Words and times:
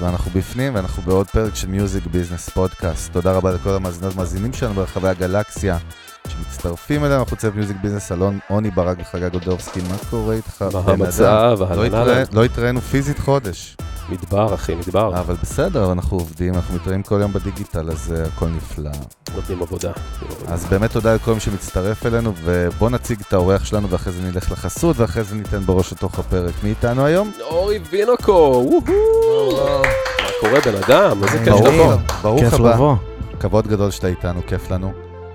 ואנחנו 0.00 0.30
בפנים, 0.30 0.74
ואנחנו 0.74 1.02
בעוד 1.02 1.26
פרק 1.26 1.54
של 1.54 1.68
Music 1.68 2.06
Business 2.06 2.48
Podcast. 2.48 3.12
תודה 3.12 3.32
רבה 3.32 3.52
לכל 3.52 3.70
המאזינות 3.70 4.14
והמאזינים 4.14 4.52
שלנו 4.52 4.74
ברחבי 4.74 5.08
הגלקסיה, 5.08 5.78
שמצטרפים 6.28 7.04
אלינו, 7.04 7.20
אנחנו 7.20 7.36
צוות 7.36 7.54
Music 7.54 7.76
Business, 7.82 8.12
אלון 8.12 8.38
עוני 8.48 8.70
ברק 8.70 8.98
וחגג 9.00 9.32
גודובסקי, 9.32 9.80
מה 9.80 9.96
קורה 10.10 10.34
איתך? 10.34 10.64
מה 10.72 10.92
המצב? 10.92 11.56
לא 11.60 11.84
אהלן. 11.94 12.22
לא 12.32 12.44
התראינו 12.44 12.80
פיזית 12.80 13.18
חודש, 13.18 13.76
מדבר, 14.10 14.54
אחי, 14.54 14.74
מדבר. 14.74 15.20
אבל 15.20 15.34
בסדר, 15.42 15.92
אנחנו 15.92 16.16
עובדים, 16.16 16.54
אנחנו 16.54 16.74
מתראים 16.74 17.02
כל 17.02 17.18
יום 17.20 17.32
בדיגיטל, 17.32 17.90
אז 17.90 18.14
אה, 18.16 18.24
הכל 18.26 18.46
נפלא. 18.48 18.90
נותנים 19.34 19.62
עבודה. 19.62 19.92
אז 20.46 20.64
באמת 20.64 20.92
תודה 20.92 21.14
לכל 21.14 21.34
מי 21.34 21.40
שמצטרף 21.40 22.06
אלינו, 22.06 22.32
ובואו 22.44 22.90
נציג 22.90 23.20
את 23.28 23.32
האורח 23.32 23.64
שלנו, 23.64 23.90
ואחרי 23.90 24.12
זה 24.12 24.22
נלך 24.22 24.52
לחסות, 24.52 24.98
ואחרי 24.98 25.24
זה 25.24 25.34
ניתן 25.34 25.60
בראש 25.60 25.92
לתוך 25.92 26.18
הפרק. 26.18 26.54
מי 26.62 26.70
איתנו 26.70 27.04
היום? 27.04 27.32
אורי 27.40 27.78
וינוקו, 27.90 28.64
וואו. 28.86 29.82
מה 29.82 30.28
קורה, 30.40 30.60
בן 30.60 30.82
אדם? 30.84 31.24
איזה 31.24 31.44
כיף 31.44 31.56
שאתה 31.56 31.70
פה. 31.70 31.92
הבא. 31.92 31.96
ברוך 32.22 32.40
כיף 32.40 32.54
הבא. 32.54 32.74
לבוא. 32.74 32.96
כבוד 33.40 33.68
גדול 33.68 33.90
שאתה 33.90 34.06
איתנו, 34.06 34.40
כיף 34.46 34.70
לנו. 34.70 34.92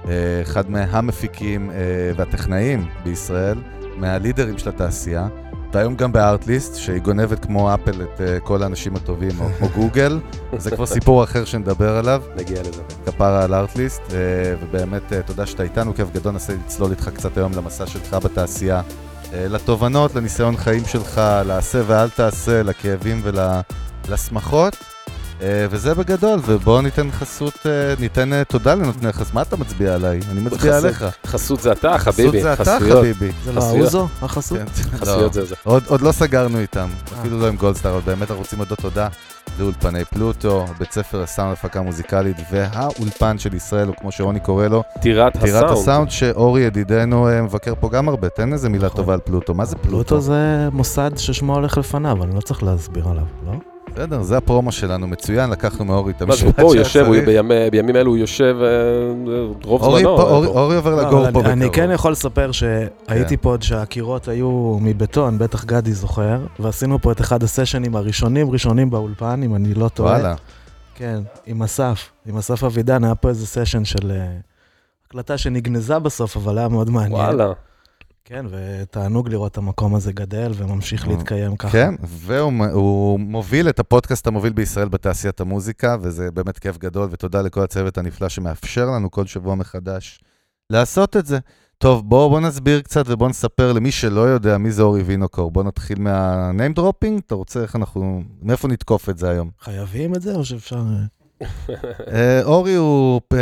אה, 0.07 0.41
אחד 0.41 0.71
מהמפיקים 0.71 1.71
אה, 1.71 1.75
והטכנאים 2.15 2.87
בישראל, 3.03 3.57
מהלידרים 3.97 4.57
של 4.57 4.69
התעשייה, 4.69 5.27
והיום 5.75 5.95
גם 5.95 6.11
בארטליסט, 6.11 6.75
שהיא 6.75 7.01
גונבת 7.01 7.45
כמו 7.45 7.73
אפל 7.73 8.01
את 8.01 8.21
אה, 8.21 8.39
כל 8.39 8.63
האנשים 8.63 8.95
הטובים, 8.95 9.31
או 9.39 9.45
כמו 9.57 9.69
גוגל, 9.75 10.19
זה 10.57 10.71
כבר 10.71 10.85
סיפור 10.85 11.23
אחר 11.23 11.45
שנדבר 11.45 11.97
עליו, 11.97 12.23
נגיע 12.35 12.61
לזה. 12.61 12.81
כפרה 13.05 13.43
על 13.43 13.53
ארטליסט, 13.53 14.01
אה, 14.13 14.17
ובאמת 14.61 15.13
אה, 15.13 15.21
תודה 15.21 15.45
שאתה 15.45 15.63
איתנו, 15.63 15.95
כיף 15.95 16.07
גדול, 16.13 16.31
ננסה 16.31 16.53
לצלול 16.53 16.91
איתך 16.91 17.09
קצת 17.09 17.37
היום 17.37 17.51
למסע 17.53 17.87
שלך 17.87 18.13
בתעשייה, 18.13 18.81
אה, 19.33 19.47
לתובנות, 19.47 20.15
לניסיון 20.15 20.57
חיים 20.57 20.85
שלך, 20.85 21.21
לעשה 21.45 21.81
ואל 21.87 22.09
תעשה, 22.09 22.63
לכאבים 22.63 23.21
ולשמחות. 23.23 24.73
אה, 24.73 24.94
וזה 25.39 25.93
בגדול, 25.93 26.39
ובואו 26.45 26.81
ניתן 26.81 27.11
חסות, 27.11 27.57
אה, 27.65 27.93
ניתן 27.99 28.33
אה, 28.33 28.43
תודה 28.43 28.75
לנותני 28.75 29.13
חסות. 29.13 29.33
מה 29.33 29.41
אתה 29.41 29.57
מצביע 29.57 29.95
עליי? 29.95 30.19
אני 30.31 30.39
מצביע 30.39 30.71
חסות. 30.71 30.83
עליך. 30.85 31.05
חסות 31.25 31.61
זה 31.61 31.71
אתה, 31.71 31.97
חסות 31.97 32.13
חביבי. 32.13 32.41
זה 32.41 32.53
אתה, 32.53 32.63
חסויות. 32.75 32.97
חביבי. 32.97 33.31
זה 33.43 33.53
לא. 33.53 33.63
האוזו, 33.63 34.07
החסות? 34.21 34.57
כן, 34.57 34.65
חסויות 34.99 35.35
לא. 35.35 35.41
זה 35.41 35.45
זה. 35.45 35.55
עוד, 35.63 35.83
עוד 35.87 36.01
לא 36.01 36.11
סגרנו 36.11 36.59
איתם, 36.59 36.89
אפילו 37.19 37.39
לא 37.39 37.47
עם 37.47 37.55
גולדסטאר, 37.55 37.91
אבל 37.91 38.01
באמת 38.05 38.21
אנחנו 38.21 38.37
רוצים 38.37 38.59
להודות 38.59 38.79
תודה 38.79 39.07
לאולפני 39.59 40.05
פלוטו, 40.05 40.65
בית 40.79 40.91
ספר 40.91 41.21
הסאונד 41.21 41.51
הפקה 41.53 41.81
מוזיקלית, 41.81 42.37
והאולפן 42.51 43.37
של 43.37 43.53
ישראל, 43.53 43.87
או 43.87 43.93
כמו 43.95 44.11
שרוני 44.11 44.39
קורא 44.39 44.67
לו, 44.67 44.83
טירת 45.01 45.37
טירת 45.37 45.63
הסאונד. 45.63 45.71
הסאונד, 45.71 46.09
שאורי 46.09 46.61
ידידנו 46.61 47.29
אה, 47.29 47.41
מבקר 47.41 47.73
פה 47.79 47.89
גם 47.89 48.09
הרבה, 48.09 48.29
תן 48.29 48.53
איזה 48.53 48.69
מילה 48.69 48.85
נכון. 48.85 48.97
טובה 48.97 49.13
על 49.13 49.19
פלוטו, 49.19 49.53
מה 49.53 49.65
זה 49.65 49.75
פלוטו? 49.75 49.89
פלוטו 49.89 50.21
זה 50.21 50.69
מוסד 50.71 51.11
ששמו 51.17 51.55
הולך 51.55 51.77
לפניו, 51.77 52.23
אני 52.23 52.35
לא 52.35 52.41
צריך 52.41 52.63
להסביר 52.63 53.07
עליו, 53.07 53.25
לא? 53.45 53.74
בסדר, 53.95 54.21
זה 54.21 54.37
הפרומו 54.37 54.71
שלנו, 54.71 55.07
מצוין, 55.07 55.49
לקחנו 55.49 55.85
מאורי 55.85 56.11
את 56.13 56.21
מה 56.21 56.35
זה, 56.35 56.45
המשפט 56.45 56.59
הוא 56.59 56.67
פה 56.67 56.73
שהיה 56.73 56.81
יושב, 56.81 57.05
הוא 57.05 57.15
צריך. 57.15 57.27
בימי- 57.27 57.69
בימים 57.71 57.95
אלו 57.95 58.09
הוא 58.11 58.17
יושב 58.17 58.55
אה, 58.61 58.67
רוב 59.63 59.81
אורי 59.83 60.01
זמנו. 60.03 60.17
פה- 60.17 60.23
אה, 60.23 60.29
אורי- 60.29 60.47
פה. 60.47 60.59
אורי 60.59 60.75
עובר 60.75 60.95
לא, 60.95 61.01
לגור 61.01 61.31
פה 61.31 61.39
אני- 61.39 61.51
אני 61.51 61.59
בקרוב. 61.69 61.75
כן 61.75 61.89
יכול 61.93 62.11
לספר 62.11 62.51
שהייתי 62.51 63.37
פה 63.37 63.49
עוד 63.49 63.61
שהקירות 63.61 64.27
היו 64.27 64.77
מבטון, 64.81 65.37
בטח 65.37 65.65
גדי 65.65 65.93
זוכר, 65.93 66.39
ועשינו 66.59 67.01
פה 67.01 67.11
את 67.11 67.21
אחד 67.21 67.43
הסשנים 67.43 67.95
הראשונים 67.95 68.51
ראשונים 68.51 68.89
באולפן, 68.89 69.41
אם 69.43 69.55
אני 69.55 69.73
לא 69.73 69.89
טועה. 69.89 70.13
וואלה, 70.13 70.35
כן, 70.95 71.19
עם 71.45 71.63
אסף, 71.63 72.09
עם 72.25 72.37
אסף 72.37 72.63
אבידן, 72.63 73.03
היה 73.03 73.15
פה 73.15 73.29
איזה 73.29 73.47
סשן 73.47 73.85
של 73.85 74.11
אה, 74.11 74.27
הקלטה 75.07 75.37
שנגנזה 75.37 75.99
בסוף, 75.99 76.37
אבל 76.37 76.57
היה 76.57 76.67
מאוד 76.67 76.89
מעניין. 76.89 77.11
וואלה. 77.21 77.51
כן, 78.27 78.45
ותענוג 78.49 79.29
לראות 79.29 79.51
את 79.51 79.57
המקום 79.57 79.95
הזה 79.95 80.13
גדל 80.13 80.51
וממשיך 80.55 81.05
אה, 81.05 81.09
להתקיים 81.09 81.55
ככה. 81.55 81.71
כן, 81.71 81.93
והוא 82.03 83.19
מוביל 83.19 83.69
את 83.69 83.79
הפודקאסט 83.79 84.27
המוביל 84.27 84.53
בישראל 84.53 84.87
בתעשיית 84.87 85.41
המוזיקה, 85.41 85.97
וזה 86.01 86.31
באמת 86.31 86.59
כיף 86.59 86.77
גדול, 86.77 87.07
ותודה 87.11 87.41
לכל 87.41 87.63
הצוות 87.63 87.97
הנפלא 87.97 88.29
שמאפשר 88.29 88.85
לנו 88.85 89.11
כל 89.11 89.25
שבוע 89.25 89.55
מחדש 89.55 90.19
לעשות 90.69 91.17
את 91.17 91.25
זה. 91.25 91.39
טוב, 91.77 92.09
בואו 92.09 92.29
בוא 92.29 92.39
נסביר 92.39 92.81
קצת 92.81 93.03
ובואו 93.07 93.29
נספר 93.29 93.73
למי 93.73 93.91
שלא 93.91 94.21
יודע 94.21 94.57
מי 94.57 94.71
זה 94.71 94.81
אורי 94.81 95.01
וינוקור. 95.01 95.51
בואו 95.51 95.67
נתחיל 95.67 95.99
מה-name 95.99 96.79
dropping, 96.79 97.19
אתה 97.25 97.35
רוצה 97.35 97.61
איך 97.61 97.75
אנחנו, 97.75 98.23
מאיפה 98.41 98.67
נתקוף 98.67 99.09
את 99.09 99.17
זה 99.17 99.29
היום? 99.29 99.49
חייבים 99.59 100.15
את 100.15 100.21
זה, 100.21 100.35
או 100.35 100.45
שאפשר... 100.45 100.83
אה, 101.41 101.47
אה, 102.13 102.43
אורי 102.43 102.75
הוא 102.75 103.21
פ- 103.27 103.35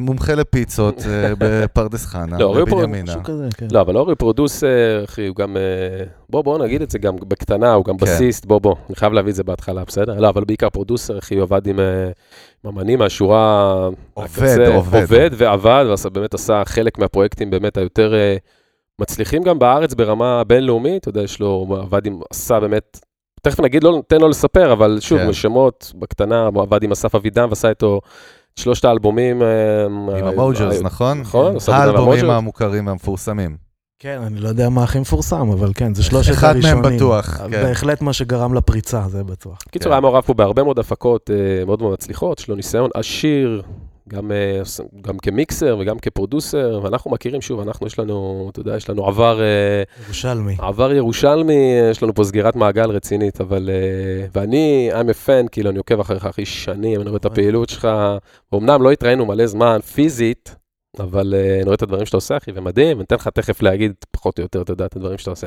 מומחה 0.00 0.34
לפיצות 0.34 1.02
אה, 1.08 1.32
בפרדס 1.38 2.06
חנה, 2.06 2.38
לא, 2.38 2.54
בבנימינה. 2.54 3.14
כן. 3.56 3.66
לא, 3.72 3.80
אבל 3.80 3.96
אורי 3.96 4.14
producer, 4.14 5.04
אחי, 5.04 5.26
הוא 5.26 5.36
גם... 5.36 5.56
אה, 5.56 5.62
בוא, 6.30 6.42
בוא 6.42 6.58
נגיד 6.58 6.82
את 6.82 6.90
זה 6.90 6.98
גם 6.98 7.16
בקטנה, 7.28 7.72
הוא 7.72 7.84
גם 7.84 7.96
כן. 7.98 8.06
בסיסט, 8.06 8.46
בוא, 8.46 8.60
בוא. 8.60 8.74
אני 8.88 8.96
חייב 8.96 9.12
להביא 9.12 9.30
את 9.30 9.36
זה 9.36 9.44
בהתחלה, 9.44 9.84
בסדר? 9.84 10.20
לא, 10.20 10.28
אבל 10.28 10.44
בעיקר 10.44 10.70
producer, 10.70 11.18
אחי, 11.18 11.34
הוא 11.34 11.42
עבד 11.42 11.66
עם 11.66 11.80
אה, 11.80 12.10
אמנים 12.66 12.98
מהשורה... 12.98 13.88
עובד, 14.14 14.58
עובד. 14.74 15.00
עובד 15.02 15.30
ועבד, 15.36 15.84
ובאמת 16.04 16.34
עשה 16.34 16.62
חלק 16.64 16.98
מהפרויקטים 16.98 17.50
באמת 17.50 17.76
היותר 17.76 18.14
אה, 18.14 18.36
מצליחים 18.98 19.42
גם 19.42 19.58
בארץ 19.58 19.94
ברמה 19.94 20.44
בינלאומית, 20.44 21.00
אתה 21.00 21.08
יודע, 21.08 21.22
יש 21.22 21.40
לו, 21.40 21.66
עבד 21.82 22.06
עם, 22.06 22.20
עשה 22.30 22.60
באמת... 22.60 23.09
תכף 23.42 23.60
נגיד, 23.60 23.84
לא 23.84 23.96
ניתן 23.96 24.20
לו 24.20 24.28
לספר, 24.28 24.72
אבל 24.72 24.98
שוב, 25.00 25.18
כן. 25.18 25.32
שמות 25.32 25.92
בקטנה, 25.98 26.46
הוא 26.54 26.62
עבד 26.62 26.82
עם 26.82 26.92
אסף 26.92 27.14
אבידן 27.14 27.46
ועשה 27.48 27.68
איתו 27.68 28.00
את 28.54 28.58
שלושת 28.58 28.84
האלבומים. 28.84 29.42
אה, 29.42 29.86
עם 29.86 30.10
אה, 30.10 30.28
המוג'רס, 30.28 30.76
אה, 30.76 30.82
נכון? 30.82 31.20
נכון, 31.20 31.58
זה 31.58 31.74
האלבומים. 31.74 32.30
המוכרים 32.30 32.86
והמפורסמים. 32.86 33.56
כן, 33.98 34.20
אני 34.26 34.40
לא 34.40 34.48
יודע 34.48 34.68
מה 34.68 34.84
הכי 34.84 34.98
מפורסם, 34.98 35.50
אבל 35.50 35.70
כן, 35.74 35.94
זה 35.94 36.02
שלושת 36.02 36.32
אחד 36.32 36.56
מהם 36.56 36.76
הראשונים. 36.78 36.96
בטוח, 36.96 37.36
כן. 37.36 37.50
בהחלט 37.50 38.00
מה 38.00 38.12
שגרם 38.12 38.54
לפריצה, 38.54 39.02
זה 39.08 39.24
בטוח. 39.24 39.58
קיצור, 39.70 39.90
כן. 39.90 39.92
היה 39.92 40.00
מעורב 40.00 40.22
פה 40.22 40.34
בהרבה 40.34 40.62
מאוד 40.62 40.78
הפקות 40.78 41.30
מאוד 41.66 41.82
מאוד 41.82 41.92
מצליחות, 41.92 42.40
יש 42.40 42.48
לו 42.48 42.56
ניסיון 42.56 42.90
עשיר, 42.94 43.62
גם, 44.12 44.32
אה, 44.32 44.60
גם 45.00 45.18
כמיקסר 45.18 45.76
וגם 45.80 45.98
כפרודוסר, 45.98 46.80
ואנחנו 46.82 47.10
מכירים, 47.10 47.40
שוב, 47.40 47.60
אנחנו, 47.60 47.86
יש 47.86 47.98
לנו, 47.98 48.48
אתה 48.52 48.60
יודע, 48.60 48.76
יש 48.76 48.90
לנו 48.90 49.06
עבר, 49.06 49.42
אה, 49.42 49.82
ירושלמי. 50.04 50.56
עבר 50.58 50.92
ירושלמי, 50.92 51.78
יש 51.90 52.02
לנו 52.02 52.14
פה 52.14 52.24
סגירת 52.24 52.56
מעגל 52.56 52.90
רצינית, 52.90 53.40
אבל, 53.40 53.70
אה, 53.72 54.26
ואני, 54.34 54.90
I'm 54.92 55.10
a 55.10 55.26
fan, 55.26 55.48
כאילו, 55.52 55.70
אני 55.70 55.78
עוקב 55.78 56.00
אחריך 56.00 56.26
הכי 56.26 56.44
שנים, 56.44 57.00
אני 57.00 57.08
רואה 57.08 57.18
את 57.18 57.24
הפעילות 57.24 57.68
שלך, 57.68 57.88
אמנם 58.54 58.82
לא 58.82 58.90
התראינו 58.90 59.26
מלא 59.26 59.46
זמן 59.46 59.78
פיזית, 59.94 60.56
אבל 60.98 61.34
אני 61.54 61.64
רואה 61.64 61.74
את 61.74 61.82
הדברים 61.82 62.06
שאתה 62.06 62.16
עושה, 62.16 62.36
אחי, 62.36 62.50
ומדהים, 62.54 62.96
אני 62.96 63.04
אתן 63.04 63.16
לך 63.16 63.28
תכף 63.28 63.62
להגיד 63.62 63.92
פחות 64.10 64.38
או 64.38 64.42
יותר, 64.42 64.62
אתה 64.62 64.72
יודע, 64.72 64.86
את 64.86 64.96
הדברים 64.96 65.18
שאתה 65.18 65.30
עושה. 65.30 65.46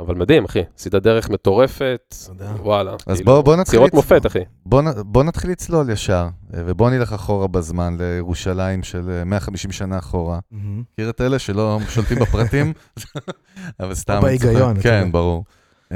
אבל 0.00 0.14
מדהים, 0.14 0.44
אחי, 0.44 0.62
עשית 0.76 0.94
דרך 0.94 1.30
מטורפת, 1.30 2.14
תודה. 2.26 2.52
וואלה. 2.62 2.92
אז 3.06 3.16
כאילו, 3.16 3.24
בואו 3.24 3.42
בוא 3.42 3.56
נתחיל... 3.56 3.78
צירות 3.78 3.94
מופת, 3.94 4.26
אחי. 4.26 4.38
בוא, 4.66 4.82
בוא 4.98 5.24
נתחיל 5.24 5.50
לצלול 5.50 5.90
ישר, 5.90 6.28
אה, 6.54 6.62
ובוא 6.66 6.90
נלך 6.90 7.12
אחורה 7.12 7.46
בזמן 7.46 7.96
לירושלים 7.98 8.82
של 8.82 9.10
אה, 9.10 9.24
150 9.24 9.72
שנה 9.72 9.98
אחורה. 9.98 10.38
מכיר 10.52 11.10
את 11.10 11.20
אלה 11.20 11.38
שלא 11.38 11.78
שולטים 11.88 12.18
בפרטים? 12.18 12.72
אבל 13.80 13.94
סתם... 13.94 14.16
או 14.16 14.22
בהיגיון, 14.22 14.76
כן. 14.80 15.12
ברור. 15.12 15.44
Uh, 15.88 15.90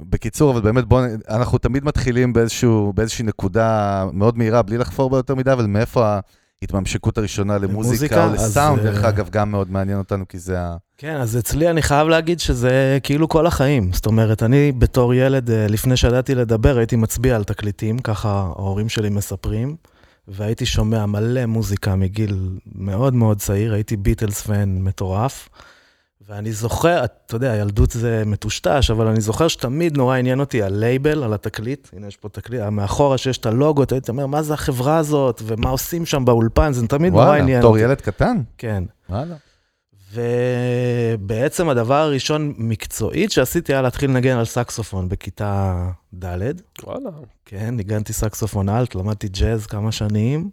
בקיצור, 0.00 0.52
אבל 0.52 0.60
באמת 0.60 0.84
בואו, 0.84 1.04
אנחנו 1.28 1.58
תמיד 1.58 1.84
מתחילים 1.84 2.32
באיזשהו, 2.32 2.92
באיזושהי 2.92 3.24
נקודה 3.24 4.04
מאוד 4.12 4.38
מהירה, 4.38 4.62
בלי 4.62 4.78
לחפור 4.78 5.10
בה 5.10 5.16
יותר 5.16 5.34
מדי, 5.34 5.52
אבל 5.52 5.66
מאיפה 5.66 6.18
ההתממשקות 6.62 7.18
הראשונה 7.18 7.58
למוזיקה 7.58 8.26
או 8.26 8.32
לסאונד, 8.32 8.78
אה, 8.78 8.84
דרך 8.84 9.04
אגב, 9.04 9.28
גם 9.30 9.50
מאוד 9.50 9.70
מעניין 9.70 9.98
אותנו, 9.98 10.28
כי 10.28 10.38
זה 10.38 10.60
ה... 10.60 10.76
כן, 10.98 11.16
אז 11.16 11.38
אצלי 11.38 11.70
אני 11.70 11.82
חייב 11.82 12.08
להגיד 12.08 12.40
שזה 12.40 12.98
כאילו 13.02 13.28
כל 13.28 13.46
החיים. 13.46 13.92
זאת 13.92 14.06
אומרת, 14.06 14.42
אני 14.42 14.72
בתור 14.72 15.14
ילד, 15.14 15.50
אה, 15.50 15.66
לפני 15.68 15.96
שידעתי 15.96 16.34
לדבר, 16.34 16.78
הייתי 16.78 16.96
מצביע 16.96 17.36
על 17.36 17.44
תקליטים, 17.44 17.98
ככה 17.98 18.28
ההורים 18.28 18.88
שלי 18.88 19.08
מספרים, 19.08 19.76
והייתי 20.28 20.66
שומע 20.66 21.06
מלא 21.06 21.46
מוזיקה 21.46 21.96
מגיל 21.96 22.58
מאוד 22.74 23.14
מאוד 23.14 23.38
צעיר, 23.38 23.74
הייתי 23.74 23.96
ביטלס 23.96 24.40
פן 24.40 24.76
מטורף. 24.80 25.48
ואני 26.30 26.52
זוכר, 26.52 27.04
אתה 27.04 27.36
יודע, 27.36 27.56
ילדות 27.56 27.90
זה 27.90 28.22
מטושטש, 28.26 28.90
אבל 28.90 29.06
אני 29.06 29.20
זוכר 29.20 29.48
שתמיד 29.48 29.96
נורא 29.96 30.16
עניין 30.16 30.40
אותי 30.40 30.62
הלייבל 30.62 31.22
על 31.22 31.34
התקליט, 31.34 31.88
הנה 31.92 32.06
יש 32.06 32.16
פה 32.16 32.28
תקליט, 32.28 32.60
מאחורה 32.62 33.18
שיש 33.18 33.38
את 33.38 33.46
הלוגו, 33.46 33.82
אתה 33.82 33.96
אומר, 34.08 34.26
מה 34.26 34.42
זה 34.42 34.54
החברה 34.54 34.96
הזאת, 34.96 35.42
ומה 35.46 35.70
עושים 35.70 36.06
שם 36.06 36.24
באולפן, 36.24 36.72
זה 36.72 36.86
תמיד 36.86 37.12
נורא 37.12 37.24
וואלה, 37.24 37.42
עניין 37.42 37.58
בתור 37.58 37.70
אותי. 37.70 37.82
ילד 37.84 38.00
קטן? 38.00 38.36
כן. 38.58 38.84
וואלה. 39.08 39.34
ובעצם 40.12 41.68
הדבר 41.68 41.94
הראשון 41.94 42.54
מקצועית 42.58 43.32
שעשיתי 43.32 43.72
היה 43.72 43.82
להתחיל 43.82 44.10
לנגן 44.10 44.36
על 44.36 44.44
סקסופון 44.44 45.08
בכיתה 45.08 45.84
ד'. 46.14 46.52
וואלה. 46.82 47.10
כן, 47.44 47.76
ניגנתי 47.76 48.12
סקסופון 48.12 48.68
אלט, 48.68 48.94
למדתי 48.94 49.28
ג'אז 49.28 49.66
כמה 49.66 49.92
שנים. 49.92 50.50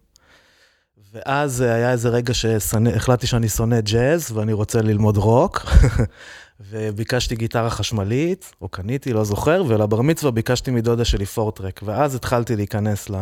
ואז 1.14 1.62
היה 1.62 1.92
איזה 1.92 2.10
רגע 2.10 2.34
שהחלטתי 2.34 3.28
שאני 3.28 3.50
שונא 3.50 3.82
ג'אז 3.82 4.32
ואני 4.32 4.54
רוצה 4.54 4.82
ללמוד 4.82 5.18
רוק. 5.18 5.66
וביקשתי 6.70 7.36
גיטרה 7.36 7.70
חשמלית, 7.70 8.54
או 8.62 8.68
קניתי, 8.68 9.14
לא 9.14 9.24
זוכר, 9.24 9.64
ולבר 9.68 10.02
מצווה 10.02 10.32
ביקשתי 10.32 10.72
מדודה 10.72 11.06
שלי 11.06 11.26
פורטרק. 11.26 11.82
ואז 11.84 12.16
התחלתי 12.16 12.56
להיכנס 12.56 13.10
ל... 13.10 13.16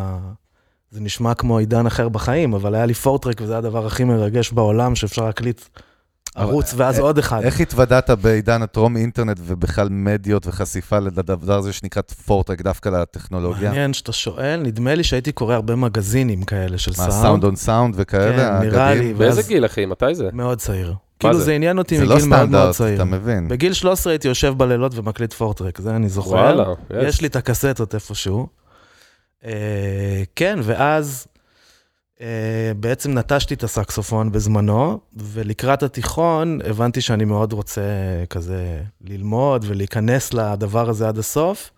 זה 0.92 1.02
נשמע 1.02 1.34
כמו 1.34 1.58
עידן 1.58 1.86
אחר 1.86 2.10
בחיים, 2.10 2.54
אבל 2.54 2.76
היה 2.76 2.86
לי 2.86 2.94
פורטרק 2.94 3.42
וזה 3.42 3.58
הדבר 3.58 3.86
הכי 3.86 4.04
מרגש 4.04 4.52
בעולם 4.52 4.96
שאפשר 4.96 5.26
להקליט 5.26 5.62
ערוץ 6.36 6.74
ואז 6.78 7.00
עוד 7.00 7.18
אחד. 7.18 7.42
איך 7.44 7.60
התוודעת 7.60 8.10
בעידן 8.10 8.62
הטרום 8.62 8.98
אינטרנט 8.98 9.40
ובכלל 9.46 9.88
מדיות 9.92 10.48
וחשיפה 10.48 11.00
לדבר 11.00 11.58
הזה 11.58 11.74
שנקרא 11.74 12.02
פורטרק 12.02 12.62
דווקא 12.62 12.90
לטכנולוגיה? 12.90 13.70
מעניין 13.70 13.94
שאתה 13.94 14.12
שואל, 14.12 14.60
נדמה 14.64 14.96
לי 14.96 15.04
שהייתי 15.04 15.32
קורא 15.32 15.56
הרבה 15.56 15.76
מגזינים 15.76 16.44
כאלה 16.44 16.78
של 16.78 16.92
מה, 16.92 16.96
סאונד. 16.98 17.12
סאונד 17.12 17.44
און 17.44 17.56
סאונד 17.56 17.94
וכאלה? 17.98 18.60
כן, 18.62 18.68
נראה? 18.68 18.96
לי. 18.96 19.14
באיזה 19.14 19.42
גיל, 19.48 19.66
אחי? 19.66 19.86
מתי 19.86 20.16
זה? 20.16 20.30
מאוד 20.34 20.58
צעיר. 20.58 20.94
כאילו 21.20 21.38
זה? 21.38 21.44
זה 21.44 21.54
עניין 21.54 21.78
אותי 21.78 21.98
זה 21.98 22.06
לא 22.06 22.16
מגיל 22.16 22.30
מאוד 22.30 22.50
מאוד 22.50 22.72
סטנדרט, 22.72 22.76
צעיר. 22.76 22.96
אתה 22.96 23.04
מבין. 23.04 23.48
בגיל 23.48 23.74
13 23.74 24.14
הייתי 24.14 24.28
יושב 24.28 24.54
בלילות 24.58 24.98
ומקליט 24.98 25.34
פורטרק, 25.34 25.82
זה 25.82 25.96
אני 25.96 26.10
זוכר. 26.10 26.30
וואלה, 26.30 26.66
יש 27.02 27.22
לי 27.22 27.28
את 27.28 27.36
הקסטות 27.36 27.96
איפשהו. 27.96 28.48
אה, 29.46 30.24
כן, 30.36 30.60
ואז 30.64 31.28
אה, 31.28 31.35
בעצם 32.80 33.18
נטשתי 33.18 33.54
את 33.54 33.64
הסקסופון 33.64 34.32
בזמנו, 34.32 35.00
ולקראת 35.14 35.84
התיכון 35.84 36.60
הבנתי 36.66 37.02
שאני 37.02 37.26
מאוד 37.26 37.54
רוצה 37.54 37.82
כזה 38.30 38.82
ללמוד 39.02 39.66
ולהיכנס 39.68 40.34
לדבר 40.34 40.90
הזה 40.90 41.08
עד 41.08 41.18
הסוף. 41.18 41.72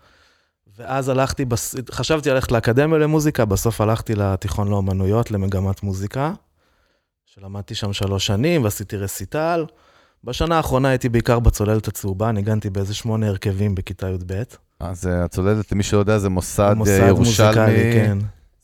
ואז 0.78 1.10
הלכתי, 1.10 1.46
בס... 1.46 1.76
חשבתי 1.92 2.30
ללכת 2.30 2.52
לאקדמיה 2.52 3.00
למוזיקה, 3.00 3.46
בסוף 3.46 3.82
הלכתי 3.82 4.16
לתיכון 4.16 4.68
לאומנויות, 4.68 5.32
למגמת 5.32 5.84
מוזיקה, 5.84 6.34
שלמדתי 7.26 7.76
שם 7.76 7.94
שלוש 7.94 8.26
שנים 8.26 8.64
ועשיתי 8.64 8.98
רסיטל. 8.98 9.66
בשנה 10.24 10.58
האחרונה 10.58 10.90
הייתי 10.90 11.10
בעיקר 11.10 11.40
בצוללת 11.40 11.88
הצהובה, 11.88 12.32
ניגנתי 12.32 12.70
באיזה 12.70 12.94
שמונה 12.94 13.28
הרכבים 13.28 13.76
בכיתה 13.76 14.10
י"ב. 14.10 14.44
אז 14.80 15.08
אה, 15.08 15.24
הצוללת, 15.24 15.72
למי 15.72 15.84
שלא 15.84 16.00
יודע, 16.00 16.18
זה 16.18 16.30
מוסד 16.30 16.74
מוסד 16.78 17.02
אה, 17.02 17.08
ירושלמי. 17.08 17.50
מוזיקלי, 17.50 17.94
כן. 17.94 18.18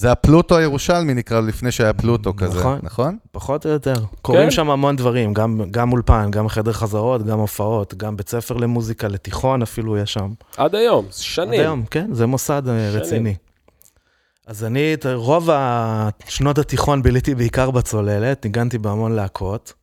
זה 0.03 0.11
הפלוטו 0.11 0.57
הירושלמי 0.57 1.13
נקרא 1.13 1.39
לפני 1.39 1.71
שהיה 1.71 1.93
פלוטו 1.93 2.35
כזה, 2.35 2.59
נכון. 2.59 2.79
נכון? 2.83 3.17
פחות 3.31 3.65
או 3.65 3.71
יותר. 3.71 3.93
קורים 4.21 4.43
כן. 4.43 4.51
שם 4.51 4.69
המון 4.69 4.95
דברים, 4.95 5.33
גם, 5.33 5.61
גם 5.71 5.91
אולפן, 5.91 6.31
גם 6.31 6.49
חדר 6.49 6.71
חזרות, 6.71 7.25
גם 7.25 7.39
הופעות, 7.39 7.93
גם 7.93 8.17
בית 8.17 8.29
ספר 8.29 8.57
למוזיקה, 8.57 9.07
לתיכון 9.07 9.61
אפילו 9.61 9.97
יש 9.97 10.13
שם. 10.13 10.33
עד 10.57 10.75
היום, 10.75 11.05
עד 11.05 11.11
שנים. 11.13 11.59
היום, 11.59 11.85
כן, 11.85 12.13
זה 12.13 12.25
מוסד 12.25 12.67
אה, 12.67 12.91
שנים. 12.91 13.01
רציני. 13.01 13.35
אז 14.47 14.63
אני, 14.63 14.93
את 14.93 15.05
רוב 15.13 15.49
השנות 15.53 16.57
התיכון 16.57 17.03
ביליתי 17.03 17.35
בעיקר 17.35 17.71
בצוללת, 17.71 18.45
ניגנתי 18.45 18.77
בהמון 18.77 19.11
להקות. 19.11 19.73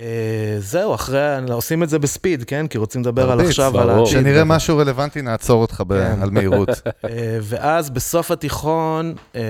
אה, 0.00 0.56
זהו, 0.58 0.94
אחרי, 0.94 1.36
עושים 1.50 1.82
את 1.82 1.88
זה 1.88 1.98
בספיד, 1.98 2.44
כן? 2.44 2.66
כי 2.66 2.78
רוצים 2.78 3.00
לדבר 3.00 3.30
על 3.30 3.40
עכשיו, 3.40 3.80
על. 3.80 3.90
העתיד. 3.90 4.06
כשנראה 4.06 4.44
משהו 4.44 4.78
רלוונטי 4.78 5.22
נעצור 5.22 5.60
אותך 5.62 5.82
כן. 5.88 6.22
על 6.22 6.30
מהירות. 6.30 6.68
אה, 6.86 7.38
ואז 7.42 7.90
בסוף 7.90 8.30
התיכון, 8.30 9.14
אה, 9.34 9.40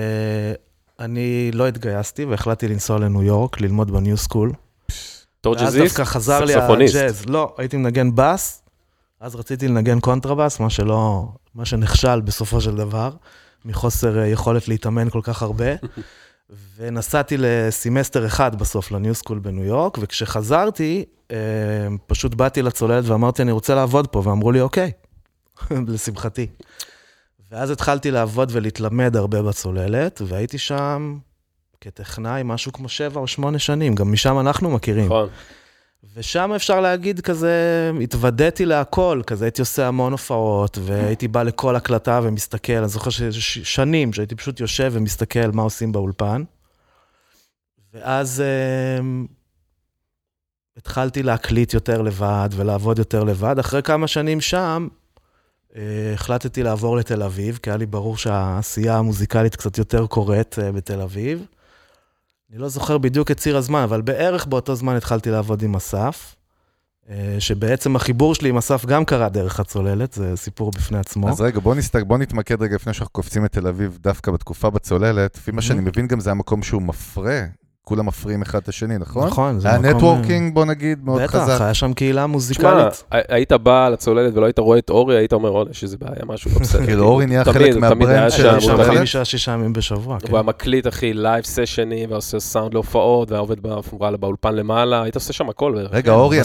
אני 0.99 1.51
לא 1.53 1.67
התגייסתי 1.67 2.25
והחלטתי 2.25 2.67
לנסוע 2.67 2.99
לניו 2.99 3.23
יורק, 3.23 3.61
ללמוד 3.61 3.91
ב 3.91 3.97
New 3.97 4.17
School. 4.17 4.49
ואז 4.49 5.25
טורג'זיסט, 5.41 5.77
דווקא 5.77 6.03
חזר 6.03 6.43
לי. 6.43 6.53
הג'אז. 6.53 7.25
לא, 7.25 7.55
הייתי 7.57 7.77
מנגן 7.77 8.09
בס, 8.15 8.61
אז 9.19 9.35
רציתי 9.35 9.67
לנגן 9.67 9.99
קונטרבס, 9.99 10.59
מה 10.59 10.69
שלא, 10.69 11.27
מה 11.55 11.65
שנכשל 11.65 12.21
בסופו 12.21 12.61
של 12.61 12.75
דבר, 12.75 13.11
מחוסר 13.65 14.17
יכולת 14.17 14.67
להתאמן 14.67 15.09
כל 15.09 15.21
כך 15.23 15.41
הרבה. 15.41 15.65
ונסעתי 16.77 17.35
לסמסטר 17.39 18.25
אחד 18.25 18.59
בסוף 18.59 18.91
ל 18.91 18.97
New 18.97 19.15
School 19.15 19.39
בניו 19.39 19.63
יורק, 19.63 19.97
וכשחזרתי, 20.01 21.05
אה, 21.31 21.37
פשוט 22.07 22.33
באתי 22.33 22.61
לצוללת 22.61 23.05
ואמרתי, 23.05 23.41
אני 23.41 23.51
רוצה 23.51 23.75
לעבוד 23.75 24.07
פה, 24.07 24.21
ואמרו 24.25 24.51
לי, 24.51 24.61
אוקיי, 24.61 24.91
לשמחתי. 25.87 26.47
ואז 27.51 27.71
התחלתי 27.71 28.11
לעבוד 28.11 28.49
ולהתלמד 28.51 29.15
הרבה 29.15 29.41
בצוללת, 29.41 30.21
והייתי 30.25 30.57
שם 30.57 31.17
כטכנאי 31.81 32.41
משהו 32.45 32.73
כמו 32.73 32.89
שבע 32.89 33.21
או 33.21 33.27
שמונה 33.27 33.59
שנים, 33.59 33.95
גם 33.95 34.11
משם 34.11 34.39
אנחנו 34.39 34.69
מכירים. 34.69 35.05
נכון. 35.05 35.29
ושם 36.15 36.51
אפשר 36.55 36.81
להגיד 36.81 37.19
כזה, 37.19 37.91
התוודעתי 38.03 38.65
להכל, 38.65 39.21
כזה 39.27 39.45
הייתי 39.45 39.61
עושה 39.61 39.87
המון 39.87 40.11
הופעות, 40.11 40.77
והייתי 40.81 41.27
בא 41.27 41.43
לכל 41.43 41.75
הקלטה 41.75 42.19
ומסתכל, 42.23 42.73
אני 42.73 42.87
זוכר 42.87 43.09
שיש 43.09 43.57
שנים 43.57 44.13
שהייתי 44.13 44.35
פשוט 44.35 44.59
יושב 44.59 44.91
ומסתכל 44.93 45.51
מה 45.53 45.61
עושים 45.61 45.91
באולפן. 45.91 46.43
ואז 47.93 48.41
אה, 48.41 48.99
התחלתי 50.77 51.23
להקליט 51.23 51.73
יותר 51.73 52.01
לבד 52.01 52.49
ולעבוד 52.55 52.99
יותר 52.99 53.23
לבד. 53.23 53.59
אחרי 53.59 53.83
כמה 53.83 54.07
שנים 54.07 54.41
שם, 54.41 54.87
אה, 55.75 56.11
החלטתי 56.13 56.63
לעבור 56.63 56.97
לתל 56.97 57.23
אביב, 57.23 57.59
כי 57.63 57.69
היה 57.69 57.77
לי 57.77 57.85
ברור 57.85 58.17
שהעשייה 58.17 58.97
המוזיקלית 58.97 59.55
קצת 59.55 59.77
יותר 59.77 60.07
קורית 60.07 60.59
אה, 60.59 60.71
בתל 60.71 61.01
אביב. 61.01 61.45
אני 62.51 62.59
לא 62.59 62.69
זוכר 62.69 62.97
בדיוק 62.97 63.31
את 63.31 63.37
ציר 63.37 63.57
הזמן, 63.57 63.81
אבל 63.81 64.01
בערך 64.01 64.45
באותו 64.45 64.75
זמן 64.75 64.95
התחלתי 64.95 65.31
לעבוד 65.31 65.61
עם 65.61 65.75
אסף, 65.75 66.35
אה, 67.09 67.35
שבעצם 67.39 67.95
החיבור 67.95 68.35
שלי 68.35 68.49
עם 68.49 68.57
אסף 68.57 68.85
גם 68.85 69.05
קרה 69.05 69.29
דרך 69.29 69.59
הצוללת, 69.59 70.13
זה 70.13 70.35
סיפור 70.35 70.71
בפני 70.71 70.97
עצמו. 70.97 71.29
אז 71.29 71.41
רגע, 71.41 71.59
בוא, 71.59 71.75
נסתק, 71.75 72.03
בוא 72.07 72.17
נתמקד 72.17 72.61
רגע 72.61 72.75
לפני 72.75 72.93
שאנחנו 72.93 73.13
קופצים 73.13 73.45
את 73.45 73.51
תל 73.51 73.67
אביב, 73.67 73.97
דווקא 74.01 74.31
בתקופה 74.31 74.69
בצוללת. 74.69 75.35
לפי 75.37 75.51
מה 75.51 75.61
שאני 75.61 75.79
מבין, 75.79 76.07
גם 76.07 76.19
זה 76.19 76.31
המקום 76.31 76.63
שהוא 76.63 76.81
מפרה, 76.81 77.45
כולם 77.87 78.05
מפריעים 78.05 78.41
אחד 78.41 78.59
את 78.59 78.67
השני, 78.67 78.97
נכון? 78.97 79.27
נכון, 79.27 79.59
זה 79.59 79.67
היה 79.69 79.79
מקום... 79.79 79.91
networking, 79.95 80.53
בוא 80.53 80.65
נגיד, 80.65 80.99
מאוד 81.05 81.21
בטח, 81.21 81.35
חזק. 81.35 81.61
היה 81.61 81.73
שם 81.73 81.93
קהילה 81.93 82.21
תשמע, 82.21 82.25
מוזיקלית. 82.27 83.03
היית 83.11 83.51
בא 83.53 83.89
לצוללת 83.89 84.33
ולא 84.37 84.45
היית 84.45 84.59
רואה 84.59 84.77
את 84.79 84.89
אורי, 84.89 85.17
היית 85.17 85.33
אומר, 85.33 85.53
"וואלה, 85.53 85.69
יש 85.71 85.83
איזה 85.83 85.97
בעיה, 85.99 86.25
משהו 86.27 86.51
לא 86.53 86.59
בסדר. 86.59 86.85
כאילו, 86.87 87.03
אורי 87.05 87.25
נהיה 87.25 87.43
חלק 87.45 87.75
מה 87.75 87.91
brand 87.91 88.31
של 88.31 88.49
הוא 88.49 88.59
שם 88.59 88.69
הצוללת. 88.69 88.85
תמיד- 88.87 88.97
חמישה, 88.97 89.25
שישה 89.25 89.51
ימים 89.51 89.73
בשבוע, 89.73 90.19
כן. 90.19 90.27
הוא 90.29 90.37
היה 90.37 90.43
מקליט, 90.43 90.87
אחי, 90.87 91.13
live 91.13 91.43
סשנים, 91.45 92.11
ועושה 92.11 92.39
סאונד 92.39 92.73
להופעות, 92.73 93.31
והיה 93.31 93.39
עובד 93.41 93.57
באולפן 94.19 94.55
למעלה, 94.55 95.01
היית 95.01 95.15
עושה 95.15 95.33
שם 95.33 95.49
הכל. 95.49 95.75
רגע, 95.91 96.11
אורי, 96.11 96.41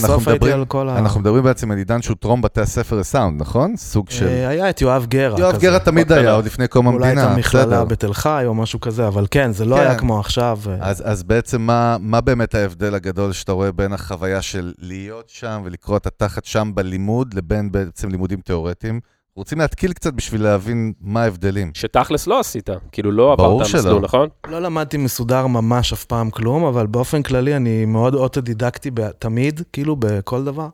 אנחנו 0.98 1.20
מדברים, 1.20 1.42
בעצם 1.44 1.70
על 1.70 1.78
עידן 1.78 2.02
שהוא 2.02 2.16
טרום 2.20 2.42
בתי 2.42 2.60
הספר 2.60 2.96
לסאונד, 2.96 3.40
נכון? 3.40 3.76
סוג 3.76 4.10
של... 4.10 4.26
אה, 4.26 4.48
היה 4.48 4.70
את 4.70 4.80
יואב 4.80 5.06
גרה. 5.08 5.40
יואב 5.40 5.52
כזה. 5.52 5.62
גרה 5.62 5.78
תמיד 5.78 6.06
בקטנה. 6.06 6.20
היה, 6.20 6.32
עוד 6.34 6.44
לפני 6.46 6.68
קום 6.68 6.86
אולי 6.86 7.06
המדינה, 7.08 7.22
הייתה 7.26 7.38
מכללה 7.38 7.64
בסדר. 7.66 7.84
בתל 7.84 8.12
חי 8.12 8.42
או 8.46 8.54
משהו 8.54 8.80
כזה, 8.80 9.06
אבל 9.08 9.26
כן, 9.30 9.52
זה 9.52 9.64
לא 9.64 9.76
כן. 9.76 9.80
היה 9.82 9.94
כמו 9.94 10.20
עכשיו. 10.20 10.58
אז, 10.80 11.02
אז 11.06 11.22
בעצם 11.32 11.62
מה, 11.62 11.96
מה 12.00 12.20
באמת 12.20 12.54
ההבדל 12.54 12.94
הגדול 12.94 13.32
שאתה 13.32 13.52
רואה 13.52 13.72
בין 13.72 13.92
החוויה 13.92 14.42
של 14.42 14.72
להיות 14.78 15.28
שם 15.28 15.62
ולקרוא 15.64 15.96
את 15.96 16.06
התחת 16.06 16.44
שם 16.44 16.70
בלימוד 16.74 17.34
לבין 17.34 17.72
בעצם 17.72 18.08
לימודים 18.08 18.40
תיאורטיים? 18.40 19.00
רוצים 19.36 19.58
להתקיל 19.58 19.92
קצת 19.92 20.12
בשביל 20.14 20.42
להבין 20.42 20.92
מה 21.00 21.22
ההבדלים. 21.22 21.70
שתכלס 21.74 22.26
לא 22.26 22.40
עשית, 22.40 22.70
כאילו 22.92 23.12
לא 23.12 23.32
עברת 23.32 23.66
שלא. 23.66 23.80
מסלול, 23.80 24.02
נכון? 24.02 24.28
לא 24.48 24.58
למדתי 24.58 24.96
מסודר 24.96 25.46
ממש 25.46 25.92
אף 25.92 26.04
פעם 26.04 26.30
כלום, 26.30 26.64
אבל 26.64 26.86
באופן 26.86 27.22
כללי 27.22 27.56
אני 27.56 27.84
מאוד 27.84 28.14
אוטודידקטי 28.14 28.90
תמיד, 29.18 29.60
כאילו 29.72 29.96
בכל 29.98 30.44
דבר. 30.44 30.68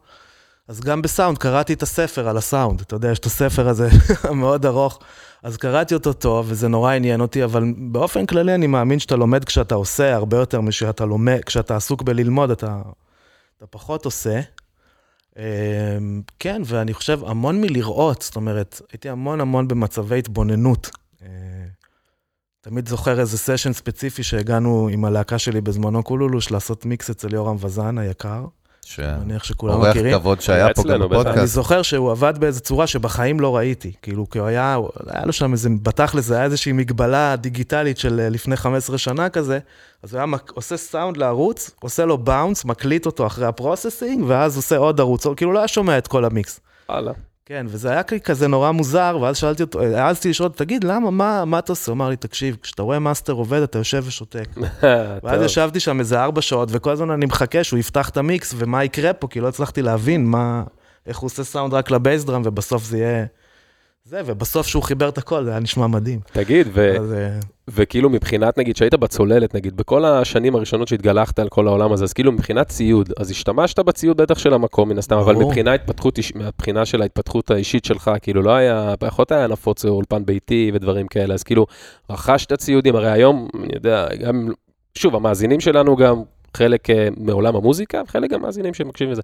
אז 0.68 0.80
גם 0.80 1.02
בסאונד, 1.02 1.38
קראתי 1.38 1.72
את 1.72 1.82
הספר 1.82 2.28
על 2.28 2.36
הסאונד, 2.36 2.80
אתה 2.80 2.96
יודע, 2.96 3.10
יש 3.10 3.18
את 3.18 3.26
הספר 3.26 3.68
הזה 3.68 3.88
המאוד 4.28 4.66
ארוך, 4.66 4.98
אז 5.42 5.56
קראתי 5.56 5.94
אותו 5.94 6.12
טוב, 6.12 6.46
וזה 6.48 6.68
נורא 6.68 6.92
עניין 6.92 7.20
אותי, 7.20 7.44
אבל 7.44 7.64
באופן 7.76 8.26
כללי 8.26 8.54
אני 8.54 8.66
מאמין 8.66 8.98
שאתה 8.98 9.16
לומד 9.16 9.44
כשאתה 9.44 9.74
עושה, 9.74 10.14
הרבה 10.14 10.36
יותר 10.36 10.60
משאתה 10.60 11.04
לומד, 11.04 11.40
כשאתה 11.46 11.76
עסוק 11.76 12.02
בללמוד, 12.02 12.50
אתה, 12.50 12.82
אתה 13.56 13.66
פחות 13.66 14.04
עושה. 14.04 14.40
אמ, 15.36 15.42
כן, 16.38 16.62
ואני 16.64 16.94
חושב 16.94 17.20
המון 17.24 17.60
מלראות, 17.60 18.22
זאת 18.22 18.36
אומרת, 18.36 18.80
הייתי 18.92 19.08
המון 19.08 19.40
המון 19.40 19.68
במצבי 19.68 20.18
התבוננות. 20.18 20.90
אה, 21.22 21.28
תמיד 22.60 22.88
זוכר 22.88 23.20
איזה 23.20 23.38
סשן 23.38 23.72
ספציפי 23.72 24.22
שהגענו 24.22 24.88
עם 24.92 25.04
הלהקה 25.04 25.38
שלי 25.38 25.60
בזמנו 25.60 26.02
קולולוש 26.02 26.50
לעשות 26.50 26.86
מיקס 26.86 27.10
אצל 27.10 27.34
יורם 27.34 27.56
וזן 27.60 27.98
היקר, 27.98 28.44
מניח 29.20 29.44
שכולם 29.44 29.74
אורח 29.74 29.88
מכירים. 29.88 30.18
כבוד 30.18 30.40
שהיה 30.40 30.64
היה 30.66 30.74
פה 30.74 30.82
גם 30.82 30.88
בטח. 30.88 31.00
אני 31.00 31.08
בפודקאסט. 31.22 31.54
זוכר 31.54 31.82
שהוא 31.82 32.10
עבד 32.10 32.38
באיזו 32.38 32.60
צורה 32.60 32.86
שבחיים 32.86 33.40
לא 33.40 33.56
ראיתי, 33.56 33.92
כאילו, 34.02 34.30
כי 34.30 34.38
הוא 34.38 34.46
היה, 34.46 34.78
היה 35.06 35.24
לו 35.26 35.32
שם 35.32 35.52
איזה, 35.52 35.68
בתכל'ס 35.82 36.24
זה 36.24 36.34
היה 36.34 36.44
איזושהי 36.44 36.72
מגבלה 36.72 37.36
דיגיטלית 37.36 37.98
של 37.98 38.20
אה, 38.20 38.28
לפני 38.28 38.56
15 38.56 38.98
שנה 38.98 39.28
כזה, 39.28 39.58
אז 40.02 40.12
הוא 40.12 40.18
היה 40.18 40.26
מק- 40.26 40.50
עושה 40.54 40.76
סאונד 40.76 41.16
לערוץ, 41.16 41.70
עושה 41.80 42.04
לו 42.04 42.18
bounce, 42.18 42.64
מקליט 42.64 43.06
אותו 43.06 43.26
אחרי 43.26 43.46
ה 43.46 43.53
processing, 43.53 44.24
ואז 44.26 44.56
עושה 44.56 44.76
עוד 44.76 45.00
ערוץ, 45.00 45.26
כאילו 45.36 45.52
לא 45.52 45.58
היה 45.58 45.68
שומע 45.68 45.98
את 45.98 46.06
כל 46.06 46.24
המיקס. 46.24 46.60
וואלה. 46.88 47.12
כן, 47.48 47.66
וזה 47.68 47.90
היה 47.90 48.02
כזה 48.02 48.48
נורא 48.48 48.70
מוזר, 48.70 49.18
ואז 49.20 49.36
שאלתי 49.36 49.62
אותו, 49.62 49.82
העזתי 49.82 50.30
לשאול, 50.30 50.48
תגיד, 50.48 50.84
למה, 50.84 51.10
מה, 51.10 51.44
מה 51.44 51.58
אתה 51.58 51.72
עושה? 51.72 51.90
הוא 51.90 51.96
אמר 51.96 52.08
לי, 52.08 52.16
תקשיב, 52.16 52.56
כשאתה 52.62 52.82
רואה 52.82 52.98
מאסטר 52.98 53.32
עובד, 53.32 53.62
אתה 53.62 53.78
יושב 53.78 54.02
ושותק. 54.06 54.48
ואז. 55.22 55.42
ישבתי 55.42 55.80
שם 55.80 56.00
איזה 56.00 56.22
ארבע 56.22 56.40
שעות, 56.40 56.68
וכל 56.72 56.90
הזמן 56.90 57.10
אני 57.10 57.26
מחכה 57.26 57.64
שהוא 57.64 57.78
יפתח 57.78 58.08
את 58.08 58.16
המיקס, 58.16 58.54
ומה 58.56 58.84
יקרה 58.84 59.12
פה, 59.12 59.28
כי 59.28 59.40
לא 59.40 59.48
הצלחתי 59.48 59.82
להבין 59.82 60.26
מה, 60.26 60.62
איך 61.06 61.18
הוא 61.18 61.26
עושה 61.26 61.44
סאונד 61.44 61.74
רק 61.74 61.90
לבייסדרם, 61.90 62.42
ובסוף 62.44 62.84
זה 62.84 62.98
יהיה... 62.98 63.24
זה, 64.08 64.20
ובסוף 64.26 64.66
שהוא 64.66 64.82
חיבר 64.82 65.08
את 65.08 65.18
הכל, 65.18 65.44
זה 65.44 65.50
היה 65.50 65.60
נשמע 65.60 65.86
מדהים. 65.86 66.20
תגיד, 66.32 66.66
ו- 66.72 66.96
אז, 67.00 67.12
אה, 67.12 67.38
וכאילו 67.68 68.10
מבחינת, 68.10 68.58
נגיד, 68.58 68.76
שהיית 68.76 68.94
בצוללת, 68.94 69.54
נגיד, 69.54 69.76
בכל 69.76 70.04
השנים 70.04 70.54
הראשונות 70.54 70.88
שהתגלחת 70.88 71.38
על 71.38 71.48
כל 71.48 71.66
העולם 71.66 71.92
הזה, 71.92 72.04
אז 72.04 72.12
כאילו 72.12 72.32
מבחינת 72.32 72.68
ציוד, 72.68 73.12
אז 73.18 73.30
השתמשת 73.30 73.78
בציוד 73.78 74.16
בטח 74.16 74.38
של 74.38 74.54
המקום, 74.54 74.88
מן 74.88 74.98
הסתם, 74.98 75.16
אבל. 75.16 75.36
מבחינה 75.36 75.74
התפתחות, 75.74 76.18
מהבחינה 76.34 76.86
של 76.86 77.02
ההתפתחות 77.02 77.50
האישית 77.50 77.84
שלך, 77.84 78.10
כאילו 78.22 78.42
לא 78.42 78.50
היה, 78.50 78.94
פחות 78.98 79.32
היה 79.32 79.46
נפוץ 79.46 79.84
אולפן 79.84 80.24
ביתי 80.24 80.70
ודברים 80.74 81.06
כאלה, 81.08 81.34
אז 81.34 81.42
כאילו, 81.42 81.66
רכשת 82.10 82.52
ציודים, 82.52 82.96
הרי 82.96 83.10
היום, 83.10 83.48
אני 83.64 83.72
יודע, 83.74 84.08
גם, 84.20 84.48
שוב, 84.94 85.16
המאזינים 85.16 85.60
שלנו 85.60 85.96
גם, 85.96 86.22
חלק 86.56 86.90
אה, 86.90 87.08
מעולם 87.16 87.56
המוזיקה, 87.56 88.02
וחלק 88.08 88.30
גם 88.30 88.42
מאזינים 88.42 88.74
שמקשיבים 88.74 89.12
לזה. 89.12 89.22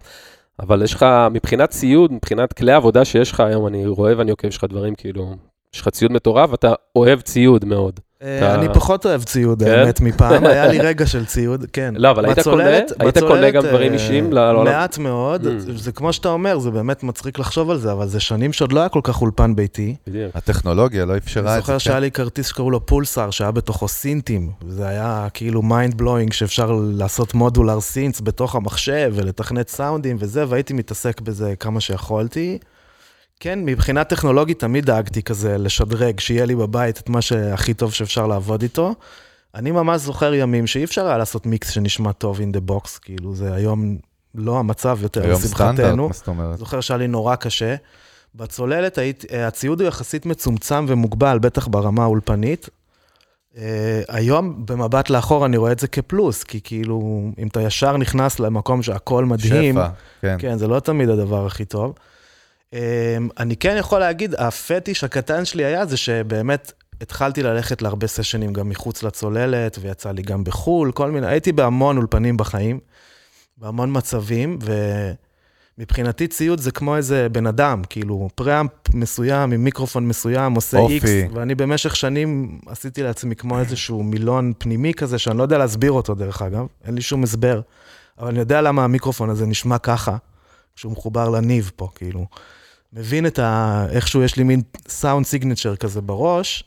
אבל 0.60 0.82
יש 0.82 0.94
לך, 0.94 1.06
מבחינת 1.30 1.70
ציוד, 1.70 2.12
מבחינת 2.12 2.52
כלי 2.52 2.72
עבודה 2.72 3.04
שיש 3.04 3.32
לך 3.32 3.40
היום, 3.40 3.66
אני 3.66 3.86
רואה 3.86 4.18
ואני 4.18 4.30
עוקב, 4.30 4.48
יש 4.48 4.56
לך 4.56 4.64
דברים 4.64 4.94
כאילו, 4.94 5.34
יש 5.74 5.80
לך 5.80 5.88
ציוד 5.88 6.12
מטורף, 6.12 6.50
ואתה 6.50 6.74
אוהב 6.96 7.20
ציוד 7.20 7.64
מאוד. 7.64 8.00
אה, 8.24 8.54
אני 8.54 8.66
פחות 8.74 9.06
אוהב 9.06 9.22
ציוד, 9.22 9.62
כן? 9.62 9.70
האמת, 9.70 10.00
מפעם, 10.00 10.46
היה 10.46 10.66
לי 10.66 10.78
רגע 10.88 11.06
של 11.06 11.24
ציוד, 11.26 11.64
כן. 11.72 11.94
לא, 11.96 12.10
אבל 12.10 12.24
היית 12.24 12.38
קונה? 12.40 12.64
היית 12.98 13.18
קונה 13.18 13.50
גם 13.50 13.62
דברים 13.62 13.88
אה, 13.92 13.94
אישיים 13.98 14.32
ל- 14.32 14.34
לעולם? 14.34 14.64
מעט 14.72 14.98
מאוד, 14.98 15.46
Mm. 15.46 15.48
זה 15.76 15.92
כמו 15.92 16.12
שאתה 16.12 16.28
אומר, 16.28 16.58
זה 16.58 16.70
באמת 16.70 17.02
מצחיק 17.02 17.38
לחשוב 17.38 17.70
על 17.70 17.78
זה, 17.78 17.92
אבל 17.92 18.06
זה 18.08 18.20
שנים 18.20 18.52
שעוד 18.52 18.72
לא 18.72 18.80
היה 18.80 18.88
כל 18.88 19.00
כך 19.02 19.20
אולפן 19.22 19.54
ביתי. 19.56 19.94
הטכנולוגיה 20.34 21.04
לא 21.04 21.16
אפשרה 21.16 21.42
אני 21.42 21.50
את 21.50 21.54
זה. 21.54 21.60
זוכר 21.60 21.72
כן. 21.72 21.78
שהיה 21.78 22.00
לי 22.00 22.10
כרטיס 22.10 22.46
שקראו 22.48 22.70
לו 22.70 22.86
פולסר, 22.86 23.30
שהיה 23.30 23.50
בתוכו 23.50 23.88
סינטים, 23.88 24.50
וזה 24.66 24.88
היה 24.88 25.26
כאילו 25.34 25.62
mind 25.62 25.94
blowing 25.98 26.32
שאפשר 26.32 26.72
לעשות 26.82 27.34
modular 27.34 27.80
synths 27.80 28.20
בתוך 28.20 28.54
המחשב 28.54 29.12
ולתכנת 29.14 29.68
סאונדים 29.68 30.16
וזה, 30.20 30.44
והייתי 30.48 30.74
מתעסק 30.74 31.20
בזה 31.20 31.54
כמה 31.60 31.80
שיכולתי. 31.80 32.58
כן, 33.40 33.64
מבחינה 33.64 34.04
טכנולוגית 34.04 34.58
תמיד 34.58 34.84
דאגתי 34.84 35.22
כזה 35.22 35.58
לשדרג, 35.58 36.20
שיהיה 36.20 36.44
לי 36.44 36.54
בבית 36.54 36.98
את 36.98 37.08
מה 37.08 37.22
שהכי 37.22 37.74
טוב 37.74 37.92
שאפשר 37.92 38.26
לעבוד 38.26 38.62
איתו. 38.62 38.94
אני 39.54 39.70
ממש 39.70 40.00
זוכר 40.00 40.34
ימים 40.34 40.66
שאי 40.66 40.84
אפשר 40.84 41.06
היה 41.06 41.18
לעשות 41.18 41.46
מיקס 41.46 41.70
שנשמע 41.70 42.12
טוב 42.12 42.40
in 42.40 42.56
the 42.56 42.70
box, 42.70 42.98
כאילו 43.02 43.34
זה 43.34 43.54
היום 43.54 43.96
לא 44.34 44.58
המצב 44.58 44.98
יותר, 45.02 45.24
היום 45.24 45.40
סטנדרט. 45.40 45.94
מה 45.94 46.12
זאת 46.12 46.28
אומרת? 46.28 46.58
זוכר 46.58 46.80
שהיה 46.80 46.98
לי 46.98 47.06
נורא 47.06 47.36
קשה. 47.36 47.74
בצוללת 48.34 48.98
היית, 48.98 49.24
אה, 49.32 49.46
הציוד 49.46 49.80
הוא 49.80 49.88
יחסית 49.88 50.26
מצומצם 50.26 50.84
ומוגבל, 50.88 51.38
בטח 51.38 51.66
ברמה 51.66 52.02
האולפנית. 52.02 52.68
אה, 53.56 54.02
היום, 54.08 54.66
במבט 54.66 55.10
לאחור, 55.10 55.46
אני 55.46 55.56
רואה 55.56 55.72
את 55.72 55.78
זה 55.78 55.88
כפלוס, 55.88 56.42
כי 56.42 56.60
כאילו, 56.64 57.30
אם 57.38 57.46
אתה 57.46 57.60
ישר 57.60 57.96
נכנס 57.96 58.40
למקום 58.40 58.82
שהכל 58.82 59.24
מדהים, 59.24 59.74
שפע, 59.74 59.88
כן. 60.20 60.36
כן, 60.38 60.58
זה 60.58 60.68
לא 60.68 60.80
תמיד 60.80 61.08
הדבר 61.08 61.46
הכי 61.46 61.64
טוב. 61.64 61.94
אה, 62.74 63.16
אני 63.38 63.56
כן 63.56 63.76
יכול 63.78 64.00
להגיד, 64.00 64.34
הפטיש 64.38 65.04
הקטן 65.04 65.44
שלי 65.44 65.64
היה 65.64 65.86
זה 65.86 65.96
שבאמת 65.96 66.72
התחלתי 67.00 67.42
ללכת 67.42 67.82
להרבה 67.82 68.06
סשנים 68.06 68.52
גם 68.52 68.68
מחוץ 68.68 69.02
לצוללת, 69.02 69.78
ויצא 69.80 70.10
לי 70.10 70.22
גם 70.22 70.44
בחו"ל, 70.44 70.92
כל 70.92 71.10
מיני, 71.10 71.26
הייתי 71.26 71.52
בהמון 71.52 71.96
אולפנים 71.96 72.36
בחיים, 72.36 72.78
בהמון 73.56 73.90
מצבים, 73.92 74.58
ומבחינתי 75.78 76.26
ציוד 76.26 76.60
זה 76.60 76.70
כמו 76.70 76.96
איזה 76.96 77.28
בן 77.28 77.46
אדם, 77.46 77.82
כאילו 77.90 78.28
פראמפ 78.34 78.70
מסוים 78.94 79.52
עם 79.52 79.64
מיקרופון 79.64 80.08
מסוים 80.08 80.54
עושה 80.54 80.78
אופי. 80.78 80.94
איקס, 80.94 81.10
ואני 81.32 81.54
במשך 81.54 81.96
שנים 81.96 82.58
עשיתי 82.66 83.02
לעצמי 83.02 83.36
כמו 83.36 83.58
איזשהו 83.58 84.02
מילון 84.02 84.52
פנימי 84.58 84.94
כזה, 84.94 85.18
שאני 85.18 85.38
לא 85.38 85.42
יודע 85.42 85.58
להסביר 85.58 85.92
אותו 85.92 86.14
דרך 86.14 86.42
אגב, 86.42 86.66
אין 86.84 86.94
לי 86.94 87.02
שום 87.02 87.22
הסבר, 87.22 87.60
אבל 88.18 88.28
אני 88.28 88.38
יודע 88.38 88.60
למה 88.60 88.84
המיקרופון 88.84 89.30
הזה 89.30 89.46
נשמע 89.46 89.78
ככה, 89.78 90.16
כשהוא 90.76 90.92
מחובר 90.92 91.28
לניב 91.28 91.70
פה, 91.76 91.88
כאילו. 91.94 92.26
מבין 92.94 93.26
את 93.26 93.38
ה... 93.38 93.86
איכשהו 93.90 94.22
יש 94.22 94.36
לי 94.36 94.42
מין 94.42 94.62
סאונד 94.88 95.26
סיגנצ'ר 95.26 95.76
כזה 95.76 96.00
בראש, 96.00 96.64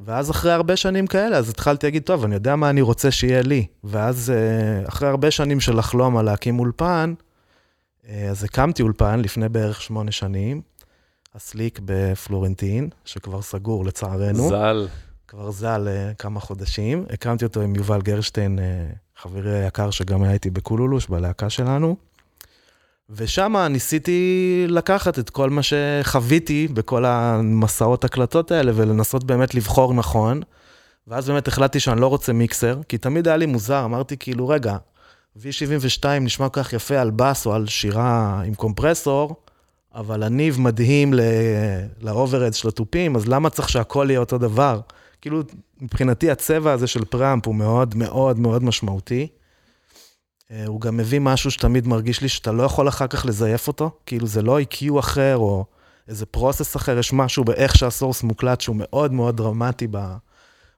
ואז 0.00 0.30
אחרי 0.30 0.52
הרבה 0.52 0.76
שנים 0.76 1.06
כאלה, 1.06 1.36
אז 1.36 1.48
התחלתי 1.48 1.86
להגיד, 1.86 2.02
טוב, 2.02 2.24
אני 2.24 2.34
יודע 2.34 2.56
מה 2.56 2.70
אני 2.70 2.80
רוצה 2.80 3.10
שיהיה 3.10 3.42
לי. 3.42 3.66
ואז 3.84 4.30
אה, 4.30 4.88
אחרי 4.88 5.08
הרבה 5.08 5.30
שנים 5.30 5.60
של 5.60 5.78
לחלום 5.78 6.16
על 6.16 6.24
להקים 6.24 6.58
אולפן, 6.58 7.14
אה, 8.08 8.28
אז 8.30 8.44
הקמתי 8.44 8.82
אולפן 8.82 9.20
לפני 9.20 9.48
בערך 9.48 9.82
שמונה 9.82 10.10
שנים, 10.10 10.60
הסליק 11.34 11.80
בפלורנטין, 11.84 12.88
שכבר 13.04 13.42
סגור 13.42 13.84
לצערנו, 13.84 14.48
ז"ל. 14.48 14.88
כבר 15.28 15.50
ז"ל 15.50 15.88
אה, 15.88 16.14
כמה 16.18 16.40
חודשים. 16.40 17.04
הקמתי 17.10 17.44
אותו 17.44 17.60
עם 17.60 17.74
יובל 17.74 18.00
גרשטיין, 18.00 18.58
חברי 19.16 19.64
היקר 19.64 19.90
שגם 19.90 20.22
היה 20.22 20.32
איתי 20.32 20.50
בקולולוש, 20.50 21.06
בלהקה 21.06 21.50
שלנו. 21.50 21.96
ושם 23.16 23.56
ניסיתי 23.70 24.64
לקחת 24.68 25.18
את 25.18 25.30
כל 25.30 25.50
מה 25.50 25.60
שחוויתי 25.62 26.68
בכל 26.68 27.04
המסעות 27.04 28.04
הקלטות 28.04 28.50
האלה, 28.50 28.72
ולנסות 28.74 29.24
באמת 29.24 29.54
לבחור 29.54 29.94
נכון. 29.94 30.40
ואז 31.08 31.28
באמת 31.30 31.48
החלטתי 31.48 31.80
שאני 31.80 32.00
לא 32.00 32.06
רוצה 32.06 32.32
מיקסר, 32.32 32.78
כי 32.88 32.98
תמיד 32.98 33.28
היה 33.28 33.36
לי 33.36 33.46
מוזר, 33.46 33.84
אמרתי 33.84 34.16
כאילו, 34.16 34.48
רגע, 34.48 34.76
V72 35.38 36.04
נשמע 36.20 36.48
כל 36.48 36.62
כך 36.62 36.72
יפה 36.72 37.00
על 37.00 37.10
בס 37.10 37.46
או 37.46 37.54
על 37.54 37.66
שירה 37.66 38.42
עם 38.46 38.54
קומפרסור, 38.54 39.36
אבל 39.94 40.22
הניב 40.22 40.60
מדהים 40.60 41.14
ל- 41.14 41.20
לאוברהד 42.00 42.54
של 42.54 42.68
התופים, 42.68 43.16
אז 43.16 43.28
למה 43.28 43.50
צריך 43.50 43.68
שהכל 43.68 44.06
יהיה 44.10 44.20
אותו 44.20 44.38
דבר? 44.38 44.80
כאילו, 45.20 45.42
מבחינתי 45.80 46.30
הצבע 46.30 46.72
הזה 46.72 46.86
של 46.86 47.04
preamp 47.04 47.46
הוא 47.46 47.54
מאוד 47.54 47.94
מאוד 47.96 48.38
מאוד 48.38 48.64
משמעותי. 48.64 49.28
אה, 50.50 50.66
הוא 50.66 50.80
גם 50.80 50.96
מביא 50.96 51.20
משהו 51.20 51.50
שתמיד 51.50 51.86
מרגיש 51.88 52.20
לי 52.20 52.28
שאתה 52.28 52.52
לא 52.52 52.62
יכול 52.62 52.88
אחר 52.88 53.06
כך 53.06 53.26
לזייף 53.26 53.68
אותו, 53.68 53.90
כאילו 54.06 54.26
זה 54.26 54.42
לא 54.42 54.60
EQ 54.60 54.98
אחר 54.98 55.36
או 55.36 55.64
איזה 56.08 56.26
process 56.26 56.76
אחר, 56.76 56.98
יש 56.98 57.12
משהו 57.12 57.44
באיך 57.44 57.76
שה 57.76 57.91
source 57.91 58.22
מוקלט 58.22 58.60
שהוא 58.60 58.76
מאוד 58.78 59.12
מאוד 59.12 59.36
דרמטי 59.36 59.86
ב- 59.90 60.16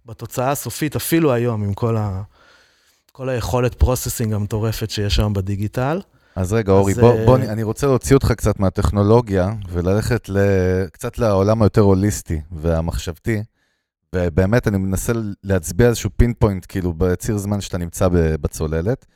בתוצאה 0.07 0.50
הסופית, 0.50 0.97
אפילו 0.97 1.33
היום 1.33 1.64
עם 1.64 1.75
כל, 1.75 1.97
ה, 1.97 2.23
כל 3.12 3.29
היכולת 3.29 3.75
processing 3.75 4.33
המטורפת 4.33 4.91
שיש 4.91 5.19
היום 5.19 5.33
בדיגיטל. 5.33 6.00
אז 6.37 6.52
רגע, 6.52 6.73
אורי, 6.73 6.93
אז, 6.93 6.99
בוא, 6.99 7.19
אה, 7.19 7.26
בוא, 7.26 7.37
אני 7.37 7.62
רוצה 7.62 7.87
להוציא 7.87 8.17
אותך 8.17 8.33
קצת 8.33 8.61
מהטכנולוגיה 8.61 9.52
וללכת 9.69 10.29
ל, 10.29 10.38
קצת 10.93 11.19
לעולם 11.19 11.62
היותר 11.62 11.81
הוליסטי 11.81 12.41
והמחשבתי. 12.52 13.43
ובאמת, 14.14 14.69
אני 14.69 14.79
מנסה 14.79 15.12
להצביע 15.45 15.88
איזשהו 15.88 16.11
פין 16.17 16.33
פוינט, 16.38 16.67
כאילו, 16.69 16.93
בציר 16.93 17.38
זמן 17.38 17.61
שאתה 17.61 17.79
נמצא 17.79 18.09
בצוללת. 18.12 19.07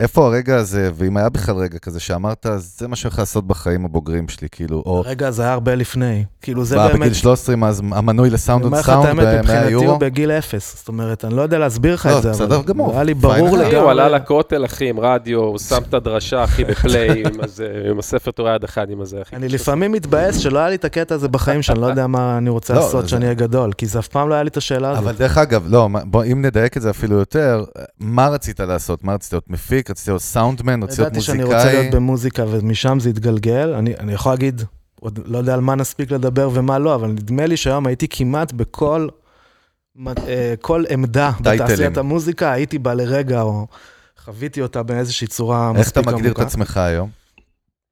איפה 0.00 0.26
הרגע 0.26 0.56
הזה, 0.56 0.90
ואם 0.94 1.16
היה 1.16 1.28
בכלל 1.28 1.56
רגע 1.56 1.78
כזה 1.78 2.00
שאמרת, 2.00 2.46
זה 2.56 2.88
מה 2.88 2.96
שאני 2.96 3.08
הולך 3.10 3.18
לעשות 3.18 3.46
בחיים 3.46 3.84
הבוגרים 3.84 4.28
שלי, 4.28 4.48
כאילו, 4.52 4.82
או 4.86 5.02
רגע, 5.06 5.30
זה 5.30 5.42
היה 5.42 5.52
הרבה 5.52 5.74
לפני. 5.74 6.24
כאילו 6.42 6.64
זה 6.64 6.76
בא 6.76 6.86
באמת... 6.88 7.00
בגיל 7.00 7.14
13, 7.14 7.56
אז 7.68 7.82
המנוי 7.92 8.30
לסאונד 8.30 8.60
אני 8.62 8.66
אומר 8.66 8.76
און 8.76 8.82
לך 8.82 8.88
את 8.88 8.94
סאונד 8.94 9.06
האמת, 9.08 9.26
ב-100 9.26 9.42
מבחינתי 9.42 9.70
יורו. 9.70 9.90
הוא 9.90 9.98
בגיל 10.00 10.30
אפס. 10.30 10.76
זאת 10.78 10.88
אומרת, 10.88 11.24
אני 11.24 11.34
לא 11.36 11.42
יודע 11.42 11.58
להסביר 11.58 11.94
לך 11.94 12.06
לא, 12.06 12.16
את 12.18 12.22
זה, 12.22 12.30
בסדר 12.30 12.56
אבל 12.56 12.64
גמור. 12.64 12.92
היה 12.94 13.02
לי 13.02 13.14
ברור 13.14 13.34
אחי, 13.58 13.66
אחי, 13.66 13.76
הוא 13.76 13.90
עלה 13.90 14.04
לגמרי. 14.08 14.20
לכותל, 14.20 14.64
אחי, 14.64 14.88
עם 14.88 15.00
רדיו, 15.00 15.38
הוא 15.40 15.58
שם 15.58 15.82
את 15.88 15.94
הדרשה, 15.94 16.44
אחי, 16.44 16.64
בפליי, 16.64 17.22
עם 17.26 17.40
הזה- 17.44 17.68
הספר 17.98 18.30
תורה 18.30 18.54
יד 18.54 18.64
אחד, 18.64 18.90
עם 18.90 19.00
הזה, 19.00 19.22
אחי. 19.22 19.36
אני 19.36 19.48
לפעמים 19.48 19.92
מתבאס 19.92 20.36
שלא 20.36 20.58
היה 20.58 20.68
לי 20.68 20.74
את 20.74 20.84
הקטע 20.84 21.14
הזה 21.14 21.28
בחיים, 21.28 21.62
שאני 21.62 21.80
לא 21.80 21.86
יודע 21.86 22.06
מה 22.06 22.38
אני 22.38 22.50
רוצה 22.50 22.74
לא, 22.74 22.80
לעשות 22.80 23.00
זה- 23.00 23.06
כשאני 23.06 23.24
אהיה 23.24 23.34
גדול, 23.34 23.72
כי 23.72 23.86
זה 23.86 23.98
אף 23.98 24.08
פעם 24.08 24.28
לא 24.28 24.34
היה 24.34 24.42
לי 24.42 24.48
את 24.48 24.56
השאלה 24.56 24.90
הזאת. 24.90 25.02
אבל 25.04 25.12
דרך 25.12 25.38
אגב, 25.38 25.64
לא, 25.68 25.88
אם 26.32 26.42
נדייק 26.42 26.76
את 26.76 26.82
זה 26.82 26.90
אפילו 26.90 27.16
יותר, 27.18 27.64
מה 28.00 28.28
רצית 28.28 28.60
לעשות? 28.60 29.04
מה 29.04 29.14
רצית 29.14 29.32
להיות 29.32 29.50
מפיק? 29.50 29.85
רצית 29.90 30.08
להיות 30.08 30.22
סאונדמן? 30.22 30.82
רצית 30.82 30.98
להיות 30.98 31.12
ידעתי 31.12 31.24
שאני 31.26 31.42
רוצה 31.42 31.56
מוזיקאי? 31.56 31.80
להיות 31.80 31.94
במוזיקה 31.94 32.44
ומשם 32.48 33.00
זה 33.00 33.08
התגלגל. 33.08 33.74
אני, 33.74 33.94
אני 33.96 34.12
יכול 34.12 34.32
להגיד, 34.32 34.62
עוד 35.00 35.18
לא 35.24 35.38
יודע 35.38 35.54
על 35.54 35.60
מה 35.60 35.74
נספיק 35.74 36.10
לדבר 36.10 36.50
ומה 36.52 36.78
לא, 36.78 36.94
אבל 36.94 37.08
נדמה 37.08 37.46
לי 37.46 37.56
שהיום 37.56 37.86
הייתי 37.86 38.06
כמעט 38.10 38.52
בכל 38.52 39.08
אה, 40.06 40.54
כל 40.60 40.84
עמדה 40.90 41.32
טייטלים. 41.42 41.64
בתעשיית 41.66 41.96
המוזיקה, 41.96 42.52
הייתי 42.52 42.78
בה 42.78 42.94
לרגע, 42.94 43.42
או 43.42 43.66
חוויתי 44.24 44.62
אותה 44.62 44.82
באיזושהי 44.82 45.26
צורה 45.26 45.72
איך 45.76 45.90
אתה 45.90 46.00
מספיק 46.00 46.14
מגדיר 46.14 46.32
את 46.32 46.36
עמוקה. 46.36 46.42
עצמך 46.42 46.76
היום? 46.76 47.10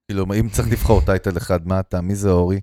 כאילו, 0.09 0.27
אם 0.41 0.49
צריך 0.49 0.69
לבחור 0.71 1.01
טייטל 1.01 1.37
אחד, 1.37 1.69
מה 1.69 1.81
אתה? 1.81 2.01
מי 2.01 2.15
זה 2.15 2.31
אורי? 2.31 2.61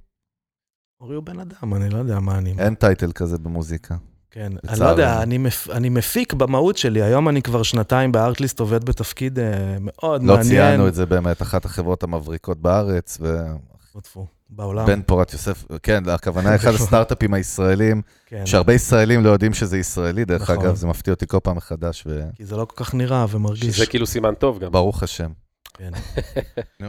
אורי 1.02 1.16
הוא 1.16 1.24
בן 1.24 1.40
אדם, 1.40 1.74
אני 1.74 1.90
לא 1.90 1.98
יודע 1.98 2.20
מה 2.20 2.38
אני... 2.38 2.56
אין 2.60 2.76
טייטל 2.76 3.12
כזה 3.12 3.38
במוזיקה. 3.38 3.96
כן, 4.32 4.52
אני. 4.70 4.80
לא 4.80 4.86
יודע, 4.86 5.22
אני, 5.22 5.38
מפ... 5.38 5.70
אני 5.70 5.90
מפיק 5.90 6.34
במהות 6.34 6.78
שלי, 6.78 7.02
היום 7.02 7.30
אני 7.30 7.42
כבר 7.42 7.64
שנתיים 7.64 8.12
בארטליסט 8.12 8.60
עובד 8.60 8.84
בתפקיד 8.84 9.40
אה, 9.40 9.78
מאוד 9.80 10.24
לא 10.24 10.36
מעניין. 10.36 10.52
ציינו 10.52 10.88
את 10.88 10.96
זה 10.96 11.06
באמת, 11.06 11.42
אחת 11.42 11.66
החברות 11.66 12.04
המבריקות 12.04 12.62
בארץ, 12.62 13.18
טפו, 13.18 14.02
טפו, 14.02 14.28
בעולם. 14.50 14.84
ובן 14.84 15.02
פורת 15.02 15.34
יוסף, 15.34 15.66
כן, 15.84 16.10
הכוונה 16.10 16.56
אחד 16.56 16.74
הסטארט-אפים 16.74 17.34
הישראלים, 17.34 18.02
כן, 18.26 18.46
שהרבה 18.46 18.74
ישראלים 18.74 19.24
לא 19.24 19.30
יודעים 19.30 19.54
שזה 19.54 19.78
ישראלי, 19.78 20.26
דרך 20.26 20.42
נכון. 20.42 20.66
אגב, 20.66 20.76
זה 20.76 20.88
מפתיע 20.88 21.14
אותי 21.14 21.28
כל 21.28 21.40
פעם 21.44 21.58
מחדש, 21.58 22.08
כי 22.36 22.46
זה 22.46 22.58
לא 22.58 22.66
כל 22.66 22.84
כך 22.84 22.94
נראה 22.94 23.26
ומרגיש. 23.30 23.78
שזה 23.78 23.86
כאילו 23.86 24.08
סימן 24.08 24.34
טוב 24.34 24.60
גם. 24.60 24.68
וברוך 24.68 25.04
השם. 25.04 25.30
כן. 25.74 25.92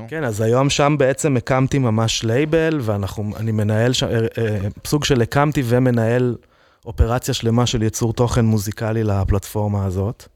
כן, 0.09 0.25
אז 0.25 0.41
היום 0.41 0.71
שם 0.71 0.95
בעצם 0.99 1.37
הקמתי 1.37 1.79
ממש 1.79 2.25
לייבל, 2.25 2.79
ואני 2.83 3.53
מנהל 3.53 3.93
שם, 3.93 4.07
אה, 4.07 4.27
אה, 4.39 4.69
סוג 4.87 5.05
של 5.05 5.23
הקמתי 5.23 5.63
ומנהל 5.65 6.37
אופרציה 6.87 7.35
שלמה 7.35 7.67
של 7.67 7.83
ייצור 7.83 8.13
תוכן 8.13 8.45
מוזיקלי 8.45 9.05
לפלטפורמה 9.05 9.85
הזאת. 9.85 10.29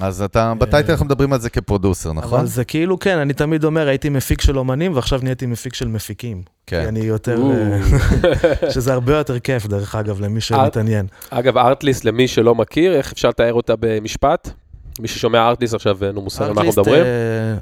אז 0.00 0.22
אתה, 0.22 0.52
בטייטל 0.58 0.90
אנחנו 0.90 1.06
מדברים 1.06 1.32
על 1.32 1.40
זה 1.40 1.50
כפרודוסר, 1.50 2.12
נכון? 2.12 2.38
אבל 2.38 2.48
זה 2.48 2.64
כאילו, 2.64 2.98
כן, 2.98 3.18
אני 3.18 3.32
תמיד 3.32 3.64
אומר, 3.64 3.88
הייתי 3.88 4.08
מפיק 4.08 4.40
של 4.40 4.58
אומנים, 4.58 4.94
ועכשיו 4.94 5.20
נהייתי 5.22 5.46
מפיק 5.46 5.74
של 5.74 5.88
מפיקים. 5.88 6.42
כי 6.66 6.76
כן. 6.76 6.86
אני 6.86 7.00
יותר. 7.00 7.42
אה, 7.42 8.70
שזה 8.74 8.92
הרבה 8.92 9.16
יותר 9.16 9.38
כיף, 9.38 9.66
דרך 9.66 9.94
אגב, 9.94 10.20
למי 10.20 10.40
שמתעניין. 10.40 11.06
אגב, 11.30 11.58
ארטליסט, 11.58 12.04
למי 12.04 12.28
שלא 12.28 12.54
מכיר, 12.54 12.94
איך 12.94 13.12
אפשר 13.12 13.28
לתאר 13.28 13.52
אותה 13.52 13.74
במשפט? 13.80 14.50
מי 15.00 15.08
ששומע 15.08 15.48
ארטליסט 15.48 15.74
עכשיו, 15.74 16.04
אין 16.04 16.14
לו 16.14 16.22
מושג 16.22 16.42
על 16.44 16.52
מה 16.52 16.62
אנחנו 16.62 16.82
מדברים. 16.82 17.02
אה, 17.04 17.54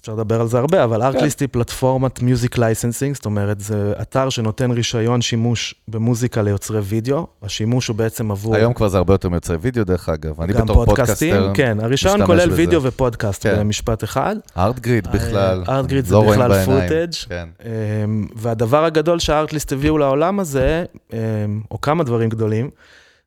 אפשר 0.00 0.12
לדבר 0.12 0.40
על 0.40 0.48
זה 0.48 0.58
הרבה, 0.58 0.84
אבל 0.84 1.02
ארטליסט 1.02 1.40
היא 1.40 1.48
פלטפורמת 1.52 2.22
music 2.22 2.58
licensing, 2.58 3.14
זאת 3.14 3.26
אומרת, 3.26 3.60
זה 3.60 3.92
אתר 4.02 4.28
שנותן 4.28 4.70
רישיון 4.70 5.20
שימוש 5.20 5.74
במוזיקה 5.88 6.42
ליוצרי 6.42 6.80
וידאו, 6.80 7.26
השימוש 7.42 7.88
הוא 7.88 7.96
בעצם 7.96 8.30
עבור... 8.30 8.56
היום 8.56 8.74
כבר 8.74 8.88
זה 8.88 8.98
הרבה 8.98 9.14
יותר 9.14 9.28
מיוצרי 9.28 9.56
וידאו, 9.60 9.84
דרך 9.84 10.08
אגב. 10.08 10.40
אני 10.40 10.52
בתור 10.52 10.84
פודקאסטים, 10.84 11.34
פודקאסטר, 11.34 11.54
כן, 11.54 11.78
הרישיון 11.80 12.26
כולל. 12.26 12.50
וידאו 12.50 12.82
ופודקאסט 12.82 13.42
כן. 13.42 13.56
במשפט 13.58 14.04
אחד. 14.04 14.36
ארטגריד 14.56 15.08
בכלל, 15.12 15.64
ארטגריד 15.68 16.04
זה 16.04 16.14
לא 16.14 16.18
רואים 16.18 16.40
בכלל 16.40 16.48
בעיניים. 16.48 16.88
footage. 16.88 17.12
כן. 17.28 17.48
אמ, 17.64 18.26
והדבר 18.36 18.84
הגדול 18.84 19.18
שהארטליסט 19.18 19.72
הביאו 19.72 19.98
לעולם 19.98 20.40
הזה, 20.40 20.84
אמ, 21.12 21.18
או 21.70 21.80
כמה 21.80 22.04
דברים 22.04 22.28
גדולים, 22.28 22.70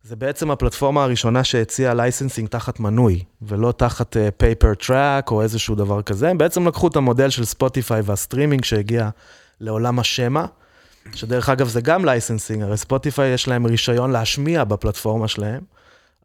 זה 0.04 0.16
בעצם 0.16 0.52
הפלטפורמה 0.52 1.04
הראשונה 1.04 1.44
שהציעה 1.44 1.94
licensing 1.94 2.50
תחת 2.50 2.80
מנוי, 2.80 3.24
ולא 3.42 3.72
תחת 3.72 4.18
pay 4.38 4.56
per 4.56 4.74
track 4.74 5.32
או 5.32 5.42
איזשהו 5.42 5.76
דבר 5.76 6.02
כזה. 6.02 6.30
הם 6.30 6.38
בעצם 6.38 6.68
לקחו 6.68 6.88
את 6.88 6.96
המודל 6.96 7.30
של 7.30 7.46
ספוטיפיי 7.46 8.02
והסטרימינג 8.06 8.64
שהגיע 8.64 9.10
לעולם 9.60 10.00
השמע, 10.00 10.46
שדרך 11.14 11.50
אגב 11.50 11.68
זה 11.68 11.82
גם 11.82 12.06
licensing, 12.06 12.64
הרי 12.64 12.78
ספוטיפיי 12.78 13.34
יש 13.34 13.48
להם 13.48 13.66
רישיון 13.66 14.12
להשמיע 14.12 14.64
בפלטפורמה 14.64 15.28
שלהם, 15.28 15.62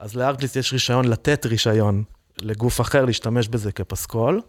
אז 0.00 0.16
לארטליסט 0.16 0.56
יש 0.56 0.72
רישיון 0.72 1.08
לתת 1.08 1.46
רישיון 1.46 2.02
לגוף 2.42 2.80
אחר 2.80 3.04
להשתמש 3.04 3.48
בזה 3.48 3.72
כפסקול. 3.72 4.40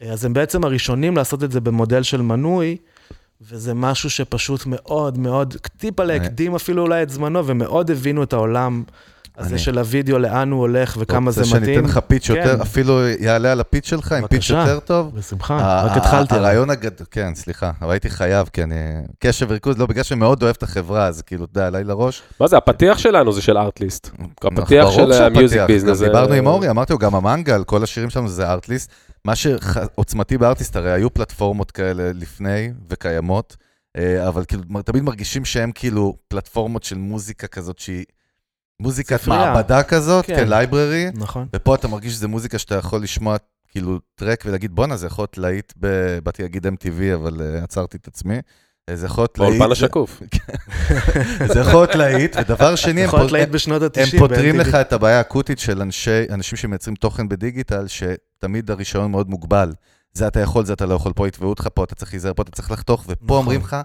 אז 0.00 0.24
הם 0.24 0.32
בעצם 0.32 0.64
הראשונים 0.64 1.16
לעשות 1.16 1.44
את 1.44 1.52
זה 1.52 1.60
במודל 1.60 2.02
של 2.02 2.22
מנוי, 2.22 2.76
וזה 3.40 3.74
משהו 3.74 4.10
שפשוט 4.10 4.62
מאוד 4.66 5.18
מאוד, 5.18 5.54
טיפה 5.78 6.04
להקדים 6.04 6.54
אפילו 6.54 6.82
אולי 6.82 7.02
את 7.02 7.10
זמנו, 7.10 7.46
ומאוד 7.46 7.90
הבינו 7.90 8.22
את 8.22 8.32
העולם 8.32 8.82
הזה 9.38 9.50
אני- 9.50 9.58
של 9.58 9.78
הוידאו, 9.78 10.18
לאן 10.18 10.50
הוא 10.50 10.60
הולך 10.60 10.96
וכמה 11.00 11.30
זה 11.30 11.40
רוצה 11.40 11.50
שאני 11.50 11.62
מתאים. 11.62 11.78
אתן 11.78 11.88
לך 11.88 11.98
פיץ' 11.98 12.28
יותר, 12.28 12.54
כן. 12.56 12.60
אפילו 12.60 13.08
יעלה 13.08 13.52
על 13.52 13.60
הפיץ' 13.60 13.86
שלך, 13.86 14.12
עם 14.12 14.26
פיץ' 14.26 14.50
בבקשה. 14.50 14.60
יותר 14.70 14.80
טוב? 14.80 15.14
בשמחה, 15.14 15.56
ה- 15.56 15.84
רק 15.86 15.96
התחלתי. 15.96 16.34
הרעיון 16.34 16.70
הגדול, 16.70 17.06
כן, 17.10 17.34
סליחה, 17.34 17.70
אבל 17.82 17.90
הייתי 17.90 18.10
חייב, 18.10 18.48
כי 18.52 18.62
אני... 18.62 18.74
קשב 19.18 19.46
וריכוז, 19.50 19.78
לא, 19.78 19.86
בגלל 19.86 20.02
שאני 20.02 20.20
מאוד 20.20 20.42
אוהב 20.42 20.54
את 20.58 20.62
החברה, 20.62 21.06
אז 21.06 21.22
כאילו, 21.22 21.44
אתה 21.44 21.58
יודע, 21.58 21.66
עליי 21.66 21.84
לראש. 21.84 22.22
מה 22.40 22.46
זה, 22.48 22.56
הפתיח 22.56 22.98
שלנו 22.98 23.32
זה 23.32 23.42
של 23.42 23.58
ארטליסט. 23.58 24.10
נכון, 24.18 24.58
הפתיח 24.58 24.90
של 24.90 25.12
המיוזיק 25.12 25.60
ביזנס. 25.66 26.02
דיברנו 26.02 26.34
עם 26.34 26.46
אורי, 26.46 26.70
אמרתי 26.70 26.92
לו, 26.92 26.98
גם 26.98 27.14
המנגל, 27.14 27.64
כל 27.64 27.82
השירים 27.82 28.10
שלנו 28.10 28.28
זה 28.28 28.50
ארטליסט. 28.50 28.90
מה 29.26 29.36
שעוצמתי 29.36 30.38
בארטליסט, 30.38 30.76
הרי 30.76 30.92
היו 30.92 31.14
פלטפורמות 31.14 31.70
כאלה 31.70 32.12
לפני 32.14 32.72
וקיימות, 32.90 33.56
אה, 33.96 34.28
אבל 34.28 34.44
כאילו, 34.44 34.62
תמיד 34.84 35.02
מרגישים 35.02 35.44
שהם 35.44 35.72
כאילו 35.72 36.16
פלטפורמות 36.28 36.82
של 36.82 36.98
מוזיקה 36.98 37.46
כזאת 37.46 37.78
שהיא... 37.78 38.04
מוזיקת 38.80 39.16
ספרייה. 39.16 39.52
מעבדה 39.52 39.82
כזאת, 39.82 40.26
כן. 40.26 40.36
כן, 40.36 40.48
library, 40.48 41.06
נכון. 41.14 41.46
ופה 41.56 41.74
אתה 41.74 41.88
מרגיש 41.88 42.12
שזה 42.12 42.28
מוזיקה 42.28 42.58
שאתה 42.58 42.74
יכול 42.74 43.02
לשמוע 43.02 43.36
כאילו 43.68 43.98
track 44.14 44.42
ולהגיד, 44.46 44.72
בואנה, 44.72 44.96
זה 44.96 45.06
יכול 45.06 45.22
להיות 45.22 45.38
להיט, 45.38 45.72
ב... 45.80 45.86
באתי 46.18 46.42
להגיד 46.42 46.66
MTV, 46.66 47.14
אבל 47.14 47.40
uh, 47.40 47.64
עצרתי 47.64 47.96
את 47.96 48.06
עצמי. 48.08 48.38
אה, 48.88 48.96
זה 48.96 49.06
יכול 49.06 49.22
להיות 49.22 49.38
להיט. 49.38 49.50
באולפן 49.58 49.72
השקוף. 49.72 50.22
זה 51.52 51.60
יכול 51.60 51.80
להיות 51.80 51.94
להיט, 51.94 52.36
ודבר 52.40 52.76
שני, 52.84 53.00
הם, 53.00 53.06
יכול 53.06 53.18
להיות 53.18 53.30
פות- 53.30 53.38
להיט 53.38 53.48
בשנות 53.48 53.82
ה-90. 53.82 54.00
הם 54.00 54.18
פותרים 54.18 54.60
לך 54.60 54.74
את 54.74 54.92
הבעיה 54.92 55.18
האקוטית 55.18 55.58
של 55.58 55.82
אנשי, 55.82 56.24
אנשים 56.30 56.56
שמייצרים 56.56 56.96
תוכן 56.96 57.28
בדיגיטל, 57.28 57.86
שתמיד 58.38 58.70
הרישיון 58.70 59.10
מאוד 59.10 59.30
מוגבל. 59.30 59.72
זה 60.12 60.26
אתה 60.26 60.40
יכול, 60.40 60.64
זה 60.64 60.72
אתה 60.72 60.86
לא 60.86 60.94
יכול, 60.94 61.12
פה 61.12 61.28
יתבעו 61.28 61.50
אותך, 61.50 61.68
פה 61.74 61.84
אתה 61.84 61.94
צריך 61.94 62.12
להיזהר, 62.12 62.32
פה 62.34 62.42
אתה 62.42 62.50
צריך 62.50 62.70
לחתוך, 62.70 63.04
ופה 63.08 63.24
נכון. 63.24 63.36
אומרים 63.36 63.60
לך, 63.60 63.76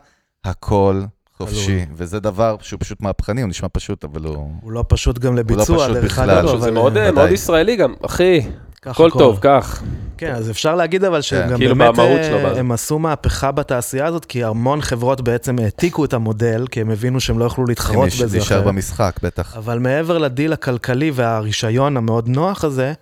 הכל 0.43 1.01
חופשי. 1.37 1.81
עלול. 1.81 1.85
וזה 1.93 2.19
דבר 2.19 2.55
שהוא 2.61 2.79
פשוט 2.79 3.01
מהפכני, 3.01 3.41
הוא 3.41 3.49
נשמע 3.49 3.67
פשוט, 3.73 4.03
אבל 4.03 4.25
הוא... 4.25 4.51
הוא 4.61 4.71
לא 4.71 4.83
פשוט 4.87 5.19
גם 5.19 5.35
לביצוע, 5.35 5.63
פשוט 5.63 5.95
דרך 5.95 6.03
בכלל. 6.03 6.29
אגב, 6.29 6.45
לא, 6.45 6.51
אבל... 6.51 6.61
זה 6.61 6.71
מאוד, 6.71 6.97
אה, 6.97 7.11
מאוד. 7.11 7.29
ישראלי 7.29 7.75
גם, 7.75 7.93
אחי, 8.05 8.41
הכל 8.85 9.09
טוב, 9.11 9.39
קח. 9.39 9.83
כן, 10.17 10.35
אז 10.35 10.49
אפשר 10.49 10.75
להגיד 10.75 11.03
אבל 11.03 11.21
שגם 11.21 11.57
כאילו 11.57 11.75
באמת 11.75 11.99
אה? 11.99 12.59
הם 12.59 12.71
עשו 12.71 12.99
מהפכה 12.99 13.51
בתעשייה 13.51 14.05
הזאת, 14.05 14.25
כי 14.25 14.43
המון 14.43 14.81
חברות 14.81 15.21
בעצם 15.21 15.59
העתיקו 15.59 16.05
את 16.05 16.13
המודל, 16.13 16.65
כי 16.71 16.81
הם 16.81 16.89
הבינו 16.89 17.19
שהם 17.19 17.39
לא 17.39 17.43
יוכלו 17.43 17.65
להתחרות 17.65 18.07
בזה 18.07 18.37
להישאר 18.37 18.57
אחרת. 18.57 18.67
במשחק, 18.67 19.19
בטח. 19.23 19.57
אבל 19.57 19.79
מעבר 19.79 20.17
לדיל 20.17 20.53
הכלכלי 20.53 21.11
והרישיון 21.13 21.97
המאוד 21.97 22.27
נוח 22.27 22.63
הזה, 22.63 22.93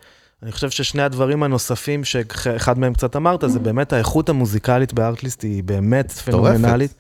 אני 0.43 0.52
חושב 0.52 0.69
ששני 0.69 1.02
הדברים 1.02 1.43
הנוספים, 1.43 2.04
שאחד 2.04 2.80
מהם 2.80 2.93
קצת 2.93 3.15
אמרת, 3.15 3.43
זה 3.47 3.60
באמת 3.60 3.93
האיכות 3.93 4.30
המוזיקלית 4.30 4.93
בארטליסט 4.93 5.43
היא 5.43 5.63
באמת 5.63 6.12
פנומנלית. 6.12 6.93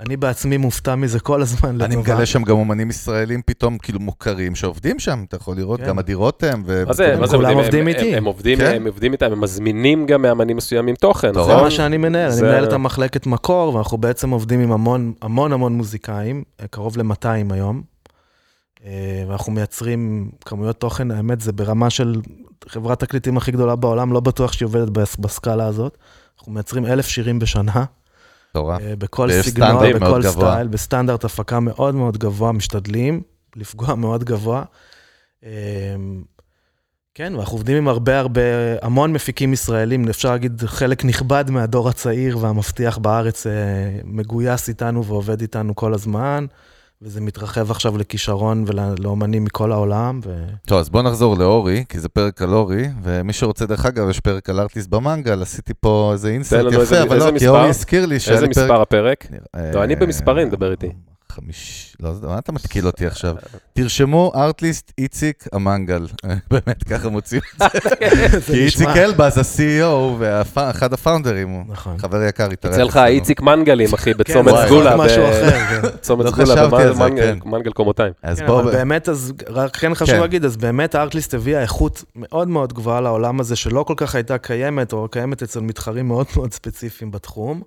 אני 0.00 0.16
בעצמי 0.16 0.56
מופתע 0.56 0.94
מזה 0.94 1.20
כל 1.20 1.42
הזמן 1.42 1.68
לטובה. 1.68 1.84
אני 1.86 1.96
מגלה 1.96 2.26
שם 2.26 2.42
גם 2.42 2.56
אומנים 2.56 2.90
ישראלים 2.90 3.42
פתאום 3.46 3.78
כאילו 3.78 4.00
מוכרים 4.00 4.54
שעובדים 4.54 4.98
שם, 4.98 5.24
אתה 5.28 5.36
יכול 5.36 5.56
לראות, 5.56 5.80
כן. 5.80 5.86
גם 5.86 5.98
הדירות 5.98 6.42
הם. 6.42 6.62
ו- 6.66 6.84
מה 6.86 6.92
זה, 6.92 7.16
מה 7.20 7.26
זה 7.26 7.36
כולם 7.36 7.48
עובדים? 7.56 7.58
עובדים 7.64 7.80
הם- 7.80 7.88
איתי. 7.88 8.08
הם- 8.12 8.14
הם 8.18 8.24
עובדים, 8.24 8.58
כן. 8.58 8.72
הם 8.76 8.86
עובדים 8.86 9.12
איתם, 9.12 9.32
הם 9.32 9.40
מזמינים 9.40 10.06
גם 10.06 10.22
מאמנים 10.22 10.56
מסוימים 10.56 10.94
תוכן, 10.94 11.32
טוב. 11.32 11.46
זה 11.46 11.52
נכון? 11.52 11.64
מה 11.64 11.70
שאני 11.70 11.96
מנהל, 11.96 12.26
אני 12.26 12.32
זה- 12.36 12.42
מנהל 12.46 12.64
את 12.64 12.72
המחלקת 12.72 13.26
מקור, 13.26 13.74
ואנחנו 13.74 13.98
בעצם 13.98 14.30
עובדים 14.30 14.60
עם 14.60 14.72
המון 14.72 15.12
המון 15.22 15.52
המון 15.52 15.72
מוזיקאים, 15.72 16.42
קרוב 16.70 16.96
ל-200 16.98 17.26
היום. 17.50 17.95
אה, 18.86 18.92
ואנחנו 19.28 19.52
מייצרים 19.52 20.30
כמויות 20.44 20.80
תוכן, 20.80 21.10
האמת, 21.10 21.40
זה 21.40 21.52
ברמה 21.52 21.90
של 21.90 22.20
חברת 22.68 23.00
תקליטים 23.00 23.36
הכי 23.36 23.52
גדולה 23.52 23.76
בעולם, 23.76 24.12
לא 24.12 24.20
בטוח 24.20 24.52
שהיא 24.52 24.66
עובדת 24.66 24.88
בס- 24.90 25.16
בסקאלה 25.16 25.66
הזאת. 25.66 25.98
אנחנו 26.38 26.52
מייצרים 26.52 26.86
אלף 26.86 27.06
שירים 27.06 27.38
בשנה, 27.38 27.84
מטורף. 28.50 28.80
אה, 28.80 28.96
בכל 28.96 29.28
סגנון, 29.42 29.92
בכל 29.94 30.22
גבוה. 30.22 30.50
סטייל, 30.52 30.68
בסטנדרט 30.68 31.24
הפקה 31.24 31.60
מאוד 31.60 31.94
מאוד 31.94 32.18
גבוה, 32.18 32.52
משתדלים 32.52 33.22
לפגוע 33.56 33.94
מאוד 34.04 34.24
גבוה. 34.24 34.62
אה, 35.44 35.50
כן, 37.14 37.32
ואנחנו 37.36 37.54
עובדים 37.54 37.76
עם 37.76 37.88
הרבה 37.88 38.18
הרבה, 38.18 38.40
המון 38.82 39.12
מפיקים 39.12 39.52
ישראלים, 39.52 40.08
אפשר 40.08 40.30
להגיד 40.30 40.62
חלק 40.66 41.04
נכבד 41.04 41.44
מהדור 41.50 41.88
הצעיר 41.88 42.38
והמבטיח 42.38 42.98
בארץ 42.98 43.46
מגויס 44.04 44.68
איתנו 44.68 45.04
ועובד 45.04 45.40
איתנו 45.40 45.74
כל 45.74 45.94
הזמן, 45.94 46.46
וזה 47.02 47.20
מתרחב 47.20 47.70
עכשיו 47.70 47.98
לכישרון 47.98 48.64
ולאומנים 48.66 49.44
מכל 49.44 49.72
העולם. 49.72 50.20
ו... 50.24 50.44
טוב, 50.66 50.78
אז 50.78 50.88
בוא 50.88 51.02
נחזור 51.02 51.38
לאורי, 51.38 51.84
כי 51.88 52.00
זה 52.00 52.08
פרק 52.08 52.42
על 52.42 52.54
אורי, 52.54 52.88
ומי 53.02 53.32
שרוצה, 53.32 53.66
דרך 53.66 53.86
אגב, 53.86 54.08
יש 54.10 54.20
פרק 54.20 54.50
על 54.50 54.60
ארטיסט 54.60 54.88
במנגל, 54.88 55.42
עשיתי 55.42 55.72
פה 55.80 56.10
איזה 56.12 56.28
אינסרט 56.28 56.72
יפה, 56.72 56.80
איזה- 56.80 57.02
אבל 57.02 57.12
איזה 57.14 57.24
לא, 57.26 57.30
כי 57.30 57.36
מספר? 57.36 57.48
אורי 57.50 57.68
הזכיר 57.68 58.06
לי 58.06 58.20
שהיה 58.20 58.34
איזה 58.34 58.46
לי 58.46 58.54
פרק... 58.54 58.64
מספר 58.64 58.80
הפרק? 58.82 59.26
אה, 59.56 59.70
לא, 59.74 59.84
אני 59.84 59.96
במספרים, 59.96 60.50
דבר 60.50 60.70
איתי. 60.70 60.90
חמיש... 61.36 61.96
לא, 62.00 62.14
זה- 62.14 62.26
מה 62.26 62.38
אתה 62.38 62.52
מתקיל 62.52 62.86
אותי 62.86 63.06
עכשיו? 63.06 63.34
תרשמו 63.72 64.32
ארטליסט 64.34 64.92
איציק 64.98 65.44
המנגל. 65.52 66.06
באמת, 66.50 66.84
ככה 66.84 67.08
מוצאים 67.08 67.40
את 67.62 67.72
זה. 67.72 67.80
כי 68.52 68.64
איציק 68.64 68.88
אלבז, 68.88 69.38
ה-CEO 69.38 69.84
ואחד 70.18 70.92
הפאונדרים, 70.92 71.48
הוא 71.48 71.62
נכון. 71.68 71.98
חבר 71.98 72.22
יקר, 72.22 72.50
התארח. 72.50 72.74
יצא 72.74 72.82
לך. 72.82 72.96
איציק 72.96 73.40
מנגלים, 73.40 73.94
אחי, 73.94 74.14
בצומת 74.14 74.54
כן, 74.54 74.66
סגולה. 74.66 74.96
משהו 74.96 75.22
ב- 75.22 75.26
אחר, 75.26 75.50
כן. 75.82 75.88
צומת 76.00 76.24
לא 76.24 76.30
סגולה, 76.30 76.68
במנגל- 76.68 77.16
כן. 77.22 77.38
מנגל 77.44 77.72
קומותיים. 77.72 78.12
אז 78.22 78.38
כן, 78.40 78.46
בוא... 78.46 78.60
אבל 78.62 78.72
באמת, 78.72 79.08
אז 79.08 79.32
רק 79.48 79.76
כן 79.76 79.94
חשוב 79.94 80.14
כן. 80.14 80.20
להגיד, 80.20 80.44
אז 80.44 80.56
באמת 80.56 80.94
הארטליסט 80.94 81.34
הביאה 81.34 81.62
איכות 81.62 82.04
מאוד 82.16 82.48
מאוד 82.48 82.72
גבוהה 82.72 83.00
לעולם 83.00 83.40
הזה, 83.40 83.56
שלא 83.56 83.82
כל 83.82 83.94
כך 83.96 84.14
הייתה 84.14 84.38
קיימת, 84.38 84.92
או 84.92 85.08
קיימת 85.10 85.42
אצל 85.42 85.60
מתחרים 85.60 86.08
מאוד 86.08 86.26
מאוד 86.36 86.52
ספציפיים 86.52 87.10
בתחום. 87.10 87.62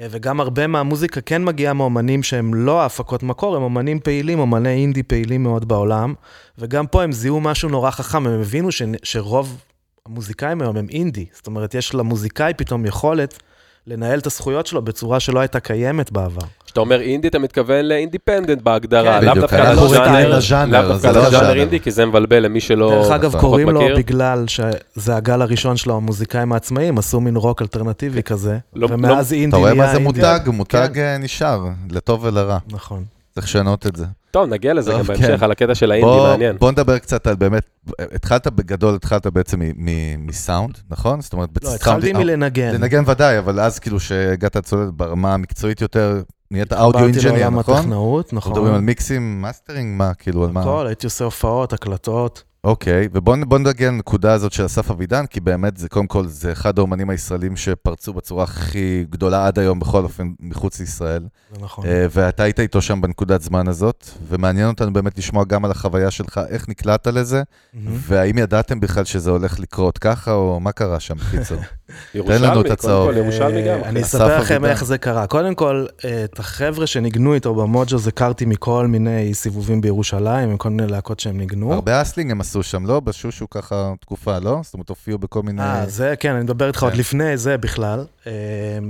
אה, 0.00 0.06
וגם 0.10 0.40
הרבה 0.40 0.66
מהמוזיקה 0.66 1.20
כן 1.20 1.44
מגיעה 1.44 1.72
מאומנים 1.72 2.22
שהם 2.22 2.54
לא 2.54 2.82
ההפקות 2.82 3.22
מקור, 3.22 3.56
הם 3.56 3.62
אומנים 3.62 4.00
פעילים, 4.00 4.38
אומני 4.38 4.74
אינדי 4.74 5.02
פעילים 5.02 5.42
מאוד 5.42 5.68
בעולם. 5.68 6.14
וגם 6.58 6.86
פה 6.86 7.02
הם 7.02 7.12
זיהו 7.12 7.40
משהו 7.40 7.68
נורא 7.68 7.90
חכם, 7.90 8.26
הם 8.26 8.40
הבינו 8.40 8.72
ש... 8.72 8.82
שרוב 9.02 9.64
המוזיקאים 10.06 10.62
היום 10.62 10.76
הם 10.76 10.86
אינדי. 10.90 11.26
זאת 11.32 11.46
אומרת, 11.46 11.74
יש 11.74 11.94
למוזיקאי 11.94 12.54
פתאום 12.56 12.86
יכולת 12.86 13.42
לנהל 13.86 14.18
את 14.18 14.26
הזכויות 14.26 14.66
שלו 14.66 14.82
בצורה 14.82 15.20
שלא 15.20 15.40
הייתה 15.40 15.60
קיימת 15.60 16.12
בעבר. 16.12 16.40
כשאתה 16.64 16.80
אומר 16.80 17.00
אינדי, 17.00 17.28
אתה 17.28 17.38
מתכוון 17.38 17.84
לאינדיפנדנט 17.84 18.62
בהגדרה, 18.62 19.20
כן, 19.20 19.24
לאו 19.26 19.32
בדיוק, 19.34 19.50
דווקא 19.50 19.70
אנחנו 19.70 19.86
לז'אנר, 19.86 20.02
רגילים 20.10 20.28
לז'אנר, 20.30 20.88
לאו 20.88 20.96
זה 20.98 21.08
דווקא 21.08 21.18
לא 21.20 21.26
לז'אנר 21.28 21.44
ז'אנר. 21.44 21.60
אינדי, 21.60 21.80
כי 21.80 21.90
זה 21.90 22.06
מבלבל 22.06 22.38
למי 22.44 22.60
שלא 22.60 22.90
דרך 22.90 23.10
אגב. 23.10 23.40
קוראים 23.40 23.68
לו 23.70 23.80
מכיר. 23.80 23.96
בגלל 23.96 24.44
שזה 24.48 25.16
הגל 25.16 25.42
הראשון 25.42 25.76
שלו, 25.76 25.96
המוזיקאים 25.96 26.52
העצמאיים, 26.52 26.98
עשו 26.98 27.20
מין 27.20 27.36
רוק 27.36 27.62
אלטרנטיבי 27.62 28.22
כזה, 28.22 28.58
לא- 28.74 28.88
ומאז 28.90 29.32
אינדי 29.32 29.48
אתה 29.48 29.56
רואה 29.56 29.74
מה 29.74 29.86
זה 29.86 29.96
אינדי. 29.96 30.04
מותג? 30.04 30.40
מותג 30.46 30.88
כן. 30.94 31.00
אה, 31.00 31.18
נשאר, 31.18 31.64
לטוב 31.90 32.24
ולרע. 32.24 32.58
נכון. 32.72 33.04
צריך 33.34 33.46
לשנות 33.46 33.86
את 33.86 33.96
זה. 33.96 34.04
טוב, 34.30 34.48
נגיע 34.48 34.74
לזה 34.74 34.90
טוב, 34.90 35.00
גם 35.00 35.06
כן. 35.06 35.12
בהמשך, 35.22 35.42
על 35.42 35.50
הקטע 35.50 35.74
של 35.74 35.90
האינדי, 35.92 36.10
בוא, 36.10 36.28
מעניין. 36.28 36.56
בוא 36.58 36.70
נדבר 36.70 36.98
קצת 36.98 37.26
על 37.26 37.34
באמת, 37.36 37.62
התחלת 37.98 38.46
בגדול, 38.46 38.94
התחלת 38.94 39.26
בעצם 39.26 39.60
מ- 39.60 39.72
מ- 39.76 40.26
מסאונד, 40.26 40.78
נכון? 40.90 41.20
זאת 41.20 41.32
אומרת, 41.32 41.48
לא, 41.64 41.74
התחלתי 41.74 42.12
מלנגן. 42.12 42.74
לנגן 42.74 43.02
ודאי, 43.06 43.38
אבל 43.38 43.60
אז 43.60 43.78
כאילו 43.78 44.00
שהגעת 44.00 44.56
לצוללת 44.56 44.92
ברמה 44.94 45.34
המקצועית 45.34 45.80
יותר, 45.80 46.22
נהיית 46.50 46.72
אודיו 46.72 46.92
באתי 46.92 47.04
engineer, 47.04 47.40
לעולם 47.40 47.58
נכון? 47.58 47.76
הטכנאות, 47.76 48.32
אנחנו 48.34 48.50
מדברים 48.50 48.66
על 48.68 48.74
נכון. 48.74 48.84
מיקסים, 48.86 49.42
מאסטרינג, 49.42 49.98
מה, 49.98 50.14
כאילו, 50.14 50.44
על 50.44 50.50
מה? 50.50 50.60
הכל, 50.60 50.86
הייתי 50.86 51.06
עושה 51.06 51.24
הופעות, 51.24 51.72
הקלטות. 51.72 52.42
אוקיי, 52.64 53.08
ובואו 53.12 53.58
נגיע 53.58 53.88
לנקודה 53.88 54.32
הזאת 54.32 54.52
של 54.52 54.66
אסף 54.66 54.90
אבידן, 54.90 55.26
כי 55.26 55.40
באמת 55.40 55.76
זה 55.76 55.88
קודם 55.88 56.06
כל, 56.06 56.26
זה 56.26 56.52
אחד 56.52 56.78
האומנים 56.78 57.10
הישראלים 57.10 57.56
שפרצו 57.56 58.12
בצורה 58.12 58.44
הכי 58.44 59.04
גדולה 59.10 59.46
עד 59.46 59.58
היום, 59.58 59.80
בכל 59.80 60.04
אופן, 60.04 60.32
מחוץ 60.40 60.80
לישראל. 60.80 61.22
זה 61.52 61.64
נכון. 61.64 61.86
אה, 61.86 62.06
ואתה 62.10 62.42
היית 62.42 62.60
איתו 62.60 62.82
שם 62.82 63.00
בנקודת 63.00 63.42
זמן 63.42 63.68
הזאת, 63.68 64.08
ומעניין 64.28 64.68
אותנו 64.68 64.92
באמת 64.92 65.18
לשמוע 65.18 65.44
גם 65.44 65.64
על 65.64 65.70
החוויה 65.70 66.10
שלך, 66.10 66.40
איך 66.48 66.68
נקלעת 66.68 67.06
לזה, 67.06 67.42
מהמם. 67.74 67.96
והאם 68.00 68.38
ידעתם 68.38 68.80
בכלל 68.80 69.04
שזה 69.04 69.30
הולך 69.30 69.60
לקרות 69.60 69.98
ככה, 69.98 70.32
או 70.32 70.60
מה 70.60 70.72
קרה 70.72 71.00
שם, 71.00 71.14
בקיצור. 71.14 71.58
ירושלמי, 72.14 72.38
לנו 72.38 72.52
את 72.52 72.56
קודם 72.56 72.72
הצהוב. 72.72 73.10
כל, 73.10 73.16
ירושלמי 73.16 73.62
גם. 73.62 73.78
אה, 73.82 73.88
אני. 73.88 74.02
אספר 74.02 74.40
לכם. 74.40 74.64
איך 74.64 74.84
זה 74.84 74.98
קרה. 74.98 75.26
קודם 75.26 75.54
כל, 75.54 75.86
אה, 76.04 76.24
את 76.24 76.38
החבר'ה 76.38 76.86
שניגנו 76.86 77.34
איתו 77.34 77.54
במוג'וס 77.54 78.06
הכרתי 78.06 78.44
מכל 78.44 78.86
מיני 78.86 79.34
סיבובים 79.34 79.80
בירושלים, 79.80 80.50
עם 80.50 80.56
כל 80.56 80.70
מיני 80.70 80.92
להקות 80.92 81.20
שהם 81.20 81.38
ניגנו. 81.38 81.72
הרבה 81.72 82.02
אסלינג 82.02 82.30
הם 82.30 82.40
עשו 82.54 82.62
שם, 82.62 82.86
לא? 82.86 83.00
בשושו 83.00 83.50
ככה 83.50 83.92
תקופה, 84.00 84.38
לא? 84.38 84.60
זאת 84.62 84.74
אומרת, 84.74 84.88
הופיעו 84.88 85.18
בכל 85.18 85.42
מיני... 85.42 85.62
אה, 85.62 85.86
זה, 85.86 86.14
כן, 86.20 86.34
אני 86.34 86.44
מדבר 86.44 86.66
איתך 86.66 86.82
עוד 86.82 86.92
כן. 86.92 86.98
לפני 86.98 87.36
זה 87.36 87.58
בכלל. 87.58 88.04
אה, 88.26 88.32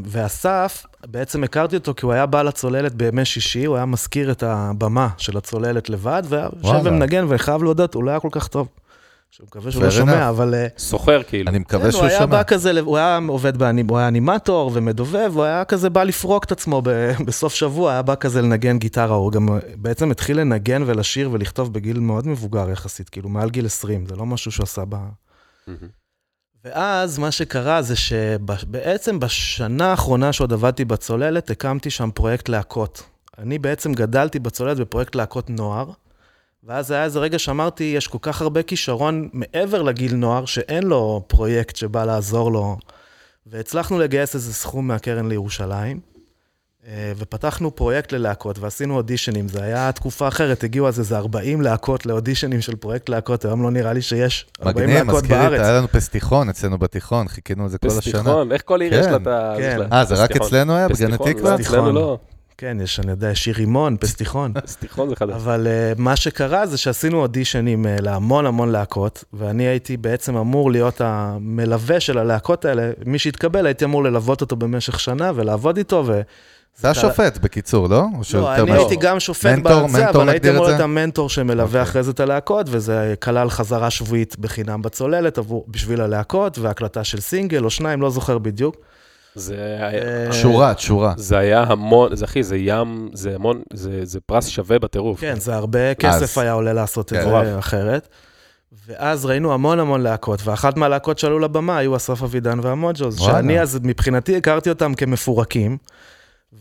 ואסף, 0.05 0.87
בעצם 1.07 1.44
הכרתי 1.44 1.77
אותו 1.77 1.94
כי 1.96 2.07
הוא 2.07 2.12
היה 2.12 2.27
בא 2.27 2.42
לצוללת 2.42 2.94
בימי 2.94 3.24
שישי, 3.24 3.64
הוא 3.64 3.77
היה 3.77 3.87
מזכיר 3.87 4.31
את 4.31 4.42
הבמה 4.42 5.09
של 5.18 5.37
הצוללת 5.37 5.90
לבד, 5.90 6.22
והיה 6.29 6.48
יושב. 6.57 6.81
ומנגן, 6.85 7.24
ואני 7.29 7.38
חייב 7.38 7.62
להודות, 7.62 7.94
הוא 7.94 8.05
לא 8.05 8.11
היה 8.11 8.20
כל 8.20 8.29
כך 8.33 8.48
טוב. 8.48 8.68
שאני 9.37 9.47
מקווה 9.47 9.73
שהוא 9.73 9.85
לא 9.85 9.90
שומע. 9.90 10.29
אבל... 10.29 10.55
אה, 10.55 10.66
סוחר 10.79 11.23
כאילו. 11.23 11.51
אני 11.51 11.59
מקווה 11.59 11.85
הוא 11.85 11.90
שהוא 11.92 12.05
היה 12.05 12.18
שומע. 12.18 12.27
בא 12.27 12.42
כזה, 12.42 12.81
הוא 12.81 12.97
היה 12.97 13.18
עובד, 13.29 13.62
הוא 13.90 13.99
היה 13.99 14.09
אנימטור 14.09 14.70
ומדובב, 14.75 15.31
הוא 15.35 15.44
היה 15.44 15.64
כזה 15.64 15.90
בא 15.90 16.03
לפרוק 16.03 16.44
את 16.44 16.53
עצמו 16.53 16.83
בסוף 17.27 17.55
שבוע, 17.55 17.92
היה 17.92 18.03
בא 18.03 18.14
כזה 18.14 18.42
לנגן 18.42 18.79
גיטרה, 18.79 19.16
הוא 19.16 19.33
גם 19.33 19.49
בעצם 19.77 20.11
התחיל 20.11 20.40
לנגן 20.40 20.83
ולשיר 20.87 21.31
ולכתוב 21.33 21.73
בגיל 21.73 22.01
מאוד 22.01 22.27
מבוגר 22.27 22.70
יחסית, 22.70 23.09
כאילו 23.09 23.29
מעל 23.29 23.51
גיל 23.51 23.66
20, 23.66 24.07
זה 24.07 24.16
לא 24.16 24.27
משהו 24.27 24.53
שהוא 24.53 24.64
עשה 24.64 24.83
ב... 24.88 24.97
ואז 26.64 27.18
מה 27.18 27.31
שקרה 27.31 27.83
זה 27.83 27.97
שבעצם 27.97 29.20
בשנה 29.20 29.90
האחרונה 29.90 30.33
שעוד 30.33 30.53
עבדתי 30.53 30.85
בצוללת, 30.85 31.51
הקמתי 31.51 31.90
שם 31.90 32.11
פרויקט 32.14 32.49
להקות. 32.49 33.03
אני 33.38 33.59
בעצם 33.59 33.92
גדלתי 33.92 34.38
בצוללת 34.38 34.77
בפרויקט 34.77 35.14
להקות 35.14 35.51
נוער, 35.51 35.90
ואז 36.66 36.90
היה 36.90 37.05
איזה 37.05 37.18
רגע 37.18 37.38
שאמרתי, 37.38 37.85
יש 37.85 38.07
כל 38.07 38.18
כך 38.22 38.42
הרבה 38.42 38.62
כישרון 38.62 39.29
מעבר 39.33 39.83
לגיל 39.83 40.14
נוער, 40.14 40.44
שאין 40.44 40.83
לו 40.83 41.24
פרויקט 41.27 41.77
שבא 41.77 42.05
לעזור 42.05 42.53
לו. 42.53 42.77
והצלחנו 43.46 43.98
לגייס 43.98 44.35
איזה 44.35 44.55
סכום 44.55 44.88
מהקרן 44.88 45.29
לירושלים, 45.29 46.00
אה, 46.87 47.12
ופתחנו 47.16 47.77
פרויקט 47.77 48.12
ללהקות, 48.12 48.59
ועשינו 48.59 48.96
אודישנים. 48.96 49.48
זה 49.48 49.62
היה 49.62 49.92
תקופה 49.92 50.29
אחרת, 50.29 50.64
הגיעו 50.64 50.88
אז 50.88 50.98
איזה 50.98 51.16
40 51.16 51.61
להקות 51.61 52.07
לאודישנים 52.07 52.61
של 52.61 52.77
פרויקט 52.77 53.09
להקות, 53.09 53.44
היום 53.44 53.62
לא 53.62 53.70
נראה 53.70 53.92
לי 53.92 54.03
שיש 54.03 54.46
40 54.62 54.77
מגניב, 54.77 55.07
להקות 55.07 55.22
מזכיר 55.22 55.38
לי, 55.38 55.48
בארץ. 55.48 55.61
היה 55.61 55.79
לנו 55.79 55.88
פסטיחון 55.88 56.48
אצלנו 56.48 56.79
בתיכון, 56.79 57.29
חיכינו 57.29 57.66
לזה 57.66 57.79
כל 57.79 57.88
השנה. 57.88 58.00
פסטיחון, 58.00 58.53
איך 58.53 58.62
כל 58.64 58.81
עיר 58.81 58.94
יש 58.94 59.07
כן, 59.07 59.11
לה 59.11 59.16
את 59.16 59.27
ה... 59.27 59.55
כן. 59.59 59.79
יש 59.83 59.92
אה, 59.92 60.05
זה 60.05 60.14
רק. 60.14 60.37
אצלנו 60.37 60.77
היה? 60.77 60.88
בגני 60.88 61.18
פסטיחון, 61.18 61.33
תקווה? 61.33 61.55
אצלנו 61.55 61.92
לא. 61.92 62.18
כן, 62.59 62.77
יש, 62.83 63.01
אני 63.01 63.11
יודע, 63.11 63.35
שיר 63.35 63.55
רימון, 63.57 63.97
פסטיחון. 63.97 64.53
פסטיחון 64.67 65.09
זה 65.09 65.17
חדש. 65.17 65.35
אבל 65.35 65.67
uh, 65.67 66.01
מה 66.01 66.17
שקרה 66.17 66.67
זה 66.67 66.79
שעשינו 66.79 67.21
אודישנים 67.21 67.85
uh, 67.85 68.03
להמון 68.03 68.47
המון 68.47 68.69
להקות, 68.69 69.25
ואני 69.33 69.67
הייתי 69.67 69.97
בעצם 69.97 70.37
אמור 70.37 70.71
להיות 70.71 71.01
המלווה 71.01 72.01
של 72.01 72.19
הלהקות 72.19 72.64
האלה. 72.64 72.90
מי 73.07 73.19
שהתקבל, 73.19 73.67
הייתי 73.67 73.85
אמור 73.85 74.05
ללוות 74.05 74.40
אותו 74.40 74.57
במשך 74.57 75.01
שנה 75.01 75.33
ולעבוד 75.35 75.77
איתו, 75.77 76.05
ו... 76.07 76.21
זה 76.77 76.90
השופט, 76.90 77.38
בקיצור, 77.38 77.88
לא? 77.88 78.05
לא, 78.35 78.55
אני 78.55 78.71
מה- 78.71 78.77
הייתי 78.77 78.97
גם 78.97 79.21
שופט 79.21 79.47
מנטור, 79.47 79.87
בזה, 79.87 79.99
מנטור 79.99 80.23
אבל 80.23 80.31
הייתי 80.31 80.51
אמור 80.51 80.67
להיות? 80.67 80.81
המנטור 80.81 81.29
שמלווה 81.29 81.64
אוקיי. 81.64 81.83
אחרי 81.83 82.03
זה 82.03 82.11
את 82.11 82.21
הלהקות, 82.21 82.67
וזה 82.71 83.14
כלל 83.23 83.51
חזרה 83.51 83.90
שבועית 83.90 84.38
בחינם 84.38 84.83
בצוללת 84.83 85.38
עבור, 85.38 85.64
בשביל 85.69 86.01
הלהקות, 86.01 86.59
והקלטה 86.59 87.05
של 87.05 87.21
סינגל 87.21 87.64
או 87.64 87.71
שניים, 87.71 88.01
לא 88.01 88.11
זוכר 88.11 88.38
בדיוק. 88.38 88.77
זה 89.35 89.79
אה, 89.81 90.33
שורה, 90.33 90.75
תשורה. 90.75 91.14
זה 91.16 91.38
היה 91.38 91.62
המון, 91.62 92.16
זה 92.16 92.25
אחי, 92.25 92.42
זה 92.42 92.57
ים, 92.57 93.09
זה 93.12 93.35
המון, 93.35 93.62
זה 93.73 94.01
זה 94.03 94.20
פרס 94.20 94.47
שווה 94.47 94.79
בטירוף. 94.79 95.20
כן, 95.20 95.40
זה 95.40 95.55
הרבה 95.55 95.94
כסף 95.94 96.38
אז. 96.38 96.38
היה 96.38 96.53
עולה 96.53 96.73
לעשות 96.73 97.12
את 97.12 97.18
כן. 97.18 97.31
זה. 97.44 97.59
אחרת. 97.59 98.09
ואז 98.87 99.25
ראינו 99.25 99.55
המון 99.55 99.81
המון 99.81 100.01
להקות, 100.01 100.40
ואחת 100.44 100.77
מהלהקות 100.77 101.18
שעלו 101.18 101.38
לבמה 101.38 101.79
היו 101.79 101.97
אסף 101.97 102.23
אבידן 102.23 102.59
והמוג'וז. 102.62 103.18
שאני 103.18 103.61
אז 103.61 103.79
מבחינתי 103.83 104.37
הכרתי 104.37 104.68
אותם 104.70 104.94
כמפורקים, 104.94 105.77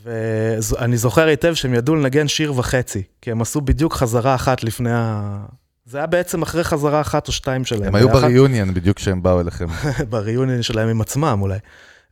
ואני 0.04 0.98
זוכר 0.98 1.28
היטב 1.28 1.54
שהם 1.54 1.74
ידעו 1.74 1.96
לנגן 1.96 2.28
שיר 2.28 2.54
וחצי, 2.60 3.04
כי 3.22 3.32
הם 3.32 3.42
עשו 3.42 3.62
בדיוק 3.62 3.94
חזרה 3.94 4.36
אחת 4.36 4.64
לפני 4.64 4.92
ה... 4.94 5.38
זה 5.86 5.98
היה 5.98 6.08
בעצם 6.08 6.42
אחרי 6.42 6.64
חזרה 6.64 7.02
אחת 7.02 7.28
או 7.28 7.34
שתיים 7.34 7.66
שלהם. 7.66 7.88
הם 7.88 7.96
היו. 7.96 8.10
בריאיוניון 8.10 8.74
בדיוק 8.74 8.98
כשהם 8.98 9.24
באו 9.24 9.42
אליכם. 9.42 9.68
ב 10.10 10.16
reunion 10.16 10.62
שלהם 10.62 10.90
עם 10.90 11.02
עצמם 11.02 11.40
אולי. 11.42 11.58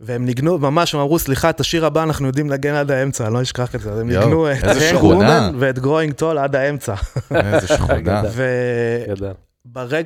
והם 0.02 0.26
ניגנו, 0.26 0.58
ממש, 0.58 0.96
הם 0.96 1.02
אמרו, 1.02 1.20
סליחה, 1.20 1.50
את 1.50 1.60
השיר 1.60 1.86
הבא 1.86 2.04
אנחנו 2.04 2.28
יודעים 2.28 2.50
לנגן 2.50 2.74
עד 2.74 2.92
האמצע, 2.92 3.26
אני 3.26 3.34
לא 3.34 3.42
אשכח 3.42 3.76
את 3.76 3.82
זה. 3.82 3.92
הם 3.92 4.10
ניגנו 4.10 4.52
את 4.52 4.56
שכונה. 4.80 5.50
Woman 5.52 5.56
ואת 5.60 5.78
Growing 5.78 6.22
Tall 6.22 6.40
עד 6.40 6.56
האמצע. 6.56 6.94
איזה 7.32 7.68
שכונה. 7.68 8.22
גדל. 9.10 9.32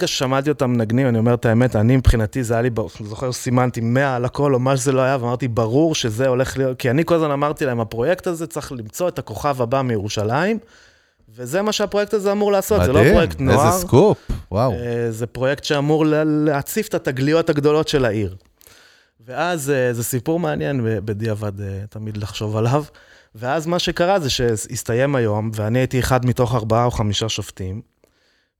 ששמעתי 0.07 0.49
אותם 0.49 0.71
מנגנים, 0.71 1.07
אני 1.07 1.17
אומר 1.17 1.33
את 1.33 1.45
האמת, 1.45 1.75
אני 1.75 1.97
מבחינתי, 1.97 2.43
זה 2.43 2.53
היה 2.53 2.61
לי, 2.61 2.69
אני 2.99 3.07
זוכר, 3.07 3.31
סימנתי 3.31 3.81
100 3.81 4.15
על 4.15 4.25
הכל, 4.25 4.53
או 4.53 4.59
מה 4.59 4.77
שזה 4.77 4.91
לא 4.91 5.01
היה, 5.01 5.17
ואמרתי, 5.21 5.47
ברור 5.47 5.95
שזה 5.95 6.27
הולך 6.27 6.57
להיות, 6.57 6.79
כי 6.79 6.89
אני 6.89 7.05
כל 7.05 7.15
הזמן 7.15 7.31
אמרתי 7.31 7.65
להם, 7.65 7.79
הפרויקט 7.79 8.27
הזה 8.27 8.47
צריך 8.47 8.71
למצוא 8.71 9.07
את 9.07 9.19
הכוכב 9.19 9.61
הבא 9.61 9.81
מירושלים, 9.81 10.57
וזה 11.35 11.61
מה 11.61 11.71
שהפרויקט 11.71 12.13
הזה 12.13 12.31
אמור 12.31 12.51
לעשות, 12.51 12.81
זה 12.83 12.93
לא 12.93 12.99
מדהים, 12.99 13.13
פרויקט 13.13 13.39
נוער. 13.39 13.67
איזה 13.67 13.79
סקופ, 13.79 14.17
וואו. 14.51 14.71
אה, 14.71 15.11
זה 15.11 15.27
פרויקט 15.27 15.63
שאמור 15.63 16.05
להציף 16.25 16.87
את 16.87 16.93
התגליות 16.93 17.49
הגדולות 17.49 17.87
של 17.87 18.05
העיר. 18.05 18.35
ואז 19.25 19.69
אה, 19.69 19.93
זה 19.93 20.03
סיפור 20.03 20.39
מעניין 20.39 20.81
בדיעבד 21.05 21.61
אה, 21.61 21.87
תמיד 21.89 22.17
לחשוב 22.17 22.57
עליו. 22.57 22.83
ואז 23.35 23.67
מה 23.67 23.79
שקרה 23.79 24.19
זה 24.19 24.29
שהסתיים 24.29 25.15
היום, 25.15 25.51
ואני 25.53 25.79
הייתי 25.79 25.99
אחד 25.99 26.25
מתוך 26.25 26.55
ארבעה 26.55 26.85
או 26.85 26.91
חמישה 26.91 27.29
שופטים. 27.29 27.81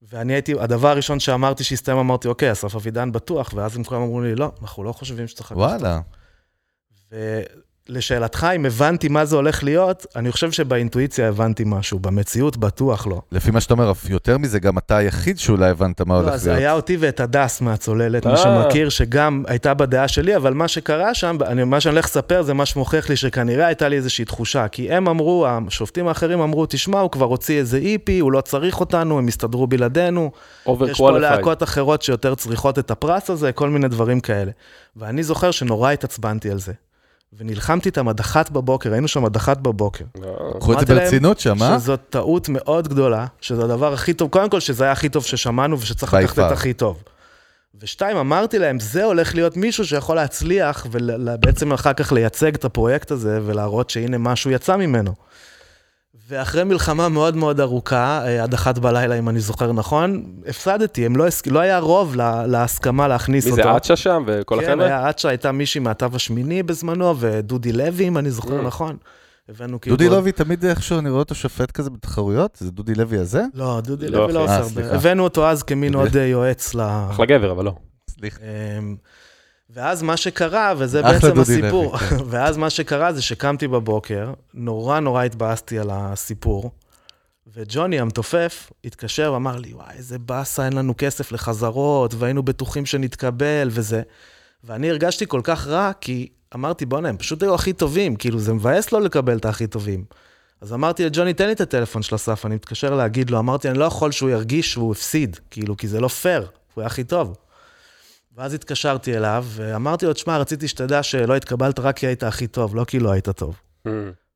ואני 0.01 0.33
הייתי, 0.33 0.53
הדבר 0.59 0.87
הראשון 0.87 1.19
שאמרתי 1.19 1.63
שהסתיים, 1.63 1.97
אמרתי, 1.97 2.27
אוקיי, 2.27 2.51
אסף 2.51 2.75
אבידן 2.75 3.11
בטוח, 3.11 3.53
ואז 3.55 3.77
הם 3.77 3.83
כולם 3.83 4.01
אמרו 4.01 4.21
לי, 4.21 4.35
לא, 4.35 4.51
אנחנו 4.61 4.83
לא 4.83 4.91
חושבים 4.91 5.27
שצריך 5.27 5.51
אותו." 5.51 5.61
וואלה. 7.89 7.95
ולשאלתך, 7.95 8.47
אם 8.55 8.65
הבנתי 8.65 9.07
מה 9.07 9.25
זה 9.25 9.35
הולך 9.35 9.63
להיות, 9.63 10.05
אני 10.15 10.31
חושב 10.31 10.51
שבאינטואיציה 10.51 11.29
הבנתי 11.29 11.63
משהו, 11.65 11.99
במציאות 11.99 12.57
בטוח 12.57 13.07
לא. 13.07 13.21
לפי 13.31 13.51
מה 13.51 13.61
שאתה 13.61 13.73
אומר, 13.73 13.91
יותר 14.09 14.37
מזה, 14.37 14.59
גם 14.59 14.77
אתה 14.77 14.97
היחיד 14.97 15.39
שאולי 15.39 15.69
הבנת 15.69 16.01
מה 16.01 16.13
לא, 16.13 16.19
הולך 16.19 16.33
אז 16.33 16.47
להיות. 16.47 16.59
היה 16.59 16.73
אותי 16.73 16.97
ואת 16.99 17.19
הדס 17.19 17.61
מהצוללת, 17.61 18.25
מי 18.25 18.31
אה. 18.31 18.37
שמכיר, 18.37 18.89
שגם 18.89 19.43
הייתה 19.47 19.73
בדעה 19.73 20.07
שלי, 20.07 20.35
אבל 20.35 20.53
מה 20.53 20.67
שקרה 20.67 21.13
שם, 21.13 21.37
אני, 21.45 21.63
מה 21.63 21.79
שאני 21.79 21.93
הולך 21.93 22.05
לספר 22.05 22.41
זה 22.41 22.53
מה 22.53 22.65
שמוכיח 22.65 23.09
לי 23.09 23.15
שכנראה 23.15 23.67
הייתה 23.67 23.89
לי 23.89 23.95
איזושהי 23.95 24.25
תחושה, 24.25 24.67
כי 24.67 24.91
הם 24.91 25.07
אמרו, 25.07 25.47
השופטים 25.67 26.07
האחרים 26.07 26.39
אמרו, 26.39 26.65
תשמע, 26.65 26.99
הוא 26.99 27.11
כבר 27.11 27.25
הוציא 27.25 27.59
איזה 27.59 27.77
EP, 27.77 28.19
הוא 28.19 28.31
לא 28.31 28.41
צריך 28.41 28.79
אותנו, 28.79 29.17
הם 29.17 29.27
יסתדרו 29.27 29.67
בלעדינו, 29.67 30.31
over 30.65 30.89
יש 30.89 30.97
פה 30.97 31.19
להקות 31.19 31.63
אחרות 31.63 32.01
שיותר 32.01 32.35
צריכות 32.35 32.79
את 32.79 32.91
הפרס 32.91 33.29
הזה, 33.29 33.51
כל 33.51 33.69
מיני 33.69 33.87
דברים 33.87 34.19
כאלה. 34.19 34.51
ואני 34.95 35.23
זוכר 35.23 35.51
שנורא 35.51 35.91
התעצבנתי 35.91 36.51
על 36.51 36.59
זה. 36.59 36.73
ונלחמתי 37.37 37.89
איתם 37.89 38.07
עד 38.07 38.19
אחת 38.19 38.49
בבוקר, 38.49 38.93
היינו 38.93 39.07
שם 39.07 39.25
עד 39.25 39.35
אחת 39.35 39.57
בבוקר. 39.57 40.05
קחו 40.59 40.73
את 40.73 40.79
זה 40.79 40.85
ברצינות 40.85 41.39
שם, 41.39 41.63
אה? 41.63 41.79
שזאת 41.79 41.99
טעות 42.09 42.49
מאוד 42.49 42.87
גדולה, 42.87 43.25
שזה 43.41 43.63
הדבר 43.63 43.93
הכי 43.93 44.13
טוב, 44.13 44.29
קודם 44.29 44.49
כל 44.49 44.59
שזה 44.59 44.83
היה 44.83 44.93
הכי 44.93 45.09
טוב 45.09 45.23
ששמענו 45.25 45.79
ושצריך 45.79 46.13
לקחת 46.13 46.39
את. 46.39 46.51
הכי 46.51 46.73
טוב. 46.73 47.03
ושתיים, 47.81 48.17
אמרתי 48.17 48.59
להם, 48.59 48.79
זה 48.79 49.03
הולך 49.03 49.35
להיות 49.35 49.57
מישהו 49.57 49.85
שיכול 49.85 50.15
להצליח 50.15 50.87
ובעצם 50.91 51.73
אחר 51.73 51.93
כך 51.93 52.11
לייצג 52.11 52.55
את 52.55 52.65
הפרויקט 52.65 53.11
הזה 53.11 53.39
ולהראות 53.45 53.89
שהנה 53.89 54.17
משהו 54.17 54.51
יצא 54.51 54.75
ממנו. 54.75 55.13
ואחרי 56.29 56.63
מלחמה 56.63 57.09
מאוד 57.09 57.35
מאוד 57.35 57.59
ארוכה, 57.59 58.21
אה, 58.25 58.43
עד 58.43 58.53
אחת 58.53 58.77
בלילה, 58.77 59.19
אם 59.19 59.29
אני 59.29 59.39
זוכר 59.39 59.71
נכון, 59.71 60.23
הפסדתי, 60.47 61.05
הם 61.05 61.15
לא, 61.15 61.27
הסכ- 61.27 61.51
לא 61.51 61.59
היה 61.59 61.79
רוב 61.79 62.15
לה, 62.15 62.47
להסכמה 62.47 63.07
להכניס 63.07 63.45
מי 63.45 63.51
אותו. 63.51 63.63
זה 63.63 63.77
אצ'ה 63.77 63.95
שם 63.95 64.23
וכל 64.27 64.57
כן, 64.61 64.67
החבר'ה? 64.69 64.85
היה 64.85 65.09
אצ'ה, 65.09 65.29
הייתה 65.29 65.51
מישהי 65.51 65.79
מהתו 65.81 66.07
השמיני 66.13 66.63
בזמנו, 66.63 67.13
ודודי 67.19 67.71
לוי, 67.71 68.07
אם 68.07 68.17
אני 68.17 68.31
זוכר 68.31 68.59
Mm. 68.59 68.63
נכון. 68.63 68.97
הבאנו 69.49 69.81
כאילו... 69.81 69.95
דודי 69.97 70.09
לוי, 70.09 70.31
תמיד 70.31 70.65
איכשהו 70.65 70.99
אני 70.99 71.09
רואה 71.09 71.19
אותו 71.19 71.35
שופט 71.35 71.71
כזה 71.71 71.89
בתחרויות, 71.89 72.57
זה 72.59 72.71
דודי 72.71 72.95
לוי 72.95 73.17
הזה? 73.17 73.43
לא, 73.53 73.81
דודי 73.83 74.07
לא, 74.07 74.19
לוי 74.23 74.33
לא. 74.33 74.39
עושה 74.43 74.51
אה, 74.53 74.57
הרבה. 74.57 74.95
הבאנו 74.95 75.23
אותו 75.23 75.47
אז 75.49 75.63
כמין 75.63 75.93
עוד 75.93 76.15
יועץ 76.15 76.75
ל... 76.75 76.81
אחלה 76.81 77.25
גבר, 77.25 77.51
אבל 77.51 77.65
לא. 77.65 77.73
סליחה. 78.09 78.39
ואז 79.69 80.01
מה 80.01 80.17
שקרה, 80.17 80.73
וזה 80.77 81.01
בעצם 81.01 81.39
הסיפור, 81.39 81.85
לוי, 81.85 81.99
כן. 81.99 82.15
ואז 82.31 82.57
מה 82.57 82.69
שקרה 82.69 83.13
זה 83.13 83.21
שקמתי 83.21 83.67
בבוקר, 83.67 84.33
נורא 84.53 84.99
נורא 84.99 85.23
התבאסתי 85.23 85.79
על 85.79 85.89
הסיפור, 85.91 86.71
וג'וני 87.53 87.99
המתופף 87.99 88.71
התקשר 88.85 89.33
ואמר 89.33 89.55
לי, 89.57 89.73
וואי, 89.73 89.95
איזה 89.97 90.19
באסה, 90.19 90.65
אין 90.65 90.73
לנו 90.73 90.93
כסף 90.97 91.31
לחזרות, 91.31 92.13
והיינו 92.13 92.43
בטוחים 92.43 92.85
שנתקבל 92.85 93.67
וזה. 93.71 94.01
ואני 94.63 94.89
הרגשתי 94.89 95.25
כל 95.27 95.41
כך 95.43 95.67
רע, 95.67 95.91
כי 96.01 96.29
אמרתי, 96.55 96.85
בוא'נה, 96.85 97.09
הם 97.09 97.17
פשוט 97.17 97.43
היו 97.43 97.55
הכי 97.55 97.73
טובים, 97.73 98.15
כאילו, 98.15 98.39
זה 98.39 98.53
מבאס 98.53 98.91
לא 98.91 99.01
לקבל 99.01 99.37
את 99.37 99.45
הכי 99.45 99.67
טובים. 99.67 100.05
אז 100.61 100.73
אמרתי 100.73 101.05
לג'וני, 101.05 101.33
תן 101.33 101.47
לי 101.47 101.53
את 101.53 101.61
הטלפון 101.61 102.01
של 102.01 102.15
אסף, 102.15 102.45
אני 102.45 102.55
מתקשר 102.55 102.95
להגיד 102.95 103.29
לו, 103.29 103.39
אמרתי, 103.39 103.69
אני 103.69 103.77
לא 103.77 103.85
יכול 103.85 104.11
שהוא 104.11 104.29
ירגיש 104.29 104.71
שהוא 104.71 104.91
הפסיד, 104.91 105.37
כאילו, 105.51 105.77
כי 105.77 105.87
זה 105.87 105.99
לא 105.99 106.07
פייר, 106.07 106.47
הוא 106.73 106.81
היה 106.81 106.87
הכי 106.87 107.03
טוב. 107.03 107.35
ואז 108.37 108.53
התקשרתי 108.53 109.17
אליו, 109.17 109.45
ואמרתי 109.47 110.05
לו, 110.05 110.13
תשמע, 110.13 110.37
רציתי 110.37 110.67
שתדע 110.67 111.03
שלא 111.03 111.35
התקבלת 111.35 111.79
רק 111.79 111.97
כי 111.97 112.07
היית 112.07 112.23
הכי 112.23 112.47
טוב, 112.47 112.75
לא 112.75 112.83
כי 112.83 112.99
לא 112.99 113.11
היית 113.11 113.29
טוב. 113.29 113.55
Mm. 113.87 113.89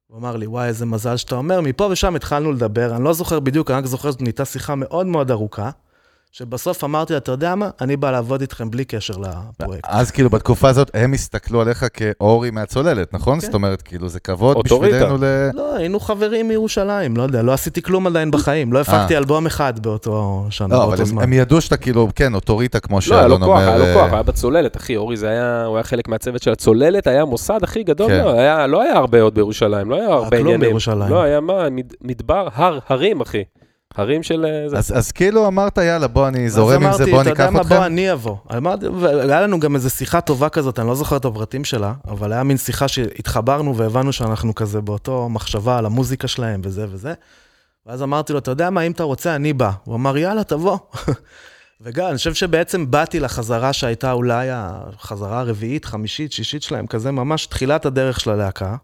הוא 0.07 0.17
אמר 0.17 0.35
לי, 0.35 0.47
וואי, 0.47 0.67
איזה 0.67 0.85
מזל 0.85 1.17
שאתה 1.17 1.35
אומר. 1.35 1.61
מפה 1.61 1.87
ושם 1.91 2.15
התחלנו 2.15 2.51
לדבר, 2.51 2.95
אני 2.95 3.03
לא 3.03 3.13
זוכר 3.13 3.39
בדיוק, 3.39 3.71
אני 3.71 3.77
רק 3.77 3.85
זוכר 3.85 4.11
שזאת 4.11 4.21
נהייתה 4.21 4.45
שיחה 4.45 4.75
מאוד 4.75 5.05
מאוד 5.05 5.31
ארוכה, 5.31 5.69
שבסוף 6.31 6.83
אמרתי 6.83 7.13
לה, 7.13 7.17
אתה 7.17 7.31
יודע 7.31 7.55
מה? 7.55 7.69
אני 7.81 7.97
בא 7.97 8.11
לעבוד 8.11 8.41
איתכם 8.41 8.71
בלי 8.71 8.85
קשר 8.85 9.13
לפרויקט. 9.17 9.85
אז 9.87 10.11
כאילו 10.11 10.29
בתקופה 10.29 10.69
הזאת 10.69 10.91
הם 10.93 11.13
הסתכלו 11.13 11.61
עליך 11.61 11.85
כאורי 11.93 12.51
מהצוללת, 12.51 13.13
נכון? 13.13 13.39
כן. 13.39 13.45
זאת 13.45 13.53
אומרת, 13.53 13.81
כאילו 13.81 14.09
זה 14.09 14.19
כבוד. 14.19 14.57
בשבילנו 14.63 15.17
ל... 15.17 15.23
לא, 15.53 15.75
היינו 15.75 15.99
חברים 15.99 16.47
מירושלים, 16.47 17.17
לא 17.17 17.23
יודע, 17.23 17.41
לא 17.41 17.51
עשיתי 17.53 17.81
כלום 17.81 18.07
עדיין 18.07 18.31
בחיים, 18.31 18.73
לא 18.73 18.79
הפקתי 18.81 19.17
אלבום 19.17 19.45
אחד 19.45 19.79
באותו 19.79 20.45
שנה, 20.49 20.67
לא, 20.75 20.77
אבל 20.83 20.87
באותו 20.87 21.01
הם- 21.01 21.07
זמן. 21.07 21.23
הם 21.23 21.33
ידעו 21.33 21.61
שאתה 21.61 21.77
כאילו, 21.77 22.07
כן, 22.15 22.33
אוטוריטה, 22.35 22.79
כמו 22.79 22.99
לא, 23.09 23.15
היה 23.15 23.27
לו 23.27 23.35
שאלון 23.35 23.39
כוח, 23.45 23.57
אומר. 23.59 23.69
היה 23.69 23.77
לו 23.77 23.85
אה, 23.85 23.93
כוח, 23.93 24.13
היה 24.13 24.23
בצוללת, 24.23 24.77
אחי, 24.77 24.95
אורי 24.97 25.17
זה 25.17 25.29
היה, 25.29 25.65
הוא 25.65 25.75
היה 25.77 25.83
חלק 25.83 26.07
מהצוות 26.07 26.43
של 26.43 26.51
הצוללת, 26.51 27.07
היה 27.07 27.21
המוסד 27.21 27.59
הכי 27.63 27.83
גדול, 27.83 28.07
כן. 28.07 28.17
לא, 28.23 28.31
היה, 28.39 28.67
לא 28.67 28.81
היה 28.81 28.93
הרבה 28.97 29.21
עוד 29.21 29.33
בירושלים, 29.35 29.89
לא 29.89 29.95
היה 29.95 30.07
הרבה 30.07 30.29
כלום 30.29 30.39
עניינים. 30.41 30.59
בירושלים. 30.59 31.09
לא, 31.09 31.21
היה 31.21 31.39
מה, 31.39 31.69
מד- 31.69 31.93
מדבר, 32.01 32.47
הר, 32.53 32.79
הרים, 32.89 33.21
אחי. 33.21 33.43
הרים 33.95 34.23
של... 34.23 34.45
אה, 34.45 34.69
זה. 34.69 34.77
אז, 34.77 34.97
אז 34.97 35.11
כאילו 35.11 35.47
אמרת, 35.47 35.77
יאללה, 35.77 36.07
בוא, 36.07 36.27
אני 36.27 36.49
זורם 36.49 36.83
עם 36.83 36.93
זה, 36.93 37.05
בוא 37.05 37.21
אתה 37.21 37.29
ניקח 37.29 37.39
יודע 37.39 37.51
מה, 37.51 37.61
אתכם. 37.61 37.75
בוא 37.75 37.85
אני 37.85 38.13
אבוא. 38.13 38.35
אמרתי, 38.57 38.87
והיה 38.87 39.41
לנו 39.41 39.59
גם 39.59 39.75
איזו 39.75 39.89
שיחה 39.89 40.21
טובה 40.21 40.49
כזאת, 40.49 40.79
אני 40.79 40.87
לא 40.87 40.95
זוכר 40.95 41.17
את 41.17 41.25
הפרטים 41.25 41.65
שלה, 41.65 41.93
אבל 42.07 42.33
היה 42.33 42.43
מין 42.43 42.57
שיחה 42.57 42.87
שהתחברנו 42.87 43.77
והבנו 43.77 44.13
שאנחנו 44.13 44.55
כזה 44.55 44.81
באותו 44.81 45.29
מחשבה 45.29 45.77
על 45.77 45.85
המוזיקה 45.85 46.27
שלהם 46.27 46.61
וזה 46.63 46.85
וזה. 46.89 47.13
ואז 47.85 48.03
אמרתי 48.03 48.33
לו, 48.33 48.39
אתה 48.39 48.51
יודע 48.51 48.69
מה, 48.69 48.81
אם 48.81 48.91
אתה 48.91 49.03
רוצה, 49.03 49.35
אני 49.35 49.53
בא. 49.53 49.71
הוא 49.83 49.95
אמר, 49.95 50.17
יאללה, 50.17 50.43
תבוא. 50.43 50.77
וגם, 51.81 52.07
אני 52.07 52.17
חושב 52.17 52.33
שבעצם 52.33 52.91
באתי 52.91 53.19
לחזרה 53.19 53.73
שהייתה 53.73 54.11
אולי 54.11 54.47
החזרה 54.51 55.39
הרביעית, 55.39 55.85
חמישית, 55.85 56.31
שישית 56.31 56.63
שלהם, 56.63 56.87
כזה 56.87 57.11
ממש 57.11 57.45
תחילת 57.45 57.85
הדרך 57.85 58.19
של 58.19 58.29
הלהקה. 58.29 58.75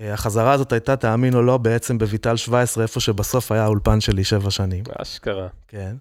אה, 0.00 0.14
החזרה 0.14 0.52
הזאת 0.52 0.72
הייתה, 0.72 0.96
תאמין 0.96 1.34
או 1.34 1.42
לא, 1.42 1.58
בעצם 1.58 1.98
בויטל 1.98 2.36
17, 2.36 2.82
איפה 2.82 3.00
שבסוף 3.00 3.52
היה 3.52 3.64
האולפן 3.64 4.00
שלי 4.00 4.24
שבע 4.24 4.50
שנים. 4.50 4.84
אשכרה. 5.02 5.48
כן. 5.68 5.96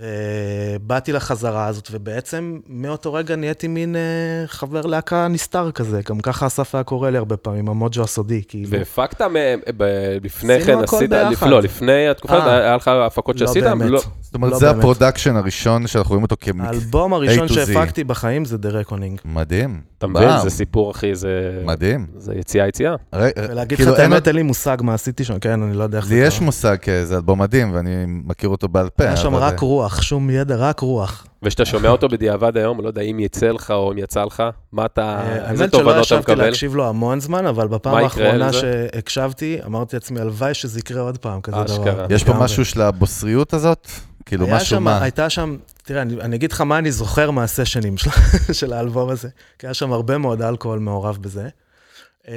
ובאתי 0.00 1.12
לחזרה 1.12 1.66
הזאת, 1.66 1.88
ובעצם 1.92 2.58
מאותו 2.68 3.14
רגע 3.14 3.36
נהייתי 3.36 3.68
מין 3.68 3.96
אה, 3.96 4.00
חבר 4.46 4.80
להקה 4.80 5.28
נסתר 5.28 5.70
כזה, 5.70 6.00
גם 6.08 6.20
ככה 6.20 6.46
אסף 6.46 6.74
היה 6.74 6.84
קורא 6.84 7.10
לי 7.10 7.18
הרבה 7.18 7.36
פעמים, 7.36 7.68
המוג'ו 7.68 8.02
הסודי, 8.02 8.42
כאילו. 8.48 8.70
והפקת 8.70 9.22
מהם, 9.22 9.60
ב- 9.76 10.16
לפני 10.24 10.60
כן 10.64 10.78
עשית. 10.78 11.10
לא, 11.46 11.62
לפני 11.62 12.08
התקופה, 12.08 12.34
אה. 12.38 12.56
היה 12.56 12.76
לך 12.76 12.88
הפקות 12.88 13.40
לא 13.40 13.46
שעשית? 13.46 13.64
באמת. 13.64 13.90
לא. 13.90 14.00
זאת 14.20 14.34
אומרת, 14.34 14.52
לא 14.52 14.58
זה 14.58 14.66
באמת. 14.66 14.78
ה 14.78 14.83
production 14.83 15.36
הראשון 15.36 15.86
שאנחנו 15.86 16.08
רואים 16.10 16.22
אותו 16.22 16.36
כמקצוע. 16.40 16.66
האלבום 16.66 17.12
הראשון. 17.14 17.48
שהפקתי 17.48 18.04
בחיים 18.04 18.44
זה 18.44 18.56
The 18.56 18.88
Reckoning. 18.88 19.20
מדהים. 19.24 19.80
אתה 19.98 20.06
מבין? 20.06 20.28
זה 20.42 20.50
סיפור, 20.50 20.90
אחי, 20.90 21.14
זה... 21.14 21.62
מדהים. 21.64 22.06
זה 22.16 22.34
יציאה 22.34 22.68
יציאה. 22.68 22.94
ולהגיד 23.12 23.78
כאילו, 23.78 23.92
לך 23.92 23.98
את 23.98 24.02
האמת, 24.02 24.28
אין 24.28 24.36
לי 24.36 24.42
מושג 24.42 24.76
מה 24.80 24.94
עשיתי 24.94 25.24
שם, 25.24 25.38
כן, 25.38 25.62
אני 25.62 25.76
לא 25.76 25.84
יודע 25.84 25.98
איך 25.98 26.06
זה 26.06 26.14
לי 26.14 26.20
קרה. 26.20 26.28
יש 26.28 26.40
מושג, 26.40 26.76
כי 26.76 27.04
זה 27.06 27.16
אלבום 27.16 27.42
מדהים, 27.42 27.74
ואני 27.74 28.04
מכיר 28.06 28.48
אותו 28.48 28.68
בעל 28.68 28.88
פה. 28.88 29.04
היה 29.04 29.16
שם 29.16 29.34
רק 29.34 29.60
רוח, 29.60 29.85
שום 30.02 30.30
ידע, 30.30 30.56
רק 30.56 30.80
רוח. 30.80 31.26
וכשאתה 31.42 31.64
שומע 31.64 31.88
אותו 31.88 32.08
בדיעבד 32.08 32.56
היום, 32.56 32.80
לא 32.80 32.88
יודע 32.88 33.02
אם 33.02 33.20
יצא 33.20 33.46
לך 33.46 33.70
או 33.70 33.92
אם 33.92 33.98
יצא 33.98 34.24
לך, 34.24 34.42
מה 34.72 34.84
אתה, 34.86 35.02
אה, 35.02 35.50
איזה 35.50 35.64
האמת 35.64 35.72
שלא 35.72 35.78
תובנות 35.78 35.92
אתה 35.92 36.00
ישבתי 36.00 36.32
מקבל? 36.32 36.44
להקשיב 36.44 36.74
לו 36.74 36.88
המון 36.88 37.20
זמן, 37.20 37.46
אבל 37.46 37.68
בפעם 37.68 37.94
האחרונה? 37.94 38.52
שהקשבתי, 38.52 39.58
אמרתי 39.66 39.96
לעצמי, 39.96 40.20
הלוואי 40.20 40.54
שזה 40.54 40.78
יקרה 40.78 41.00
עוד 41.00 41.18
פעם, 41.18 41.40
כזה 41.40 41.56
דבר. 41.56 42.06
יש 42.10 42.24
פה. 42.24 42.32
משהו 42.32 42.64
של 42.64 42.80
הבוסריות 42.80 43.54
הזאת? 43.54 43.88
כאילו, 44.26 44.46
משהו 44.46 44.66
שם, 44.66 44.82
מה? 44.82 45.02
הייתה 45.02 45.30
שם, 45.30 45.56
תראה, 45.84 46.02
אני, 46.02 46.20
אני 46.20 46.36
אגיד 46.36 46.52
לך 46.52 46.60
מה 46.60 46.78
אני 46.78 46.92
זוכר 46.92 47.30
מהסשנים 47.30 47.96
של, 47.96 48.10
של 48.58 48.72
האלבום 48.72 49.08
הזה, 49.08 49.28
כי 49.58 49.66
היה 49.66 49.74
שם 49.74 49.92
הרבה 49.92 50.18
מאוד 50.18 50.42
אלכוהול 50.42 50.78
מעורב 50.78 51.18
בזה. 51.20 51.48
אמ, 52.28 52.34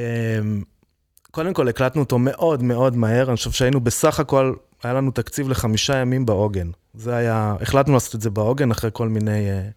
קודם 1.31 1.53
כל, 1.53 1.67
הקלטנו 1.67 2.01
אותו 2.01 2.19
מאוד 2.19 2.63
מאוד 2.63 2.95
מהר, 2.95 3.27
אני 3.29 3.35
חושב 3.35 3.51
שהיינו 3.51 3.79
בסך 3.79 4.19
הכל, 4.19 4.53
היה 4.83 4.93
לנו 4.93 5.11
תקציב 5.11 5.49
לחמישה 5.49 5.95
ימים 5.95 6.25
בעוגן. 6.25 6.69
זה 6.93 7.15
היה, 7.15 7.55
החלטנו 7.61 7.93
לעשות 7.93 8.15
את 8.15 8.21
זה 8.21 8.29
בעוגן 8.29 8.71
אחרי 8.71 8.89
כל 8.93 9.09
מיני... 9.09 9.49
אה, 9.49 9.69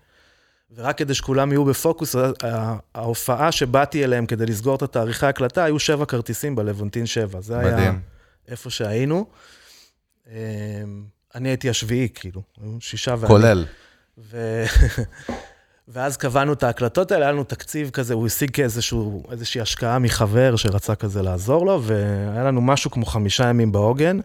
ורק 0.75 0.99
כדי 0.99 1.15
שכולם 1.15 1.53
יהיו 1.53 1.65
בפוקוס, 1.65 2.17
ה- 2.17 2.31
ה- 2.47 2.77
ההופעה 2.95 3.53
שבאתי 3.53 4.05
אליהם 4.05 4.27
כדי 4.27 4.47
לסגור 4.47 4.77
את 4.77 4.83
התאריכי 4.83 5.27
ההקלטה, 5.27 5.65
היו 5.65 5.79
שבע 5.79 6.05
כרטיסים 6.05 6.57
בלוונטין 6.57 7.07
שבע. 7.07 7.41
זה 7.41 7.59
היה 7.59 7.73
מדהים. 7.73 8.01
איפה 8.49 8.71
שהיינו. 8.71 9.27
אמ, 10.31 10.35
אני 11.35 11.49
הייתי 11.49 11.71
השביעי, 11.71 12.09
כאילו, 12.15 12.43
שישה 12.81 13.15
ואני. 13.19 13.27
כולל. 13.29 13.65
ו... 14.19 14.65
ואז 15.89 16.17
קבענו 16.17 16.53
את 16.53 16.63
ההקלטות 16.63 17.13
האלה, 17.13 17.25
היה 17.25 17.33
לנו 17.33 17.45
תקציב 17.45 17.91
כזה, 17.91 18.15
הוא 18.15 18.27
השיג 18.27 18.51
כאיזשהו, 18.51 19.23
איזושהי 19.31 19.61
השקעה 19.61 19.99
מחבר 19.99 20.57
שרצה 20.57 20.95
כזה 20.95 21.23
לעזור 21.23 21.67
לו, 21.67 21.83
והיה 21.83 22.45
לנו 22.45 22.61
משהו 22.61 22.91
כמו 22.91 23.07
חמישה 23.07 23.49
ימים 23.49 23.73
בעוגן. 23.73 24.19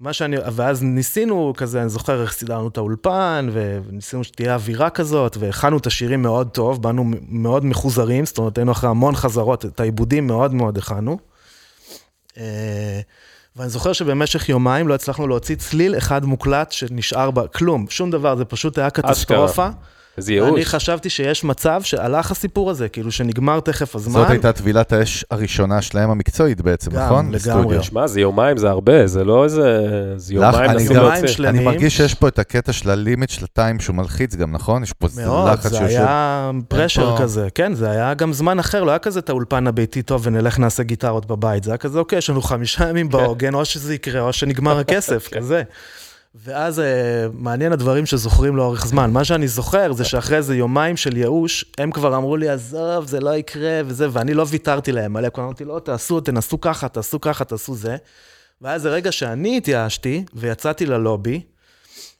מה 0.00 0.12
שאני, 0.12 0.36
ואז 0.52 0.82
ניסינו 0.82 1.52
כזה, 1.56 1.80
אני 1.80 1.88
זוכר 1.88 2.22
איך 2.22 2.32
סידרנו 2.32 2.68
את 2.68 2.76
האולפן, 2.76 3.48
וניסינו 3.52 4.24
שתהיה 4.24 4.54
אווירה 4.54 4.90
כזאת, 4.90 5.36
והכנו 5.40 5.78
את 5.78 5.86
השירים 5.86 6.22
מאוד 6.22 6.48
טוב, 6.48 6.82
באנו 6.82 7.04
מאוד 7.28 7.64
מחוזרים, 7.64 8.26
זאת 8.26 8.38
אומרת, 8.38 8.58
היינו 8.58 8.72
אחרי 8.72 8.90
המון 8.90 9.14
חזרות, 9.14 9.64
את 9.64 9.80
העיבודים 9.80 10.26
מאוד 10.26 10.54
מאוד 10.54 10.78
הכנו. 10.78 11.18
אה, 12.38 13.00
ואני 13.56 13.68
זוכר 13.68 13.92
שבמשך 13.92 14.48
יומיים 14.48 14.88
לא 14.88 14.94
הצלחנו 14.94 15.26
להוציא 15.26 15.56
צליל 15.56 15.98
אחד 15.98 16.24
מוקלט 16.24 16.72
שנשאר 16.72 17.30
בה, 17.30 17.48
כלום, 17.48 17.86
שום 17.88 18.10
דבר, 18.10 18.36
זה 18.36 18.44
פשוט 18.44 18.78
היה 18.78 18.90
קטסטרופה. 18.90 19.68
איזה 20.16 20.32
אני 20.32 20.40
ייאוש. 20.40 20.64
חשבתי 20.64 21.10
שיש 21.10 21.44
מצב 21.44 21.80
שהלך 21.84 22.30
הסיפור 22.30 22.70
הזה, 22.70 22.88
כאילו 22.88 23.12
שנגמר 23.12 23.60
תכף 23.60 23.94
הזמן. 23.96 24.12
זאת 24.20 24.30
הייתה 24.30 24.52
טבילת 24.52 24.92
האש 24.92 25.24
הראשונה 25.30 25.82
שלהם 25.82 26.10
המקצועית 26.10 26.60
בעצם, 26.60 26.90
גם, 26.90 27.04
נכון? 27.04 27.32
לגמרי. 27.32 27.82
שמע, 27.82 28.06
זה 28.06 28.20
יומיים, 28.20 28.56
זה 28.56 28.70
הרבה, 28.70 29.06
זה 29.06 29.24
לא 29.24 29.44
איזה... 29.44 29.62
זה 30.16 30.34
לך, 30.34 30.40
יומיים 30.54 30.70
אני 30.70 30.76
לשים 30.84 30.96
גם- 30.96 31.02
להוציא. 31.02 31.26
של- 31.26 31.46
אני 31.46 31.58
שלמים. 31.58 31.64
מרגיש 31.64 31.96
שיש 31.96 32.14
פה 32.14 32.28
את 32.28 32.38
הקטע 32.38 32.72
של 32.72 32.90
הלימיט 32.90 33.30
של 33.30 33.44
הטיים 33.44 33.80
שהוא 33.80 33.96
מלחיץ 33.96 34.34
גם, 34.34 34.52
נכון? 34.52 34.82
יש 34.82 34.92
פה 34.92 35.06
איזה 35.06 35.26
מאוד, 35.26 35.48
לחץ 35.52 35.62
זה 35.70 35.76
שיושב. 35.78 35.96
היה 35.96 36.50
פרשר 36.68 37.16
פה- 37.16 37.22
כזה, 37.22 37.48
כן, 37.54 37.74
זה 37.74 37.90
היה 37.90 38.14
גם 38.14 38.32
זמן 38.32 38.58
אחר, 38.58 38.84
לא 38.84 38.90
היה 38.90 38.98
כזה 38.98 39.18
את 39.20 39.28
האולפן 39.28 39.66
הביתי 39.66 40.02
טוב 40.02 40.20
ונלך 40.24 40.58
נעשה 40.58 40.82
גיטרות 40.82 41.26
בבית, 41.26 41.64
זה 41.64 41.70
היה 41.70 41.78
כזה, 41.78 41.98
אוקיי, 41.98 42.18
יש 42.18 42.30
לנו 42.30 42.42
חמישה 42.42 42.88
ימים 42.88 43.08
בעוגן, 43.08 43.54
או 43.54 43.64
שזה 43.64 43.94
יקרה 43.94 44.20
או 44.20 44.32
שנגמר 44.32 44.78
הכסף, 44.82 45.28
כן. 45.30 45.38
כזה. 45.40 45.62
ואז 46.44 46.80
אה, 46.80 47.26
מעניין 47.32 47.72
הדברים 47.72 48.06
שזוכרים 48.06 48.56
לאורך 48.56 48.86
זמן. 48.86 49.10
מה 49.12 49.24
שאני 49.24 49.48
זוכר 49.48 49.92
זה 49.92 50.04
שאחרי 50.04 50.36
איזה 50.36 50.56
יומיים 50.56 50.96
של 50.96 51.16
ייאוש, 51.16 51.64
הם 51.78 51.90
כבר 51.90 52.16
אמרו 52.16 52.36
לי, 52.36 52.48
עזוב, 52.48 53.06
זה 53.06 53.20
לא 53.20 53.36
יקרה 53.36 53.80
וזה, 53.86 54.08
ואני 54.12 54.34
לא 54.34 54.44
ויתרתי 54.48 54.92
להם 54.92 55.12
מלא, 55.12 55.28
כלומר 55.28 55.48
אמרתי, 55.48 55.64
לא, 55.64 55.80
תעשו, 55.84 56.20
תנסו 56.20 56.60
ככה, 56.60 56.88
תעשו 56.88 57.20
ככה, 57.20 57.44
תעשו 57.44 57.74
זה. 57.74 57.96
ואז 58.62 58.82
זה 58.82 58.90
רגע 58.90 59.12
שאני 59.12 59.56
התייאשתי, 59.56 60.24
ויצאתי 60.34 60.86
ללובי, 60.86 61.40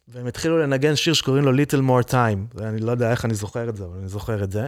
והם 0.08 0.26
התחילו 0.26 0.58
לנגן 0.58 0.96
שיר 0.96 1.14
שקוראים 1.14 1.44
לו 1.44 1.52
Little 1.52 1.82
More 1.88 2.10
Time. 2.10 2.54
ואני 2.54 2.80
לא 2.80 2.90
יודע 2.90 3.10
איך 3.10 3.24
אני 3.24 3.34
זוכר 3.34 3.68
את 3.68 3.76
זה, 3.76 3.84
אבל 3.84 3.98
אני 3.98 4.08
זוכר 4.08 4.44
את 4.44 4.52
זה. 4.52 4.66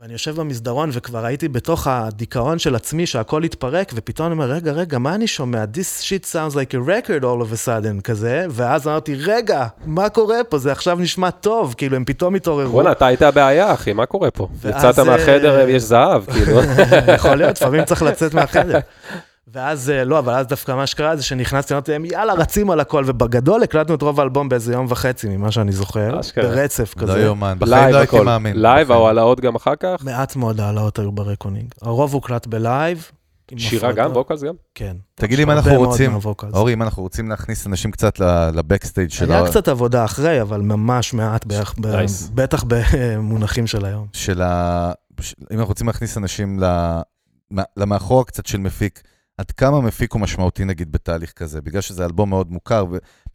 ואני 0.00 0.12
יושב 0.12 0.40
במסדרון, 0.40 0.90
וכבר 0.92 1.24
הייתי 1.24 1.48
בתוך 1.48 1.86
הדיכאון 1.86 2.58
של 2.58 2.74
עצמי, 2.74 3.06
שהכל 3.06 3.42
התפרק, 3.42 3.92
ופתאום 3.94 4.26
אני 4.26 4.32
אומר, 4.32 4.44
רגע, 4.50 4.72
רגע, 4.72 4.98
מה 4.98 5.14
אני 5.14 5.26
שומע? 5.26 5.64
This 5.74 6.02
shit 6.02 6.24
sounds 6.32 6.54
like 6.54 6.74
a 6.74 6.88
record 6.88 7.22
all 7.22 7.42
of 7.42 7.52
a 7.54 7.66
sudden, 7.66 8.00
כזה, 8.04 8.46
ואז 8.50 8.88
אמרתי, 8.88 9.14
רגע, 9.14 9.66
מה 9.86 10.08
קורה 10.08 10.44
פה? 10.48 10.58
זה 10.58 10.72
עכשיו 10.72 10.98
נשמע 10.98 11.30
טוב, 11.30 11.74
כאילו, 11.76 11.96
הם 11.96 12.04
פתאום 12.04 12.34
התעוררו. 12.34 12.72
וואלה, 12.72 12.92
אתה 12.92 13.06
היית 13.06 13.22
הבעיה, 13.22 13.74
אחי, 13.74 13.92
מה 13.92 14.06
קורה 14.06 14.30
פה? 14.30 14.48
יצאת 14.64 14.98
מהחדר, 14.98 15.60
אה, 15.60 15.70
יש 15.70 15.82
זהב, 15.82 16.24
כאילו. 16.24 16.60
יכול 17.16 17.34
להיות, 17.34 17.56
לפעמים 17.56 17.84
צריך 17.84 18.02
לצאת 18.02 18.34
מהחדר. 18.34 18.78
ואז, 19.52 19.90
אה, 19.90 20.04
לא, 20.04 20.18
אבל 20.18 20.34
אז 20.34 20.46
דווקא 20.46 20.72
מה 20.72 20.86
שקרה 20.86 21.16
זה 21.16 21.22
שנכנסתי, 21.22 21.74
אמרתי 21.74 21.90
להם, 21.92 22.04
יאללה, 22.04 22.34
רצים 22.34 22.70
על 22.70 22.80
הכל, 22.80 23.04
ובגדול 23.06 23.62
הקלטנו 23.62 23.94
את 23.94 24.02
רוב 24.02 24.20
האלבום 24.20 24.48
באיזה 24.48 24.72
יום 24.72 24.86
וחצי, 24.88 25.28
ממה 25.36 25.50
שאני 25.52 25.72
זוכר, 25.72 26.20
אשכרה. 26.20 26.44
ברצף 26.44 26.94
לא 26.96 27.02
כזה. 27.02 27.20
יאומן, 27.20 27.56
בחיים 27.58 27.74
לייב 27.74 27.92
לא 27.94 27.98
הייתי. 27.98 28.20
מאמין. 28.20 28.62
לייב. 28.62 28.90
או 28.92 29.06
העלאות 29.06 29.40
גם 29.40 29.54
אחר 29.54 29.76
כך? 29.80 29.96
מעט 30.04 30.36
מאוד 30.36 30.60
העלאות 30.60 30.98
היו 30.98 31.12
ב 31.12 31.17
Reckoning. 31.17 31.68
הרוב 31.82 32.14
הוקלט 32.14 32.46
בלייב. 32.46 33.10
שירה. 33.56 33.92
גם, 33.92 34.12
vocals 34.12 34.42
גם? 34.42 34.54
כן. 34.74 34.96
תגיד 35.14 35.38
לי 35.38 35.44
אם 35.44 35.50
אנחנו 35.50 35.74
רוצים. 35.74 36.18
אורי, 36.52 36.72
אם 36.72 36.82
אנחנו 36.82 37.02
רוצים 37.02 37.28
להכניס 37.28 37.66
אנשים 37.66 37.90
קצת 37.90 38.20
ל- 38.20 38.50
ל 38.54 38.60
backstage 38.60 39.10
של 39.10 39.32
היה 39.32 39.42
ה- 39.42 39.46
קצת 39.48 39.68
עבודה 39.68 40.04
אחרי, 40.04 40.42
אבל 40.42 40.60
ממש 40.60 41.14
מעט, 41.14 41.46
בערך. 41.46 41.74
בטח 42.34 42.64
במונחים 42.66 43.66
של 43.66 43.84
היום. 43.84 44.06
של 44.12 44.42
ה... 44.42 44.92
אם 45.52 45.58
אנחנו 45.58 45.66
רוצים 45.68 45.86
להכניס 45.86 46.16
אנשים 46.18 46.60
ל- 46.62 47.00
מה- 47.50 47.62
למאחורה 47.76 48.24
קצת 48.24 48.46
של 48.46 48.58
מפיק, 48.58 49.02
עד 49.38 49.50
כמה 49.50 49.80
מפיק 49.80 50.12
הוא 50.12 50.20
משמעותי 50.20 50.64
נגיד 50.64 50.92
בתהליך 50.92 51.32
כזה? 51.32 51.60
בגלל 51.60 51.80
שזה 51.80 52.04
אלבום 52.04 52.30
מאוד 52.30 52.52
מוכר, 52.52 52.84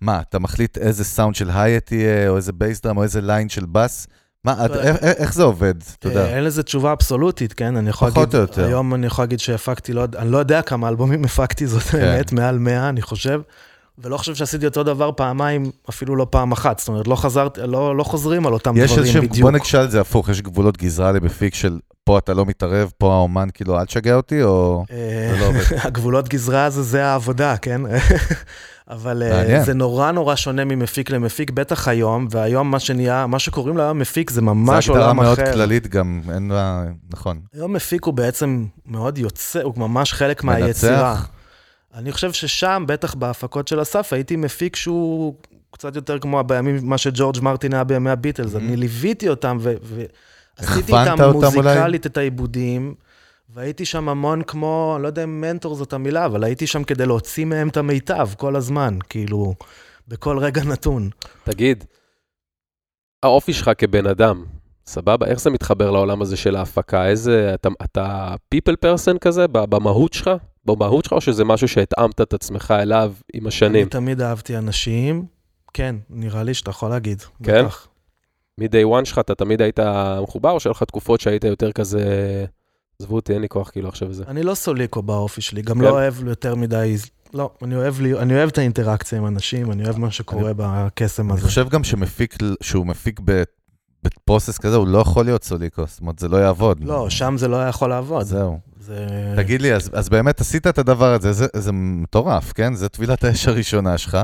ומה, 0.02 0.20
אתה 0.22 0.40
מחליט 0.40 0.78
איזה 0.78 1.04
סאונד 1.04 1.36
של 1.36 1.50
hi-hat 1.54 1.80
יהיה, 1.80 2.30
או 2.30 2.38
איזה 2.38 2.54
bass 2.54 2.82
drum, 2.82 2.98
או 2.98 3.04
איזה 3.04 3.22
line 3.22 3.50
של 3.50 3.66
בס, 3.72 4.08
מה, 4.46 4.66
את-. 4.66 4.72
איך- 4.72 4.98
איך 5.04 5.34
זה 5.34 5.44
עובד? 5.44 5.74
אתה 6.00 6.08
יודע. 6.08 6.22
אה, 6.26 6.36
אין 6.36 6.44
לזה 6.44 6.64
תשובה 6.64 6.92
אבסולוטית, 6.94 7.54
כן? 7.54 7.78
אני 7.78 7.90
יכול 7.90 8.10
פחות 8.12 8.20
להגיד, 8.34 8.36
או 8.36 8.42
יותר. 8.42 8.66
היום 8.66 8.94
אני 8.96 9.08
יכול 9.08 9.24
להגיד 9.24 9.40
שהפקתי, 9.40 9.94
לא, 9.94 10.06
אני 10.18 10.32
לא 10.32 10.38
יודע 10.38 10.62
כמה 10.62 10.88
אלבומים 10.90 11.24
הפקתי, 11.26 11.68
זאת 11.68 11.82
כן. 11.82 11.98
האמת, 12.02 12.32
מעל 12.32 12.58
100, 12.60 12.90
אני 12.90 13.02
חושב. 13.02 13.42
ולא 13.98 14.18
חושב 14.18 14.36
שעשיתי 14.36 14.66
אותו 14.66 14.84
דבר 14.84 15.12
פעמיים, 15.12 15.72
אפילו 15.90 16.16
לא 16.16 16.28
פעם 16.30 16.52
אחת. 16.52 16.80
זאת 16.80 16.88
אומרת, 16.88 17.08
לא 17.08 17.16
חזרתי, 17.16 17.62
לא, 17.68 17.98
לא 17.98 18.04
חוזרים 18.04 18.48
על 18.48 18.54
אותם 18.54 18.74
יש 18.78 18.92
דברים 18.92 19.04
איזשהם, 19.04 19.24
בדיוק. 19.24 19.42
בוא 19.42 19.52
נקשל 19.52 19.78
את 19.84 19.92
זה 19.92 20.02
הפוך, 20.02 20.30
יש 20.30 20.42
גבולות 20.42 20.78
גזרה 20.78 21.12
למפיק 21.12 21.54
של 21.56 21.80
פה 22.04 22.18
אתה 22.18 22.34
לא 22.34 22.46
מתערב, 22.46 22.92
פה 22.98 23.14
האומן 23.14 23.48
כאילו 23.54 23.80
אל 23.80 23.86
תשגע 23.86 24.16
אותי, 24.16 24.44
או... 24.44 24.86
אה, 24.92 25.34
זה 25.34 25.40
לא 25.40 25.46
עובד. 25.46 25.60
הגבולות 25.88 26.30
גזרה 26.30 26.70
זה, 26.70 26.84
זה 26.84 27.06
העבודה, 27.06 27.58
כן? 27.58 27.82
אבל 28.88 29.24
אה, 29.24 29.30
מעניין. 29.30 29.64
זה 29.64 29.74
נורא 29.74 30.12
נורא 30.12 30.36
שונה 30.36 30.66
ממפיק 30.66 31.10
למפיק, 31.10 31.52
בטח 31.52 31.88
היום, 31.88 32.28
והיום 32.32 32.72
מה 32.72 32.80
שנהיה, 32.80 33.28
מה 33.28 33.40
שקוראים 33.40 33.78
לו 33.78 33.84
היום 33.84 34.00
מפיק 34.00 34.30
זה 34.30 34.36
זו 34.36 34.42
ממש 34.42 34.90
הגדרה 34.90 35.04
עולם 35.04 35.16
מאוד 35.16 35.40
אחר. 35.40 35.54
כללית 35.54 35.88
גם, 35.88 36.22
אין 36.34 36.52
לה... 36.52 36.84
נכון. 37.14 37.42
היום 37.54 37.74
מפיק 37.74 38.06
הוא 38.06 38.14
בעצם 38.14 38.66
מאוד 38.86 39.18
יוצא, 39.18 39.62
הוא 39.62 39.74
ממש 39.78 40.14
חלק 40.14 40.44
מהיצירה. 40.44 41.10
מנצח. 41.14 41.30
אני 41.94 42.12
חושב 42.12 42.32
ששם, 42.32 42.84
בטח 42.88 43.14
בהפקות 43.14 43.68
של 43.68 43.82
אסף, 43.82 44.14
הייתי 44.14 44.36
מפיק 44.36 44.76
שהוא 44.76 45.34
קצת 45.72 45.96
יותר 45.96 46.20
כמו 46.20 46.44
בימים, 46.44 46.78
מה 46.84 46.98
שג'ורג' 46.98 47.42
מרטין 47.42 47.74
היה 47.74 47.84
בימי 47.84 48.10
הביטלס. 48.10 48.56
Mhm. 48.56 48.58
אני 48.58 48.76
ליוויתי 48.76 49.30
אותם 49.30 49.58
ועשיתי 49.62 50.06
הכוונת 50.62 50.89
איתם 50.89 51.24
אותם 51.24 51.58
אולי? 51.58 51.69
מוזיקלית 51.69 52.06
את 52.06 52.17
העיבודים, 52.17 52.95
והייתי 53.50 53.86
שם 53.86 54.10
המון 54.10 54.41
כמו, 54.41 54.93
אני 54.95 55.04
לא 55.04 55.08
יודע 55.08 55.24
אם 55.24 55.41
מנטור 55.41 55.76
זאת 55.76 55.93
המילה, 55.93 56.26
אבל 56.26 56.43
הייתי 56.43 56.67
שם 56.67 56.84
כדי 56.84 57.06
להוציא 57.06 57.45
מהם 57.45 57.67
את 57.67 57.78
המיטב 57.78 58.30
כל 58.38 58.56
הזמן, 58.56 58.97
כאילו, 59.10 59.54
בכל 60.08 60.38
רגע 60.38 60.63
נתון. 60.63 61.10
תגיד, 61.43 61.84
האופי 63.24 63.54
שלך 63.54 63.71
כבן 63.78 64.08
אדם, 64.08 64.45
סבבה? 64.86 65.28
איך 65.28 65.39
זה 65.39 65.50
מתחבר 65.50 65.91
לעולם 65.91 66.21
הזה 66.21 66.38
של 66.38 66.56
ההפקה? 66.56 67.08
איזה, 67.08 67.52
אתה, 67.54 67.69
אתה 67.84 68.36
people 68.56 68.76
person 68.86 69.17
כזה, 69.19 69.47
ב- 69.47 69.76
במהות 69.76 70.13
שלך? 70.13 70.30
במהות 70.65 71.04
שלך, 71.06 71.13
או 71.13 71.21
שזה 71.21 71.43
משהו 71.43 71.67
שהתאמת 71.67 72.21
את 72.21 72.34
עצמך 72.34 72.74
אליו 72.80 73.13
עם 73.34 73.47
השנים? 73.47 73.82
אני 73.82 73.89
תמיד 73.89 74.21
אהבתי 74.21 74.58
אנשים, 74.58 75.26
כן, 75.74 75.95
נראה 76.10 76.43
לי 76.43 76.54
שאתה 76.54 76.69
יכול 76.69 76.89
להגיד. 76.89 77.21
כן? 77.43 77.65
בטח. 77.65 77.88
מ-day 78.62 79.02
one 79.02 79.06
שלך 79.06 79.19
אתה 79.19 79.36
תמיד 79.36 79.62
היית 79.62 79.80
מחובר, 80.24 80.52
או 80.52 80.60
שהיו 80.60 80.71
לך 80.71 80.84
תקופות 80.84 81.21
שהיית 81.21 81.43
יותר 81.43 81.71
כזה, 81.71 82.06
עזבו 83.02 83.15
אותי, 83.15 83.34
אין 83.34 83.41
לי 83.41 83.50
כוח 83.50 83.69
כאילו 83.69 83.89
עכשיו 83.89 84.10
וזה. 84.10 84.24
אני 84.28 84.43
לא 84.43 84.56
סוליקו 84.56 85.02
באופי 85.02 85.41
שלי, 85.41 85.62
גם 85.62 85.76
כן? 85.76 85.82
לא 85.82 85.89
אוהב 85.89 86.28
יותר 86.28 86.56
מדי, 86.56 86.95
לא, 87.34 87.50
אני 87.63 87.76
אוהב, 87.76 88.00
לי, 88.02 88.19
אני 88.19 88.34
אוהב 88.34 88.50
את 88.50 88.58
האינטראקציה 88.58 89.17
עם 89.17 89.28
אנשים, 89.28 89.71
אני 89.71 89.84
אוהב 89.86 90.00
מה 90.00 90.12
שקורה 90.12 90.52
בקסם 90.58 91.30
אני 91.32 91.38
הזה. 91.39 91.47
חושב 91.47 91.69
גם 91.69 91.84
שמפיק, 91.84 92.36
שהוא 92.62 92.86
מפיק 92.88 93.19
ב- 93.26 93.43
בפרוסס 94.04 94.58
כזה, 94.58 94.76
הוא 94.76 94.88
לא 94.88 94.97
יכול 95.00 95.26
להיות 95.26 95.43
סוליקו, 95.43 95.84
זאת 95.88 96.02
אומרת, 96.02 96.19
זה 96.19 96.28
לא 96.28 96.38
יעבוד. 96.38 96.84
לא, 96.84 97.10
שם 97.10 97.36
זה 97.38 97.47
לא 97.47 97.56
היה 97.56 97.67
יכול 97.69 97.89
לעבוד. 97.89 98.26
זהו. 98.26 98.60
זה... 98.80 99.08
תגיד 99.36 99.62
לי, 99.62 99.74
אז, 99.74 99.89
אז 99.93 100.10
באמת 100.10 100.41
עשית 100.41 100.67
את 100.67 100.78
הדבר 100.78 101.13
הזה, 101.13 101.32
זה, 101.34 101.45
זה 101.56 101.71
מטורף, 101.71 102.54
כן? 102.54 102.74
זה 102.76 102.89
טבילת 102.89 103.24
האש 103.24 103.47
הראשונה 103.47 103.97
שלך. 103.97 104.17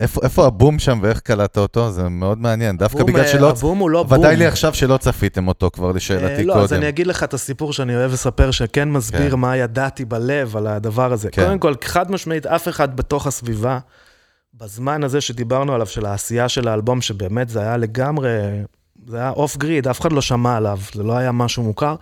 איפה, 0.00 0.20
איפה 0.24 0.46
הבום 0.46 0.78
שם 0.78 0.98
ואיך 1.02 1.20
קלטת 1.20 1.58
אותו? 1.58 1.90
זה 1.90 2.08
מאוד 2.08 2.38
מעניין. 2.38 2.76
דווקא 2.76 2.98
הבום, 2.98 3.10
בגלל 3.12 3.24
אה, 3.24 3.28
שלא... 3.28 3.50
הבום 3.50 3.78
הוא 3.78 3.90
לא 3.90 4.02
בום. 4.02 4.18
ודאי 4.18 4.36
לי 4.36 4.46
עכשיו 4.46 4.74
שלא 4.74 4.96
צפיתם 4.96 5.48
אותו 5.48 5.70
כבר, 5.72 5.88
אה, 5.88 5.92
לשאלתי 5.92 6.44
לא, 6.44 6.52
קודם. 6.52 6.64
אז 6.64 6.72
אני 6.72 6.88
אגיד 6.88 7.06
לך 7.06 7.24
את 7.24 7.34
הסיפור 7.34 7.72
שאני 7.72 7.96
אוהב 7.96 8.12
לספר, 8.12 8.50
שכן 8.50 8.88
מסביר 8.88 9.30
כן. 9.30 9.38
מה 9.38 9.56
ידעתי 9.56 10.04
בלב 10.04 10.56
על 10.56 10.66
הדבר 10.66 11.12
הזה. 11.12 11.30
כן. 11.30 11.44
קודם 11.44 11.58
כל, 11.58 11.74
חד 11.84 12.10
משמעית, 12.10 12.46
אף 12.46 12.68
אחד 12.68 12.96
בתוך 12.96 13.26
הסביבה, 13.26 13.78
בזמן 14.54 15.04
הזה 15.04 15.20
שדיברנו 15.20 15.74
עליו, 15.74 15.86
של 15.86 16.06
העשייה 16.06 16.48
של 16.48 16.68
האלבום, 16.68 17.00
שבאמת 17.00 17.48
זה 17.48 17.60
היה 17.60 17.76
לגמרי, 17.76 18.30
זה 19.06 19.16
היה 19.16 19.30
off 19.30 19.56
grid, 19.56 19.88
אף 19.88 20.00
אחד 20.00 20.12
לא 20.12 20.20
שמע 20.20 20.56
עליו, 20.56 20.78
זה 20.94 21.02
לא 21.02 21.16
היה 21.16 21.32
משהו 21.32 21.62
מוכר. 21.62 21.94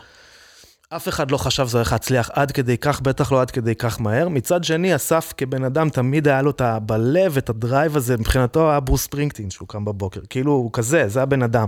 אף 0.97 1.09
אחד 1.09 1.31
לא 1.31 1.37
חשב 1.37 1.69
שזה 1.69 1.79
הולך 1.79 1.93
להצליח 1.93 2.31
עד 2.33 2.51
כדי 2.51 2.77
כך, 2.79 3.01
בטח 3.01 3.33
לא 3.33 3.41
עד 3.41 3.51
כדי 3.51 3.75
כך 3.75 4.01
מהר. 4.01 4.29
מצד 4.29 4.65
שני, 4.65 4.97
אסף 4.97 5.33
כבן 5.37 5.65
אדם, 5.65 5.89
תמיד 5.89 6.29
היה 6.29 6.43
לו 6.43 6.51
את. 6.51 6.63
בלב, 6.83 7.37
את 7.37 7.49
ה 7.51 7.58
drive 7.58 7.97
הזה, 7.97 8.17
מבחינתו 8.17 8.71
היה 8.71 8.81
ברוס 8.81 9.03
ספרינגטין, 9.03 9.51
שהוא 9.51 9.69
קם 9.69 9.85
בבוקר. 9.85 10.21
כאילו, 10.31 10.53
הוא 10.53 10.71
כזה, 10.73 11.09
זה 11.09 11.23
הבן 11.23 11.43
אדם. 11.43 11.67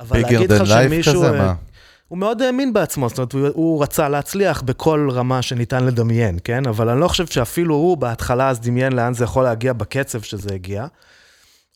אבל 0.00 0.20
להגיד 0.20 0.52
לך 0.52 0.66
שמישהו... 0.66 1.14
כזה? 1.14 1.26
אה, 1.26 1.46
מה? 1.46 1.54
הוא 2.08 2.18
מאוד 2.18 2.42
האמין 2.42 2.72
בעצמו, 2.72 3.08
זאת 3.08 3.18
אומרת, 3.18 3.32
הוא, 3.32 3.48
הוא 3.54 3.82
רצה 3.82 4.08
להצליח 4.08 4.62
בכל 4.62 5.08
רמה 5.12 5.42
שניתן 5.42 5.84
לדמיין, 5.84 6.38
כן? 6.44 6.66
אבל 6.66 6.88
אני 6.88 7.00
לא 7.00 7.08
חושב 7.08 7.26
שאפילו 7.26 7.74
הוא 7.74 7.96
בהתחלה 7.96 8.48
אז 8.48 8.60
דמיין 8.60 8.92
לאן 8.92 9.14
זה 9.14 9.24
יכול 9.24 9.44
להגיע 9.44 9.72
בקצב 9.72 10.20
שזה 10.20 10.54
הגיע. 10.54 10.86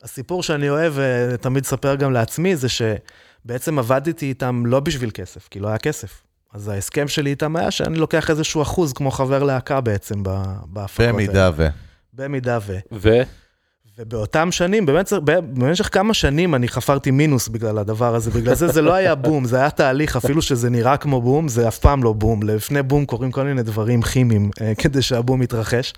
הסיפור 0.03 0.43
שאני 0.43 0.69
אוהב 0.69 0.93
ותמיד 0.95 1.63
אספר 1.63 1.95
גם 1.95 2.13
לעצמי, 2.13 2.55
זה 2.55 2.67
שבעצם 2.69 3.79
עבדתי 3.79 4.25
איתם 4.25 4.65
לא 4.65 4.79
בשביל 4.79 5.11
כסף, 5.13 5.47
כי 5.47 5.59
לא 5.59 5.67
היה 5.67 5.77
כסף. 5.77 6.21
אז 6.53 6.67
ההסכם 6.67 7.07
שלי 7.07 7.29
איתם 7.29 7.55
היה 7.55 7.71
שאני 7.71 7.99
לוקח 7.99 8.29
איזשהו 8.29 8.61
אחוז 8.61 8.93
כמו 8.93 9.11
חבר 9.11 9.43
להקה 9.43 9.81
בעצם 9.81 10.23
בהפקות 10.65 10.99
האלה. 10.99 11.13
במידה 11.13 11.51
ו... 11.55 11.67
במידה 12.13 12.59
ו... 12.67 12.77
ו? 12.91 13.21
ובאותם 13.97 14.51
שנים, 14.51 14.85
באמת, 14.85 15.13
במשך 15.23 15.89
כמה 15.93 16.13
שנים 16.13 16.55
אני 16.55 16.67
חפרתי 16.67 17.11
מינוס 17.11 17.47
בגלל 17.47 17.77
הדבר 17.77 18.15
הזה, 18.15 18.31
בגלל 18.31 18.55
זה 18.55 18.67
זה 18.67 18.81
לא 18.81 18.93
היה 18.93 19.15
בום, 19.15 19.45
זה 19.45 19.57
היה 19.57 19.69
תהליך, 19.69 20.15
אפילו 20.15 20.41
שזה 20.41 20.69
נראה 20.69 20.97
כמו 20.97 21.21
בום, 21.21 21.47
זה 21.47 21.67
אף 21.67 21.79
פעם 21.79 22.03
לא 22.03 22.13
בום. 22.13 22.43
לפני 22.43 22.83
בום 22.83 23.05
קורים 23.05 23.31
כל 23.31 23.43
מיני 23.43 23.63
דברים 23.63 24.01
כימיים 24.01 24.49
אה, 24.61 24.73
כדי 24.77 25.01
שהבום 25.01 25.41
יתרחש. 25.41 25.93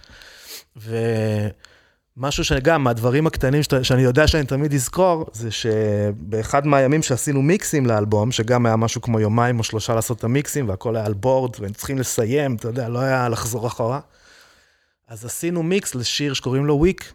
ומשהו 2.18 2.44
שגם, 2.44 2.84
מהדברים 2.84 3.28
הקטנים 3.28 3.64
שאתה, 3.64 3.84
שאני 3.84 4.02
יודע 4.02 4.28
שאני 4.28 4.46
תמיד 4.46 4.74
אזכור, 4.74 5.26
זה 5.34 5.52
שבאחד 5.52 6.68
מהימים 6.68 7.02
שעשינו 7.04 7.42
מיקסים 7.42 7.86
לאלבום, 7.86 8.32
שגם 8.32 8.66
היה 8.66 8.76
משהו 8.76 9.02
כמו 9.02 9.20
יומיים 9.20 9.60
או 9.60 9.64
שלושה 9.64 9.96
לעשות 9.96 10.20
את 10.20 10.24
המיקסים, 10.24 10.70
והכל 10.70 10.96
היה 10.96 11.06
על 11.06 11.14
בורד, 11.14 11.52
והם 11.60 11.74
צריכים 11.74 12.00
לסיים, 12.00 12.56
אתה 12.56 12.68
יודע, 12.68 12.90
לא 12.90 13.00
היה 13.00 13.30
לחזור 13.30 13.68
אחורה. 13.68 14.00
אז 15.08 15.26
עשינו 15.26 15.64
מיקס 15.64 15.96
לשיר 15.96 16.34
שקוראים 16.34 16.66
לו 16.66 16.76
וויק, 16.76 17.14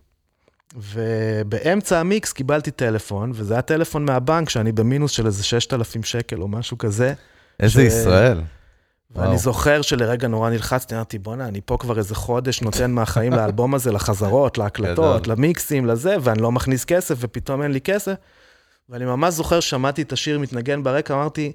ובאמצע 0.77 2.01
המיקס 2.01 2.33
קיבלתי 2.33 2.71
טלפון, 2.71 3.33
וזה 3.35 3.55
היה 3.55 3.63
טלפון 3.63 4.05
מהבנק 4.05 4.49
שאני 4.49 4.73
במינוס 4.73 5.11
של 5.11 5.27
איזה 5.27 5.45
6,000 5.45 6.03
שקל 6.03 6.43
או 6.43 6.49
משהו 6.49 6.79
כזה. 6.79 7.15
איזה 7.61 7.83
ש- 7.83 7.85
ישראל. 7.85 8.41
ואני. 9.11 9.39
זוכר 9.39 9.83
שלרגע 9.83 10.29
נורא 10.29 10.51
נלחצתי, 10.51 10.95
אמרתי, 10.95 11.19
בואנה, 11.19 11.49
אני 11.49 11.61
פה 11.65 11.77
כבר 11.81 11.99
איזה 11.99 12.15
חודש 12.15 12.63
נותן 12.63 12.91
מהחיים 12.91 13.33
לאלבום 13.33 13.75
הזה, 13.75 13.93
לחזרות, 13.93 14.59
להקלטות. 14.59 15.27
למיקסים, 15.27 15.87
לזה, 15.87 16.17
ואני 16.21 16.43
לא 16.43 16.53
מכניס 16.53 16.85
כסף, 16.85 17.15
ופתאום 17.19 17.63
אין 17.63 17.73
לי 17.73 17.81
כסף. 17.81 18.15
ואני 18.89 19.05
ממש 19.05 19.35
זוכר, 19.35 19.61
שמעתי 19.61 20.03
את 20.03 20.13
השיר 20.13 20.39
מתנגן 20.39 20.83
ברקע, 20.83 21.15
אמרתי, 21.15 21.53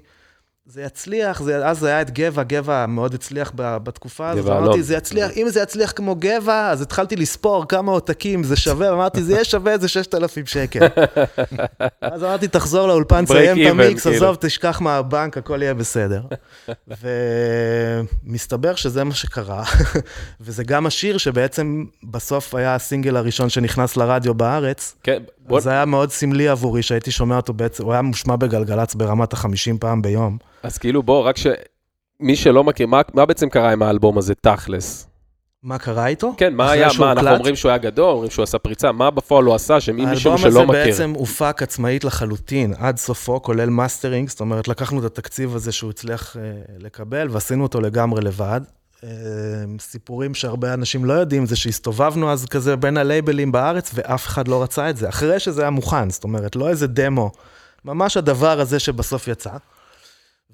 זה 0.66 0.82
יצליח, 0.82 1.42
זה, 1.42 1.66
אז 1.66 1.78
זה 1.78 1.88
היה 1.88 2.00
את 2.00 2.10
גבע, 2.10 2.42
גבע 2.42 2.86
מאוד 2.86 3.14
הצליח 3.14 3.52
ב- 3.54 3.76
בתקופה 3.76 4.30
הזאת, 4.30 4.52
אמרתי. 4.56 4.82
זה 4.82 4.94
יצליח, 4.94 5.30
אם 5.36 5.48
זה 5.48 5.60
יצליח 5.60 5.92
כמו 5.96 6.16
גבע, 6.18 6.70
אז 6.70 6.82
התחלתי 6.82 7.16
לספור 7.16 7.68
כמה 7.68 7.92
עותקים 7.92 8.44
זה 8.44 8.56
שווה, 8.56 8.92
אמרתי, 8.92 9.22
זה 9.22 9.32
יהיה 9.32 9.44
שווה 9.44 9.72
איזה 9.72 9.88
6,000 9.88 10.46
שקל. 10.46 10.86
אז 12.00 12.24
אמרתי, 12.24 12.48
תחזור 12.48 12.88
לאולפן, 12.88 13.24
תסיים 13.24 13.66
את 13.66 13.70
המיקס, 13.70 14.02
כאילו. 14.02 14.16
עזוב, 14.16 14.36
תשכח 14.40 14.80
מהבנק, 14.80 15.38
הכל 15.38 15.62
יהיה 15.62 15.74
בסדר. 15.74 16.22
ומסתבר 18.24 18.74
שזה 18.74 19.04
מה 19.04 19.14
שקרה, 19.14 19.64
וזה 20.40 20.64
גם 20.64 20.86
השיר 20.86 21.18
שבעצם 21.18 21.84
בסוף 22.04 22.54
היה 22.54 22.74
הסינגל 22.74 23.16
הראשון 23.16 23.48
שנכנס 23.48 23.96
לרדיו 23.96 24.34
בארץ, 24.34 24.94
כן, 25.02 25.22
בוא, 25.48 25.60
זה 25.60 25.70
היה 25.70 25.84
מאוד 25.84 26.10
סמלי 26.10 26.48
עבורי 26.48 26.82
שהייתי 26.82 27.10
שומע 27.10 27.36
אותו 27.36 27.52
בעצם, 27.52 27.84
הוא 27.84 27.92
היה 27.92 28.02
מושמע 28.02 28.36
בגלגלצ 28.36 28.94
ברמת 28.94 29.34
ה-50 29.34 29.78
פעם 29.80 30.02
ביום. 30.02 30.38
אז 30.62 30.78
כאילו 30.78 31.02
בוא, 31.02 31.28
רק 31.28 31.36
ש... 31.36 31.46
מי 32.20 32.36
שלא 32.36 32.64
מכיר, 32.64 32.86
מה, 32.86 33.00
מה 33.14 33.26
בעצם 33.26 33.48
קרה 33.48 33.72
עם 33.72 33.82
האלבום 33.82 34.18
הזה, 34.18 34.34
תכלס? 34.34 35.08
מה 35.62 35.78
קרה 35.78 36.06
איתו? 36.06 36.34
כן, 36.36 36.54
מה 36.54 36.70
היה, 36.70 36.88
מה, 36.98 37.12
אנחנו 37.12 37.28
הוקלט? 37.28 37.38
אומרים 37.38 37.56
שהוא 37.56 37.68
היה 37.68 37.78
גדול, 37.78 38.10
אומרים 38.10 38.30
שהוא 38.30 38.42
עשה 38.42 38.58
פריצה, 38.58 38.92
מה 38.92 39.10
בפועל 39.10 39.44
הוא 39.44 39.54
עשה, 39.54 39.80
שמי 39.80 40.06
מישהו 40.06 40.30
האלבום 40.30 40.50
שלא 40.50 40.60
הזה 40.60 40.72
מכיר. 40.72 40.84
בעצם 40.84 41.12
הופק 41.16 41.62
עצמאית 41.62 42.04
לחלוטין, 42.04 42.74
עד 42.78 42.96
סופו, 42.96 43.42
כולל 43.42 43.68
מאסטרינג, 43.68 44.28
זאת 44.28 44.40
אומרת, 44.40 44.68
לקחנו 44.68 45.00
את 45.00 45.04
התקציב 45.04 45.56
הזה 45.56 45.72
שהוא 45.72 45.90
הצליח 45.90 46.36
אה, 46.36 46.42
לקבל, 46.78 47.28
ועשינו 47.30 47.62
אותו 47.62 47.80
לגמרי 47.80 48.20
לבד. 48.20 48.60
אה, 49.04 49.08
סיפורים 49.80 50.34
שהרבה 50.34 50.74
אנשים 50.74 51.04
לא 51.04 51.12
יודעים, 51.12 51.46
זה 51.46 51.56
שהסתובבנו 51.56 52.32
אז 52.32 52.46
כזה 52.46 52.76
בין 52.76 52.96
הלייבלים 52.96 53.52
בארץ, 53.52 53.90
ואף 53.94 54.26
אחד 54.26 54.48
לא 54.48 54.62
רצה 54.62 54.90
את 54.90 54.96
זה, 54.96 55.08
אחרי 55.08 55.40
שזה 55.40 55.62
היה 55.62 55.70
מוכן, 55.70 56.10
זאת 56.10 56.24
אומרת, 56.24 56.56
לא 56.56 56.68
איזה 56.68 56.86
דמו, 56.86 57.30
ממש 57.84 58.16
הדבר 58.16 58.60
הזה 58.60 58.78
שבסוף 58.78 59.28
יצא. 59.28 59.50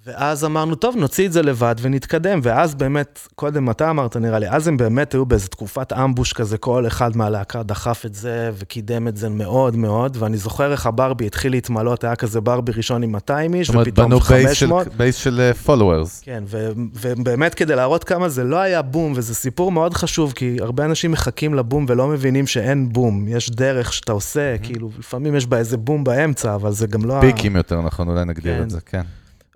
ואז 0.06 0.44
אמרנו, 0.44 0.74
טוב, 0.74 0.96
נוציא 0.96 1.26
את 1.26 1.32
זה 1.32 1.42
לבד 1.42 1.74
ונתקדם, 1.80 2.40
ואז 2.42 2.74
באמת, 2.74 3.28
קודם 3.34 3.70
אתה 3.70 3.90
אמרת, 3.90 4.16
נראה 4.16 4.38
לי, 4.38 4.48
אז 4.48 4.68
הם 4.68 4.76
באמת 4.76 5.12
היו 5.12 5.26
באיזו 5.26 5.48
תקופת 5.48 5.92
ambush 5.92 6.32
כזה, 6.32 6.58
כל 6.58 6.86
אחד 6.86 7.16
מהלהקה 7.16 7.62
דחף 7.62 8.02
את 8.06 8.14
זה 8.14 8.50
וקידם 8.54 9.08
את 9.08 9.16
זה 9.16 9.28
מאוד 9.28 9.76
מאוד, 9.76 10.16
ואני 10.20 10.36
זוכר 10.36 10.72
איך 10.72 10.86
הברבי 10.86 11.26
התחיל 11.26 11.52
להתמלאות, 11.52 12.04
היה 12.04 12.16
כזה 12.16 12.40
ברבי 12.40 12.72
ראשון 12.72 13.02
עם 13.02 13.12
200 13.12 13.54
איש, 13.54 13.70
ופתאום 13.70 14.20
500. 14.20 14.88
base 14.96 15.16
של 15.16 15.52
followers. 15.64 16.20
כן, 16.24 16.44
ו- 16.46 16.70
ובאמת 16.94 17.54
כדי 17.54 17.76
להראות 17.76 18.04
כמה 18.04 18.28
זה 18.28 18.44
לא 18.44 18.56
היה 18.56 18.82
בום, 18.82 19.12
וזה 19.16 19.34
סיפור 19.34 19.72
מאוד 19.72 19.94
חשוב, 19.94 20.32
כי 20.32 20.56
הרבה 20.60 20.84
אנשים 20.84 21.10
מחכים 21.10 21.54
לבום 21.54 21.84
ולא 21.88 22.08
מבינים 22.08 22.46
שאין 22.46 22.92
בום, 22.92 23.28
יש 23.28 23.50
דרך 23.50 23.92
שאתה 23.92 24.12
עושה, 24.12 24.54
mm-hmm. 24.54 24.64
כאילו, 24.64 24.90
לפעמים 24.98 25.34
יש 25.34 25.46
בה 25.46 25.58
איזה 25.58 25.76
בום 25.76 26.04
באמצע, 26.04 26.54
אבל 26.54 26.72
זה 26.72 26.86
גם 26.86 27.04
לא... 27.04 27.20
פיקים 27.20 27.56
יותר 27.56 27.80
נכון, 27.80 28.08
אולי 28.08 28.24
נגדיר 28.24 28.56
כן. 28.56 28.62
את 28.62 28.70
זה, 28.70 28.80
כן. 28.86 29.02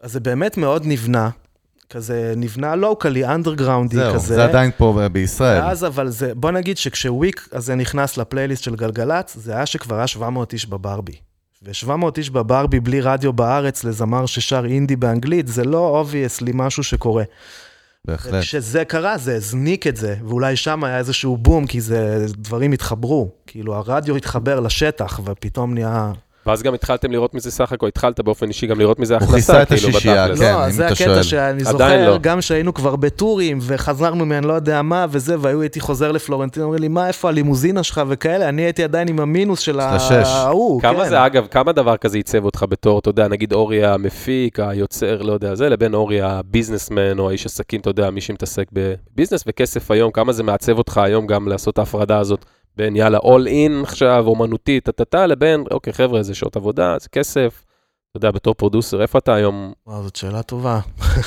אז 0.04 0.12
זה 0.12 0.20
באמת 0.20 0.56
מאוד 0.56 0.82
נבנה, 0.86 1.30
כזה 1.90 2.34
נבנה 2.36 2.76
locally, 2.76 3.26
אנדרגראונדי 3.26 3.96
כזה. 3.96 4.18
זהו, 4.18 4.36
זה 4.36 4.44
עדיין 4.44 4.70
פה 4.76 5.08
בישראל. 5.12 5.62
ואז 5.62 5.84
אבל 5.84 6.08
זה, 6.08 6.34
בוא 6.34 6.50
נגיד 6.50 6.76
שכשוויק 6.76 7.48
הזה 7.52 7.74
נכנס 7.74 8.16
לפלייליסט 8.16 8.62
של 8.62 8.76
גלגלצ, 8.76 9.36
זה 9.40 9.52
היה 9.52 9.66
שכבר 9.66 9.96
היה 9.96 10.06
700 10.06 10.52
איש 10.52 10.66
בברבי. 10.66 11.12
ו-700 11.62 11.90
איש 12.16 12.30
בברבי 12.30 12.80
בלי 12.80 13.00
רדיו 13.00 13.32
בארץ 13.32 13.84
לזמר 13.84 14.26
ששר 14.26 14.64
אינדי 14.64 14.96
באנגלית, 14.96 15.48
זה 15.48 15.64
לא 15.64 15.88
obviously 15.98 16.52
משהו 16.54 16.82
שקורה. 16.82 17.24
בהחלט. 18.04 18.34
וכשזה 18.34 18.84
קרה, 18.84 19.18
זה 19.18 19.36
הזניק 19.36 19.86
את 19.86 19.96
זה, 19.96 20.16
ואולי 20.28 20.56
שם 20.56 20.84
היה 20.84 20.98
איזשהו 20.98 21.36
בום, 21.36 21.66
כי 21.66 21.80
זה, 21.80 22.26
דברים 22.28 22.72
התחברו. 22.72 23.30
כאילו, 23.46 23.74
הרדיו 23.74 24.16
התחבר 24.16 24.60
לשטח, 24.60 25.20
ופתאום 25.24 25.74
נהיה... 25.74 26.12
ואז 26.46 26.62
גם 26.62 26.74
התחלתם 26.74 27.12
לראות 27.12 27.34
מזה 27.34 27.50
סך 27.50 27.72
הכל, 27.72 27.88
התחלת 27.88 28.20
באופן 28.20 28.48
אישי 28.48 28.66
גם 28.66 28.80
לראות 28.80 28.98
מזה 28.98 29.16
הכנסה, 29.16 29.32
הוא 29.32 29.36
כיסה 29.36 29.62
את 29.62 29.68
כאילו, 29.68 29.88
השישייה, 29.88 30.36
כן, 30.36 30.54
לא, 30.54 30.70
זה 30.70 30.86
הקטע 30.86 31.22
שאני 31.22 31.64
זוכר, 31.64 32.10
לא. 32.10 32.18
גם 32.18 32.40
שהיינו 32.40 32.74
כבר 32.74 32.96
בטורים, 32.96 33.58
וחזרנו 33.60 34.26
מאני 34.26 34.46
לא 34.46 34.52
יודע 34.52 34.82
מה 34.82 35.06
וזה, 35.10 35.36
והיו 35.40 35.60
הייתי 35.60 35.80
חוזר 35.80 36.12
לפלורנטין, 36.12 36.62
אומרים 36.62 36.80
לי, 36.80 36.88
מה, 36.88 37.08
איפה 37.08 37.28
הלימוזינה 37.28 37.82
שלך 37.82 38.02
וכאלה, 38.08 38.48
אני 38.48 38.62
הייתי 38.62 38.84
עדיין 38.84 39.08
עם 39.08 39.20
המינוס 39.20 39.60
של 39.60 39.80
ההוא, 39.80 40.82
כן. 40.82 40.92
כמה 40.94 41.08
זה, 41.08 41.26
אגב, 41.26 41.46
כמה 41.50 41.72
דבר 41.72 41.96
כזה 41.96 42.18
ייצב 42.18 42.44
אותך 42.44 42.64
בתור, 42.68 42.98
אתה 42.98 43.08
יודע, 43.08 43.28
נגיד 43.28 43.52
אורי 43.52 43.84
המפיק, 43.84 44.60
היוצר, 44.60 45.22
לא 45.22 45.32
יודע, 45.32 45.54
זה, 45.54 45.68
לבין 45.68 45.94
אורי 45.94 46.20
הביזנסמן, 46.20 47.18
או 47.18 47.28
האיש 47.28 47.46
עסקים, 47.46 47.80
אתה 47.80 47.90
יודע, 47.90 48.10
מי 48.10 48.20
שמתעסק 48.20 48.66
בביזנס 48.72 49.44
וכסף 49.46 49.90
היום, 49.90 50.10
כמה 50.10 50.32
זה 50.32 50.42
מעצב 50.42 50.78
אותך 50.78 50.98
היום 50.98 51.26
גם 51.26 51.48
לעשות 51.48 51.74
את 51.74 51.78
ההפרדה 51.78 52.18
הזאת 52.18 52.44
בין 52.76 52.96
יאללה, 52.96 53.18
all 53.18 53.46
in 53.46 53.82
עכשיו, 53.82 54.24
אומנותי, 54.26 54.80
טה-טה-טה, 54.80 55.26
לבין, 55.26 55.64
אוקיי, 55.70 55.92
חבר'ה, 55.92 56.22
זה 56.22 56.34
שעות 56.34 56.56
עבודה, 56.56 56.96
זה 57.00 57.08
כסף. 57.08 57.64
אתה 58.10 58.26
יודע, 58.26 58.30
בתור 58.30 58.54
פרודוסר, 58.54 59.02
איפה 59.02 59.18
אתה 59.18 59.34
היום? 59.34 59.72
וואו, 59.86 60.02
זאת 60.02 60.16
שאלה 60.16 60.42
טובה. 60.42 60.80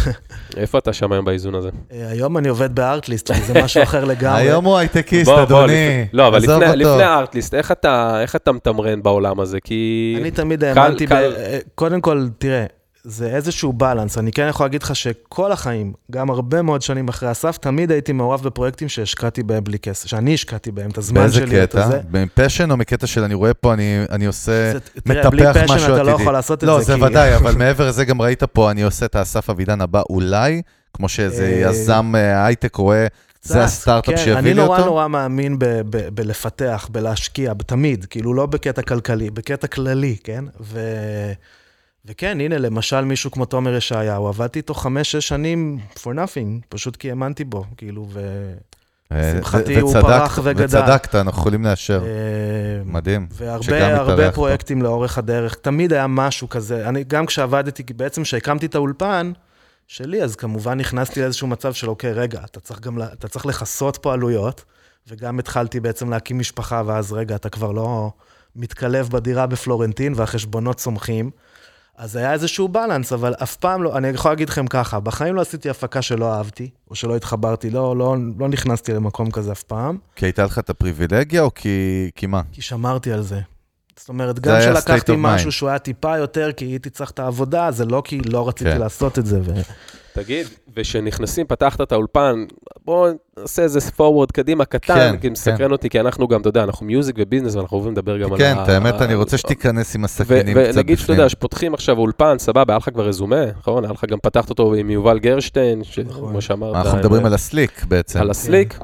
איפה 0.58 0.78
אתה 0.78 0.94
שם 0.94 1.12
היום 1.12 1.26
באיזון 1.26 1.56
הזה? 1.56 1.70
אה, 1.92 2.10
היום 2.10 2.38
אני 2.38 2.50
עובד 2.50 2.76
בארטליסט, 2.76 3.32
זה 3.46 3.64
משהו 3.64 3.84
אחר 3.84 4.06
לגמרי. 4.12 4.42
היום 4.42 4.66
הוא 4.66 4.78
הייטקיסט, 4.78 5.32
אדוני. 5.32 6.06
לא, 6.14 6.28
אבל 6.28 6.40
לפני 6.76 7.04
הארטליסט, 7.04 7.54
איך 7.54 8.36
אתה 8.36 8.52
מתמרן 8.52 9.04
בעולם 9.04 9.40
הזה? 9.40 9.60
כי... 9.60 10.16
אני 10.22 10.32
תמיד 10.32 10.64
האמנתי, 10.64 11.06
אה, 11.12 11.60
קודם 11.76 12.02
כל, 12.02 12.28
תראה, 12.38 12.66
זה 13.08 13.28
איזשהו 13.28 13.74
בלנס. 13.74 14.18
אני 14.18 14.32
כן 14.32 14.48
יכול 14.50 14.66
להגיד 14.66 14.84
לך 14.84 14.96
שכל 14.96 15.52
החיים, 15.52 15.94
גם 16.12 16.30
הרבה 16.30 16.62
מאוד 16.62 16.82
שנים 16.82 17.08
אחרי 17.08 17.32
אסף, 17.32 17.58
תמיד 17.58 17.92
הייתי 17.92 18.14
מעורב 18.14 18.44
בפרויקטים 18.44 18.90
שהשקעתי 18.90 19.44
בהם 19.44 19.64
בלי 19.64 19.80
כסף, 19.80 20.08
שאני 20.08 20.34
השקעתי 20.34 20.72
בהם, 20.72 20.90
את 20.90 20.98
הזמן 20.98 21.32
שלי. 21.32 21.46
באיזה 21.46 21.68
קטע? 21.68 21.90
מפשן 22.12 22.72
או 22.72 22.78
מקטע 22.78 23.08
של 23.08 23.24
אני 23.24 23.34
רואה 23.34 23.54
פה, 23.54 23.74
אני, 23.74 24.04
אני 24.10 24.26
עושה, 24.26 24.72
זה, 24.72 24.80
מטפח 25.06 25.28
משהו 25.28 25.28
עתידי? 25.28 25.44
בלי 25.44 25.78
פשן 25.78 25.94
אתה 25.94 26.04
לא 26.04 26.12
יכול 26.12 26.34
לעשות 26.34 26.64
לא, 26.64 26.80
את 26.80 26.86
זה. 26.86 26.92
לא, 26.92 27.00
זה 27.00 27.06
כי... 27.06 27.12
ודאי, 27.12 27.36
אבל 27.36 27.56
מעבר 27.62 27.88
לזה 27.88 28.06
גם 28.06 28.22
ראית 28.22 28.44
פה, 28.44 28.72
אני 28.72 28.84
עושה 28.84 29.06
את 29.06 29.16
האסף 29.16 29.50
אבידן 29.50 29.82
הבא 29.82 30.02
אולי, 30.10 30.62
כמו 30.94 31.10
שאיזה 31.10 31.44
אה, 31.44 31.70
יזם 31.70 32.14
אה, 32.16 32.46
הייטק 32.46 32.76
רואה. 32.76 33.08
זה 33.42 33.64
הסטארט-אפ 33.64 34.16
כן, 34.16 34.26
שהביא 34.26 34.54
לי 34.54 34.62
אותו? 34.62 34.74
אני 34.76 34.82
נורא 34.84 34.86
נורא 34.86 35.08
מאמין 35.08 35.58
בלפתח, 36.14 36.90
בלהשקיע, 36.92 37.54
תמיד, 37.66 38.06
כאילו 38.06 38.34
לא 38.34 38.46
בקטע 38.46 38.82
כלכלי, 38.82 39.30
בקטע 39.30 39.68
כללי, 39.68 40.16
כן? 40.24 40.44
ו... 40.62 40.80
וכן, 42.08 42.42
הנה, 42.42 42.58
למשל 42.58 43.02
מישהו 43.02 43.32
כמו 43.32 43.46
תומר 43.46 43.76
ישעיהו, 43.76 44.28
עבדתי 44.28 44.60
איתו 44.60 44.74
חמש-שש 44.74 45.28
שנים 45.28 45.80
for 45.96 46.08
nothing, 46.08 46.66
פשוט 46.70 46.96
כי 46.96 47.10
האמנתי 47.10 47.44
בו, 47.44 47.64
כאילו, 47.78 48.08
ושמחתי, 49.12 49.80
הוא 49.80 49.94
פרח 49.94 50.40
וגדל. 50.44 50.66
וצדקת, 50.66 51.16
אנחנו 51.16 51.42
יכולים 51.42 51.66
לאשר. 51.66 52.04
אה, 52.06 52.10
מדהים. 52.86 53.28
והרבה 53.32 53.96
הרבה 53.98 54.32
פרויקטים 54.32 54.82
לאורך 54.82 55.18
הדרך, 55.18 55.56
תמיד 55.56 55.94
היה 55.94 56.08
משהו 56.08 56.50
כזה. 56.50 56.90
אני, 56.90 57.04
גם 57.04 57.26
כשעבדתי, 57.26 57.84
בעצם 57.94 58.24
כשהקמתי 58.24 58.66
את 58.66 58.76
האולפן 58.76 59.32
שלי, 59.88 60.24
אז 60.24 60.36
כמובן 60.36 60.78
נכנסתי 60.78 61.22
לאיזשהו 61.22 61.48
מצב 61.48 61.74
של, 61.74 61.90
אוקיי, 61.90 62.14
רגע, 62.14 62.42
אתה 62.46 62.60
צריך 62.60 62.80
גם, 62.80 63.02
אתה 63.02 63.28
צריך 63.28 63.46
לכסות 63.46 63.98
פה 63.98 64.14
עלויות, 64.14 64.64
וגם 65.08 65.40
התחלתי 65.40 65.80
בעצם 65.80 66.10
להקים 66.10 66.40
משפחה, 66.40 66.82
ואז 66.86 67.14
רגע, 67.14 67.36
אתה 67.36 67.50
כבר 67.50 67.72
לא 67.72 68.12
מתקלב 68.56 69.10
בדירה 69.10 69.48
בפלורנטין, 69.48 70.14
והחשבונות 70.16 70.78
צומחים. 70.78 71.32
אז 71.98 72.16
היה 72.16 72.34
איזשהו 72.34 72.68
בלנס, 72.68 73.14
אבל 73.14 73.34
אף 73.44 73.56
פעם 73.56 73.84
לא, 73.84 73.98
אני 73.98 74.08
יכול 74.08 74.32
להגיד 74.32 74.50
לכם 74.50 74.68
ככה, 74.68 75.00
בחיים 75.00 75.36
לא 75.36 75.42
עשיתי 75.42 75.70
הפקה 75.70 76.02
שלא 76.02 76.34
אהבתי, 76.34 76.70
או 76.90 76.96
שלא 76.96 77.16
התחברתי, 77.16 77.70
לא, 77.70 77.98
לא, 77.98 78.16
לא 78.40 78.48
נכנסתי 78.48 78.94
למקום 78.94 79.32
כזה 79.32 79.52
אף 79.52 79.64
פעם. 79.64 79.98
כי 80.16 80.26
הייתה 80.26 80.44
לך 80.44 80.60
את 80.60 80.70
הפריבילגיה, 80.70 81.42
או 81.42 81.54
כי, 81.54 82.10
כי 82.16 82.26
מה? 82.26 82.42
כי 82.52 82.62
שמרתי 82.62 83.12
על 83.12 83.22
זה. 83.22 83.40
זאת 84.00 84.10
אומרת, 84.10 84.40
גם 84.40 84.60
כשלקחתי 84.60 85.12
משהו 85.18 85.52
שהוא 85.52 85.70
היה 85.70 85.80
טיפה 85.80 86.18
יותר, 86.18 86.52
כי 86.52 86.66
הייתי 86.66 86.90
צריך 86.90 87.12
את 87.12 87.20
העבודה, 87.20 87.72
זה 87.72 87.86
לא 87.86 88.02
כי 88.06 88.20
לא 88.20 88.48
רציתי 88.48 88.72
כן. 88.72 88.80
לעשות 88.80 89.20
את 89.20 89.26
זה. 89.26 89.40
ו... 89.44 89.54
תגיד, 90.14 90.48
ושנכנסים, 90.76 91.48
פתחת 91.48 91.82
את 91.82 91.92
האולפן, 91.92 92.46
בואו 92.88 93.12
נעשה 93.40 93.62
איזה 93.62 93.80
forward 93.80 94.32
קדימה 94.34 94.66
קטן, 94.66 94.96
כן, 94.96 95.18
כי 95.18 95.30
מסקרן 95.30 95.58
כן. 95.58 95.72
אותי, 95.72 95.90
כי 95.90 96.00
אנחנו 96.00 96.28
גם, 96.28 96.42
אתה 96.42 96.50
יודע, 96.50 96.64
אנחנו 96.64 96.86
מיוזיק 96.86 97.16
וביזנס, 97.20 97.56
ואנחנו 97.56 97.78
אוהבים 97.78 97.94
לדבר 97.94 98.18
גם 98.18 98.30
כן, 98.38 98.44
על 98.44 98.60
ה... 98.60 98.66
כן, 98.66 98.72
האמת, 98.72 99.02
אני 99.02 99.16
רוצה 99.16 99.38
שתיכנס 99.38 99.96
עם 99.96 100.04
הסכינים 100.04 100.44
קצת 100.44 100.50
בפנים. 100.50 100.76
ונגיד 100.76 100.98
שאתה 100.98 101.14
יודע, 101.14 101.30
שפותחים 101.30 101.74
עכשיו 101.74 101.98
אולפן, 101.98 102.36
סבבה, 102.40 102.74
היה 102.74 102.78
לך 102.78 102.90
כבר 102.90 103.08
רזומה, 103.08 103.46
נכון? 103.46 103.84
היה 103.84 103.94
לך 103.94 104.06
גם 104.06 104.18
פתחת 104.24 104.50
אותו 104.50 104.74
עם 104.74 104.90
יובל 104.90 105.20
גרשטיין, 105.20 105.82
נכון. 106.06 106.30
כמו 106.30 106.42
שאמרת. 106.42 106.76
אנחנו 106.76 106.98
מדברים 106.98 107.26
על 107.26 107.34
הסליק 107.34 107.86
בעצם. 107.88 108.20
על 108.20 108.30
הסליק. 108.30 108.80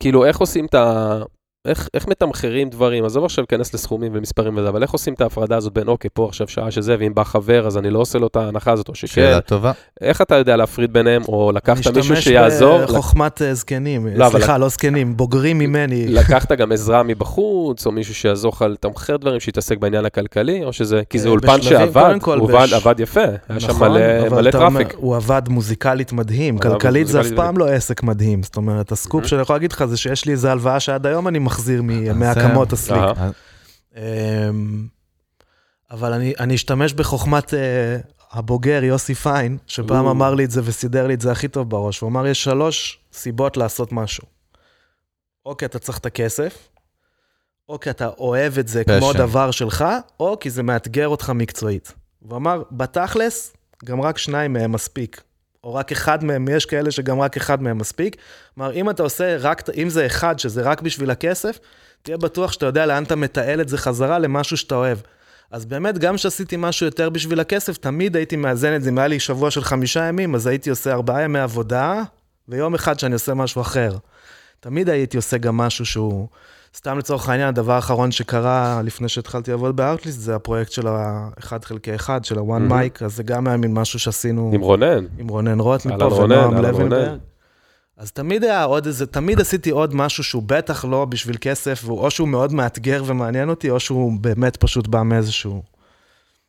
כאילו, 0.00 0.24
איך 0.24 0.38
עושים 0.38 0.66
את 0.66 0.74
ה... 0.74 1.22
איך, 1.68 1.88
איך 1.94 2.08
מתמחרים 2.08 2.70
דברים, 2.70 3.04
עזוב 3.04 3.24
עכשיו 3.24 3.42
להיכנס 3.42 3.74
לסכומים 3.74 4.12
ומספרים 4.14 4.56
וזה, 4.56 4.68
אבל 4.68 4.82
איך 4.82 4.90
עושים 4.90 5.14
את 5.14 5.20
ההפרדה 5.20 5.56
הזאת 5.56 5.72
בין, 5.72 5.88
אוקיי, 5.88 6.10
פה 6.14 6.26
עכשיו 6.28 6.48
שעה 6.48 6.70
שזה, 6.70 6.96
ואם 6.98 7.14
בא 7.14 7.24
חבר, 7.24 7.66
אז 7.66 7.78
אני 7.78 7.90
לא 7.90 7.98
עושה 7.98 8.18
לו 8.18 8.26
את 8.26 8.36
ההנחה 8.36 8.72
הזאת, 8.72 8.88
או 8.88 8.94
שכן. 8.94 9.06
שאלה 9.06 9.40
טובה. 9.40 9.72
איך 10.00 10.22
אתה 10.22 10.34
יודע 10.34 10.56
להפריד 10.56 10.92
ביניהם, 10.92 11.22
או 11.28 11.52
לקחת 11.54 11.96
מישהו 11.96 12.16
שיעזור? 12.16 12.78
משתמש 12.78 12.90
בחוכמת 12.90 13.40
לק... 13.40 13.52
זקנים, 13.52 14.06
לא, 14.14 14.28
סליחה, 14.30 14.52
אבל... 14.52 14.60
לא 14.60 14.68
זקנים, 14.68 15.16
בוגרים 15.16 15.58
ממני. 15.58 16.06
לקחת 16.20 16.52
גם 16.52 16.72
עזרה 16.72 17.02
מבחוץ, 17.02 17.86
או 17.86 17.92
מישהו 17.92 18.14
שיעזור 18.14 18.52
לך 18.52 18.64
לתמחר 18.68 19.16
דברים, 19.16 19.40
שיתעסק 19.40 19.78
בעניין 19.78 20.04
הכלכלי, 20.04 20.64
או 20.64 20.72
שזה, 20.72 21.02
כי 21.10 21.18
זה 21.18 21.28
אולפן 21.28 21.62
שעבד, 21.62 22.14
הוא 22.24 22.50
בש... 22.50 22.72
עבד 22.72 23.00
יפה, 23.00 23.20
היה 23.48 23.60
שם 23.60 23.68
נכון, 23.68 23.90
מלא, 23.90 24.28
מלא 24.28 24.50
traffic. 24.50 24.94
הוא 24.96 25.16
עבד 25.16 25.42
מוזיקלית 25.48 26.12
מדהים, 26.12 26.58
כלכלית 26.58 27.06
זה 27.06 27.20
אף 27.20 27.26
פעם 27.36 27.58
לא 27.58 27.68
עסק 27.68 28.02
מדהים, 28.02 28.42
זאת 28.42 28.56
אומרת, 28.56 28.92
הסקופ 28.92 29.26
שאני 29.26 29.42
יכול 29.42 29.56
להגיד 29.56 29.72
לך 29.72 29.84
זה 29.84 29.96
שיש 29.96 30.24
לי 30.24 30.32
איזה 30.32 30.52
הלוואה 30.52 30.80
שעד 30.80 31.06
היום 31.06 31.28
אני 31.28 31.38
מחזיר 31.54 31.82
מהקמות 32.14 32.72
הסליק. 32.72 33.02
אמ, 33.96 34.86
אבל 35.90 36.12
אני, 36.12 36.34
אני 36.38 36.54
אשתמש 36.54 36.92
בחוכמת 36.92 37.50
uh, 37.50 37.56
הבוגר 38.32 38.84
יוסי 38.84 39.14
פיין, 39.14 39.58
שפעם 39.66 40.06
אמר 40.06 40.34
לי 40.34 40.44
את 40.44 40.50
זה 40.50 40.60
וסידר 40.64 41.06
לי 41.06 41.14
את 41.14 41.20
זה 41.20 41.32
הכי 41.32 41.48
טוב 41.48 41.70
בראש. 41.70 42.00
הוא 42.00 42.10
אמר, 42.10 42.26
יש 42.26 42.44
שלוש 42.44 42.98
סיבות 43.12 43.56
לעשות 43.56 43.92
משהו. 43.92 44.24
או 45.46 45.56
כי 45.56 45.64
אתה 45.64 45.78
צריך 45.78 45.98
את 45.98 46.06
הכסף, 46.06 46.68
או 47.68 47.80
כי 47.80 47.90
אתה 47.90 48.08
אוהב 48.08 48.58
את 48.58 48.68
זה. 48.68 48.84
כמו 48.84 49.12
דבר 49.12 49.50
שלך, 49.50 49.84
או 50.20 50.36
כי 50.40 50.50
זה 50.50 50.62
מאתגר 50.62 51.08
אותך 51.08 51.30
מקצועית. 51.30 51.92
הוא 52.18 52.36
אמר, 52.36 52.62
בתכלס, 52.72 53.52
גם 53.84 54.00
רק 54.00 54.18
שניים 54.18 54.52
מהם 54.52 54.72
מספיק. 54.72 55.22
או 55.64 55.74
רק 55.74 55.92
אחד 55.92 56.24
מהם, 56.24 56.48
יש 56.48 56.66
כאלה 56.66 56.90
שגם 56.90 57.20
רק 57.20 57.36
אחד 57.36 57.62
מהם 57.62 57.78
מספיק. 57.78 58.16
כלומר, 58.54 58.72
אם 58.72 58.90
אתה 58.90 59.02
עושה 59.02 59.36
רק, 59.40 59.62
אם 59.70 59.88
זה 59.88 60.06
אחד 60.06 60.38
שזה 60.38 60.62
רק 60.62 60.82
בשביל 60.82 61.10
הכסף, 61.10 61.58
תהיה 62.02 62.16
בטוח 62.16 62.52
שאתה 62.52 62.66
יודע 62.66 62.86
לאן 62.86 63.02
אתה 63.02 63.16
מתעל 63.16 63.60
את 63.60 63.68
זה 63.68 63.78
חזרה 63.78 64.18
למשהו 64.18 64.56
שאתה 64.56 64.74
אוהב. 64.74 64.98
אז 65.50 65.64
באמת, 65.64 65.98
גם 65.98 66.16
כשעשיתי 66.16 66.56
משהו 66.58 66.86
יותר 66.86 67.10
בשביל 67.10 67.40
הכסף, 67.40 67.76
תמיד 67.76 68.16
הייתי 68.16 68.36
מאזן 68.36 68.76
את 68.76 68.82
זה. 68.82 68.90
אם 68.90 68.98
היה 68.98 69.08
לי 69.08 69.20
שבוע 69.20 69.50
של 69.50 69.64
חמישה 69.64 70.04
ימים, 70.04 70.34
אז 70.34 70.46
הייתי 70.46 70.70
עושה 70.70 70.92
ארבעה 70.92 71.22
ימי 71.22 71.38
עבודה, 71.38 72.02
ויום 72.48 72.74
אחד 72.74 72.98
שאני 72.98 73.14
עושה 73.14 73.34
משהו 73.34 73.60
אחר. 73.62 73.96
תמיד 74.64 74.88
הייתי 74.88 75.16
עושה 75.16 75.38
גם 75.38 75.56
משהו 75.56 75.86
שהוא... 75.86 76.28
סתם 76.76 76.98
לצורך 76.98 77.28
העניין, 77.28 77.48
הדבר 77.48 77.72
האחרון 77.72 78.10
שקרה 78.12 78.80
לפני 78.84 79.08
שהתחלתי 79.08 79.50
לעבוד 79.50 79.76
בארטליסט, 79.76 80.20
זה 80.20 80.34
הפרויקט 80.34 80.72
של 80.72 80.86
ה-1 80.86 81.52
חלקי 81.62 81.94
1, 81.94 82.24
של 82.24 82.38
ה-one 82.38 82.70
mic, 82.70 83.04
אז 83.04 83.16
זה 83.16 83.22
גם 83.22 83.46
היה 83.46 83.56
מין 83.56 83.74
משהו 83.74 83.98
שעשינו... 83.98 84.50
עם 84.54 84.60
רונן. 84.60 85.06
עם 85.18 85.28
רונן 85.28 85.60
רוט 85.60 85.86
מפה 85.86 86.04
ונועם 86.14 86.54
לוינברג. 86.54 87.18
אז 87.96 88.12
תמיד 88.12 88.44
היה 88.44 88.64
עוד 88.64 88.86
איזה, 88.86 89.06
תמיד 89.06 89.40
עשיתי 89.40 89.70
עוד 89.70 89.94
משהו 89.94 90.24
שהוא 90.24 90.42
בטח 90.46 90.84
לא 90.84 91.04
בשביל 91.04 91.36
כסף, 91.40 91.88
או 91.88 92.10
שהוא 92.10 92.28
מאוד 92.28 92.52
מאתגר 92.52 93.02
ומעניין 93.06 93.48
אותי, 93.48 93.70
או 93.70 93.80
שהוא 93.80 94.12
באמת 94.20 94.56
פשוט 94.56 94.86
בא 94.86 95.02
מאיזשהו... 95.02 95.62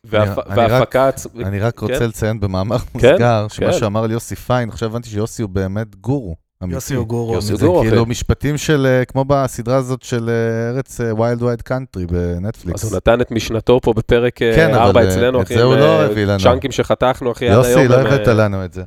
והפ- 0.04 0.12
אני 0.12 0.26
רק- 0.26 0.56
וההפקה... 0.56 1.10
אני 1.44 1.60
רק 1.60 1.78
רוצה 1.78 1.98
כן. 1.98 2.08
לציין 2.08 2.40
במאמר 2.40 2.78
כן, 2.78 2.86
מוסגר, 2.94 3.46
שמה 3.48 3.72
כן. 3.72 3.78
שאמר 3.78 4.06
לי 4.06 4.12
יוסי 4.12 4.36
פיין, 4.36 4.68
עכשיו 4.68 4.88
הבנתי 4.88 5.08
שיוסי 5.08 5.42
הוא 5.42 5.50
באמת 5.50 5.96
גורו. 5.96 6.45
יוסי 6.68 6.94
הוא 6.94 7.06
גורו. 7.06 7.34
יוסי 7.34 7.48
אמיתי. 7.48 7.66
זה 7.66 7.72
כאילו 7.82 8.02
אחי. 8.02 8.10
משפטים 8.10 8.58
של, 8.58 8.86
אה, 8.86 9.04
כמו 9.04 9.24
בסדרה 9.24 9.76
הזאת 9.76 10.02
של 10.02 10.30
אה, 10.30 10.70
ארץ 10.70 11.00
ווילד 11.00 11.42
ווילד 11.42 11.62
קאנטרי 11.62 12.06
בנטפליקס. 12.06 12.84
אז 12.84 12.90
הוא 12.90 12.96
נתן 12.96 13.20
את 13.20 13.30
משנתו 13.30 13.80
פה 13.82 13.92
בפרק 13.92 14.34
כן, 14.38 14.74
אבל, 14.74 14.82
4 14.82 15.00
אה, 15.00 15.08
אצלנו, 15.08 15.40
את 15.40 15.46
אחי, 15.46 15.54
זה 15.54 15.62
הוא 15.62 15.76
לא 15.76 16.02
הביא 16.02 16.24
לנו. 16.24 16.40
צ'אנקים 16.40 16.72
שחתכנו, 16.72 17.32
אחי, 17.32 17.48
עד 17.48 17.64
היום. 17.64 17.80
יוסי, 17.80 17.88
לא 17.88 17.96
הבאת 17.96 18.28
לנו 18.28 18.64
את 18.64 18.72
זה. 18.72 18.82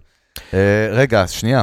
רגע, 0.92 1.28
שנייה. 1.28 1.62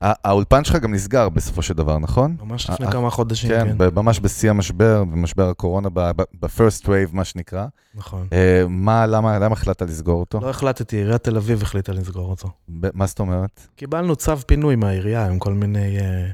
האולפן 0.00 0.64
שלך 0.64 0.76
גם 0.76 0.94
נסגר 0.94 1.28
בסופו 1.28 1.62
של 1.62 1.74
דבר, 1.74 1.98
נכון? 1.98 2.36
ממש 2.40 2.70
לפני 2.70 2.90
כמה 2.92 3.10
חודשים, 3.10 3.50
כן, 3.50 3.78
כן. 3.78 3.94
ממש 3.94 4.20
בשיא 4.20 4.50
המשבר, 4.50 5.04
במשבר 5.04 5.48
הקורונה, 5.48 5.88
ב-first 5.88 6.84
wave, 6.84 7.12
מה 7.12 7.24
שנקרא. 7.24 7.66
נכון. 7.94 8.26
אה, 8.32 8.64
מה, 8.68 9.06
למה 9.06 9.38
למה 9.38 9.52
החלטת 9.52 9.82
לסגור 9.82 10.20
אותו? 10.20 10.40
לא 10.40 10.50
החלטתי, 10.50 10.96
עיריית 10.96 11.22
תל 11.24 11.36
אביב 11.36 11.62
החליטה 11.62 11.92
לסגור 11.92 12.30
אותו. 12.30 12.48
מה 12.68 13.06
זאת 13.06 13.18
אומרת? 13.18 13.68
קיבלנו 13.76 14.16
צו 14.16 14.36
פינוי 14.46 14.76
מהעירייה 14.76 15.26
עם 15.26 15.38
כל 15.38 15.52
מיני 15.52 15.98
אה, 15.98 16.28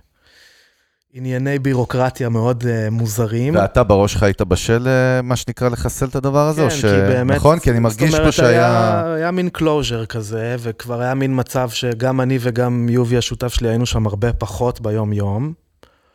ענייני 1.16 1.58
בירוקרטיה 1.58 2.28
מאוד 2.28 2.64
אה, 2.66 2.90
מוזרים. 2.90 3.54
ואתה 3.56 3.82
בראש 3.82 4.12
שלך 4.12 4.22
היית 4.22 4.42
בשל, 4.42 4.88
אה, 4.88 5.22
מה 5.22 5.36
שנקרא, 5.36 5.68
לחסל 5.68 6.06
את 6.06 6.16
הדבר 6.16 6.48
הזה? 6.48 6.60
כן, 6.60 6.66
או 6.66 6.70
כי 6.70 6.76
ש... 6.76 6.84
באמת, 6.84 7.36
נכון? 7.36 7.58
כי 7.58 7.70
אני 7.70 7.78
מרגיש 7.78 8.10
זאת 8.10 8.10
פה 8.10 8.18
אומרת, 8.18 8.32
שהיה... 8.32 8.50
היה, 8.50 9.14
היה 9.14 9.30
מין 9.30 9.48
closure 9.48 10.06
כזה, 10.06 10.56
וכבר 10.58 11.00
היה 11.00 11.14
מין 11.14 11.40
מצב 11.40 11.70
שגם 11.70 12.20
אני 12.20 12.38
וגם 12.40 12.88
יובי 12.88 13.16
השותף 13.16 13.54
שלי 13.54 13.68
היינו 13.68 13.86
שם 13.86 14.06
הרבה 14.06 14.32
פחות 14.32 14.80
ביום-יום. 14.80 15.52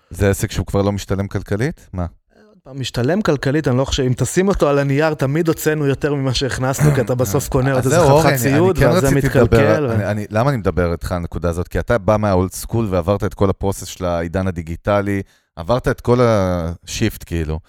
זה 0.09 0.29
עסק 0.29 0.51
שהוא 0.51 0.65
כבר 0.65 0.81
לא 0.81 0.91
משתלם 0.91 1.27
כלכלית? 1.27 1.89
מה? 1.93 2.05
משתלם 2.75 3.21
כלכלית, 3.21 3.67
אני 3.67 3.77
לא 3.77 3.85
חושב, 3.85 4.03
אם 4.03 4.13
תשים 4.17 4.47
אותו 4.47 4.69
על 4.69 4.79
הנייר, 4.79 5.13
תמיד 5.13 5.47
הוצאנו 5.47 5.85
יותר 5.87 6.13
ממה 6.13 6.33
שהכנסנו, 6.33 6.91
כי 6.95 7.01
אתה 7.01 7.15
בסוף 7.15 7.47
קונה 7.49 7.73
עוד 7.73 7.85
אז 7.85 7.93
איזה 7.93 8.05
חתיכת 8.09 8.25
אני- 8.29 8.37
ציוד, 8.37 8.77
כן 8.77 8.85
ואז 8.87 9.01
זה 9.01 9.11
מתקלקל. 9.15 9.39
לדבר- 9.57 9.87
ו- 9.89 9.93
אני- 9.93 10.05
אני- 10.05 10.25
למה 10.29 10.49
אני 10.49 10.57
מדבר 10.57 10.91
איתך 10.91 11.11
על 11.11 11.17
הנקודה 11.17 11.49
הזאת? 11.49 11.67
כי 11.67 11.79
אתה 11.79 11.97
בא 11.97 12.17
מה 12.17 12.31
old 12.31 12.51
school 12.51 12.87
ועברת 12.89 13.23
את 13.23 13.33
כל 13.33 13.49
ה 13.49 13.54
process 13.54 13.85
של 13.87 14.05
העידן 14.05 14.47
הדיגיטלי, 14.47 15.21
עברת 15.55 15.87
את 15.87 16.01
כל 16.01 16.19
ה 16.21 16.38
shift 16.38 17.23
כאילו. 17.25 17.59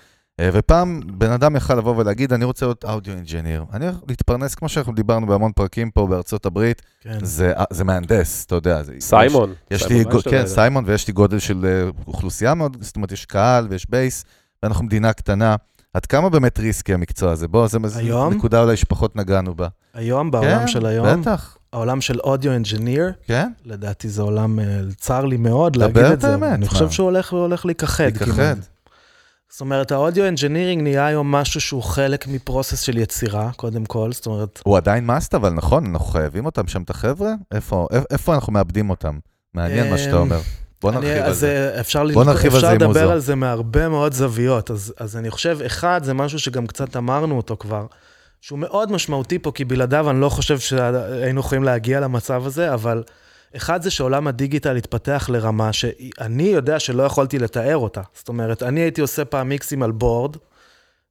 אה, 0.41 0.51
ופעם 0.53 1.01
בן 1.07 1.31
אדם 1.31 1.57
יכל 1.57 1.75
לבוא 1.75 1.95
ולהגיד, 1.97 2.33
אני 2.33 2.45
רוצה 2.45 2.67
להיות 2.67 2.85
אודיו 2.85 3.15
אינג'יניר. 3.15 3.65
אני 3.73 3.87
הולך 3.87 3.97
להתפרנס, 4.09 4.55
כמו 4.55 4.69
שאנחנו 4.69 4.93
דיברנו 4.95 5.27
בהמון 5.27 5.53
פרקים 5.53 5.91
פה 5.91 6.07
בארצות 6.07 6.47
הברית, 6.47 6.83
כן. 7.01 7.19
זה 7.23 7.53
זה 7.71 7.85
מהנדס, 7.85 8.45
אתה 8.45 8.55
יודע. 8.55 8.83
זה- 8.83 8.93
סיימון. 9.01 9.53
יש 9.71 9.83
סיימון 9.85 9.99
לי, 10.07 10.13
גו- 10.13 10.31
כן, 10.31 10.37
אה, 10.37 10.47
סיימון, 10.47 10.85
ויש 10.87 11.07
לי 11.07 11.13
גודל 11.13 11.39
של 11.39 11.65
אה, 11.67 11.91
אוכלוסייה 12.07 12.55
מאוד, 12.55 12.77
זאת 12.81 12.97
אומרת, 12.97 13.13
יש 13.13 13.27
קהל 13.27 13.67
ויש 13.71 13.87
בייס, 13.91 14.25
ואנחנו 14.63 14.85
מדינה 14.85 15.13
קטנה. 15.13 15.57
עד 15.95 16.07
כמה 16.07 16.31
באמת 16.31 16.59
ריסקי 16.59 16.95
המקצוע 16.95 17.33
הזה? 17.33 17.49
בוא, 17.49 17.67
זה 17.67 17.79
זו? 17.87 18.31
נקודה 18.31 18.63
אולי 18.63 18.77
שפחות 18.77 19.17
נגענו 19.17 19.55
בה. 19.55 19.69
היום, 19.95 20.31
בעולם 20.31 20.59
כן, 20.61 20.67
של 20.69 20.87
היום, 20.87 21.21
בטח, 21.21 21.57
העולם 21.73 22.01
של 22.01 22.21
אודיו 22.21 22.53
אנג'יניר, 22.53 23.13
כן, 23.27 23.53
לדעתי 23.65 24.09
זה 24.09 24.23
עולם, 24.23 24.61
אה, 24.61 24.81
צר 24.97 25.25
לי 25.25 25.37
מאוד 25.37 25.73
דבר 25.73 25.87
להגיד 25.87 26.05
את 26.05 26.13
את 26.13 26.21
זה, 26.21 26.33
האמת, 26.33 26.53
אני 26.53 26.65
מה? 26.65 26.71
חושב 26.71 26.91
שהוא 26.91 27.05
הולך 27.05 27.33
והולך 27.33 27.67
להיכחד. 27.67 28.05
להיכחד. 28.05 28.57
זאת 29.49 29.61
אומרת, 29.61 29.93
ה 29.93 29.99
audio 29.99 30.29
engineering 30.29 30.83
נהיה 30.83 31.07
היום 31.07 31.31
משהו 31.31 31.61
שהוא 31.61 31.83
חלק 31.83 32.27
מ 32.27 32.33
process 32.34 32.81
של 32.81 32.99
יצירה, 32.99 33.51
קודם 33.57 33.85
כל, 33.85 34.13
זאת 34.13 34.27
אומרת, 34.27 34.61
הוא 34.65 34.77
עדיין 34.77 35.07
must, 35.07 35.35
אבל 35.35 35.51
נכון, 35.51 35.87
אנחנו 35.87 36.07
חייבים 36.07 36.47
אותם 36.47 36.67
שם, 36.67 36.83
את 36.83 36.91
החבר'ה? 36.91 37.33
איפה 37.53 37.87
איפה 38.11 38.35
אנחנו 38.35 38.53
מאבדים 38.53 38.91
אותם? 38.91 39.19
מעניין 39.55 39.91
מה 39.91 39.99
שאתה 39.99 40.17
אמ, 40.17 40.21
אומר. 40.21 40.41
בוא 40.83 40.91
אני- 40.91 40.99
נרחיב 41.01 41.23
על 41.23 41.31
אז 41.31 41.39
זה. 41.39 41.77
אפשר, 41.81 42.03
בוא 42.15 42.25
נרחיב 42.25 42.51
על 42.53 42.57
אפשר 42.57 42.67
זה 42.69 42.73
עם 42.75 42.81
לדבר. 42.81 43.11
על 43.13 43.19
זה 43.19 43.35
מהרבה 43.35 43.89
מאוד 43.89 44.13
זוויות. 44.13 44.71
אז, 44.71 44.95
אז 44.97 45.17
אני 45.17 45.31
חושב, 45.31 45.59
אחד, 45.67 46.01
זה 46.05 46.15
משהו 46.15 46.39
שגם 46.39 46.67
קצת 46.67 46.97
אמרנו 46.97 47.37
אותו 47.37 47.57
כבר, 47.61 47.87
שהוא 48.41 48.59
מאוד 48.59 48.93
משמעותי 48.93 49.39
פה, 49.39 49.53
כי 49.53 49.65
בלעדיו 49.65 50.11
אני 50.11 50.21
לא 50.21 50.29
חושב 50.29 50.59
שהיינו 50.59 51.41
יכולים 51.41 51.65
להגיע 51.65 52.01
למצב 52.01 52.47
הזה, 52.47 52.75
אבל 52.75 53.03
אחד 53.57 53.83
זה 53.83 53.91
שעולם 53.91 54.27
הדיגיטל 54.27 54.77
התפתח 54.77 55.29
לרמה 55.33 55.73
שאני 55.73 56.43
יודע 56.43 56.79
שלא 56.81 57.03
יכולתי 57.03 57.39
לתאר 57.39 57.77
אותה. 57.77 58.01
זאת 58.15 58.29
אומרת, 58.29 58.63
אני 58.63 58.81
הייתי 58.81 59.01
עושה 59.01 59.25
פעם 59.25 59.49
מיקסים 59.49 59.83
על 59.83 59.91
board, 59.91 60.37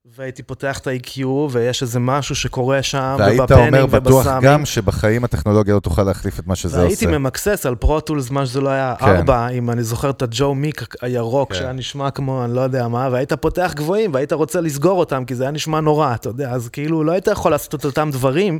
והייתי 0.05 0.43
פותח 0.43 0.77
את 0.77 0.87
ה-EQ, 0.87 1.25
ויש 1.51 1.81
איזה 1.81 1.99
משהו 1.99 2.35
שקורה 2.35 2.83
שם, 2.83 3.15
והיית 3.19 3.39
ובפנים 3.39 3.73
אומר 3.73 3.85
בטוח 3.85 4.15
ובסאמים. 4.15 4.49
גם 4.49 4.65
שבחיים 4.65 5.23
הטכנולוגיה 5.23 5.75
לא 5.75 5.79
תוכל 5.79 6.03
להחליף 6.03 6.39
את 6.39 6.47
מה 6.47 6.55
שזה 6.55 6.77
והייתי 6.77 7.05
עושה. 7.05 7.17
ממקסס 7.17 7.65
על 7.65 7.75
פרוטולס, 7.75 8.29
מה 8.29 8.45
שזה 8.45 8.61
לא 8.61 8.69
היה 8.69 8.95
כן. 8.99 9.05
ארבע, 9.05 9.47
אם 9.47 9.69
אני 9.69 9.83
זוכר 9.83 10.09
את 10.09 10.21
הג'ו 10.21 10.55
מיק 10.55 10.95
הירוק, 11.01 11.53
כן. 11.53 11.59
שהיה 11.59 11.71
נשמע 11.71 12.11
כמו, 12.11 12.45
אני 12.45 12.55
לא 12.55 12.61
יודע 12.61 12.87
מה, 12.87 13.09
והיית 13.11 13.33
פותח 13.33 13.73
גבוהים, 13.75 14.13
והיית 14.13 14.33
רוצה 14.33 14.61
לסגור 14.61 14.99
אותם, 14.99 15.25
כי 15.25 15.35
זה 15.35 15.43
היה 15.43 15.51
נשמע 15.51 15.79
נורא, 15.79 16.13
אתה 16.13 16.29
יודע, 16.29 16.51
אז 16.51 16.69
כאילו 16.69 17.03
לא 17.03 17.11
היית 17.11 17.27
יכול 17.27 17.51
לעשות 17.51 17.75
את 17.75 17.85
אותם 17.85 18.09
דברים 18.11 18.59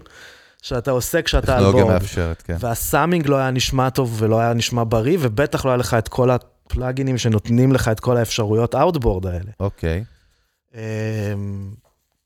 שאתה 0.61 0.91
עושה 0.91 1.21
כשאתה 1.21 1.57
על 1.57 1.63
טכנולוגיה. 1.63 1.93
מאפשרת, 1.93 2.41
כן. 2.41 2.55
והסאמינג 2.59 3.27
לא 3.27 3.35
היה 3.35 3.51
נשמע 3.51 3.89
טוב 3.89 4.15
ולא 4.19 4.39
היה 4.39 4.53
נשמע 4.53 4.83
בריא, 4.87 5.17
ובטח 5.21 5.65
לא 5.65 5.69
היה 5.69 5.77
לך 5.77 5.93
את 5.93 6.07
כל 6.07 6.29
הפלאגינים 6.31 7.17
שנותנים 7.17 7.73
לך 7.73 7.87
את 7.87 7.99
כל 7.99 8.17
האפשרויות 8.17 8.75
אאוטבורד 8.75 9.25
האלה. 9.25 9.51
אוקיי. 9.59 9.97
אמ, 9.97 10.18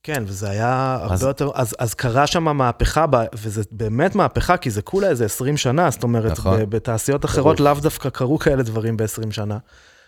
כן, 0.04 0.24
וזה 0.28 0.50
היה 0.50 0.98
הרבה 1.02 1.14
אז- 1.14 1.24
יותר, 1.24 1.50
אז, 1.54 1.76
אז 1.80 1.94
קרה 1.94 2.28
שם 2.28 2.44
מהפכה, 2.58 3.06
ב- 3.10 3.24
וזה 3.36 3.62
באמת 3.72 4.16
מהפכה, 4.16 4.58
כי 4.58 4.70
זה 4.70 4.82
כולה 4.82 5.08
איזה 5.10 5.26
20 5.26 5.58
שנה, 5.58 5.92
זאת 5.92 6.04
אומרת, 6.04 6.32
נכון. 6.32 6.60
בתעשיות 6.70 7.26
אחרות 7.26 7.60
לאו 7.60 7.74
דווקא 7.74 8.10
קרו 8.10 8.40
כאלה 8.40 8.64
דברים 8.64 8.98
ב-20 8.98 9.32
שנה. 9.32 9.58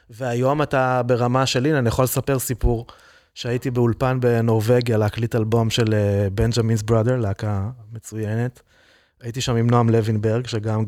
והיום 0.10 0.62
אתה 0.62 1.02
ברמה 1.06 1.46
של, 1.46 1.66
הנה, 1.66 1.80
אני 1.80 1.88
יכול 1.88 2.04
לספר 2.04 2.40
סיפור, 2.40 2.86
שהייתי 3.34 3.72
באולפן 3.72 4.20
בנורבגיה 4.20 4.98
להקליט 4.98 5.36
אלבום 5.36 5.70
של 5.70 5.94
בנג'מינס 6.32 6.82
בראדר, 6.82 7.16
להקה 7.16 7.70
מצוינת. 7.94 8.62
הייתי 9.26 9.41
שם 9.41 9.55
עם 9.55 9.69
נועם 9.69 9.89
לוינברג, 9.89 10.47
שגם 10.47 10.84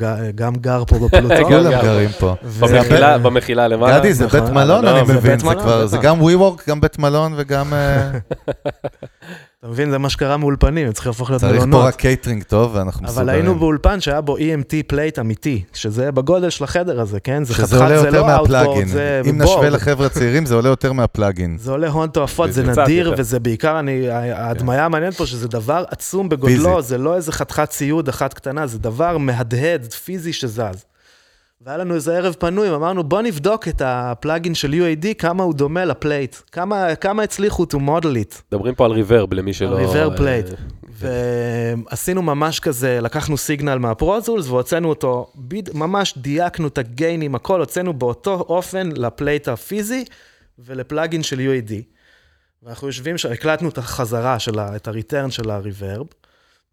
גר 0.55 0.83
פה 0.87 0.95
בפלוטון. 0.99 1.43
כולם 1.43 1.71
גם. 1.73 1.81
גרים 1.81 2.09
פה. 2.19 2.35
במחילה, 3.23 3.67
למעלה. 3.67 3.99
גדי, 3.99 4.13
זה 4.13 4.25
נכון. 4.25 4.39
בית 4.39 4.49
מלון, 4.49 4.85
לא, 4.85 4.99
אני 4.99 5.01
מבין, 5.01 5.39
זה 5.85 5.97
גם 6.01 6.21
WeWork, 6.21 6.61
גם 6.69 6.81
בית 6.81 6.99
מלון 6.99 7.33
וגם... 7.37 7.73
אתה 9.67 9.73
מבין, 9.73 9.91
זה 9.91 9.97
מה 9.97 10.09
שקרה 10.09 10.37
מאולפנים, 10.37 10.87
הם 10.87 10.93
צריכים 10.93 11.09
להפוך 11.09 11.29
להיות 11.29 11.41
צריך 11.41 11.53
מלונות. 11.53 11.81
פה 11.81 11.87
רק 11.87 11.95
קייטרינג 11.95 12.43
טוב, 12.43 12.75
ואנחנו 12.75 13.03
מסודרים. 13.03 13.29
אבל 13.29 13.35
היינו 13.35 13.55
באולפן 13.59 14.01
שהיה 14.01 14.21
בו 14.21 14.37
EMT 14.37 14.73
plate 14.87 15.19
אמיתי, 15.19 15.63
שזה 15.73 16.11
בגודל 16.11 16.49
של 16.49 16.63
החדר 16.63 17.01
הזה, 17.01 17.19
כן? 17.19 17.43
זה 17.43 17.53
חתיכת, 17.53 17.77
זה 17.87 17.93
יותר 17.93 18.21
לא. 18.21 18.35
outboard, 18.35 18.85
זה 18.85 19.21
אם 19.29 19.41
נשווה 19.41 19.55
בורד. 19.55 19.71
לחבר'ה 19.71 20.05
הצעירים, 20.05 20.45
זה 20.45 20.55
עולה 20.55 20.69
יותר 20.69 20.93
מה 20.93 21.07
plugin. 21.07 21.57
זה 21.59 21.71
עולה 21.71 21.89
הון 21.89 22.09
תועפות, 22.09 22.53
זה 22.53 22.63
נדיר. 22.63 23.13
וזה 23.17 23.39
בעיקר, 23.39 23.79
אני, 23.79 24.09
ההדמיה 24.09 24.85
המעניינת 24.85 25.15
פה, 25.15 25.25
שזה 25.25 25.47
דבר 25.47 25.83
עצום 25.89 26.29
בגודלו. 26.29 26.81
זה 26.81 26.97
לא 26.97 27.15
איזה 27.15 27.31
חתיכת 27.31 27.69
ציוד 27.69 28.09
אחת 28.09 28.33
קטנה, 28.33 28.67
זה 28.67 28.79
דבר 28.79 29.17
מהדהד, 29.17 29.93
פיזי 29.93 30.33
שזז. 30.33 30.85
והיה 31.67 31.77
לנו 31.77 31.95
איזה 31.95 32.17
ערב 32.17 32.35
פנוי, 32.39 32.75
אמרנו, 32.75 33.03
בוא 33.03 33.21
נבדוק 33.21 33.67
את 33.67 33.81
ה 33.85 33.95
plugin 33.95 34.55
של 34.55 34.71
UAD, 34.73 35.07
כמה 35.17 35.43
הוא 35.43 35.53
דומה 35.53 35.85
ל 35.85 35.92
plate, 35.92 36.35
כמה, 36.51 36.95
כמה 36.95 37.23
הצליחו 37.23 37.63
to 37.63 37.75
model 37.75 38.05
it. 38.05 38.41
מדברים 38.51 38.75
פה 38.75 38.85
על 38.85 38.91
reverb, 38.91 39.33
למי 39.33 39.53
שלא... 39.53 39.75
reverb 39.75 40.11
אה, 40.11 40.17
plate. 40.17 40.45
ועשינו 40.89 42.21
ממש 42.21 42.59
כזה, 42.59 42.99
לקחנו 43.01 43.37
סיגנל 43.37 43.75
מה 43.77 43.91
Pro 43.91 44.12
Tools 44.12 44.47
והוצאנו 44.47 44.89
אותו, 44.89 45.27
ביד- 45.35 45.69
ממש 45.73 46.13
דייקנו 46.17 46.67
את 46.67 46.77
הגיינים, 46.77 47.35
הכל, 47.35 47.59
הוצאנו 47.59 47.93
באותו 47.93 48.33
אופן 48.33 48.89
ל 48.95 49.04
plate 49.04 49.47
הפיזי 49.47 50.05
ול 50.59 50.75
plugin 50.75 51.23
של 51.23 51.39
UAD. 51.39 51.71
ואנחנו 52.63 52.87
יושבים 52.87 53.17
שם, 53.17 53.31
הקלטנו 53.31 53.69
את 53.69 53.77
החזרה 53.77 54.39
של 54.39 54.59
ה... 54.59 54.75
את 54.75 54.87
ה 54.87 54.94
return 54.94 55.31
של 55.31 55.49
ה 55.49 55.56
reverb, 55.56 56.05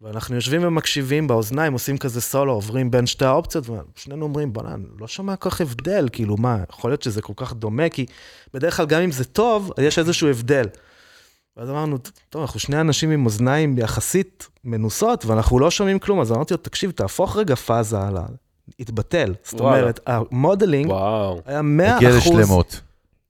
ואנחנו 0.01 0.35
יושבים 0.35 0.61
ומקשיבים 0.63 1.27
באוזניים, 1.27 1.73
עושים 1.73 1.97
כזה 1.97 2.21
סולו, 2.21 2.53
עוברים 2.53 2.91
בין 2.91 3.05
שתי 3.05 3.25
האופציות, 3.25 3.65
ושנינו 3.97 4.25
אומרים, 4.25 4.53
בוא'נה, 4.53 4.73
אני 4.73 4.83
לא 4.99 5.07
שומע 5.07 5.35
כל 5.35 5.49
כך 5.49 5.61
הבדל, 5.61 6.09
כאילו 6.11 6.37
מה, 6.37 6.57
יכול 6.69 6.91
להיות 6.91 7.01
שזה 7.01 7.21
כל 7.21 7.33
כך 7.35 7.53
דומה, 7.53 7.89
כי 7.89 8.05
בדרך 8.53 8.77
כלל 8.77 8.85
גם 8.85 9.01
אם 9.01 9.11
זה 9.11 9.25
טוב, 9.25 9.71
יש 9.81 9.99
איזשהו 9.99 10.29
הבדל. 10.29 10.65
ואז 11.57 11.69
אמרנו, 11.69 11.97
טוב, 12.29 12.41
אנחנו 12.41 12.59
שני 12.59 12.81
אנשים 12.81 13.11
עם 13.11 13.25
אוזניים 13.25 13.77
יחסית 13.77 14.47
מנוסות, 14.63 15.25
ואנחנו 15.25 15.59
לא 15.59 15.71
שומעים 15.71 15.99
כלום, 15.99 16.21
אז 16.21 16.31
אמרתי 16.31 16.53
לו, 16.53 16.57
תקשיב, 16.57 16.91
תהפוך 16.91 17.37
רגע 17.37 17.55
פאזה 17.55 18.01
על 18.01 18.17
ה... 18.17 18.25
התבטל. 18.79 19.33
זאת 19.43 19.61
וואלה. 19.61 19.79
אומרת, 19.79 19.99
המודלינג 20.05 20.89
וואו. 20.89 21.41
היה 21.45 21.61
100 21.61 21.95
הגיע 21.95 22.09
אחוז, 22.09 22.33
לשלמות. 22.39 22.81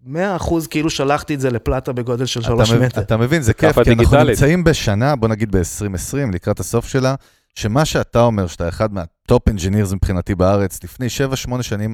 100 0.06 0.36
אחוז, 0.36 0.68
כאילו 0.68 0.90
שלחתי 0.90 1.36
את 1.36 1.40
זה 1.40 1.50
לפלטה 1.50 1.94
בגודל 1.94 2.26
של 2.26 2.40
אתה 2.40 2.48
3 2.50 2.72
מבין- 2.72 2.86
מטר. 2.86 3.02
אתה 3.02 3.18
מבין, 3.18 3.42
זה 3.42 3.54
כיף, 3.54 3.80
כי 3.80 3.92
אנחנו. 3.92 4.24
נמצאים 4.24 4.64
בשנה, 4.64 5.16
בוא 5.16 5.28
נגיד 5.28 5.52
ב-2020, 5.52 6.18
לקראת 6.34 6.60
הסוף 6.60 6.88
שלה, 6.88 7.16
שמה 7.56 7.86
שאתה 7.86 8.20
אומר, 8.22 8.48
שאתה 8.48 8.70
אחד 8.70 8.94
מהטופ 8.94 9.48
אנג'ינירס 9.50 9.94
מבחינתי 9.94 10.36
בארץ, 10.36 10.84
לפני 10.84 11.08
7-8 11.10 11.64
שנים, 11.64 11.94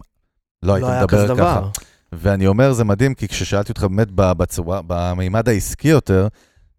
לא 0.64 0.74
היית 0.74 0.88
לא 1.02 1.08
כזה 1.08 1.24
מדבר 1.24 1.36
ככה. 1.38 1.60
דבר. 1.60 1.70
ואני 2.14 2.48
אומר, 2.48 2.74
זה 2.74 2.84
מדהים, 2.84 3.14
כי 3.14 3.28
כששאלתי 3.28 3.72
אותך 3.72 3.84
באמת 3.84 4.08
ב- 4.16 4.32
בצורה, 4.32 4.82
במימד 4.88 5.50
העסקי 5.50 5.88
יותר, 5.88 6.28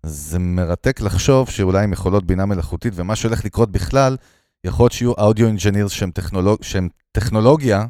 זה 0.07 0.39
מרתק 0.39 1.01
לחשוב 1.01 1.49
שאולי 1.51 1.85
עם 1.85 1.93
יכולות 1.93 2.25
בינה 2.25 2.47
מלאכותית, 2.47 2.93
ומה 2.97 3.17
שהולך 3.17 3.45
לקרות 3.45 3.71
בכלל, 3.73 4.17
יכול 4.65 4.85
להיות 4.85 4.93
שיהיו 4.93 5.13
אודיו 5.13 5.47
אינג'ינירס 5.47 5.91
שהם, 5.93 6.11
טכנולוג, 6.11 6.59
שהם 6.63 6.89
טכנולוגיה, 7.13 7.85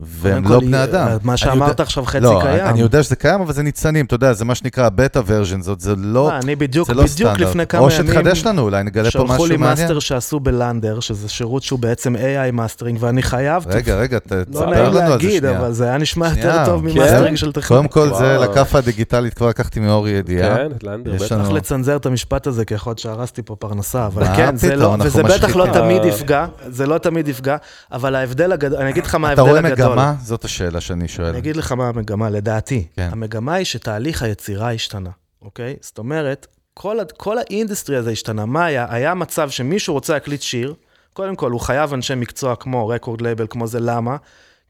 והם 0.00 0.44
לא 0.48 0.60
בני 0.60 0.76
אה, 0.76 0.84
אדם. 0.84 1.08
מה 1.22 1.36
שאמרת 1.36 1.68
יודע- 1.68 1.82
עכשיו 1.82 2.04
חצי 2.04 2.20
לא, 2.20 2.38
קיים. 2.42 2.66
אני 2.66 2.80
יודע 2.80 3.02
שזה 3.02 3.16
קיים, 3.16 3.40
אבל 3.40 3.52
זה 3.52 3.62
ניצנים, 3.62 4.04
אתה 4.06 4.14
יודע, 4.14 4.32
זה 4.32 4.44
מה 4.44 4.54
שנקרא 4.54 4.88
בטה 4.88 5.20
ורז'ן, 5.26 5.62
זאת, 5.62 5.80
זה 5.80 5.94
לא, 5.98 6.26
מה, 6.28 6.38
אני 6.38 6.56
בדיוק, 6.56 6.88
לא 6.90 6.94
בדיוק 6.94 7.08
סטנדרט. 7.10 7.40
לפני 7.40 7.66
כמה 7.66 7.80
או 7.82 7.90
ימים, 7.90 8.06
שתחדש 8.12 8.46
לנו, 8.46 8.62
אולי 8.62 8.82
נגלה 8.82 9.04
פה 9.04 9.10
שלחו 9.10 9.24
משהו 9.26 9.46
לי 9.46 9.56
מעניין. 9.56 9.78
מאסטר 9.78 9.98
שעשו 9.98 10.40
בלנדר, 10.40 11.00
שזה 11.00 11.28
שירות 11.28 11.62
שהוא 11.62 11.78
בעצם 11.78 12.16
AI 12.16 12.52
מאסטרינג, 12.52 12.98
ואני 13.00 13.22
חייב, 13.22 13.64
רגע, 13.68 13.94
רגע, 13.96 14.18
ת- 14.18 14.32
לא 14.32 14.44
תספר 14.44 14.70
נעים 14.70 14.84
לנו 14.84 14.98
על 14.98 15.04
זה 15.06 15.08
להגיד, 15.08 15.40
שנייה. 15.42 15.58
אבל 15.58 15.72
זה 15.72 15.84
היה 15.84 15.98
נשמע 15.98 16.28
יותר 16.28 16.64
טוב 16.66 16.90
כן. 16.90 16.98
ממאסטרינג 16.98 17.36
של 17.36 17.52
טכנולוגיה. 17.52 17.88
קודם 17.88 18.10
כל, 18.10 18.18
זה. 18.18 18.38
לכאפה 18.38 18.78
הדיגיטלית, 18.78 19.34
כבר 19.34 19.48
לקחתי 19.48 19.80
מאורי 19.80 20.10
ידיעה. 20.10 20.56
כן, 20.56 20.68
לנדר, 20.82 21.14
יש 21.14 21.22
בטח. 21.22 21.32
לנו- 21.32 21.42
צריך 21.44 21.54
לצנזר 21.56 21.96
את 21.96 22.06
המשפט 22.06 22.46
הזה, 22.46 22.64
כי 22.64 22.74
יכול 22.74 22.90
להיות 22.90 22.98
שהרסתי 22.98 23.42
פה 23.42 23.56
פרנסה, 23.56 24.06
אבל 24.06 24.22
מה 24.24 24.36
כן, 24.36 24.56
זה 24.56 24.66
פתאום, 24.68 24.80
לא, 24.82 24.94
אנחנו 24.94 25.04
וזה 25.06 25.22
בטח 25.22 25.56
לא 25.56 25.64
משחיתים. 25.64 25.82
תמיד. 25.82 26.04
יפגע, 26.04 26.46
זה 26.68 26.86
לא 26.86 26.98
תמיד 26.98 27.28
יפגע, 27.28 27.56
אבל 27.92 28.14
ההבדל 28.14 28.52
הגדול, 28.52 28.78
אני 28.78 28.90
אגיד 28.90 29.04
לך 29.06 29.14
מה 29.14 29.32
אתה 29.32 29.40
ההבדל 29.42 29.58
רואה 29.58 29.72
הגדול. 29.72 29.83
מגמה? 29.88 30.14
זאת 30.22 30.44
השאלה 30.44 30.80
שאני 30.80 31.08
שואל. 31.08 31.28
אני 31.28 31.38
אגיד 31.38 31.56
לך 31.56 31.72
מה 31.72 31.88
המגמה, 31.88 32.30
לדעתי. 32.30 32.86
כן. 32.96 33.08
המגמה 33.12 33.54
היא 33.54 33.64
שתהליך 33.64 34.22
היצירה 34.22 34.72
השתנה, 34.72 35.10
אוקיי? 35.42 35.76
זאת 35.80 35.98
אומרת, 35.98 36.46
כל, 36.74 36.96
כל 37.16 37.38
ה 37.38 37.44
industry 37.44 37.96
הזה 37.96 38.10
השתנה. 38.10 38.46
מה 38.46 38.64
היה? 38.64 38.86
היה 38.90 39.14
מצב 39.14 39.50
שמישהו 39.50 39.94
רוצה 39.94 40.12
להקליט 40.12 40.42
שיר, 40.42 40.74
קודם 41.12 41.36
כל, 41.36 41.50
הוא 41.50 41.60
חייב 41.60 41.92
אנשי 41.92 42.14
מקצוע 42.14 42.56
כמו 42.56 42.88
record 42.88 43.20
label, 43.20 43.46
כמו 43.50 43.66
זה, 43.66 43.80
למה? 43.80 44.16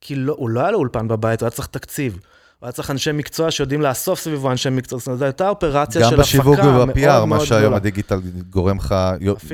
כי 0.00 0.14
לא, 0.14 0.34
הוא 0.38 0.50
לא 0.50 0.60
היה 0.60 0.70
לו 0.70 0.78
אולפן 0.78 1.08
בבית, 1.08 1.40
הוא 1.40 1.46
היה 1.46 1.50
צריך 1.50 1.68
תקציב. 1.68 2.12
הוא 2.12 2.66
היה 2.66 2.72
צריך 2.72 2.90
אנשי 2.90 3.12
מקצוע 3.12 3.50
שיודעים 3.50 3.82
לאסוף 3.82 4.20
סביבו 4.20 4.50
אנשי 4.50 4.70
מקצוע, 4.70 4.98
זאת 4.98 5.06
אומרת, 5.06 5.18
זו 5.18 5.24
הייתה 5.24 5.48
אופרציה 5.48 6.02
גם 6.02 6.10
של 6.10 6.16
בשיווק 6.16 6.58
הפקה 6.58 6.70
מאוד 6.70 6.88
וב-PR, 6.88 7.06
מאוד 7.06 7.24
מה 7.24 7.40
שהיום 7.40 7.60
גדולה. 7.62 7.76
הדיגיטל 7.76 8.20
גורם 8.50 8.76
לך, 8.76 8.94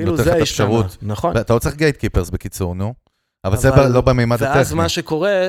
נותן 0.05 0.23
לך 0.23 0.27
את 0.27 0.27
האפשרות. 0.27 0.97
נכון. 1.01 1.37
אתה 1.37 1.53
רוצה 1.53 1.69
gatekeepers 1.69 2.29
בקיצור, 2.29 2.75
נו. 2.75 2.93
אבל 3.45 3.57
זה 3.57 3.69
אבל- 3.69 3.87
לא 3.91 4.01
במימד 4.01 4.37
ואז 4.41 4.57
הטכני. 4.67 4.77
מה 4.77 4.89
שקורה, 4.89 5.47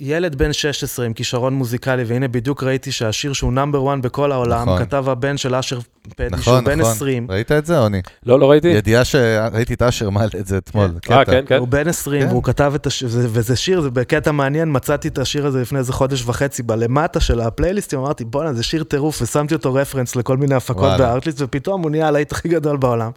ילד 0.00 0.34
בן 0.34 0.52
16 0.52 1.06
עם 1.06 1.12
כישרון 1.12 1.54
מוזיקלי, 1.54 2.02
והנה 2.04 2.28
בדיוק 2.28 2.62
ראיתי 2.62 2.92
שהשיר 2.92 3.32
שהוא 3.32 3.52
number 3.52 3.92
1 3.94 3.98
בכל 4.02 4.32
העולם, 4.32 4.62
נכון. 4.62 4.78
כתב 4.84 5.04
הבן 5.08 5.36
של 5.36 5.54
אשר 5.54 5.78
פדי, 6.16 6.28
שהוא 6.28 6.38
נכון, 6.38 6.64
בן 6.64 6.80
נכון. 6.80 6.92
20. 6.92 7.26
ראית 7.30 7.52
את 7.52 7.66
זה, 7.66 7.78
עוני? 7.78 8.00
לא, 8.26 8.40
לא 8.40 8.50
ראיתי. 8.50 8.68
ידיעה 8.68 9.04
שראיתי 9.04 9.74
את 9.74 9.82
אשר 9.82 10.10
מעלה 10.10 10.30
את 10.38 10.46
זה 10.46 10.58
אתמול. 10.58 10.84
אה, 10.94 11.00
קטע. 11.00 11.24
כן, 11.24 11.44
כן. 11.46 11.58
הוא 11.58 11.68
בן 11.68 11.88
20, 11.88 12.22
כן. 12.22 12.28
והוא 12.28 12.42
כתב 12.42 12.72
את 12.74 12.86
השיר, 12.86 13.08
וזה- 13.08 13.28
וזה 13.30 13.56
שיר, 13.56 13.80
זה 13.80 13.90
בקטע 13.90 14.32
מעניין, 14.32 14.68
מצאתי 14.72 15.08
את 15.08 15.18
השיר 15.18 15.46
הזה 15.46 15.60
לפני 15.62 15.78
איזה 15.78 15.92
חודש 15.92 16.22
וחצי, 16.26 16.62
בלמטה 16.62 17.20
של 17.20 17.40
הפלייליסטים, 17.40 17.98
אמרתי, 17.98 18.24
בואנה, 18.24 18.52
זה 18.52 18.62
שיר 18.62 18.82
טירוף, 18.84 19.22
ושמתי 19.22 19.54
אותו 19.54 19.74
רפרנס 19.74 20.16
לכל 20.16 20.36
מיני 20.36 20.54
הפקות 20.54 20.82
וואלה. 20.84 20.98
בארטליסט, 20.98 21.38
ופתאום 21.42 21.82
הוא 21.82 21.90
נהיה 21.90 22.08
הלהיט 22.08 22.32
הכי 22.32 22.48
גדול 22.48 22.76
בעולם. 22.76 23.10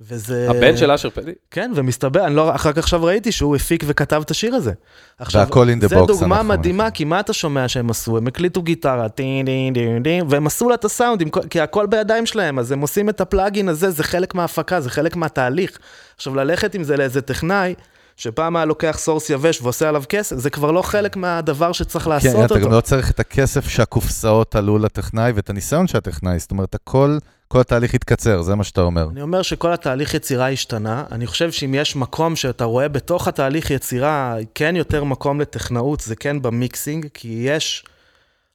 וזה... 0.00 0.46
הבן 0.50 0.76
של 0.76 0.90
אשר 0.90 1.10
פדי. 1.10 1.32
כן, 1.50 1.72
ומסתבר, 1.74 2.26
אני 2.26 2.34
לא, 2.34 2.54
אחר 2.54 2.72
כך 2.72 2.78
עכשיו 2.78 3.04
ראיתי 3.04 3.32
שהוא 3.32 3.56
הפיק 3.56 3.84
וכתב 3.86 4.22
את 4.24 4.30
השיר 4.30 4.54
הזה. 4.54 4.72
עכשיו, 5.18 5.40
והכל 5.40 5.68
in 5.68 5.84
the 5.84 5.88
זה 5.88 5.96
box, 5.96 6.06
דוגמה 6.06 6.36
אנחנו 6.36 6.48
מדהימה, 6.48 6.90
כי 6.90 7.04
מה 7.04 7.20
אתה 7.20 7.32
שומע 7.32 7.68
שהם 7.68 7.90
עשו? 7.90 8.16
הם 8.16 8.26
הקליטו 8.26 8.62
גיטרה, 8.62 9.08
טין 9.08 9.46
דין 9.46 9.72
דין 9.74 10.02
דין, 10.02 10.24
והם 10.28 10.46
עשו 10.46 10.68
לה 10.68 10.74
את 10.74 10.84
הסאונד, 10.84 11.20
עם 11.20 11.28
כל- 11.30 11.48
כי 11.50 11.60
הכל 11.60 11.86
בידיים 11.86 12.26
שלהם, 12.26 12.58
אז 12.58 12.72
הם 12.72 12.80
עושים 12.80 13.08
את 13.08 13.20
הפלאגין 13.20 13.68
הזה, 13.68 13.90
זה 13.90 14.02
חלק 14.02 14.34
מההפקה, 14.34 14.80
זה 14.80 14.90
חלק 14.90 15.16
מהתהליך. 15.16 15.78
עכשיו, 16.16 16.34
ללכת 16.34 16.74
עם 16.74 16.82
זה 16.82 16.96
לאיזה 16.96 17.22
טכנאי, 17.22 17.74
שפעם 18.16 18.56
היה 18.56 18.64
לוקח 18.64 18.96
source 18.98 19.30
יבש 19.30 19.62
ועושה 19.62 19.88
עליו 19.88 20.02
כסף, 20.08 20.36
זה 20.36 20.50
כבר 20.50 20.70
לא 20.70 20.82
חלק 20.82 21.16
מהדבר 21.16 21.72
שצריך 21.72 22.04
כן, 22.04 22.10
לעשות 22.10 22.44
אתה 22.44 22.54
גם 22.54 22.62
אותו. 22.64 22.76
לא 22.76 22.80
צריך 22.80 23.10
את 23.10 23.20
הכסף 23.20 23.68
שהקופסאות 23.68 24.56
עלו 24.56 24.78
לטכנאי 24.78 25.32
ואת 25.34 25.50
הניסיון 25.50 25.86
של 25.86 25.98
הטכנאי, 25.98 26.38
זאת 26.38 26.50
אומרת, 26.50 26.74
הכל, 26.74 27.18
כל 27.48 27.60
התהליך 27.60 27.94
יתקצר, 27.94 28.42
זה 28.42 28.54
מה 28.54 28.64
שאתה 28.64 28.80
אומר. 28.80 29.08
אני 29.12 29.22
אומר 29.22 29.42
שכל 29.42 29.72
התהליך 29.72 30.14
יצירה 30.14 30.50
השתנה, 30.50 31.04
אני 31.12 31.26
חושב 31.26 31.52
שאם 31.52 31.74
יש 31.74 31.96
מקום 31.96 32.36
שאתה 32.36 32.64
רואה 32.64 32.88
בתוך 32.88 33.28
התהליך 33.28 33.70
יצירה, 33.70 34.36
כן 34.54 34.76
יותר 34.76 35.04
מקום 35.04 35.40
לטכנאות, 35.40 36.00
זה 36.00 36.16
כן 36.16 36.42
ב 36.42 36.50
mixing, 36.50 37.06
כי 37.14 37.28
יש 37.28 37.84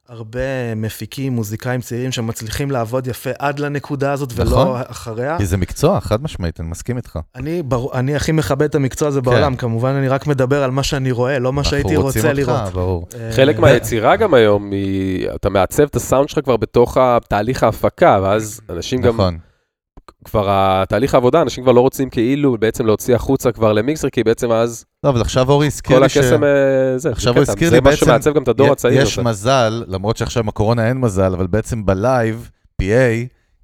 הרבה 0.08 0.40
מפיקים, 0.76 1.32
מוזיקאים 1.32 1.80
צעירים 1.80 2.12
שמצליחים 2.12 2.70
לעבוד 2.70 3.06
יפה 3.06 3.30
עד 3.38 3.58
לנקודה 3.58 4.12
הזאת 4.12 4.32
ולא 4.34 4.44
נכון. 4.50 4.80
אחריה. 4.86 5.38
כי 5.38 5.46
זה 5.46 5.56
מקצוע, 5.56 6.00
חד 6.00 6.22
משמעית, 6.22 6.60
אני 6.60 6.68
מסכים 6.68 6.96
איתך. 6.96 7.18
אני, 7.36 7.62
בר... 7.62 7.86
אני 7.94 8.16
הכי 8.16 8.32
מכבד 8.32 8.62
את 8.62 8.74
המקצוע 8.74 9.08
הזה 9.08 9.20
בעולם, 9.20 9.56
כמובן 9.56 9.90
אני 9.94 10.08
רק 10.08 10.26
מדבר 10.26 10.62
על 10.62 10.70
מה 10.70 10.82
שאני 10.82 11.12
רואה, 11.12 11.38
לא 11.38 11.52
מה 11.52 11.64
שהייתי 11.64 11.88
אנחנו 11.88 12.02
רוצים 12.04 12.22
רוצה 12.26 12.40
אותך, 12.40 12.48
לראות. 12.48 12.72
ברור. 12.72 13.06
חלק 13.32 13.56
אה, 13.56 13.60
מהיצירה 13.60 14.16
גם 14.16 14.34
היום, 14.34 14.70
היא- 14.70 15.28
אתה 15.34 15.50
מעצב 15.50 15.82
את 15.82 15.96
הסאונד 15.96 16.28
שלך 16.28 16.44
כבר 16.44 16.56
בתוך 16.56 16.98
תהליך 17.28 17.62
ההפקה, 17.62 18.18
ואז 18.22 18.60
אנשים 18.70 19.02
גם, 19.02 19.14
נכון. 19.14 19.38
כבר 20.24 20.46
התהליך 20.50 21.14
העבודה, 21.14 21.42
אנשים 21.42 21.64
כבר 21.64 21.72
לא 21.72 21.80
רוצים 21.80 22.10
כאילו 22.10 22.58
בעצם 22.58 22.86
להוציא 22.86 23.14
החוצה 23.14 23.52
כבר 23.52 23.72
למיקסר, 23.72 24.08
כי 24.08 24.24
בעצם 24.24 24.52
אז 24.52 24.84
לא, 25.04 25.08
אבל 25.10 25.20
עכשיו 25.20 25.50
אורי 25.50 25.66
הזכיר 25.66 25.96
כל 25.96 26.02
לי 26.02 26.08
ש... 26.08 26.16
הקסם, 26.16 26.44
אה, 26.44 26.48
זה, 26.98 27.10
עכשיו 27.10 27.32
זה 27.34 27.38
הוא. 27.40 27.48
הזכיר 27.48 27.68
זה 27.70 27.74
לי 27.76 27.80
מה 27.80 27.90
בעצם- 27.90 28.06
שמעצב 28.06 28.34
גם 28.34 28.42
את 28.42 28.48
הדור 28.48 28.72
הצעיר. 28.72 29.02
יש 29.02 29.18
הזה. 29.18 29.28
מזל, 29.28 29.84
למרות 29.88 30.16
שעכשיו 30.16 30.42
עם 30.42 30.48
הקורונה 30.48 30.88
אין 30.88 30.96
מזל, 31.00 31.32
אבל 31.34 31.46
בעצם 31.46 31.86
בלייב, 31.86 32.50
PA, 32.82 32.84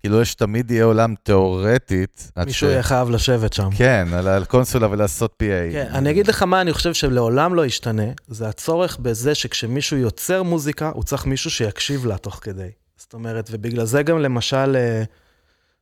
כאילו 0.01 0.21
יש 0.21 0.35
תמיד 0.35 0.71
יהיה 0.71 0.85
עולם 0.85 1.15
תיאורטית. 1.23 2.33
מישהו 2.47 2.69
יהיה 2.69 2.83
חייב 2.83 3.11
לשבת 3.11 3.53
שם. 3.53 3.69
כן, 3.77 4.09
על 4.13 4.29
הקונסולה 4.43 4.89
ולעשות 4.91 5.33
PA. 5.43 5.73
כן, 5.73 5.87
אני 5.95 6.11
אגיד 6.11 6.29
לך 6.29 6.43
מה 6.43 6.61
אני 6.61 6.73
חושב 6.73 6.95
שלעולם 6.95 7.55
לא 7.55 7.67
ישתנה, 7.67 8.03
זה 8.29 8.49
הצורך 8.49 8.97
בזה 9.03 9.35
שכשמישהו 9.35 9.97
יוצר 9.97 10.43
מוזיקה, 10.43 10.91
הוא 10.95 11.05
צריך 11.05 11.27
מישהו 11.27 11.51
שיקשיב 11.51 12.07
לה 12.07 12.17
תוך 12.17 12.39
כדי. 12.43 12.69
זאת 12.97 13.15
אומרת, 13.15 13.49
ובגלל 13.53 13.85
זה 13.85 14.03
גם 14.03 14.19
למשל, 14.19 14.77
אה, 14.77 15.03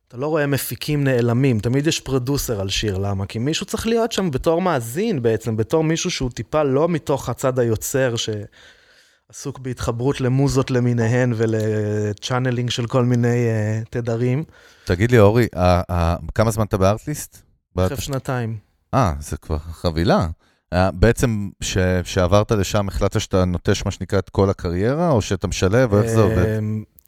אתה 0.09 0.17
לא 0.17 0.27
רואה 0.27 0.47
מפיקים 0.47 1.03
נעלמים, 1.03 1.59
תמיד 1.59 1.87
יש 1.87 1.99
producer 1.99 2.61
על 2.61 2.69
שיר, 2.69 2.97
למה? 2.97 3.25
כי 3.25 3.39
מישהו 3.39 3.65
צריך 3.65 3.87
להיות 3.87 4.11
שם 4.11 4.31
בתור 4.31 4.61
מאזין 4.61 5.21
בעצם, 5.21 5.57
בתור 5.57 5.83
מישהו 5.83 6.11
שהוא 6.11 6.29
טיפה 6.31 6.63
לא 6.63 6.89
מתוך 6.89 7.29
הצד 7.29 7.59
היוצר, 7.59 8.15
שעסוק 8.15 9.59
בהתחברות 9.59 10.21
למוזות 10.21 10.71
למיניהן 10.71 11.33
ול 11.35 11.57
channeling 11.57 12.69
של 12.69 12.87
כל 12.87 13.05
מיני 13.05 13.47
אה, 13.47 13.81
תדרים. 13.89 14.43
תגיד 14.85 15.11
לי, 15.11 15.19
אורי, 15.19 15.47
ה- 15.55 15.93
ה- 15.93 16.15
כמה 16.35 16.51
זמן 16.51 16.65
אתה 16.65 16.77
בארטליסט? 16.77 17.41
תכף 17.77 17.99
שנתיים. 17.99 18.57
אה, 18.93 19.13
זה 19.19 19.37
כבר 19.37 19.57
חבילה. 19.57 20.27
אה, 20.73 20.91
בעצם, 20.91 21.49
ש- 21.61 21.77
שעברת 22.03 22.51
לשם, 22.51 22.87
החלטת 22.87 23.19
שאתה 23.21 23.45
נוטש 23.45 23.85
מה 23.85 23.91
שנקרא 23.91 24.19
את 24.19 24.29
כל 24.29 24.49
הקריירה, 24.49 25.09
או 25.11 25.21
שאתה 25.21 25.47
משלב, 25.47 25.93
או 25.93 25.97
איך 26.01 26.07
זה 26.07 26.19
עובד? 26.21 26.59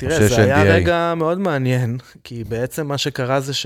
תראה, 0.10 0.28
זה 0.28 0.44
היה? 0.44 0.76
רגע 0.76 1.14
מאוד 1.18 1.40
מעניין, 1.40 1.98
כי 2.24 2.44
בעצם 2.44 2.88
מה 2.88 2.98
שקרה 2.98 3.40
זה 3.40 3.54
ש... 3.54 3.66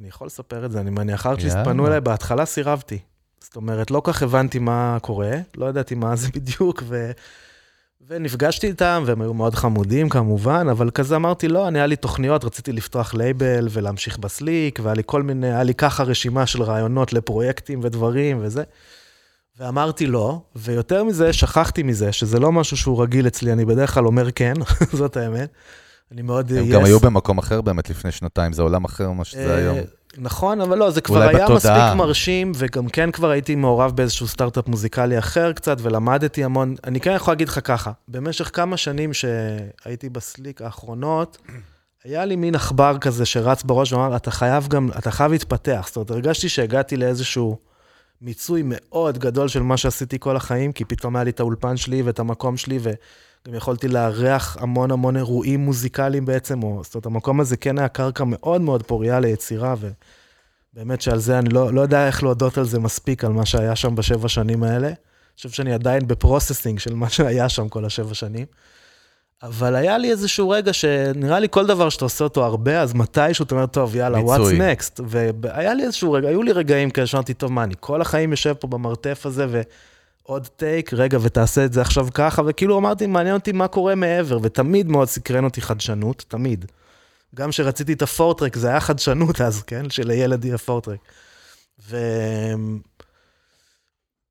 אני 0.00 0.08
יכול 0.08 0.26
לספר 0.26 0.64
את 0.64 0.72
זה, 0.72 0.80
אני 0.80 0.90
מניח, 0.90 1.26
יאללה. 1.26 1.64
פנו 1.64 1.86
אליי, 1.86 2.00
בהתחלה 2.00 2.46
סירבתי. 2.46 2.98
זאת 3.40 3.56
אומרת, 3.56 3.90
לא 3.90 4.00
כך 4.04 4.22
הבנתי 4.22 4.58
מה 4.58 4.98
קורה, 5.02 5.32
לא 5.56 5.66
ידעתי 5.66 5.94
מה 5.94 6.16
זה 6.16 6.28
בדיוק, 6.34 6.82
ו... 6.86 7.10
ונפגשתי 8.08 8.66
איתם, 8.66 9.02
והם 9.06 9.20
היו 9.20 9.34
מאוד 9.34 9.54
חמודים 9.54 10.08
כמובן, 10.08 10.66
אבל 10.70 10.90
כזה 10.90 11.16
אמרתי, 11.16 11.48
לא, 11.48 11.68
אני, 11.68 11.78
היה 11.78 11.86
לי 11.86 11.96
תוכניות, 11.96 12.44
רציתי 12.44 12.72
לפתוח 12.72 13.14
לייבל 13.14 13.68
ולהמשיך 13.70 14.18
בסליק, 14.18 14.78
והיה 14.82 14.94
לי 14.94 15.02
כל 15.06 15.22
מיני, 15.22 15.46
היה 15.46 15.62
לי 15.62 15.74
ככה 15.74 16.02
רשימה 16.02 16.46
של 16.46 16.62
רעיונות 16.62 17.12
לפרויקטים 17.12 17.80
ודברים 17.82 18.38
וזה. 18.40 18.62
ואמרתי 19.58 20.06
לא, 20.06 20.40
ויותר 20.56 21.04
מזה, 21.04 21.32
שכחתי 21.32 21.82
מזה, 21.82 22.12
שזה 22.12 22.38
לא 22.38 22.52
משהו 22.52 22.76
שהוא 22.76 23.02
רגיל 23.02 23.26
אצלי, 23.26 23.52
אני 23.52 23.64
בדרך 23.64 23.94
כלל 23.94 24.06
אומר 24.06 24.30
כן, 24.30 24.54
זאת 24.98 25.16
האמת. 25.16 25.50
אני 26.12 26.22
מאוד... 26.22 26.52
הם 26.52 26.70
yes. 26.70 26.72
גם 26.72 26.84
היו 26.84 27.00
במקום 27.00 27.38
אחר 27.38 27.60
באמת 27.60 27.90
לפני 27.90 28.12
שנתיים, 28.12 28.52
זה 28.52 28.62
עולם 28.62 28.84
אחר 28.84 29.10
ממה 29.10 29.24
שזה 29.24 29.50
אה, 29.50 29.56
היום. 29.56 29.78
נכון, 30.18 30.60
אבל 30.60 30.78
לא, 30.78 30.90
זה 30.90 31.00
כבר 31.00 31.22
היה 31.22 31.32
בתודעה. 31.32 31.54
מספיק 31.54 31.98
מרשים, 31.98 32.52
וגם 32.56 32.88
כן 32.88 33.10
כבר 33.10 33.30
הייתי 33.30 33.54
מעורב 33.54 33.96
באיזשהו 33.96 34.28
סטארט-אפ 34.28 34.68
מוזיקלי 34.68 35.18
אחר 35.18 35.52
קצת, 35.52 35.76
ולמדתי 35.80 36.44
המון. 36.44 36.74
אני 36.84 37.00
כן 37.00 37.12
יכול 37.14 37.32
להגיד 37.32 37.48
לך 37.48 37.60
ככה, 37.64 37.90
במשך 38.08 38.50
כמה 38.52 38.76
שנים 38.76 39.10
שהייתי 39.12 40.08
בסליק 40.08 40.62
האחרונות, 40.62 41.38
היה 42.04 42.24
לי 42.24 42.36
מין 42.36 42.54
עכבר 42.54 42.98
כזה 42.98 43.26
שרץ 43.26 43.62
בראש 43.62 43.92
ואמר, 43.92 44.16
אתה 44.16 44.30
חייב 44.30 44.68
גם, 44.68 44.90
אתה 44.98 45.10
חייב 45.10 45.32
להתפתח. 45.32 45.84
זאת 45.86 45.96
אומרת, 45.96 46.10
הרגשתי 46.10 46.48
שהגעתי 46.48 46.96
לאיזשהו 46.96 47.58
מיצוי 48.22 48.62
מאוד 48.64 49.18
גדול 49.18 49.48
של 49.48 49.62
מה 49.62 49.76
שעשיתי 49.76 50.16
כל 50.18 50.36
החיים, 50.36 50.72
כי 50.72 50.84
פתאום 50.84 51.16
היה 51.16 51.24
לי 51.24 51.30
את 51.30 51.40
האולפן 51.40 51.76
שלי 51.76 52.02
ואת 52.02 52.18
המקום 52.18 52.56
שלי, 52.56 52.78
וגם 52.82 53.54
יכולתי 53.54 53.88
לארח 53.88 54.56
המון 54.60 54.90
המון 54.90 55.16
אירועים 55.16 55.60
מוזיקליים 55.60 56.24
בעצם, 56.24 56.62
או, 56.62 56.80
זאת 56.84 56.94
אומרת, 56.94 57.06
המקום 57.06 57.40
הזה 57.40 57.56
כן 57.56 57.78
היה 57.78 57.88
קרקע 57.88 58.24
מאוד 58.24 58.60
מאוד 58.60 58.82
פוריה 58.82 59.20
ליצירה, 59.20 59.74
ובאמת 60.74 61.00
שעל 61.00 61.18
זה 61.18 61.38
אני 61.38 61.48
לא, 61.48 61.72
לא 61.72 61.80
יודע 61.80 62.06
איך 62.06 62.22
להודות 62.22 62.58
על 62.58 62.64
זה 62.64 62.78
מספיק, 62.78 63.24
על 63.24 63.32
מה 63.32 63.46
שהיה 63.46 63.76
שם 63.76 63.94
בשבע 63.94 64.28
שנים 64.28 64.62
האלה. 64.62 64.86
אני 64.86 64.96
חושב 65.36 65.48
שאני 65.48 65.72
עדיין 65.72 66.06
ב 66.06 66.12
processing 66.12 66.78
של 66.78 66.94
מה 66.94 67.10
שהיה 67.10 67.48
שם 67.48 67.68
כל 67.68 67.84
השבע 67.84 68.14
שנים. 68.14 68.46
אבל 69.42 69.74
היה 69.74 69.98
לי 69.98 70.10
איזשהו 70.10 70.50
רגע 70.50 70.72
שנראה 70.72 71.38
לי 71.38 71.46
כל 71.50 71.66
דבר 71.66 71.88
שאתה 71.88 72.04
עושה 72.04 72.24
אותו 72.24 72.44
הרבה, 72.44 72.80
אז 72.80 72.94
מתישהו 72.94 73.44
אתה 73.44 73.54
אומר, 73.54 73.66
טוב, 73.66 73.96
יאללה, 73.96 74.18
what's 74.18 74.58
next? 74.58 75.00
והיה 75.04 75.74
לי 75.74 75.84
איזשהו 75.84 76.12
רגע, 76.12 76.28
היו 76.28 76.42
לי 76.42 76.52
רגעים 76.52 76.90
כאלה 76.90 77.06
שאמרתי, 77.06 77.34
טוב, 77.34 77.52
מה, 77.52 77.64
אני 77.64 77.74
כל 77.80 78.00
החיים 78.00 78.30
יושב 78.30 78.52
פה 78.52 78.66
במרתף 78.66 79.26
הזה, 79.26 79.46
ועוד 79.48 80.46
טייק, 80.46 80.92
רגע, 80.92 81.18
ותעשה 81.22 81.64
את 81.64 81.72
זה 81.72 81.80
עכשיו 81.80 82.08
ככה, 82.14 82.42
וכאילו 82.46 82.78
אמרתי, 82.78 83.06
מעניין 83.06 83.34
אותי 83.34 83.52
מה 83.52 83.68
קורה 83.68 83.94
מעבר, 83.94 84.38
ותמיד 84.42 84.88
מאוד 84.88 85.08
סקרן 85.08 85.44
אותי 85.44 85.60
חדשנות, 85.60 86.24
תמיד. 86.28 86.64
גם 87.34 87.50
כשרציתי 87.50 87.92
את 87.92 88.02
הפורטרק, 88.02 88.56
זה 88.56 88.68
היה 88.68 88.80
חדשנות 88.80 89.40
אז, 89.40 89.62
כן? 89.62 89.90
שלילד 89.90 90.44
יהיה 90.44 90.58
פורטרק. 90.58 90.98
ו... 91.90 91.96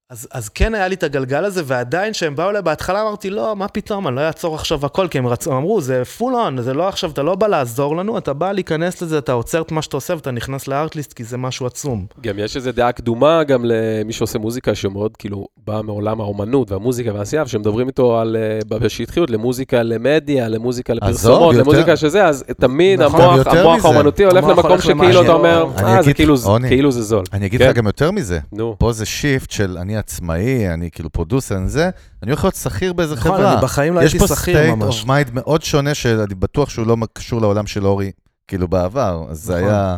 אז, 0.09 0.27
אז 0.31 0.49
כן 0.49 0.73
היה 0.75 0.87
לי 0.87 0.95
את 0.95 1.03
הגלגל 1.03 1.45
הזה, 1.45 1.61
ועדיין 1.65 2.13
כשהם 2.13 2.35
באו 2.35 2.49
אליי 2.49 2.61
בהתחלה 2.61 3.01
אמרתי, 3.01 3.29
לא, 3.29 3.55
מה 3.55 3.67
פתאום, 3.67 4.07
אני 4.07 4.15
לא 4.15 4.21
אעצור 4.21 4.55
עכשיו 4.55 4.85
הכל, 4.85 5.07
כי 5.07 5.17
הם 5.17 5.27
רצו, 5.27 5.57
אמרו, 5.57 5.81
זה 5.81 6.05
פול 6.05 6.35
און, 6.35 6.61
זה 6.61 6.73
לא 6.73 6.87
עכשיו, 6.87 7.09
אתה 7.11 7.23
לא 7.23 7.35
בא 7.35 7.47
לעזור 7.47 7.97
לנו, 7.97 8.17
אתה 8.17 8.33
בא 8.33 8.51
להיכנס 8.51 9.01
לזה, 9.01 9.17
אתה 9.17 9.31
עוצר 9.31 9.61
את 9.61 9.71
מה 9.71 9.81
שאתה 9.81 9.97
עושה 9.97 10.15
ואתה 10.15 10.31
נכנס 10.31 10.67
לארטליסט, 10.67 11.13
כי 11.13 11.23
זה 11.23 11.37
משהו 11.37 11.65
עצום. 11.65 12.05
גם 12.21 12.39
יש 12.39 12.55
איזו 12.55 12.71
דעה 12.71 12.91
קדומה 12.91 13.43
גם 13.43 13.65
למי 13.65 14.13
שעושה 14.13 14.39
מוזיקה, 14.39 14.75
שמאוד 14.75 15.17
כאילו 15.17 15.47
בא 15.67 15.81
מעולם 15.83 16.21
האומנות 16.21 16.71
והמוזיקה 16.71 17.13
והעשייה, 17.13 17.47
שמדברים 17.47 17.87
איתו 17.87 18.19
על, 18.19 18.35
אה, 18.71 18.79
בשטחיות, 18.79 19.29
למוזיקה 19.29 19.83
למדיה, 19.83 20.47
למוזיקה 20.47 20.93
לפרסומות, 20.93 21.53
יותר- 21.55 21.63
למוזיקה 21.69 21.97
שזה, 21.97 22.25
אז 22.25 22.43
תמיד 22.59 23.01
נכון, 23.01 23.21
המוח, 23.21 23.47
המוח 23.47 23.77
מזה. 23.77 23.87
האומנותי 23.87 24.23
הולך 24.25 24.45
למקום 24.45 24.81
שכאילו 24.81 25.21
אתה 25.23 25.31
אומר, 25.31 25.65
אני 25.77 25.85
אה, 25.87 25.93
זה 25.93 25.99
אגיד- 25.99 26.15
כאילו 26.15 26.37
זה- 26.37 26.49
כאילו 26.67 26.91
זה 26.91 27.01
זול. 27.01 27.23
אני 27.33 27.45
אגיד 27.45 27.61
כן. 27.61 27.69
לך 27.69 27.75
גם 27.75 27.85
יותר 27.87 28.11
מזה. 28.11 28.39
נו. 28.51 28.75
פה 28.79 28.91
זה 28.91 29.05
שיפט 29.05 29.51
של 29.51 29.77
אני 29.77 29.96
עצמאי, 29.97 30.73
אני 30.73 30.91
כאילו 30.91 31.11
פרודוסר, 31.11 31.57
אני 31.57 31.69
זה, 31.69 31.89
אני 32.23 32.31
הולך 32.31 32.43
להיות 32.43 32.55
שכיר 32.55 32.93
באיזה 32.93 33.15
נכון, 33.15 33.31
חברה. 33.31 33.53
אני 33.53 33.61
בחיים 33.61 33.95
לא 33.95 34.01
יש 34.01 34.13
הייתי 34.13 34.27
פה 34.27 34.35
שכיר 34.35 34.75
ממש. 34.75 35.03
of 35.03 35.05
mind 35.05 35.31
מאוד 35.33 35.63
שונה, 35.63 35.93
שאני 35.93 36.35
בטוח 36.35 36.69
שהוא 36.69 36.87
לא 36.87 36.97
קשור 37.13 37.41
לעולם 37.41 37.67
של 37.67 37.85
אורי, 37.85 38.11
כאילו 38.47 38.67
בעבר, 38.67 39.25
אז 39.29 39.43
זה 39.43 39.55
נכון. 39.55 39.69
היה... 39.69 39.97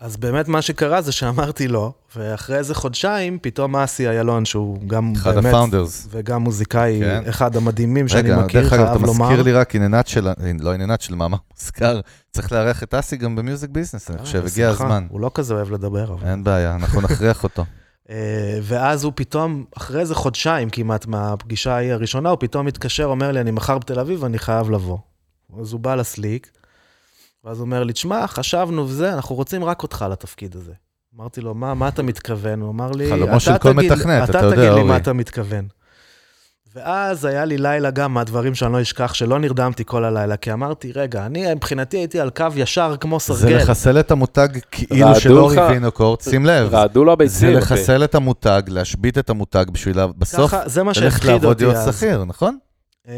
אז 0.00 0.16
באמת 0.16 0.48
מה 0.48 0.62
שקרה 0.62 1.02
זה 1.02 1.12
שאמרתי 1.12 1.68
לא, 1.68 1.92
ואחרי 2.16 2.56
איזה 2.56 2.74
חודשיים, 2.74 3.38
פתאום 3.42 3.76
אסי 3.76 4.08
איילון, 4.08 4.44
שהוא 4.44 4.78
גם 4.86 5.12
אחד 5.16 5.34
באמת, 5.34 5.46
הפאונדרס. 5.46 6.08
וגם 6.10 6.42
מוזיקאי, 6.42 7.00
כן. 7.00 7.22
אחד 7.28 7.56
המדהימים 7.56 8.08
שאני 8.08 8.30
רגע, 8.32 8.42
מכיר, 8.42 8.60
דרך 8.62 8.72
אגב, 8.72 8.82
אתה 8.82 8.92
חייב 8.92 9.06
לומר. 9.06 9.28
מזכיר 9.28 9.42
לי 9.42 9.52
רק 9.52 9.74
עניינת 9.74 10.06
של, 10.06 10.28
לא 10.60 10.72
עניינת 10.72 11.00
של 11.00 11.14
מאמר 11.14 11.38
מוזכר, 11.60 12.00
צריך 12.32 12.52
לארח 12.52 12.82
את 12.82 12.94
אסי 12.94 13.16
גם 13.16 13.36
במיוזיק 13.36 13.70
ביזנס, 13.70 14.10
אני 14.10 14.18
אה, 14.18 14.24
חושב, 14.24 14.44
הגיע. 14.46 14.68
הזמן. 14.68 15.06
הוא 15.10 15.20
לא 15.20 15.30
כזה 15.34 15.54
אוהב 15.54 15.70
לדבר, 15.70 16.12
אבל... 16.12 16.28
אין 16.28 16.44
בעיה, 16.44 16.74
אנחנו 16.74 17.00
נכריח 17.00 17.44
אותו. 17.44 17.64
אה, 18.10 18.58
ואז 18.62 19.04
הוא 19.04 19.12
פתאום, 19.16 19.64
אחרי 19.76 20.00
איזה 20.00 20.14
חודשיים 20.14 20.70
כמעט 20.70 21.06
מהפגישה 21.06 21.74
ההיא 21.74 21.92
הראשונה, 21.92 22.28
הוא 22.30 22.36
פתאום 22.40 22.66
מתקשר, 22.66 23.04
אומר 23.04 23.32
לי, 23.32 23.40
אני 23.40 23.50
מחר 23.50 23.78
בתל 23.78 23.98
אביב, 24.00 24.24
אני 24.24 24.38
חייב 24.38 24.70
לבוא. 24.70 24.98
אז 25.60 25.72
הוא 25.72 25.80
בא 25.80 25.94
לסליק, 25.94 26.50
ואז 27.44 27.58
הוא 27.58 27.64
אומר 27.64 27.84
לי, 27.84 27.92
תשמע, 27.92 28.26
חשבנו 28.26 28.82
וזה, 28.88 29.14
אנחנו 29.14 29.34
רוצים 29.34 29.64
רק 29.64 29.82
אותך 29.82 30.04
לתפקיד 30.10 30.56
הזה. 30.56 30.72
אמרתי 31.16 31.40
לו, 31.40 31.54
מה, 31.54 31.74
מה 31.74 31.88
אתה 31.88 32.02
מתכוון? 32.02 32.60
הוא 32.60 32.70
אמר 32.70 32.90
לי, 32.90 33.10
חלומו 33.10 33.30
"אתה 33.30 33.40
של 33.40 33.58
כל 33.58 33.72
מתכנת, 33.72 34.30
אתה 34.30 34.38
יודע, 34.38 34.48
אתה 34.48 34.50
תגיד 34.50 34.58
לי 34.58 34.70
אורי." 34.70 34.82
מה 34.82 34.96
אתה 34.96 35.12
מתכוון. 35.12 35.68
ואז 36.76 37.24
היה 37.24 37.44
לי 37.44 37.58
לילה 37.58 37.90
גם 37.90 38.14
מהדברים 38.14 38.54
שאני 38.54 38.72
לא 38.72 38.82
אשכח, 38.82 39.14
שלא 39.14 39.38
נרדמתי 39.38 39.82
כל 39.86 40.04
הלילה, 40.04 40.36
כי 40.36 40.52
אמרתי, 40.52 40.92
רגע, 40.92 41.26
אני 41.26 41.54
מבחינתי 41.54 41.96
הייתי 41.96 42.20
על 42.20 42.30
קו 42.30 42.46
ישר 42.56 42.94
כמו 43.00 43.18
זה 43.20 43.24
סרגל. 43.34 43.56
לחסל 43.56 44.00
את 44.00 44.10
המותג 44.10 44.48
כאילו 44.70 45.14
של 45.14 45.38
אורי 45.38 45.56
לך- 45.56 45.62
וינוקורט, 45.70 46.20
שים 46.22 46.46
לב. 46.46 46.74
רעדו 46.74 47.04
לו 47.04 47.10
זה 47.10 47.12
הביצים, 47.12 47.48
אחי. 47.58 47.74
לחסל 47.74 48.04
את 48.04 48.14
המותג, 48.14 48.62
להשבית 48.68 49.18
את 49.18 49.30
המותג 49.30 49.64
בשביל 49.72 50.06
בסוף 50.18 50.50
ככה, 50.50 50.68
זה 50.68 50.82
מה 50.82 50.92
ללכת 51.02 51.24
לעבוד 51.24 51.60
להיות. 51.62 51.76
שכיר, 51.94 52.24
נכון? 52.24 52.58
אה. 53.08 53.14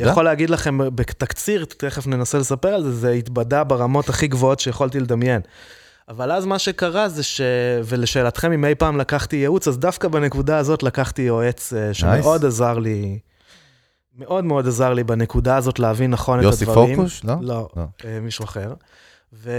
יכול 0.00 0.24
להגיד 0.24 0.50
לכם 0.50 0.78
בתקציר, 0.94 1.64
תכף 1.78 2.06
ננסה 2.06 2.38
לספר 2.38 2.68
על 2.68 2.82
זה, 2.82 2.92
זה 2.92 3.10
התבדה 3.10 3.64
ברמות 3.64 4.08
הכי 4.08 4.26
גבוהות 4.26 4.60
שיכולתי 4.60 5.00
לדמיין. 5.00 5.40
אבל 6.08 6.32
אז 6.32 6.46
מה 6.46 6.58
שקרה 6.58 7.08
זה 7.08 7.22
ש... 7.22 7.40
ולשאלתכם, 7.84 8.52
אם 8.52 8.64
אי 8.64 8.74
פעם 8.74 8.96
לקחתי 8.96 9.36
ייעוץ, 9.36 9.68
אז 9.68 9.78
דווקא 9.78 10.08
בנקודה 10.08 10.58
הזאת 10.58 10.82
לקחתי 10.82 11.22
יועץ 11.22 11.72
אה, 11.72 11.94
שמאוד 11.94 12.44
עזר 12.44 12.78
לי, 12.78 13.18
מאוד 14.18 14.44
מאוד 14.44 14.66
עזר 14.66 14.94
לי 14.94 15.04
בנקודה 15.04 15.56
הזאת 15.56 15.78
להבין 15.78 16.10
נכון 16.10 16.38
את 16.38 16.44
יוסי 16.44 16.64
הדברים. 16.64 16.96
פורקוש? 16.96 17.24
לא? 17.24 17.34
לא, 17.40 17.68
לא. 17.76 17.84
אה, 18.04 18.20
מישהו 18.20 18.44
אחר. 18.44 18.74
ו... 19.32 19.50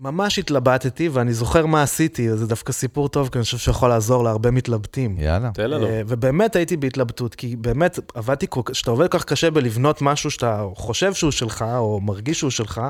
ממש 0.00 0.38
התלבטתי, 0.38 1.08
ואני 1.08 1.32
זוכר 1.32 1.66
מה 1.66 1.82
עשיתי, 1.82 2.36
זה 2.36 2.46
דווקא 2.46 2.72
סיפור 2.72 3.08
טוב, 3.08 3.28
כי 3.32 3.38
אני 3.38 3.44
חושב 3.44 3.58
שיכול 3.58 3.88
לעזור 3.88 4.24
להרבה 4.24 4.50
מתלבטים. 4.50 5.16
יאללה. 5.18 5.50
תן 5.54 5.70
לנו. 5.70 5.86
אה, 5.86 6.02
ובאמת 6.06 6.56
הייתי 6.56 6.76
בהתלבטות, 6.76 7.34
כי 7.34 7.56
באמת 7.56 7.98
עבדתי, 8.14 8.46
כשאתה 8.64 8.90
עובד 8.90 9.08
כל 9.08 9.18
כך 9.18 9.24
קשה 9.24 9.50
בלבנות 9.50 10.02
משהו 10.02 10.30
שאתה 10.30 10.64
חושב 10.74 11.14
שהוא 11.14 11.30
שלך, 11.30 11.64
או 11.76 12.00
מרגיש 12.00 12.38
שהוא 12.38 12.50
שלך, 12.50 12.80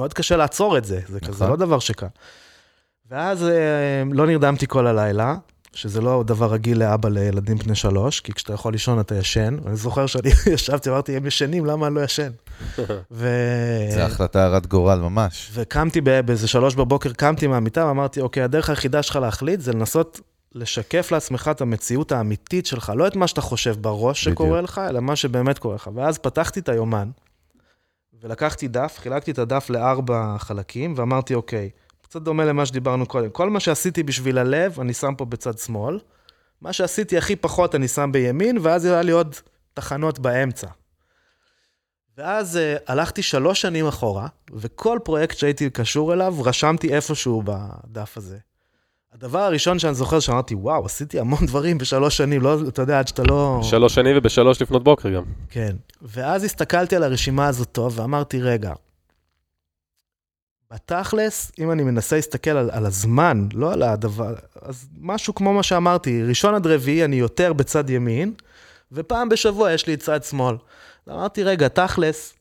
מאוד 0.00 0.14
קשה 0.14 0.36
לעצור 0.36 0.78
את 0.78 0.84
זה, 0.84 1.00
זה 1.08 1.20
כזה 1.20 1.32
נכון. 1.44 1.50
לא 1.50 1.56
דבר 1.56 1.78
שקל. 1.78 2.06
ואז 3.10 3.44
אה, 3.44 4.02
לא 4.12 4.26
נרדמתי 4.26 4.66
כל 4.66 4.86
הלילה, 4.86 5.34
שזה 5.72 6.00
לא 6.00 6.22
דבר 6.26 6.52
רגיל 6.52 6.78
לאבא 6.78 7.08
לילדים 7.08 7.56
בני 7.56 7.74
שלוש, 7.74 8.20
כי 8.20 8.32
כשאתה 8.32 8.52
יכול 8.52 8.72
לישון 8.72 9.00
אתה 9.00 9.14
ישן. 9.14 9.56
אני 9.66 9.76
זוכר 9.76 10.06
שאני 10.06 10.30
ישבתי, 10.54 10.90
אמרתי, 10.90 11.16
הם 11.16 11.26
ישנים, 11.26 11.66
למה 11.66 11.86
אני 11.86 11.94
לא 11.94 12.00
ישן? 12.00 12.30
ו... 13.10 13.28
זה 13.90 14.04
החלטה 14.04 14.44
הרת 14.44 14.66
גורל 14.66 14.98
ממש. 14.98 15.50
וקמתי 15.54 16.00
באיזה 16.00 16.48
שלוש 16.48 16.74
בבוקר, 16.74 17.12
קמתי 17.12 17.46
מהמיטה 17.46 17.86
ואמרתי, 17.86 18.20
אוקיי, 18.20 18.42
הדרך 18.42 18.70
היחידה 18.70 19.02
שלך 19.02 19.16
להחליט 19.16 19.60
זה 19.60 19.72
לנסות 19.72 20.20
לשקף 20.54 21.12
לעצמך 21.12 21.50
את 21.50 21.60
המציאות 21.60 22.12
האמיתית 22.12 22.66
שלך, 22.66 22.92
לא 22.96 23.06
את 23.06 23.16
מה 23.16 23.26
שאתה 23.26 23.40
חושב 23.40 23.76
בראש 23.80 24.22
בדיוק. 24.22 24.38
שקורה 24.38 24.60
לך, 24.60 24.80
אלא 24.88 25.00
מה 25.00 25.16
שבאמת 25.16 25.58
קורה 25.58 25.74
לך. 25.74 25.90
ואז 25.94 26.18
פתחתי 26.18 26.60
את 26.60 26.68
היומן, 26.68 27.10
ולקחתי 28.22 28.68
דף, 28.68 28.94
חילקתי 28.98 29.30
את 29.30 29.38
הדף 29.38 29.70
לארבע 29.70 30.36
חלקים, 30.38 30.94
ואמרתי, 30.96 31.34
אוקיי, 31.34 31.70
קצת 32.02 32.22
דומה 32.22 32.44
למה 32.44 32.66
שדיברנו 32.66 33.06
קודם. 33.06 33.30
כל 33.30 33.50
מה 33.50 33.60
שעשיתי 33.60 34.02
בשביל 34.02 34.38
הלב, 34.38 34.80
אני 34.80 34.94
שם 34.94 35.14
פה 35.14 35.24
בצד 35.24 35.58
שמאל. 35.58 35.98
מה 36.60 36.72
שעשיתי 36.72 37.18
הכי 37.18 37.36
פחות, 37.36 37.74
אני 37.74 37.88
שם 37.88 38.12
בימין, 38.12 38.58
ואז 38.62 38.84
היה 38.84 39.02
לי 39.02 39.12
עוד 39.12 39.34
תחנות 39.74 40.18
באמצע. 40.18 40.66
ואז 42.18 42.56
uh, 42.56 42.82
הלכתי 42.86 43.22
שלוש 43.22 43.60
שנים 43.60 43.86
אחורה, 43.86 44.26
וכל 44.52 44.98
פרויקט 45.04 45.38
שהייתי 45.38 45.70
קשור 45.70 46.12
אליו, 46.12 46.36
רשמתי 46.44 46.94
איפשהו 46.94 47.42
בדף 47.44 48.16
הזה. 48.16 48.38
הדבר 49.14 49.38
הראשון 49.38 49.78
שאני 49.78 49.94
זוכר, 49.94 50.20
שאמרתי, 50.20 50.54
וואו, 50.54 50.86
עשיתי 50.86 51.20
המון 51.20 51.46
דברים 51.46 51.78
בשלוש 51.78 52.16
שנים, 52.16 52.42
לא, 52.42 52.58
אתה 52.68 52.82
יודע, 52.82 52.98
עד 52.98 53.08
שאתה 53.08 53.22
לא... 53.22 53.60
שלוש 53.62 53.94
שנים 53.94 54.16
ובשלוש 54.18 54.62
לפנות 54.62 54.84
בוקר 54.84 55.10
גם. 55.10 55.22
כן. 55.50 55.76
ואז 56.02 56.44
הסתכלתי 56.44 56.96
על 56.96 57.02
הרשימה 57.02 57.46
הזאת 57.46 57.68
טוב, 57.72 57.98
ואמרתי, 57.98 58.42
רגע, 58.42 58.72
בתכלס, 60.72 61.52
אם 61.58 61.70
אני 61.70 61.82
מנסה 61.82 62.16
להסתכל 62.16 62.50
על, 62.50 62.70
על 62.72 62.86
הזמן, 62.86 63.48
לא 63.54 63.72
על 63.72 63.82
הדבר, 63.82 64.34
אז 64.62 64.88
משהו 65.00 65.34
כמו 65.34 65.52
מה 65.52 65.62
שאמרתי, 65.62 66.22
ראשון 66.22 66.54
עד 66.54 66.66
רביעי 66.66 67.04
אני 67.04 67.16
יותר 67.16 67.52
בצד 67.52 67.90
ימין, 67.90 68.34
ופעם 68.92 69.28
בשבוע 69.28 69.72
יש 69.72 69.86
לי 69.86 69.96
צד 69.96 70.24
שמאל. 70.24 70.56
אמרתי, 71.08 71.42
רגע, 71.42 71.68
תכלס, 71.68 72.34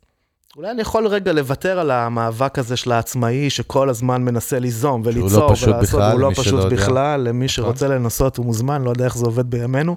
אולי 0.58 0.72
אני 0.72 0.82
יכול 0.82 1.08
רגע 1.08 1.34
לוותר 1.34 1.80
על 1.80 1.92
המאבק 1.92 2.60
הזה 2.60 2.78
של 2.78 2.92
העצמאי, 2.92 3.50
שכל 3.50 3.90
הזמן 3.90 4.22
מנסה 4.24 4.60
ליזום 4.60 5.02
וליצור 5.06 5.48
לא 5.48 5.54
פשוט 5.54 5.68
ולעשות, 5.76 6.02
הוא 6.12 6.20
לא 6.20 6.32
פשוט. 6.36 6.72
בכלל, 6.72 7.22
למי 7.22 7.48
שרוצה 7.48 7.88
לנסות 7.88 8.38
הוא 8.38 8.46
מוזמן, 8.46 8.82
לא 8.82 8.90
יודע 8.90 9.06
איך 9.06 9.18
זה 9.18 9.26
עובד 9.26 9.50
בימינו. 9.50 9.96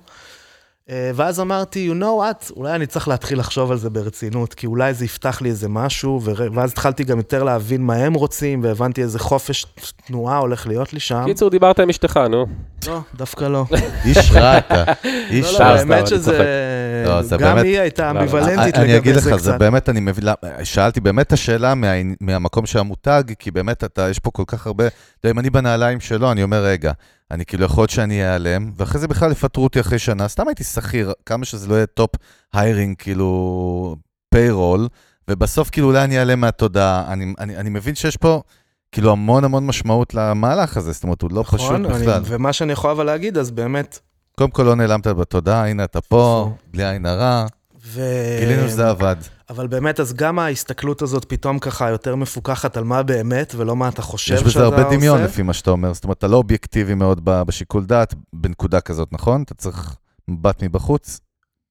אה, 0.91 1.11
ואז 1.14 1.41
אמרתי, 1.41 1.91
you 1.93 2.03
know 2.03 2.05
what, 2.05 2.53
אולי 2.57 2.74
אני 2.74 2.87
צריך 2.87 3.09
להתחיל 3.09 3.39
לחשוב 3.39 3.70
על 3.70 3.78
זה 3.78 3.91
ברצינות, 3.91 4.55
כי 4.55 4.66
אולי 4.66 4.95
זה 4.95 5.05
יפתח 5.05 5.43
לי 5.43 5.49
איזה 5.49 5.68
משהו, 5.68 6.20
ואז 6.55 6.70
התחלתי 6.70 7.05
גם 7.05 7.16
יותר 7.18 7.43
להבין 7.43 7.83
מה 7.83 7.95
הם 7.95 8.14
רוצים, 8.14 8.61
והבנתי 8.64 9.03
איזה 9.03 9.18
חופש 9.18 9.66
תנועה 10.07 10.39
הולך 10.39 10.66
להיות 10.66 10.93
לי 10.93 11.01
שם. 11.01 11.22
קיצור, 11.26 11.51
דיברת 11.51 11.80
עם 11.80 11.89
אשתך, 11.91 12.16
נו. 12.30 12.47
לא, 12.87 13.01
דווקא 13.14 13.45
לא. 13.45 13.64
איש 14.05 14.30
רע 14.33 14.59
אתה, 14.59 14.85
איש 15.30 15.55
לא, 15.55 15.59
לא, 15.61 15.64
רע. 15.64 15.78
סתם, 15.78 15.91
האמת 15.93 15.99
אני 16.01 16.07
שזה... 16.07 16.30
צוחק. 16.33 16.45
לא, 17.07 17.22
זה 17.22 17.37
גם 17.37 17.55
באמת- 17.55 17.64
היא 17.64 17.80
הייתה 17.80 18.07
לא, 18.07 18.12
לא. 18.12 18.20
אמביוולנטית 18.20 18.74
אני 18.74 18.97
אגיד 18.97 19.14
לגבי 19.14 19.30
לך, 19.30 19.37
זה 19.37 19.37
זה 19.37 19.51
קצת. 19.51 19.59
באמת, 19.59 19.89
אני 19.89 20.01
מבין, 20.01 20.24
שאלתי 20.64 21.01
באמת 21.01 21.26
את 21.26 21.33
השאלה 21.33 21.74
מה- 21.74 21.87
מהמקום 22.20 22.66
של 22.66 22.78
המותג, 22.78 23.22
כי 23.39 23.51
באמת 23.51 23.85
אתה, 23.85 24.09
יש 24.11 24.18
פה 24.18 24.30
כל 24.30 24.43
כך 24.47 24.66
הרבה, 24.66 24.87
אתה 24.87 24.95
יודע, 25.24 25.30
אם 25.35 25.39
אני 25.39 25.51
בנעליים 25.51 26.01
שלו, 26.01 26.33
אני 26.33 26.43
אומר, 26.43 26.64
רגע, 26.64 26.93
אני 27.33 27.45
כאילו 27.47 27.64
יכול 27.64 27.83
להיות 27.83 27.91
שאני 27.91 28.24
אעלם, 28.26 28.72
ואחרי 28.76 29.01
זה 29.01 29.09
בכלל 29.09 29.33
יפטרו 29.33 29.64
אותי 29.64 29.80
אחרי 29.80 29.99
שנה, 29.99 30.28
סתם 30.28 30.49
הייתי 30.49 30.64
שכיר, 30.64 31.12
כמה 31.26 31.45
שזה 31.45 31.66
לא 31.68 31.74
יהיה 31.74 31.87
טופ 31.87 32.11
היירינג, 32.53 32.97
כאילו, 32.99 33.97
פיירול, 34.35 34.89
ובסוף 35.30 35.70
כאילו 35.70 35.87
אולי 35.89 36.05
אני 36.05 36.18
אעלם 36.18 36.41
מהתודעה. 36.41 37.12
אני, 37.12 37.35
אני, 37.39 37.57
אני 37.57 37.70
מבין 37.70 37.95
שיש 37.95 38.16
פה 38.16 38.43
כאילו 38.93 39.12
המון 39.12 39.45
המון 39.45 39.66
משמעות 39.66 40.14
למהלך 40.14 40.76
הזה, 40.76 40.93
זאת 40.93 41.03
אומרת, 41.05 41.22
הוא 41.22 41.30
לא 41.33 41.43
פשוט 41.47 41.61
נכון, 41.61 41.85
אני- 41.85 41.95
בכלל. 42.03 42.22
ומה 42.24 42.53
שאני 42.53 42.72
יכול 42.72 42.91
אבל 42.91 43.07
להגיד, 43.07 43.39
אז 43.39 43.51
באמת... 43.51 43.99
קודם 44.39 44.51
כל 44.51 44.62
לא 44.62 44.74
נעלמת 44.74 45.07
בתודעה, 45.07 45.68
הנה 45.68 45.85
אתה 45.85 46.01
פה. 46.01 46.51
בלי 46.66 46.85
עין 46.89 47.07
הרע, 47.07 47.47
ו... 47.85 48.01
גילינו 48.41 48.68
שזה 48.68 48.89
עבד. 48.89 49.16
אבל 49.51 49.66
באמת, 49.66 50.01
אז 50.01 50.12
גם 50.12 50.39
ההסתכלות 50.39 51.03
הזאת 51.03 51.24
פתאום 51.24 51.59
ככה 51.59 51.91
יותר 51.91 52.16
מפוקחת 52.16 52.76
על 52.76 52.85
מה 52.85 53.03
באמת, 53.03 53.55
ולא 53.57 53.76
מה 53.76 53.89
אתה 53.89 54.03
חושב 54.03 54.35
יש 54.35 54.41
שאתה 54.41 54.49
בזה 54.49 54.64
עושה. 54.64 54.76
הרבה 54.76 54.97
דמיון 54.97 55.22
לפי 55.22 55.43
מה 55.43 55.53
שאתה 55.53 55.70
אומר, 55.70 55.93
זאת 55.93 56.05
אומרת, 56.05 56.18
אתה 56.18 56.26
לא 56.26 56.37
אובייקטיבי 56.37 56.95
מאוד 56.95 57.20
בשיקול 57.24 57.85
דעת 57.85 58.14
בנקודה 58.33 58.80
כזאת, 58.80 59.09
נכון? 59.12 59.43
אתה 59.43 59.55
צריך 59.55 59.97
מבט 60.28 60.62
מבחוץ. 60.62 61.20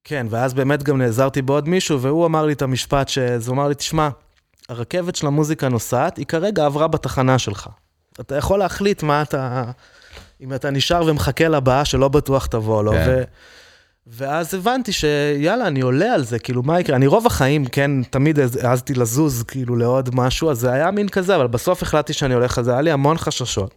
כן, 0.03 0.28
ואז 0.30 0.53
באמת 0.53 0.84
גם 0.84 0.97
נעזרתי 0.97 1.41
בעוד 1.41 1.70
מישהו, 1.70 2.01
והוא 2.01 2.26
אמר 2.26 2.45
לי 2.45 2.53
את 2.53 2.62
המשפט, 2.62 3.07
שזה 3.07 3.51
הוא 3.51 3.55
אמר 3.55 3.68
לי, 3.68 3.76
תשמע, 3.76 4.09
הרכבת 4.70 5.16
של 5.16 5.28
המוזיקה 5.28 5.70
נוסעת, 5.70 6.18
היא 6.18 6.26
כרגע 6.26 6.66
עברה 6.66 6.88
בתחנה 6.88 7.39
שלך. 7.39 7.70
אתה 8.20 8.36
יכול 8.36 8.59
להחליט 8.59 9.03
מה 9.03 9.22
אתה... 9.22 9.64
אם 10.41 10.53
אתה 10.53 10.70
נשאר 10.70 11.03
ומחכה 11.05 11.47
לבאה 11.47 11.86
שלא 11.86 12.07
בטוח 12.07 12.45
תבוא 12.45 12.84
לו. 12.84 12.91
כן. 12.91 13.05
ו... 13.07 13.24
ואז 14.14 14.53
הבנתי 14.53 14.91
שיאללה, 14.91 15.68
אני 15.68 15.82
עולה 15.82 16.14
על 16.14 16.24
זה, 16.24 16.39
כאילו, 16.39 16.64
מה 16.64 16.80
יקרה? 16.80 16.95
אני 16.95 17.07
רוב 17.07 17.26
החיים, 17.26 17.66
כן, 17.66 18.03
תמיד 18.03 18.39
העזתי 18.39 18.93
לזוז, 18.93 19.43
כאילו, 19.43 19.76
לעוד 19.76 20.09
משהו, 20.14 20.51
אז 20.51 20.59
זה 20.59 20.72
היה 20.72 20.91
מין 20.91 21.09
כזה, 21.09 21.36
אבל 21.36 21.47
בסוף 21.47 21.84
החלטתי 21.84 22.14
שאני 22.14 22.34
הולך 22.34 22.57
על 22.57 22.64
זה, 22.64 22.72
היה 22.72 22.82
לי 22.82 22.91
המון 22.91 23.18
חששות. 23.18 23.76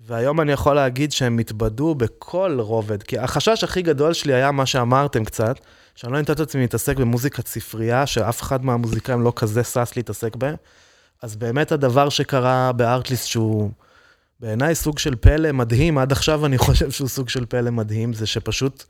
והיום 0.00 0.40
אני 0.40 0.52
יכול 0.52 0.74
להגיד 0.74 1.12
שהם 1.12 1.38
התבדו 1.38 1.94
בכל 1.94 2.56
רובד, 2.60 3.02
כי 3.02 3.18
החשש 3.18 3.64
הכי 3.64 3.82
גדול 3.82 4.12
שלי 4.12 4.34
היה 4.34 4.50
מה 4.50 4.66
שאמרתם 4.66 5.24
קצת, 5.24 5.56
שאני 5.94 6.12
לא 6.12 6.18
את 6.20 6.40
עצמי 6.40 6.60
להתעסק 6.60 6.96
במוזיקת 6.96 7.46
ספרייה, 7.46 8.06
שאף 8.06 8.42
אחד 8.42 8.64
מהמוזיקאים 8.64 9.22
לא 9.22 9.32
כזה 9.36 9.64
שש 9.64 9.96
להתעסק 9.96 10.36
בהם. 10.36 10.56
אז 11.22 11.36
באמת 11.36 11.72
הדבר 11.72 12.08
שקרה 12.08 12.72
בארטליסט 12.72 13.26
שהוא 13.26 13.70
בעיניי 14.40 14.74
סוג 14.74 14.98
של 14.98 15.14
פלא 15.16 15.52
מדהים, 15.52 15.98
עד 15.98 16.12
עכשיו 16.12 16.46
אני 16.46 16.58
חושב 16.58 16.90
שהוא 16.90 17.08
סוג 17.08 17.28
של 17.28 17.46
פלא 17.46 17.70
מדהים, 17.70 18.12
זה 18.12 18.26
שפשוט 18.26 18.84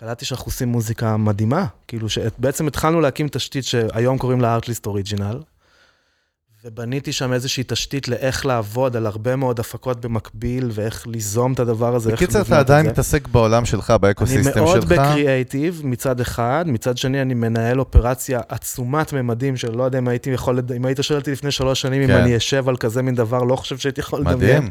קלטתי 0.00 0.24
שאנחנו 0.24 0.46
עושים 0.46 0.68
מוזיקה 0.68 1.16
מדהימה. 1.16 1.66
כאילו 1.88 2.08
שבעצם 2.08 2.66
התחלנו 2.66 3.00
להקים 3.00 3.28
תשתית 3.28 3.64
שהיום 3.64 4.18
קוראים 4.18 4.40
לה 4.40 4.54
ארטליסט 4.54 4.86
אוריג'ינל, 4.86 5.40
ובניתי 6.64 7.12
שם 7.12 7.32
איזושהי 7.32 7.64
תשתית 7.66 8.08
לאיך 8.08 8.46
לעבוד 8.46 8.96
על 8.96 9.06
הרבה 9.06 9.36
מאוד 9.36 9.60
הפקות 9.60 10.00
במקביל, 10.00 10.70
ואיך 10.72 11.06
ליזום 11.06 11.52
את 11.52 11.60
הדבר 11.60 11.94
הזה, 11.94 12.12
בקיצר, 12.12 12.40
אתה 12.40 12.60
את 12.60 12.66
עדיין 12.66 12.84
זה. 12.84 12.92
מתעסק 12.92 13.28
בעולם 13.28 13.64
שלך, 13.64 13.90
באקוסיסטם 13.90 14.42
שלך. 14.42 14.56
אני 14.56 14.64
מאוד 14.64 14.84
בקריאייטיב 14.84 15.80
מצד 15.84 16.20
אחד, 16.20 16.64
מצד 16.68 16.96
שני 16.98 17.22
אני 17.22 17.34
מנהל 17.34 17.80
אופרציה 17.80 18.40
עצומת 18.48 19.12
ממדים, 19.12 19.56
שלא 19.56 19.82
יודע 19.82 19.98
אם 19.98 20.08
הייתי 20.08 20.30
יכול, 20.30 20.60
אם 20.76 20.84
היית 20.84 20.98
שואל 21.02 21.18
אותי 21.18 21.32
לפני 21.32 21.50
שלוש 21.50 21.80
שנים 21.80 22.02
אם 22.02 22.08
כן. 22.08 22.14
אני 22.14 22.36
אשב 22.36 22.68
על 22.68 22.76
כזה 22.76 23.02
מין 23.02 23.14
דבר, 23.14 23.42
לא 23.42 23.56
חושב 23.56 23.78
שהייתי 23.78 24.00
יכול 24.00 24.20
לדמיין. 24.20 24.38
מדהים. 24.38 24.70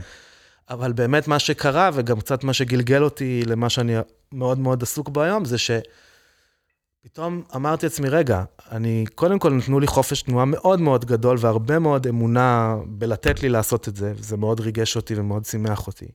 אבל 0.69 0.93
באמת 0.93 1.27
מה 1.27 1.39
שקרה, 1.39 1.89
וגם 1.93 2.19
קצת 2.19 2.43
מה 2.43 2.53
שגלגל 2.53 3.03
אותי 3.03 3.43
למה 3.45 3.69
שאני 3.69 3.95
מאוד 4.31 4.59
מאוד 4.59 4.83
עסוק 4.83 5.09
בו 5.09 5.21
היום, 5.21 5.45
זה 5.45 5.55
שפתאום 5.57 7.43
אמרתי 7.55 7.85
לעצמי, 7.85 8.09
רגע, 8.09 8.43
אני, 8.71 9.05
קודם 9.15 9.39
כל 9.39 9.53
נתנו 9.53 9.79
לי 9.79 9.87
חופש 9.87 10.21
תנועה 10.21 10.45
מאוד 10.45 10.81
מאוד 10.81 11.05
גדול, 11.05 11.37
והרבה 11.39 11.79
מאוד 11.79 12.07
אמונה 12.07 12.75
בלתת 12.85 13.43
לי 13.43 13.49
לעשות 13.49 13.87
את 13.87 13.95
זה, 13.95 14.13
וזה 14.15 14.37
מאוד 14.37 14.59
ריגש 14.59 14.95
אותי 14.95 15.15
ומאוד 15.17 15.45
שימח 15.45 15.87
אותי. 15.87 16.07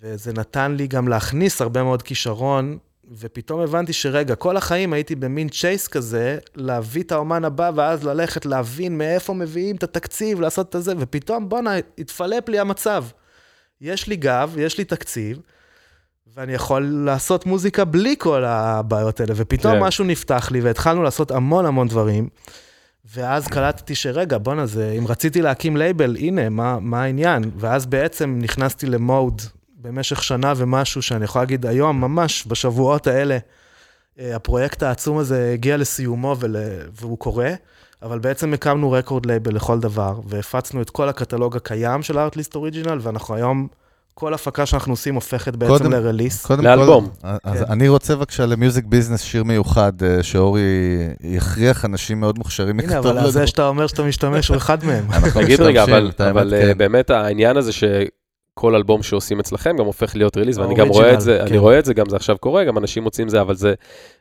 וזה 0.00 0.32
נתן 0.32 0.74
לי 0.74 0.86
גם 0.86 1.08
להכניס 1.08 1.60
הרבה 1.60 1.82
מאוד 1.82 2.02
כישרון, 2.02 2.78
ופתאום 3.10 3.60
הבנתי 3.60 3.92
שרגע, 3.92 4.34
כל 4.34 4.56
החיים 4.56 4.92
הייתי 4.92 5.14
במין 5.14 5.48
צ'ייס 5.48 5.88
כזה, 5.88 6.38
להביא 6.54 7.02
את 7.02 7.12
האומן 7.12 7.44
הבא, 7.44 7.70
ואז 7.74 8.04
ללכת 8.04 8.46
להבין 8.46 8.98
מאיפה 8.98 9.34
מביאים 9.34 9.76
את 9.76 9.82
התקציב, 9.82 10.40
לעשות 10.40 10.76
את 10.76 10.82
זה, 10.82 10.92
ופתאום, 10.98 11.48
בואנה, 11.48 11.70
התפלפ 11.98 12.48
לי 12.48 12.58
המצב. 12.58 13.04
יש 13.80 14.06
לי 14.06 14.16
גב, 14.16 14.54
יש 14.58 14.78
לי 14.78 14.84
תקציב, 14.84 15.40
ואני 16.34 16.54
יכול 16.54 16.82
לעשות 17.04 17.46
מוזיקה 17.46 17.84
בלי 17.84 18.14
כל 18.18 18.44
הבעיות 18.44 19.20
האלה, 19.20 19.32
ופתאום 19.36 19.74
כן. 19.74 19.80
משהו 19.80 20.04
נפתח 20.04 20.50
לי, 20.50 20.60
והתחלנו 20.60 21.02
לעשות 21.02 21.30
המון 21.30 21.66
המון 21.66 21.88
דברים, 21.88 22.28
ואז 23.14 23.46
קלטתי 23.46 23.94
שרגע, 23.94 24.38
בואנה, 24.38 24.66
זה, 24.66 24.94
אם 24.98 25.06
רציתי 25.06 25.42
להקים 25.42 25.76
לייבל, 25.76 26.16
הנה, 26.16 26.48
מה, 26.48 26.78
מה 26.80 27.02
העניין? 27.02 27.50
ואז 27.56 27.86
בעצם 27.86 28.38
נכנסתי 28.42 28.86
למוד 28.86 29.42
במשך 29.80 30.22
שנה 30.22 30.52
ומשהו, 30.56 31.02
שאני 31.02 31.24
יכול 31.24 31.42
להגיד 31.42 31.66
היום, 31.66 32.00
ממש 32.00 32.44
בשבועות 32.46 33.06
האלה, 33.06 33.38
אה, 34.18 34.36
הפרויקט 34.36 34.82
העצום 34.82 35.18
הזה 35.18 35.50
הגיע 35.54 35.76
לסיומו 35.76 36.36
ול, 36.38 36.56
והוא 36.92 37.18
קורה, 37.18 37.50
אבל 38.02 38.18
בעצם 38.18 38.52
הקמנו 38.54 38.90
record 38.92 39.26
label 39.26 39.54
לכל 39.54 39.78
דבר, 39.80 40.14
והפצנו 40.26 40.82
את 40.82 40.90
כל 40.90 41.08
הקטלוג 41.08 41.56
הקיים 41.56 42.02
של 42.02 42.18
ה 42.18 42.22
Artlist 42.22 42.54
Original, 42.54 42.98
ואנחנו 43.02 43.34
היום, 43.34 43.66
כל 44.14 44.34
הפקה 44.34 44.66
שאנחנו 44.66 44.92
עושים 44.92 45.14
הופכת 45.14 45.56
בעצם 45.56 45.72
קודם- 45.72 45.92
ל 45.92 45.98
release. 45.98 46.46
קודם 46.46 46.64
לאלבום. 46.64 47.08
כל, 47.22 47.28
אז 47.44 47.58
כן. 47.58 47.64
אני 47.72 47.88
רוצה 47.88 48.16
בבקשה 48.16 48.46
ל 48.46 48.52
music 48.52 48.84
business 48.84 49.20
שיר 49.22 49.44
מיוחד, 49.44 49.92
אה, 50.02 50.22
שאורי 50.22 50.60
יכריח 51.20 51.84
אנשים 51.84 52.20
מאוד 52.20 52.38
מוכשרים 52.38 52.80
הנה, 52.80 52.88
לכתוב 52.88 53.06
אבל 53.06 53.18
לנו. 53.18 53.30
זה 53.30 53.46
שאתה 53.46 53.68
אומר 53.68 53.86
שאתה 53.86 54.02
משתמש 54.02 54.48
הוא 54.48 54.56
אחד 54.56 54.84
מהם. 54.84 55.04
אנחנו 55.12 55.42
תגיד 55.42 55.60
רגע, 55.60 55.82
אבל, 55.84 56.10
אבל 56.30 56.54
אה, 56.54 56.60
כן. 56.62 56.78
באמת 56.78 57.10
העניין 57.10 57.56
הזה 57.56 57.72
שכל 57.72 58.74
אלבום 58.74 59.02
שעושים 59.02 59.40
אצלכם 59.40 59.76
גם 59.78 59.84
הופך 59.84 60.16
להיות 60.16 60.36
ריליז, 60.36 60.58
ואני 60.58 60.74
גם 60.74 60.88
רואה 60.88 61.14
את 61.14 61.20
זה, 61.20 61.40
אני 61.42 61.50
כן. 61.50 61.56
רואה 61.56 61.78
את 61.78 61.84
זה, 61.84 61.94
גם 61.94 62.08
זה 62.08 62.16
עכשיו 62.16 62.38
קורה, 62.38 62.64
גם 62.64 62.78
אנשים 62.78 63.02
מוצאים 63.02 63.28
זה, 63.28 63.40
אבל 63.40 63.54
זה, 63.56 63.74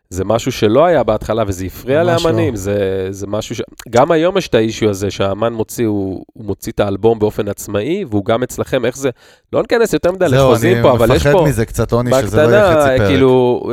זה 0.09 0.25
משהו 0.25 0.51
שלא 0.51 0.85
היה 0.85 1.03
בהתחלה 1.03 1.43
וזה 1.47 1.65
הפריע 1.65 2.03
ממש 2.03 2.25
לאמנים, 2.25 2.53
לא. 2.53 2.59
זה, 2.59 3.07
זה 3.09 3.27
משהו 3.27 3.55
ש... 3.55 3.61
גם 3.89 4.11
היום 4.11 4.37
יש 4.37 4.47
את 4.47 4.55
האישיו 4.55 4.89
הזה 4.89 5.11
שהאמן 5.11 5.53
מוציא, 5.53 5.87
הוא, 5.87 6.23
הוא 6.33 6.45
מוציא 6.45 6.71
את 6.71 6.79
האלבום 6.79 7.19
באופן 7.19 7.47
עצמאי, 7.47 8.05
והוא 8.09 8.25
גם 8.25 8.43
אצלכם, 8.43 8.85
איך 8.85 8.97
זה, 8.97 9.09
לא 9.53 9.61
ניכנס 9.61 9.93
יותר 9.93 10.11
מדי 10.11 10.29
זהו, 10.29 10.51
לחוזים 10.51 10.77
פה, 10.81 10.91
אבל 10.91 11.05
אני 11.05 11.15
יש 11.15 11.23
פה... 11.23 11.29
מפחד 11.29 11.43
מזה 11.47 11.65
קצת 11.65 11.91
עוני, 11.91 12.11
שזה 12.21 12.47
לא 12.47 12.55
יהיה 12.55 12.73
חצי 12.73 12.97
פרק. 12.97 13.07
כאילו, 13.07 13.63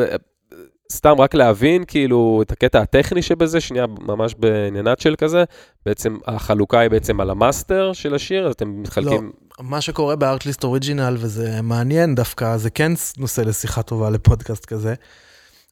סתם 0.93 1.20
רק 1.20 1.35
להבין, 1.35 1.85
כאילו, 1.85 2.43
את 2.43 2.53
הקטע 2.53 2.80
הטכני 2.80 3.22
שבזה, 3.22 3.61
שנייה, 3.61 3.87
ממש 4.01 4.35
ב-nutshell 4.39 5.14
כזה, 5.16 5.45
בעצם 5.87 6.16
החלוקה 6.26 6.80
היא 6.80 6.91
בעצם 6.91 7.20
על 7.20 7.30
ה-master 7.31 7.93
של 7.93 8.14
השיר, 8.14 8.47
אז 8.47 8.53
אתם 8.53 8.82
מתחלקים... 8.82 9.32
מה 9.61 9.80
שקורה 9.80 10.16
בארטליסט 10.16 10.64
original, 10.64 11.16
וזה 11.18 11.62
מעניין 11.62 12.14
דווקא, 12.14 12.57
זה 12.57 12.70
כן 12.70 12.93
נושא 13.18 13.41
לשיחה 13.41 13.82
טובה 13.82 14.11
לפודקאסט 14.11 14.66
כזה. 14.66 14.95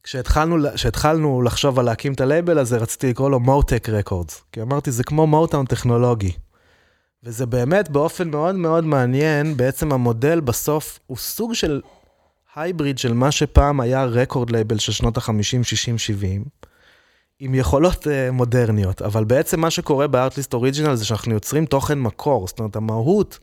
כשהתחלנו, 0.03 0.57
כשהתחלנו 0.75 1.41
לחשוב 1.41 1.79
על 1.79 1.85
להקים 1.85 2.13
את 2.13 2.21
ה-label 2.21 2.57
הזה, 2.57 2.77
רציתי 2.77 3.09
לקרוא 3.09 3.29
לו 3.29 3.39
מוטק 3.39 3.89
Records. 3.89 4.43
כי 4.51 4.61
אמרתי, 4.61 4.91
זה 4.91 5.03
כמו 5.03 5.27
מוטאון 5.27 5.65
טכנולוגי. 5.65 6.31
וזה 7.23 7.45
באמת, 7.45 7.89
באופן 7.89 8.29
מאוד 8.29 8.55
מאוד 8.55 8.83
מעניין, 8.83 9.57
בעצם 9.57 9.91
המודל 9.91 10.39
בסוף 10.39 10.99
הוא 11.07 11.17
סוג 11.17 11.53
של 11.53 11.81
hybrid 12.55 12.97
של 12.97 13.13
מה 13.13 13.31
שפעם 13.31 13.79
היה 13.79 14.05
record 14.05 14.49
label 14.49 14.77
של 14.77 14.91
שנות 14.91 15.17
ה-50, 15.17 15.63
60, 15.63 15.97
70, 15.97 16.43
עם 17.39 17.55
יכולות 17.55 18.07
uh, 18.07 18.31
מודרניות. 18.31 19.01
אבל 19.01 19.23
בעצם 19.23 19.59
מה 19.59 19.69
שקורה 19.69 20.07
בארטליסט 20.07 20.53
original 20.53 20.95
זה 20.95 21.05
שאנחנו 21.05 21.33
יוצרים 21.33 21.65
תוכן 21.65 21.99
מקור. 21.99 22.47
זאת 22.47 22.59
אומרת, 22.59 22.75
המהות 22.75 23.39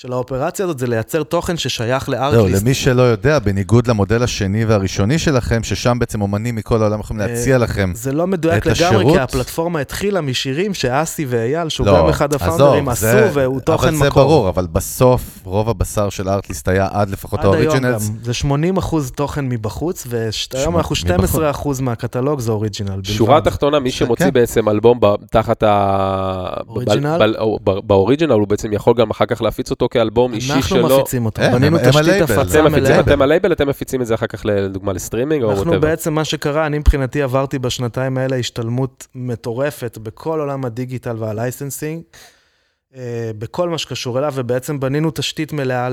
של 0.00 0.12
האופרציה 0.12 0.64
הזאת 0.64 0.78
זה 0.78 0.86
לייצר 0.86 1.22
תוכן 1.22 1.56
ששייך 1.56 2.04
זהו, 2.04 2.14
לארטליסט. 2.14 2.62
למי 2.62 2.74
שלא 2.74 3.02
יודע, 3.02 3.38
בניגוד 3.38 3.86
למודל 3.86 4.22
השני 4.22 4.64
והראשוני 4.64 5.18
שלכם, 5.18 5.62
ששם 5.62 5.98
בעצם 5.98 6.22
אומנים 6.22 6.54
מכל 6.54 6.82
העולם 6.82 7.00
יכולים 7.00 7.22
אה, 7.22 7.26
להציע 7.26 7.58
לכם. 7.58 7.92
זה 7.94 8.12
לא 8.12 8.26
מדויק 8.26 8.66
את 8.66 8.66
לגמרי, 8.66 8.96
השירות? 8.96 9.14
כי 9.14 9.20
הפלטפורמה 9.20 9.80
התחילה 9.80 10.20
משירים 10.20 10.74
שאסי 10.74 11.24
ואייל, 11.28 11.68
שהוא 11.68 11.86
לא, 11.86 11.98
גם 11.98 12.08
אחד 12.08 12.34
הפאונדרים, 12.34 12.88
עשו, 12.88 13.00
זה- 13.00 13.30
והוא 13.32 13.60
תוכן 13.60 13.88
אבל 13.88 13.96
מקור. 13.96 14.04
זה 14.04 14.10
ברור, 14.10 14.48
אבל 14.48 14.66
בסוף, 14.72 15.38
רוב 15.44 15.68
הבשר 15.68 16.08
של 16.08 16.28
ארטליסט 16.28 16.68
היה 16.68 16.88
עד 16.92 17.10
לפחות 17.10 17.40
עד 17.40 17.44
היום 17.44 17.54
ה-originals. 17.56 18.08
גם, 18.08 18.16
זה 18.22 18.34
80 18.34 18.76
אחוז 18.76 19.10
תוכן 19.10 19.48
מבחוץ, 19.48 20.06
והיום 20.08 20.30
אנחנו 20.54 20.78
מבחוץ. 20.78 20.98
12 20.98 21.50
אחוז 21.50 21.80
מהקטלוג 21.80 22.40
זה 22.40 22.52
original. 22.52 23.00
שורה 23.04 23.40
תחתונה, 23.40 23.78
מי 23.78 23.90
שמוציא 23.90 24.26
כן. 24.26 24.32
בעצם 24.32 24.68
אלבום 24.68 25.00
תחת 25.30 25.62
ה... 25.62 26.46
ב-original, 27.84 28.32
הוא 28.32 28.48
בעצם 28.48 28.72
יכול 28.72 28.94
גם 28.94 29.10
אחר 29.10 29.26
כך 29.26 29.42
להפיץ 29.42 29.70
אותו 29.70 29.87
כאלבום 29.88 30.34
אישי 30.34 30.52
אנחנו 30.52 30.76
שלו. 30.76 30.98
מפיצים 30.98 31.26
אותו, 31.26 31.42
הם- 31.42 31.52
בנינו 31.52 31.78
תשתית 31.78 32.22
הפצה 32.22 32.62
מלאה. 32.62 33.00
אתם 33.00 33.22
ה-label, 33.22 33.52
אתם 33.52 33.68
מפיצים 33.68 34.02
את 34.02 34.06
זה 34.06 34.14
אחר 34.14 34.26
כך 34.26 34.46
לדוגמה 34.46 34.92
ל-streaming 34.92 35.42
או 35.42 35.50
אנחנו. 35.50 35.80
בעצם, 35.80 36.14
מה 36.14 36.24
שקרה, 36.24 36.66
אני 36.66 36.78
מבחינתי 36.78 37.22
עברתי 37.22 37.58
בשנתיים 37.58 38.18
האלה 38.18 38.36
השתלמות 38.36 39.06
מטורפת 39.14 39.98
בכל 40.02 40.40
עולם 40.40 40.64
הדיגיטל 40.64 41.16
וה-licensing, 41.18 42.02
אה, 42.96 43.02
בכל 43.38 43.68
מה 43.68 43.78
שקשור 43.78 44.18
אליו, 44.18 44.32
ובעצם 44.36 44.80
בנינו 44.80 45.10
תשתית 45.14 45.52
מלאה, 45.52 45.88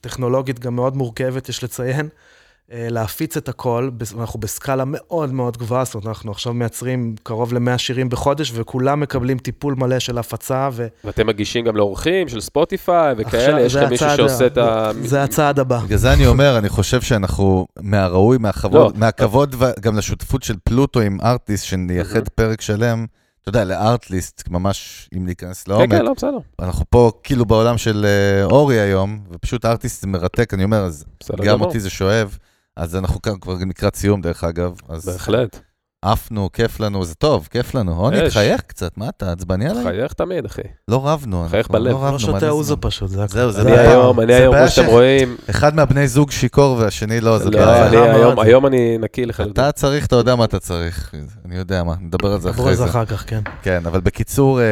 טכנולוגית 0.00 0.58
גם 0.58 0.76
מאוד 0.76 0.96
מורכבת, 0.96 1.48
יש 1.48 1.64
לציין, 1.64 2.00
אה, 2.00 2.33
להפיץ 2.72 3.36
את 3.36 3.48
הכל, 3.48 3.90
אנחנו 4.18 4.40
בסקאלה 4.40 4.84
מאוד 4.86 5.32
מאוד 5.32 5.56
גבוהה, 5.56 5.84
זאת 5.84 5.94
אומרת, 5.94 6.06
אנחנו 6.06 6.30
עכשיו 6.30 6.54
מייצרים 6.54 7.14
קרוב 7.22 7.54
ל-100 7.54 7.78
שירים 7.78 8.08
בחודש, 8.08 8.52
וכולם 8.54 9.00
מקבלים 9.00 9.38
טיפול 9.38 9.74
מלא 9.74 9.98
של 9.98 10.18
הפצה, 10.18 10.68
ו... 10.72 10.86
ואתם 11.04 11.26
מגישים 11.26 11.64
גם 11.64 11.76
לאורחים 11.76 12.28
של 12.28 12.40
ספוטיפיי 12.40 13.14
וכאלה, 13.18 13.60
יש 13.60 13.72
זה 13.72 13.80
גם 13.80 13.90
מישהו 13.90 14.08
שעושה 14.16 14.46
את 14.46 14.58
ה... 14.58 14.90
זה 15.02 15.22
הצעד 15.22 15.58
הבא. 15.58 15.78
בגלל 15.78 15.98
זה 15.98 16.12
אני 16.12 16.26
אומר, 16.26 16.58
אני 16.58 16.68
חושב 16.68 17.00
שאנחנו 17.00 17.66
מהראוי, 17.80 18.38
מהכבוד, 18.38 18.94
לא. 18.94 19.00
מהכבוד 19.00 19.54
גם 19.80 19.96
לשותפות 19.96 20.42
של 20.42 20.54
פלוטו 20.64 21.00
עם 21.00 21.18
ארטיסט, 21.20 21.64
שנייחד. 21.64 22.28
פרק 22.28 22.60
שלם, 22.60 23.06
אתה 23.42 23.48
יודע, 23.48 23.64
לארטליסט, 23.64 24.48
ממש, 24.50 25.08
אם 25.16 25.26
להיכנס 25.26 25.62
כן, 25.62 25.72
לעומק. 25.72 25.90
כן, 25.90 26.04
לא, 26.04 26.12
בסדר. 26.16 26.38
אנחנו 26.62 26.84
פה 26.90 27.12
כאילו 27.22 27.44
בעולם 27.44 27.78
של 27.78 28.06
אה, 28.06 28.44
אורי 28.44 28.80
היום, 28.80 29.18
ופשוט 29.30 29.64
ארטיסט 29.64 30.02
זה 30.02 30.08
מרתק, 30.08 30.54
אני 30.54 30.64
אומר, 30.64 30.84
אז 30.84 31.04
גם. 31.44 31.60
אותי 31.60 31.80
זה 31.80 31.90
שואב. 31.90 32.38
אז 32.76 32.96
אנחנו 32.96 33.22
כאן 33.22 33.38
כבר 33.40 33.54
לקראת 33.68 33.96
סיום, 33.96 34.20
דרך 34.20 34.44
אגב. 34.44 34.72
אז 34.88 35.04
בהחלט. 35.08 35.60
עפנו, 36.02 36.52
כיף 36.52 36.80
לנו, 36.80 37.04
זה 37.04 37.14
טוב, 37.14 37.48
כיף 37.50 37.74
לנו. 37.74 37.92
עוני. 38.00 38.28
תחייך 38.28 38.60
קצת, 38.60 38.96
מה 38.96 39.08
אתה 39.08 39.32
עצבני 39.32 39.68
עליי? 39.68 39.84
חייך 39.84 40.12
תמיד, 40.12 40.44
אחי. 40.44 40.62
לא 40.88 41.08
רבנו. 41.08 41.46
חייך 41.50 41.66
אנחנו 41.66 41.72
בלב. 41.72 41.92
לא 41.92 41.96
רבנו 41.98 42.12
לא 42.12 42.18
שותה 42.18 42.48
אוזו. 42.50 42.76
פשוט, 42.80 43.08
זה 43.10 43.24
הכול. 43.24 43.34
זהו, 43.40 43.50
זה 43.52 43.62
אני 43.62 43.70
בעיה. 43.70 43.90
היום, 43.90 44.20
אני 44.20 44.32
זה 44.32 44.38
היום, 44.38 44.54
כמו 44.58 44.68
שאתם 44.68 44.86
ש- 44.86 44.90
רואים, 44.90 45.36
אחד 45.50 45.74
מהבני 45.74 46.08
זוג 46.08 46.30
שיכור 46.30 46.76
והשני 46.78 47.20
לא, 47.20 47.38
זה 47.38 47.50
לא, 47.50 47.58
בעיה. 47.64 47.86
אני 47.88 47.96
מאוד 47.96 48.14
היום- 48.16 48.34
זה. 48.36 48.42
היום 48.42 48.66
אני 48.66 48.98
נקי 48.98 49.26
לך. 49.26 49.40
אתה 49.52 49.72
צריך, 49.72 50.06
אתה 50.06 50.16
יודע 50.16 50.36
מה 50.36 50.44
אתה 50.44 50.58
צריך. 50.60 51.14
אני 51.44 51.56
יודע 51.56 51.82
מה, 51.82 51.94
נדבר 52.00 52.32
על 52.32 52.40
זה 52.40 52.48
נדבר 52.48 52.60
אחרי 52.62 52.70
על 52.70 52.76
זה 52.76 52.84
זה. 52.84 52.90
אחר 52.90 53.04
כך, 53.04 53.24
כן. 53.26 53.40
כן, 53.62 53.86
אבל 53.86 54.00
בקיצור, 54.00 54.60
אה, 54.60 54.64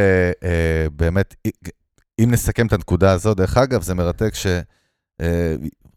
אה, 0.44 0.86
באמת, 0.96 1.34
אם 2.20 2.30
נסכם 2.30 2.66
את 2.66 2.72
הנקודה 2.72 3.12
הזו, 3.12 3.34
דרך 3.34 3.56
אגב, 3.58 3.82
זה 3.82 3.94
מרתק 3.94 4.32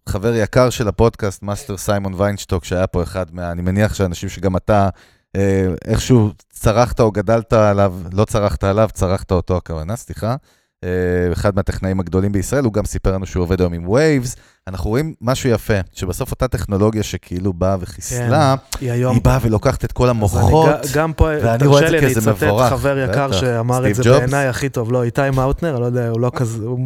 שחבר 0.09 0.35
יקר 0.35 0.69
של 0.69 0.87
הפודקאסט, 0.87 1.43
master 1.43 1.77
סיימון 1.77 2.13
ויינשטוק, 2.17 2.65
שהיה 2.65 2.87
פה 2.87 3.03
אחד 3.03 3.25
מה... 3.31 3.51
אני 3.51 3.61
מניח 3.61 3.93
שאנשים 3.93 4.29
שגם 4.29 4.57
אתה 4.57 4.89
אה, 5.35 5.65
איכשהו 5.85 6.31
צרכת 6.49 6.99
או 6.99 7.11
גדלת 7.11 7.53
עליו, 7.53 7.93
לא 8.13 8.25
צרכת 8.25 8.63
עליו, 8.63 8.89
צרכת 8.93 9.31
אותו 9.31 9.57
הכוונה, 9.57 9.95
סליחה. 9.95 10.35
אה, 10.83 11.33
אחד 11.33 11.55
מהטכנאים 11.55 11.99
הגדולים 11.99 12.31
בישראל, 12.31 12.63
הוא 12.63 12.73
גם 12.73 12.85
סיפר 12.85 13.11
לנו 13.11 13.25
שהוא 13.25 13.43
עובד 13.43 13.61
היום 13.61 13.73
עם 13.73 13.87
Waves. 13.87 14.37
אנחנו 14.67 14.89
רואים 14.89 15.13
משהו 15.21 15.49
יפה, 15.49 15.73
שבסוף 15.93 16.31
אותה 16.31 16.47
טכנולוגיה 16.47 17.03
שכאילו 17.03 17.53
באה 17.53 17.77
וחיסלה, 17.79 18.55
היא 18.81 18.91
היום... 18.91 19.13
היא 19.13 19.23
באה 19.23 19.37
ולוקחת 19.41 19.85
את 19.85 19.91
כל 19.91 20.09
המוחות. 20.09 20.69
אני, 20.69 20.87
גם 20.93 21.13
פה, 21.13 21.29
ואני 21.43 21.67
רואה 21.67 21.79
את 21.79 21.83
תרשה 21.83 21.87
זה 21.87 21.91
לי, 21.91 21.99
כאיזה 21.99 22.19
אני 22.19 22.31
אצטט 22.31 22.43
מבורך. 22.43 22.69
חבר 22.69 22.97
יקר 22.97 23.27
בטח. 23.27 23.39
שאמר 23.39 23.89
את 23.89 23.95
זה? 23.95 24.03
בעיניי 24.03 24.47
הכי 24.47 24.69
טוב. 24.69 24.91
לא, 24.91 25.03
איתי 25.03 25.29
מאוטנר, 25.33 25.79
לא 25.79 25.85
יודע, 25.85 26.09
הוא 26.09 26.19
לא 26.19 26.31
כזה, 26.35 26.65
הוא 26.65 26.79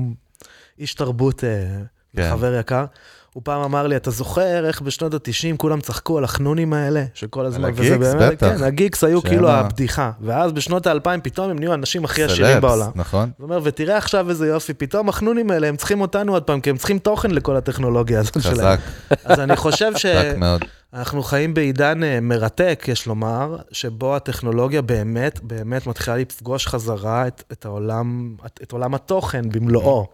איש 0.79 0.93
תרבות, 0.93 1.43
אה, 1.43 1.49
כן. 2.15 2.29
חבר 2.31 2.53
יקר. 2.59 2.85
הוא 3.33 3.43
פעם 3.45 3.61
אמר 3.61 3.87
לי, 3.87 3.95
אתה 3.95 4.11
זוכר 4.11 4.67
איך 4.67 4.81
בשנות 4.81 5.13
ה-90 5.13 5.57
כולם 5.57 5.81
צחקו 5.81 6.17
על 6.17 6.23
החנונים 6.23 6.73
האלה, 6.73 7.05
שכל 7.13 7.45
הזמן, 7.45 7.63
על 7.63 7.69
הגיקס, 7.69 7.97
באמת, 7.97 8.31
בטח. 8.31 8.47
כן, 8.47 8.63
הגיקס 8.63 9.03
היו 9.03 9.21
שהם 9.21 9.29
כאילו 9.29 9.49
הבדיחה. 9.51 10.11
ואז 10.21 10.51
בשנות 10.51 10.87
ה-2000 10.87 11.19
פתאום 11.23 11.49
הם 11.49 11.59
נהיו 11.59 11.71
האנשים 11.71 12.05
הכי 12.05 12.23
עשירים 12.23 12.61
בעולם. 12.61 12.91
נכון? 12.95 13.31
הוא 13.37 13.43
אומר, 13.43 13.59
ותראה 13.63 13.97
עכשיו 13.97 14.29
איזה 14.29 14.47
יופי, 14.47 14.73
פתאום 14.73 15.09
החנונים 15.09 15.51
האלה, 15.51 15.67
הם 15.67 15.75
צריכים 15.75 16.01
אותנו 16.01 16.33
עוד 16.33 16.43
פעם, 16.43 16.61
כי 16.61 16.69
הם 16.69 16.77
צריכים 16.77 16.99
תוכן 16.99 17.31
לכל 17.31 17.55
הטכנולוגיה 17.55 18.19
הזאת 18.19 18.41
שלהם. 18.41 18.55
חזק, 18.55 18.79
אז 19.25 19.39
אני 19.39 19.55
חושב 19.55 19.91
ש... 19.97 20.05
חזק 20.05 20.37
מאוד. 20.37 20.65
אנחנו 20.93 21.23
חיים 21.23 21.53
בעידן 21.53 22.03
אה, 22.03 22.19
מרתק, 22.21 22.85
יש 22.87 23.07
לומר, 23.07 23.57
שבו 23.71 24.15
הטכנולוגיה 24.15 24.81
באמת, 24.81 25.39
באמת 25.43 25.87
מתחילה 25.87 26.17
לפגוש 26.17 26.67
חזרה 26.67 27.27
את, 27.27 27.43
את, 27.51 27.65
העולם, 27.65 28.35
את, 28.45 28.59
את 28.63 28.71
עולם 28.71 28.95
התוכן 28.95 29.49
במלואו. 29.49 30.07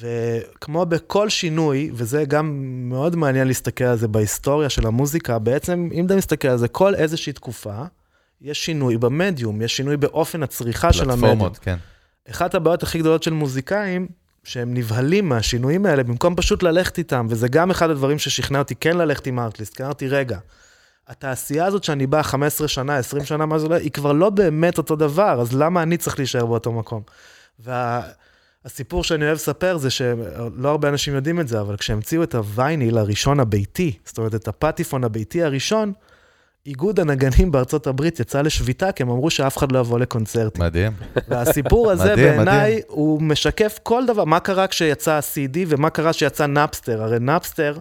וכמו 0.00 0.86
בכל 0.86 1.28
שינוי, 1.28 1.90
וזה 1.94 2.24
גם 2.24 2.60
מאוד 2.88 3.16
מעניין 3.16 3.46
להסתכל 3.46 3.84
על 3.84 3.96
זה 3.96 4.08
בהיסטוריה 4.08 4.68
של 4.68 4.86
המוזיקה, 4.86 5.38
בעצם, 5.38 5.88
אם 5.92 6.06
אתה 6.06 6.16
מסתכל 6.16 6.48
על 6.48 6.58
זה, 6.58 6.68
כל 6.68 6.94
איזושהי 6.94 7.32
תקופה, 7.32 7.82
יש 8.40 8.64
שינוי 8.64 8.98
במדיום, 8.98 9.62
יש 9.62 9.76
שינוי 9.76 9.96
באופן 9.96 10.42
הצריכה 10.42 10.92
של 10.92 11.10
המדיום. 11.10 11.20
פלטפורמות, 11.20 11.58
כן. 11.58 11.76
אחת 12.30 12.54
הבעיות 12.54 12.82
הכי 12.82 12.98
גדולות 12.98 13.22
של 13.22 13.32
מוזיקאים, 13.32 14.08
שהם 14.44 14.74
נבהלים 14.74 15.28
מהשינויים 15.28 15.86
האלה, 15.86 16.02
במקום 16.02 16.36
פשוט 16.36 16.62
ללכת 16.62 16.98
איתם, 16.98 17.26
וזה 17.28 17.48
גם 17.48 17.70
אחד 17.70 17.90
הדברים 17.90 18.18
ששכנע 18.18 18.58
אותי 18.58 18.74
כן 18.74 18.96
ללכת 18.96 19.26
עם 19.26 19.38
ארטליסט, 19.38 19.74
כי 19.76 19.82
אמרתי, 19.84 20.08
רגע, 20.08 20.38
התעשייה 21.08 21.66
הזאת 21.66 21.84
שאני 21.84 22.06
בא 22.06 22.22
15 22.22 22.68
שנה, 22.68 22.96
20 22.96 23.24
שנה, 23.24 23.46
מה 23.46 23.58
זה 23.58 23.68
לא, 23.68 23.74
היא 23.74 23.90
כבר 23.90 24.12
לא 24.12 24.30
באמת 24.30 24.78
אותו 24.78 24.96
דבר, 24.96 25.40
אז 25.40 25.54
למה 25.54 25.82
אני 25.82 25.96
צריך 25.96 26.18
להישאר 26.18 26.46
באותו 26.46 26.72
מקום? 26.72 27.02
והסיפור 28.64 29.04
שאני 29.04 29.24
אוהב 29.24 29.34
לספר 29.34 29.76
זה 29.76 29.90
שלא 29.90 30.68
הרבה 30.68 30.88
אנשים 30.88 31.14
יודעים 31.14 31.40
את 31.40 31.48
זה, 31.48 31.60
אבל 31.60 31.76
כשהמציאו 31.76 32.22
את 32.22 32.34
הווייניל 32.34 32.98
הראשון 32.98 33.40
הביתי, 33.40 33.92
זאת 34.04 34.18
אומרת, 34.18 34.34
את 34.34 34.48
הפטיפון 34.48 35.04
הביתי 35.04 35.42
הראשון, 35.42 35.92
איגוד 36.66 37.00
הנגנים 37.00 37.52
בארצות 37.52 37.86
הברית 37.86 38.20
יצא 38.20 38.42
לשביתה, 38.42 38.92
כי 38.92 39.02
הם 39.02 39.10
אמרו 39.10 39.30
שאף 39.30 39.58
אחד 39.58 39.72
לא 39.72 39.78
יבוא 39.78 39.98
לקונצרטים. 39.98 40.64
מדהים. 40.64 40.92
והסיפור 41.28 41.90
הזה 41.92 42.16
בעיניי. 42.16 42.80
הוא 42.86 43.22
משקף 43.22 43.78
כל 43.82 44.06
דבר. 44.06 44.24
מה 44.24 44.40
קרה 44.40 44.66
כשיצא 44.66 45.12
ה-CD 45.12 45.58
ומה 45.66 45.90
קרה 45.90 46.12
כשיצא 46.12 46.46
נאפסטר? 46.46 47.02
הרי 47.02 47.18
נאפסטר, 47.18 47.78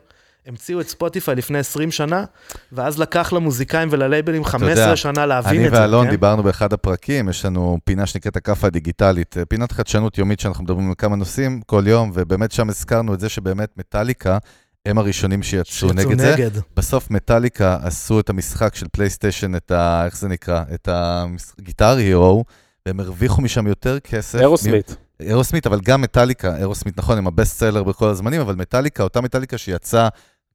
המציאו 0.49 0.81
את 0.81 0.89
ספוטיפיי 0.89 1.35
לפני 1.35 1.57
20 1.57 1.91
שנה, 1.91 2.23
ואז 2.71 2.99
לקח 2.99 3.33
למוזיקאים 3.33 3.87
וללייבלים 3.91 4.45
15 4.45 4.95
שנה 4.95 5.25
להבין 5.25 5.59
אני 5.59 5.67
את 5.67 5.73
זה. 5.73 5.81
ואלון 5.81 6.05
כן? 6.05 6.11
דיברנו 6.11 6.43
באחד 6.43 6.73
הפרקים, 6.73 7.29
יש 7.29 7.45
לנו 7.45 7.77
פינה 7.83 8.05
שנקראת 8.05 8.35
הכאפה 8.35 8.67
הדיגיטלית, 8.67 9.37
אה, 9.37 9.45
פינת 9.45 9.71
חדשנות 9.71 10.17
יומית 10.17 10.39
שאנחנו 10.39 10.63
מדברים 10.63 10.89
על 10.89 10.95
כמה 10.97 11.15
נושאים 11.15 11.61
כל 11.65 11.83
יום, 11.87 12.11
ובאמת 12.13 12.51
שם 12.51 12.69
הזכרנו 12.69 13.13
את 13.13 13.19
זה 13.19 13.29
שבאמת 13.29 13.69
מטאליקה, 13.77 14.37
הם 14.85 14.97
הראשונים 14.97 15.43
שיצאו 15.43 15.89
שיצאו 15.89 15.93
נגד 15.93 16.19
זה. 16.19 16.33
נגד. 16.33 16.51
בסוף 16.77 17.11
מטאליקה 17.11 17.77
עשו 17.83 18.19
את 18.19 18.29
המשחק 18.29 18.75
של 18.75 18.85
פלייסטיישן, 18.91 19.55
את 19.55 19.71
ה... 19.71 20.05
איך 20.05 20.17
זה 20.17 20.27
נקרא? 20.27 20.63
את 20.73 20.89
ה-Guitar 20.91 21.97
Hero, 21.97 22.45
והם 22.85 22.99
הרוויחו 22.99 23.41
משם 23.41 23.67
יותר 23.67 23.99
כסף. 23.99 24.39
אירוסמית. 24.39 24.95
אירוסמית, 25.19 25.67
אבל 25.67 25.79
גם 25.83 26.01
מטאליקה, 26.01 26.57
אירוסמית, 26.57 26.97
נכון, 26.97 27.17
הם 27.17 27.27
ה-best 27.27 27.59
seller 27.59 27.83
בכל 27.83 28.09
הזמנים, 28.09 28.41
אבל 28.41 28.55
מטאליקה, 28.55 29.03
אותה 29.03 29.21
מטאליקה 29.21 29.57
שיצאה, 29.57 30.07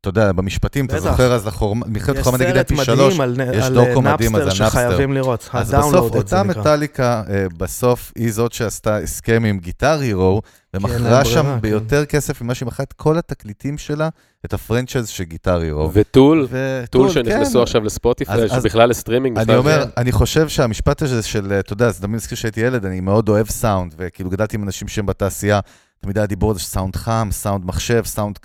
אתה 0.05 0.21
יודע, 0.21 0.33
במשפטים, 0.33 0.85
אתה. 0.87 1.01
זוכר 1.01 1.33
אז 1.33 1.47
לחורמה, 1.47 1.87
מלחמת 1.89 2.17
יש 2.17 2.23
חורמה 2.23 2.39
נגיד 2.39 2.55
סרט 2.55 2.69
פי 2.69 2.75
מדהים 2.75 2.87
שלוש, 2.97 3.21
על, 3.21 3.37
יש 3.55 3.65
על 3.65 3.75
דוקו 3.75 4.03
מדהים, 4.03 4.37
אז 4.37 4.43
נאפסטר 4.43 4.65
זה 4.65 4.71
שחייבים 4.71 5.13
לראות. 5.13 5.49
אז 5.53 5.75
בסוף 5.75 6.15
אותה. 6.15 6.43
מטאליקה, 6.43 7.23
אה, 7.31 7.47
בסוף 7.59 8.13
היא 8.17 8.33
זאת 8.33 8.53
שעשתה 8.53 8.97
הסכם 8.97 9.45
עם 9.45 9.59
Guitar 9.59 9.99
Hero, 10.01 10.43
אין 10.75 10.85
ומכרה 10.85 11.25
שם 11.25 11.43
כן. 11.43 11.61
ביותר 11.61 12.05
כסף 12.05 12.43
ממה 12.43 12.55
שהיא 12.55 12.67
מכרה 12.67 12.85
את 12.85 12.93
כל 12.93 13.19
התקליטים 13.19 13.79
שלה, 13.79 14.09
את 14.45 14.53
ה-franchise 14.53 15.09
של 15.09 15.25
Guitar 15.25 15.61
Hero. 15.61 15.91
וטול, 15.93 16.49
טול 16.91 17.11
שנכנסו 17.11 17.59
כן. 17.59 17.63
עכשיו 17.63 17.85
לספוטיפיי, 17.85 18.49
שבכלל 18.49 18.89
ל-streaming. 18.89 19.39
אני 19.39 19.57
אומר, 19.57 19.85
זה- 19.85 19.91
אני 19.97 20.13
חושב 20.13 20.49
שהמשפט 20.49 21.03
הזה 21.03 21.23
של, 21.23 21.53
אתה 21.59 21.73
יודע, 21.73 21.91
זה 21.91 22.03
תמיד 22.03 22.17
מזכיר 22.17 22.37
שהייתי 22.39 22.61
ילד, 22.61 22.87
אני 22.87 23.01
מאוד 23.01 23.29
אוהב 23.29 23.47
סאונד, 23.51 23.95
וכאילו 23.99 24.31
גדלתי 24.31 24.57
עם 24.57 24.63
אנשים 24.63 24.89
שהם 24.89 25.07
בתעשייה, 25.07 25.61
תמיד 26.01 26.19
היה 26.19 26.27
דיבור 26.27 26.51
על 26.51 26.57
זה 26.57 26.63
שסאונד 26.63 26.97
חם, 26.97 27.29
סאונד 27.33 27.65
מחשב, 27.67 28.03
סאונד 28.05 28.39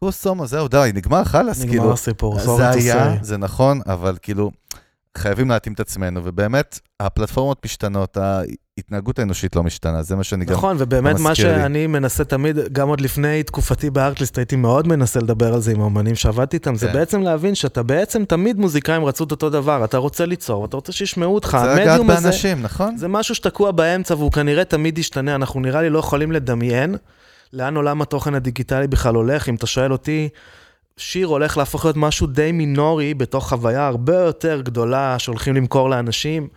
קר. 0.00 0.06
קוסומו, 0.06 0.46
זהו, 0.46 0.68
די, 0.68 0.90
נגמר, 0.94 1.24
חלאס, 1.24 1.60
נגמר 1.60 1.70
כאילו. 1.70 1.92
הסיפור, 1.92 2.40
זה 2.40 2.46
sorry 2.46 2.74
to 2.74 2.78
היה. 2.78 3.16
זה 3.22 3.36
נכון, 3.36 3.80
אבל 3.86 4.16
כאילו, 4.22 4.50
חייבים 5.18 5.50
להתאים 5.50 5.74
את 5.74 5.80
עצמנו, 5.80 6.20
ובאמת, 6.24 6.80
הפלטפורמות 7.00 7.64
משתנות, 7.64 8.16
ההתנהגות 8.16 9.18
האנושית 9.18 9.56
לא 9.56 9.62
משתנה, 9.62 10.02
זה 10.02 10.16
מה 10.16 10.24
שאני 10.24 10.44
גם... 10.44 10.52
נכון, 10.52 10.76
ובאמת 10.78 11.18
מה 11.18 11.28
לי. 11.28 11.34
שאני 11.34 11.86
מנסה 11.86 12.24
תמיד, 12.24 12.56
גם 12.72 12.88
עוד 12.88 13.00
לפני 13.00 13.42
תקופתי 13.42 13.90
בארטליסט, 13.90 14.38
הייתי 14.38 14.56
מאוד 14.56 14.88
מנסה 14.88 15.20
לדבר 15.20 15.54
על 15.54 15.60
זה 15.60 15.72
עם 15.72 15.80
האמנים 15.80 16.14
שעבדתי 16.14 16.56
איתם, 16.56 16.74
זה 16.74 16.86
כן. 16.86 16.92
בעצם 16.92 17.22
להבין 17.22 17.54
שאתה 17.54 17.82
בעצם, 17.82 18.24
תמיד 18.24 18.58
מוזיקאים 18.58 19.04
רצו 19.04 19.24
את 19.24 19.30
אותו 19.30 19.50
דבר, 19.50 19.84
אתה 19.84 19.96
רוצה 19.96 20.26
ליצור, 20.26 20.64
אתה 20.64 20.76
רוצה 20.76 20.92
שישמעו 20.92 21.34
אותך, 21.34 21.58
זה 21.62 21.72
המדיום 21.72 22.10
הזה, 22.10 22.22
באנשים, 22.22 22.62
נכון? 22.62 22.96
זה 22.96 23.08
משהו 23.08 23.34
שתקוע 23.34 23.70
באמצע 23.70 24.14
והוא 24.14 24.32
כנראה 24.32 24.64
תמיד 24.64 24.98
ישתנה, 24.98 25.34
אנחנו 25.34 25.60
נראה 25.60 25.82
לי 25.82 25.90
לא 25.90 25.98
יכולים 25.98 26.32
לדמיין 26.32 26.96
לאן 27.52 27.76
עולם 27.76 28.02
התוכן 28.02 28.34
הדיגיטלי 28.34 28.86
בכלל 28.86 29.14
הולך, 29.14 29.48
אם 29.48 29.54
אתה 29.54 29.66
שואל 29.66 29.92
אותי, 29.92 30.28
שיר 30.96 31.26
הולך 31.26 31.56
להפוך 31.56 31.84
להיות 31.84 31.96
משהו 31.96 32.26
די 32.26 32.52
מינורי 32.52 33.14
בתוך 33.14 33.48
חוויה 33.48 33.86
הרבה 33.86 34.14
יותר 34.14 34.60
גדולה 34.60 35.18
שהולכים 35.18 35.56
למכור 35.56 35.90
לאנשים. 35.90 36.48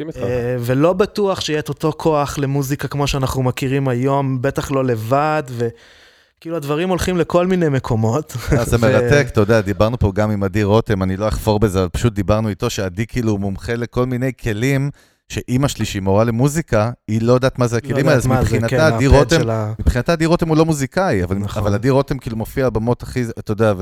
אה, 0.00 0.56
ולא 0.60 0.92
בטוח 0.92 1.40
שיהיה 1.40 1.58
את 1.58 1.68
אותו 1.68 1.92
כוח 1.96 2.38
למוזיקה 2.38 2.88
כמו 2.88 3.06
שאנחנו 3.06 3.42
מכירים 3.42 3.88
היום, 3.88 4.42
בטח 4.42 4.70
לא 4.70 4.84
לבד, 4.84 5.42
וכאילו 5.50 6.56
הדברים 6.56 6.88
הולכים 6.88 7.16
לכל 7.16 7.46
מיני 7.46 7.68
מקומות. 7.68 8.36
אה, 8.52 8.64
זה 8.64 8.78
מרתק, 8.86 9.26
אתה 9.28 9.40
יודע, 9.40 9.60
דיברנו 9.60 9.98
פה 9.98 10.12
גם 10.14 10.30
עם 10.30 10.42
עדי 10.42 10.62
רותם, 10.62 11.02
אני 11.02 11.16
לא 11.16 11.28
אחפור 11.28 11.60
בזה, 11.60 11.80
אבל 11.80 11.88
פשוט 11.88 12.12
דיברנו 12.12 12.48
איתו 12.48 12.70
שעדי 12.70 13.06
כאילו 13.06 13.38
מומחה 13.38 13.74
לכל 13.74 14.06
מיני 14.06 14.32
כלים, 14.42 14.90
שאימא 15.28 15.68
שלי, 15.68 15.84
שהיא 15.84 16.02
מורה 16.02 16.24
למוזיקה, 16.24 16.90
היא 17.08 17.22
לא 17.22 17.32
יודעת 17.32 17.58
מה 17.58 17.66
זה 17.66 17.76
לא 17.76 17.78
הכלים 17.78 18.08
האלה, 18.08 18.18
אז 18.18 18.26
מבחינתה 18.26 18.68
כן, 18.68 18.80
עדי 18.80 19.06
הפד 19.06 19.16
רותם, 19.16 19.40
מבחינתה 19.78 20.12
עדי 20.12 20.26
רותם 20.26 20.48
הוא 20.48 20.56
לא 20.56 20.64
מוזיקאי, 20.64 21.24
אבל, 21.24 21.36
נכון. 21.36 21.62
אבל 21.62 21.74
עדי 21.74 21.90
רותם 21.90 22.18
כאילו 22.18 22.36
מופיע 22.36 22.64
על 22.64 22.70
במות 22.70 23.02
הכי, 23.02 23.24
אתה 23.38 23.52
יודע, 23.52 23.72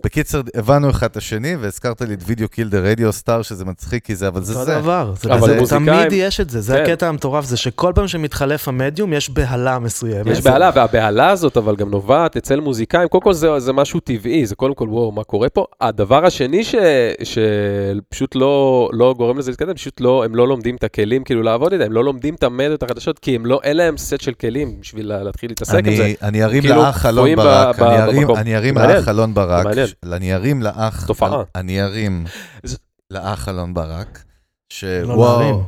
ובקיצר, 0.00 0.40
הבנו 0.54 0.90
אחד 0.90 1.06
את 1.06 1.16
השני, 1.16 1.56
והזכרת 1.56 2.02
לי 2.02 2.14
את 2.14 2.18
וידאו 2.26 2.48
קיל 2.48 2.68
דה 2.68 2.78
רדיו 2.78 3.12
סטאר, 3.12 3.42
שזה 3.42 3.64
מצחיק, 3.64 4.04
כי 4.04 4.14
זה, 4.16 4.28
אבל 4.28 4.42
זה 4.42 4.52
אותו 4.52 4.64
זה. 4.64 4.74
דבר, 4.78 5.12
זה, 5.22 5.32
אבל 5.34 5.46
זה, 5.48 5.56
למוזיקאים- 5.56 5.86
תמיד 5.86 6.12
יש 6.12 6.40
את 6.40 6.50
זה, 6.50 6.60
זה 6.60 6.74
כן. 6.76 6.82
הקטע 6.92 7.08
המטורף, 7.08 7.44
זה 7.44 7.56
שכל 7.56 7.92
פעם 7.94 8.08
שמתחלף 8.08 8.68
המדיום 8.68 9.12
יש 9.12 9.30
בהלה 9.30 9.78
מסוימת. 9.78 10.26
יש 10.26 10.40
בהלה, 10.40 10.70
והבהלה 10.74 11.30
הזאת 11.30 11.56
אבל 11.56 11.76
גם 11.76 11.90
נובעת 11.90 12.36
אצל 12.36 12.60
מוזיקאים, 12.60 13.08
קודם 13.08 13.22
כל 13.22 13.32
זה, 13.32 13.58
זה 13.58 13.72
משהו 13.72 14.00
טבעי, 14.00 14.46
זה 14.46 14.54
קודם 14.54 14.74
כל, 14.74 14.88
וואו, 14.90 15.12
מה 15.12 15.24
קורה 15.24 15.48
פה? 15.48 15.64
הדבר 15.80 16.26
השני 16.26 16.64
ש, 16.64 16.74
שפשוט 17.22 18.34
לא, 18.34 18.88
לא 18.92 19.14
גורם 19.18 19.38
לזה 19.38 19.50
להתקדם, 19.50 19.74
פשוט 19.74 20.00
לא, 20.00 20.24
הם 20.24 20.34
לא 20.34 20.48
לומדים 20.48 20.76
את 20.76 20.84
הכלים 20.84 21.24
כאילו 21.24 21.42
לעבוד 21.42 21.72
איתם, 21.72 21.84
הם 21.84 21.92
לא 21.92 22.04
לומדים 22.04 22.34
את 22.34 22.42
המדיות 22.42 22.82
החדשות, 22.82 23.18
כי 23.18 23.38
לא, 23.44 23.60
אין 23.62 23.76
להם 23.76 23.96
סט 23.96 24.20
של 24.20 24.32
כלים 24.32 24.80
בשביל 24.80 25.08
לה- 25.08 25.22
להתחיל 25.22 25.50
להתעסק 25.50 25.74
עם 25.86 25.96
זה. 25.96 26.04
אני, 26.04 26.14
אני 26.22 26.44
ארים 26.44 26.60
כאילו, 26.62 26.76
לאח 26.76 27.06
אלון 27.06 27.36
ברק, 27.36 27.80
אני 28.36 28.56
ארים-. 28.56 28.78
לאח 28.78 29.08
אלון 29.08 29.34
ברק, 29.34 29.66
אני 30.12 30.34
ארים 30.34 30.62
לאח, 30.62 31.06
תופעה. 31.06 31.42
אני 31.54 31.82
ארים 31.82 32.24
זה- 32.62 32.76
לאח 33.10 33.48
אלון 33.48 33.74
ברק, 33.74 34.24
ש... 34.68 34.84
לא. 34.84 35.62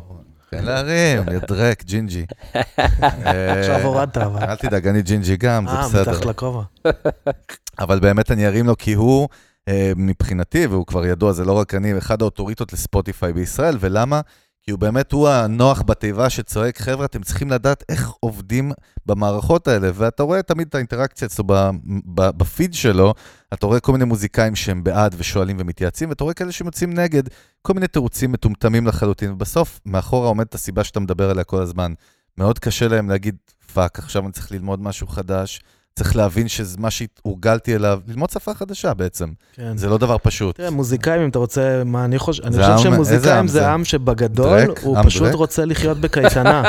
כן, 0.51 0.65
להרים, 0.65 1.23
ידרק, 1.33 1.85
ג'ינג'י. 1.85 2.27
עכשיו 2.55 3.77
אה, 3.77 3.83
הורדת, 3.85 4.17
אבל. 4.17 4.45
אל 4.45 4.57
תדאג, 4.57 4.87
אני 4.87 5.03
ג'ינג'י 5.03 5.37
גם, 5.37 5.67
זה 5.69 5.75
אה, 5.75 5.89
בסדר. 5.89 6.11
מתחת 6.13 6.25
לכובע. 6.25 6.63
אבל 7.79 8.01
באמת 8.01 8.31
אני 8.31 8.47
ארים 8.47 8.67
לו, 8.67 8.77
כי 8.77 8.93
הוא, 8.93 9.29
אה, 9.69 9.93
מבחינתי, 9.97 10.67
והוא 10.67 10.87
כבר 10.87 11.07
ידוע, 11.07 11.33
זה 11.33 11.45
לא 11.45 11.53
רק 11.53 11.75
אני, 11.75 11.99
אחד 11.99 12.23
האוטוריטות 12.23 12.73
לספוטיפיי 12.73 13.33
בישראל, 13.33 13.77
ולמה? 13.81 14.21
כי 14.63 14.71
הוא 14.71 14.79
באמת, 14.81 15.13
הוא 15.13 15.29
הנוח 15.29 15.83
בתיבה 15.87 16.31
שצועק, 16.31 16.79
חבר'ה, 16.81 17.05
אתם 17.05 17.23
צריכים 17.23 17.51
לדעת 17.51 17.85
איך 17.89 18.11
עובדים 18.21 18.73
במערכות 19.07 19.69
האלה, 19.69 19.91
ואתה 19.95 20.23
רואה 20.23 20.43
תמיד 20.43 20.69
את 20.69 20.75
האינטראקציה 20.75 21.27
אצלו 21.27 21.45
ב- 21.47 21.71
ב- 22.15 22.31
בפיד 22.39 22.75
שלו, 22.75 23.15
אתה 23.55 23.67
רואה 23.67 23.81
כל 23.81 23.93
מיני 23.93 24.05
מוזיקאים 24.05 24.57
שהם 24.57 24.85
בעד 24.85 25.15
ושואלים 25.19 25.57
ומתייעצים, 25.61 26.09
ואתה 26.09 26.25
רואה 26.25 26.35
כאלה 26.35 26.53
שמוצאים 26.53 26.95
נגד, 26.95 27.23
כל 27.63 27.75
מיני 27.75 27.87
תירוצים 27.89 28.33
מטומטמים 28.33 28.87
לחלוטין, 28.87 29.31
ובסוף, 29.33 29.81
מאחורה 29.87 30.29
עומדת 30.29 30.55
הסיבה 30.55 30.85
שאתה 30.85 31.01
מדבר 31.01 31.31
עליה 31.31 31.45
כל 31.45 31.63
הזמן. 31.63 31.93
מאוד 32.39 32.59
קשה 32.59 32.89
להם 32.89 33.09
להגיד, 33.11 33.37
פאק, 33.73 33.99
עכשיו 33.99 34.23
אני 34.25 34.33
צריך 34.33 34.53
ללמוד 34.53 34.83
משהו 34.83 35.07
חדש, 35.07 35.61
צריך 35.97 36.17
להבין 36.17 36.49
שזה 36.49 36.77
מה 36.81 36.89
שהורגלתי 36.91 37.75
אליו, 37.75 38.01
ללמוד 38.07 38.31
שפה 38.31 38.55
חדשה 38.55 38.95
בעצם. 38.95 39.29
כן. 39.53 39.77
זה 39.77 39.89
לא 39.89 39.99
דבר 39.99 40.17
פשוט. 40.23 40.57
תראה, 40.57 40.71
מוזיקאים, 40.71 41.23
אם 41.23 41.29
אתה 41.29 41.39
רוצה, 41.39 41.83
מה 41.87 42.05
אני 42.05 42.19
חושב, 42.19 42.43
אני 42.43 42.53
חושב 42.57 42.71
עם- 42.71 42.79
שמוזיקאים 42.79 43.47
זה 43.49 43.53
זה? 43.53 43.69
עם 43.71 43.85
שבגדול, 43.85 44.65
דרק? 44.67 44.79
הוא 44.83 44.99
עם 44.99 45.05
פשוט 45.07 45.23
דרק? 45.23 45.35
רוצה 45.35 45.65
לחיות 45.65 45.99
בקייטנה. 45.99 46.63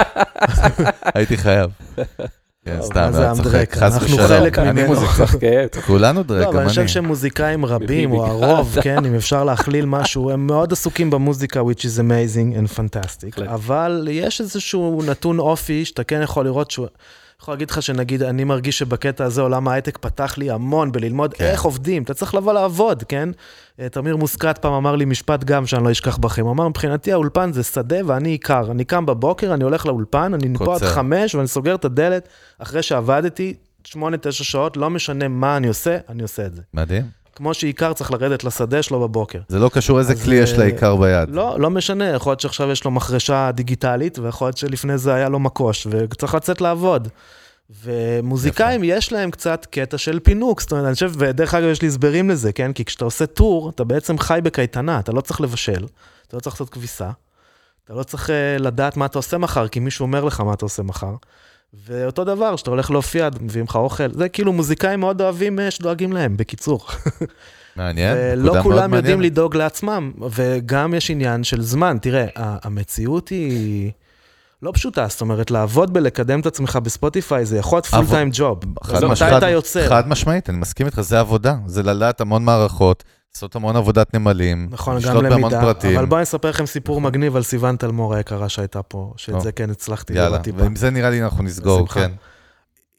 הייתי 1.16 1.38
חייב. 1.38 1.72
כן, 2.70 2.82
סתם, 2.82 3.10
מה 3.14 3.34
זה 3.36 3.44
צוחק, 3.44 3.54
דרק? 3.56 3.76
חס 3.78 3.94
אנחנו 3.94 4.06
ושלום. 4.06 4.28
חלק 4.28 4.60
אני 4.60 4.84
ממנו. 4.84 4.96
כן. 5.42 5.66
כולנו 5.86 6.24
דרק, 6.24 6.40
לא, 6.40 6.46
גם 6.46 6.50
אבל 6.50 6.60
אני 6.60 6.70
חושב 6.70 6.82
אני. 6.82 6.88
שמוזיקאים 6.88 7.66
רבים. 7.66 8.12
או 8.12 8.26
הרוב, 8.26 8.76
כן, 8.84 9.06
אם 9.06 9.16
אפשר 9.16 9.44
להכליל 9.44 9.86
משהו, 9.86 10.32
הם 10.32 10.48
מאוד 10.48 10.74
עסוקים 10.74 11.10
במוזיקה, 11.10 11.62
which 11.62 11.82
is 11.82 12.00
amazing 12.00 12.56
and 12.58 12.78
fantastic. 12.80 13.44
אבל 13.48 14.08
יש 14.12 14.42
איזשהו 14.42 15.02
נתון 15.08 15.40
אופי 15.40 15.86
שאתה 15.86 16.04
כן 16.04 16.22
יכול 16.22 16.46
לראות 16.46 16.72
שהוא... 16.72 16.88
יכול 17.42 17.54
להגיד 17.54 17.72
לך 17.72 17.82
שנגיד, 17.82 18.24
אני 18.24 18.44
מרגיש 18.44 18.80
שבקטע 18.80 19.24
הזה 19.24 19.42
עולם 19.42 19.68
ההייטק 19.68 19.98
פתח 19.98 20.38
לי 20.38 20.52
המון 20.52 20.92
בללמוד 20.92 21.34
כן. 21.34 21.46
איך 21.46 21.62
עובדים, 21.62 22.04
אתה 22.04 22.14
צריך 22.14 22.36
לבוא 22.36 22.54
לעבוד, 22.54 23.04
כן? 23.04 23.30
אה, 23.80 23.90
תמיר 23.90 24.16
מוסקת 24.16 24.58
פעם 24.58 24.74
אמר 24.74 24.96
לי 24.96 25.06
משפט 25.06 25.44
גם 25.44 25.66
שאני 25.66 25.84
לא 25.84 25.92
אשכח 25.92 26.18
בכם, 26.18 26.44
הוא 26.44 26.52
אמר, 26.52 26.68
מבחינתי 26.68 27.12
האולפן 27.12 27.54
זה 27.54 27.64
שדה 27.64 27.98
ואני 28.06 28.30
עיקר, 28.30 28.72
אני 28.72 28.86
קם 28.86 29.06
בבוקר, 29.06 29.54
אני 29.54 29.64
הולך 29.64 29.86
לאולפן, 29.86 30.34
אני 30.34 30.58
פה 30.58 30.76
עד. 30.76 30.82
חמש 30.82 31.36
ואני 31.36 31.48
סוגר 31.48 31.76
את 31.76 31.86
הדלת 31.86 32.30
אחרי 32.60 32.84
שעבדתי 32.84 33.54
שמונה, 33.84 34.18
תשע 34.18 34.44
שעות, 34.44 34.78
לא 34.78 34.90
משנה 34.90 35.28
מה 35.28 35.58
אני 35.58 35.68
עושה, 35.68 35.98
אני 36.10 36.22
עושה 36.22 36.46
את 36.46 36.56
זה. 36.56 36.62
מדהים. 36.74 37.19
כמו 37.40 37.54
שעיקר 37.54 37.94
צריך 37.94 38.12
לרדת 38.12 38.44
לשדה 38.44 38.84
שלו 38.84 39.00
בבוקר. 39.00 39.40
זה 39.48 39.60
לא 39.60 39.70
קשור 39.74 40.00
איזה 40.00 40.16
כלי 40.16 40.36
יש 40.36 40.54
אה, 40.54 40.58
לעיקר 40.58 40.96
ביד. 40.96 41.30
לא, 41.30 41.60
לא 41.60 41.70
משנה, 41.70 42.10
יכול 42.10 42.32
להיות 42.32 42.40
שעכשיו 42.40 42.72
יש 42.72 42.84
לו 42.84 42.92
מחרשה 42.92 43.52
דיגיטלית, 43.52 44.20
ויכול 44.20 44.48
להיות 44.48 44.58
שלפני 44.58 44.98
זה 44.98 45.14
היה 45.14 45.30
לו 45.30 45.40
מקוש, 45.40 45.88
וצריך 45.90 46.36
לצאת 46.36 46.62
לעבוד. 46.62 47.08
ומוזיקאים, 47.84 48.82
יש 48.84 49.12
להם 49.12 49.32
קצת 49.32 49.66
קטע 49.66 49.98
של 49.98 50.20
פינוק, 50.20 50.62
זאת 50.62 50.72
אומרת, 50.72 50.86
אני 50.86 50.94
חושב, 50.94 51.12
ודרך 51.18 51.54
אגב, 51.54 51.68
יש 51.68 51.82
לי 51.82 51.88
הסברים 51.88 52.30
לזה, 52.30 52.52
כן? 52.52 52.74
כי 52.74 52.86
כשאתה 52.86 53.06
עושה 53.06 53.26
טור, 53.26 53.70
אתה 53.70 53.84
בעצם 53.84 54.18
חי 54.18 54.40
בקייטנה, 54.44 55.00
אתה 55.00 55.12
לא 55.12 55.22
צריך 55.22 55.42
לבשל, 55.42 55.86
אתה 56.28 56.38
לא 56.38 56.42
צריך 56.42 56.56
לעשות 56.56 56.70
כביסה, 56.70 57.10
אתה 57.86 57.94
לא 57.94 58.04
צריך 58.04 58.30
אה, 58.30 58.58
לדעת 58.60 58.98
מה 58.98 59.06
אתה 59.06 59.20
עושה 59.20 59.38
מחר, 59.38 59.68
כי 59.68 59.80
מישהו 59.80 60.04
אומר 60.04 60.24
לך 60.24 60.40
מה 60.40 60.54
אתה 60.54 60.66
עושה 60.66 60.84
מחר. 60.84 61.14
ואותו 61.74 62.24
דבר, 62.24 62.56
כשאתה 62.56 62.70
הולך 62.70 62.92
להופיע, 62.92 63.30
מביאים 63.42 63.66
לך 63.66 63.76
אוכל, 63.76 64.12
זה 64.12 64.30
כאילו 64.30 64.54
מוזיקאים 64.54 65.00
מאוד 65.00 65.22
אוהבים 65.22 65.60
אה, 65.60 65.72
שדואגים 65.72 66.14
להם, 66.14 66.38
בקיצור. 66.38 66.86
מעניין, 67.76 68.18
ולא 68.20 68.56
אה, 68.56 68.64
כולם 68.64 68.94
יודעים. 68.94 69.22
לדאוג 69.22 69.56
לעצמם, 69.56 70.12
וגם 70.32 70.94
יש 70.94 71.12
עניין 71.12 71.44
של 71.44 71.62
זמן. 71.62 71.98
תראה, 72.02 72.26
המציאות 72.36 73.30
היא 73.30 73.92
לא 74.62 74.72
פשוטה, 74.74 75.08
זאת 75.10 75.22
אומרת, 75.22 75.52
לעבוד 75.52 75.94
בלקדם 75.94 76.40
את 76.40 76.46
עצמך 76.46 76.80
בספוטיפיי 76.84 77.46
זה 77.46 77.58
יכול 77.58 77.78
להיות 77.78 77.86
פול 77.86 78.06
טיים 78.10 78.30
ג'וב. 78.34 78.60
אז 78.82 79.04
מתי 79.04 79.38
אתה 79.38 79.50
יוצר? 79.50 79.90
חד 79.90 80.08
משמעית, 80.08 80.50
אני 80.50 80.58
מסכים 80.58 80.86
איתך, 80.86 81.02
זה 81.02 81.20
עבודה. 81.20 81.56
זה 81.66 81.84
לדעת 81.84 82.22
המון 82.22 82.46
מערכות, 82.46 83.04
לעשות 83.36 83.56
המון 83.56 83.76
עבודת 83.76 84.14
נמלים, 84.14 84.68
נכון, 84.72 84.94
גם 84.94 85.00
לשלוט 85.00 85.24
בהמון 85.24 85.42
למידה, 85.42 85.62
פרטים. 85.62 85.98
אבל 85.98 86.06
בואו 86.06 86.18
אני 86.18 86.24
אספר 86.24 86.50
לכם 86.50 86.66
סיפור 86.66 87.02
מגניב 87.02 87.36
על 87.36 87.44
סיוון 87.44 87.76
תלמור 87.76 88.16
היקרה 88.16 88.50
שהייתה 88.50 88.82
פה, 88.82 89.14
שאת 89.18 89.36
או. 89.36 89.42
זה 89.42 89.52
כן 89.52 89.70
הצלחתי 89.70 90.14
יאללה, 90.14 90.30
לראות 90.30 90.42
טיפה. 90.42 90.62
ועם 90.62 90.76
זה 90.76 90.90
נראה 90.90 91.10
לי 91.10 91.24
אנחנו 91.24 91.44
נסגור, 91.44 91.78
בשמחה. 91.84 92.00
כן. 92.00 92.12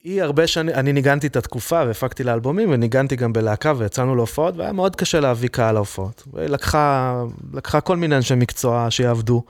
היא 0.05 0.23
הרבה 0.23 0.47
שנים, 0.47 0.75
אני 0.75 0.93
ניגנתי 0.93 1.27
את 1.27 1.37
התקופה 1.37 1.83
והפקתי 1.87 2.25
לאלבומים 2.25 2.71
וניגנתי 2.73 3.17
גם 3.17 3.33
בלהקה 3.33 3.73
ויצאנו 3.77 4.15
להופעות 4.17 4.57
והיה 4.57 4.73
מאוד 4.73 4.97
קשה 4.97 5.21
להביא 5.21 5.49
קהל 5.49 5.75
להופעות. 5.75 6.23
והיא 6.33 6.49
לקחה, 6.49 7.23
לקחה 7.53 7.81
כל 7.81 7.97
מיני 7.97 8.17
אנשי 8.17 8.35
מקצוע 8.35 8.87
שיעבדו. 8.91 9.43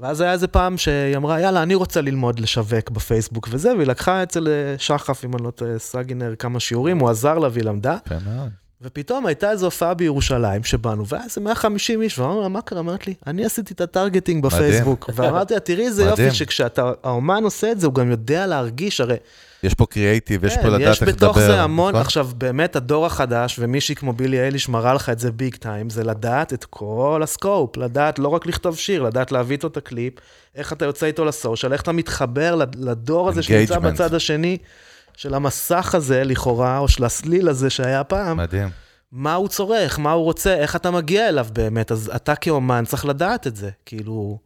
ואז 0.00 0.20
היה 0.20 0.32
איזה 0.32 0.46
פעם 0.48 0.78
שהיא 0.78 1.16
אמרה, 1.16 1.40
יאללה, 1.40 1.62
אני 1.62 1.74
רוצה 1.74 2.00
ללמוד 2.00 2.40
לשווק 2.40 2.90
בפייסבוק 2.90 3.48
וזה, 3.50 3.74
והיא 3.76 3.86
לקחה 3.86 4.22
אצל 4.22 4.48
שחף, 4.78 5.24
אם 5.24 5.34
אני 5.34 5.42
לא 5.42 5.50
טועה, 5.50 5.78
סגינר, 5.78 6.34
כמה 6.38 6.60
שיעורים, 6.60 6.98
הוא 6.98 7.08
עזר 7.08 7.38
לה 7.38 7.48
והיא 7.52 7.64
למדה. 7.64 7.96
יפה 8.06 8.14
מאוד. 8.24 8.50
ופתאום 8.82 9.26
הייתה 9.26 9.50
איזו 9.50 9.66
הופעה 9.66 9.94
בירושלים 9.94 10.64
שבאנו, 10.64 11.06
והיה 11.06 11.24
איזה 11.24 11.40
150 11.40 12.02
איש, 12.02 12.18
ואמרנו 12.18 12.42
לה, 12.42 12.48
מה 12.48 12.60
קרה? 12.60 12.80
אמרת 12.80 13.06
לי, 13.06 13.14
אני 13.26 13.44
עשיתי 13.44 13.74
את 13.74 13.80
ה-targeting 13.80 14.42
בפייסבוק. 14.44 15.10
ואמרתי 15.14 15.54
לה, 15.54 15.60
תראי 15.60 15.86
איזה. 15.86 16.04
יופי, 16.04 16.30
שכשאתה, 16.30 16.92
האומן 17.02 17.44
עושה 17.44 17.72
את 17.72 17.80
זה, 17.80 17.86
הוא 17.86 17.94
גם 17.94 18.10
יודע 18.10 18.46
להרגיש, 18.46 19.00
הרי 19.00 19.16
יש 19.62 19.74
פה 19.74 19.86
קריאייטיב, 19.86 20.44
יש 20.44 20.54
כן, 20.54 20.62
פה 20.62 20.68
לדעת 20.68 20.80
יש 20.92 21.00
איך 21.02 21.08
לדבר. 21.08 21.26
בתוך 21.28 21.38
זה 21.38 21.62
המון, 21.62 21.88
נכון? 21.90 22.00
עכשיו 22.00 22.28
באמת 22.38 22.76
הדור 22.76 23.06
החדש, 23.06 23.56
ומישהי 23.58 23.94
כמו 23.94 24.12
בילי 24.12 24.40
אייליש 24.40 24.68
מראה 24.68 24.94
לך 24.94 25.08
את 25.08 25.18
זה 25.18 25.32
big 25.32 25.54
time, 25.56 25.90
זה 25.90 26.04
לדעת 26.04 26.52
את 26.52 26.64
כל 26.64 27.20
ה-scope, 27.24 27.76
לדעת 27.76 28.18
לא 28.18 28.28
רק 28.28 28.46
לכתוב 28.46 28.76
שיר, 28.76 29.02
לדעת 29.02 29.32
להביא 29.32 29.56
איתו 29.56 29.66
את 29.66 29.76
הקליפ, 29.76 30.14
איך 30.54 30.72
אתה 30.72 30.84
יוצא 30.84 31.06
איתו 31.06 31.24
ל-social, 31.24 31.72
איך 31.72 31.82
אתה 31.82 31.92
מתחבר 31.92 32.54
לד- 32.54 32.76
לדור 32.78 33.28
הזה 33.28 33.42
שנמצא. 33.42 33.78
בצד 33.78 34.14
השני 34.14 34.58
של 35.18 35.34
המסך 35.34 35.94
הזה 35.94 36.24
לכאורה, 36.24 36.78
או 36.78 36.88
של 36.88 37.04
הסליל 37.04 37.48
הזה 37.48 37.70
שהיה 37.70 38.04
פעם, 38.04 38.36
מדהים. 38.36 38.68
מה 39.12 39.34
הוא 39.34 39.48
צורך, 39.48 39.98
מה 39.98 40.12
הוא 40.12 40.24
רוצה, 40.24 40.54
איך 40.54 40.76
אתה 40.76 40.90
מגיע 40.90 41.28
אליו 41.28 41.46
באמת, 41.52 41.92
אז 41.92 42.10
אתה 42.16 42.36
כאומן 42.36 42.84
צריך 42.86 43.06
לדעת 43.06 43.46
את 43.46 43.56
זה, 43.56 43.70
כאילו, 43.86 44.38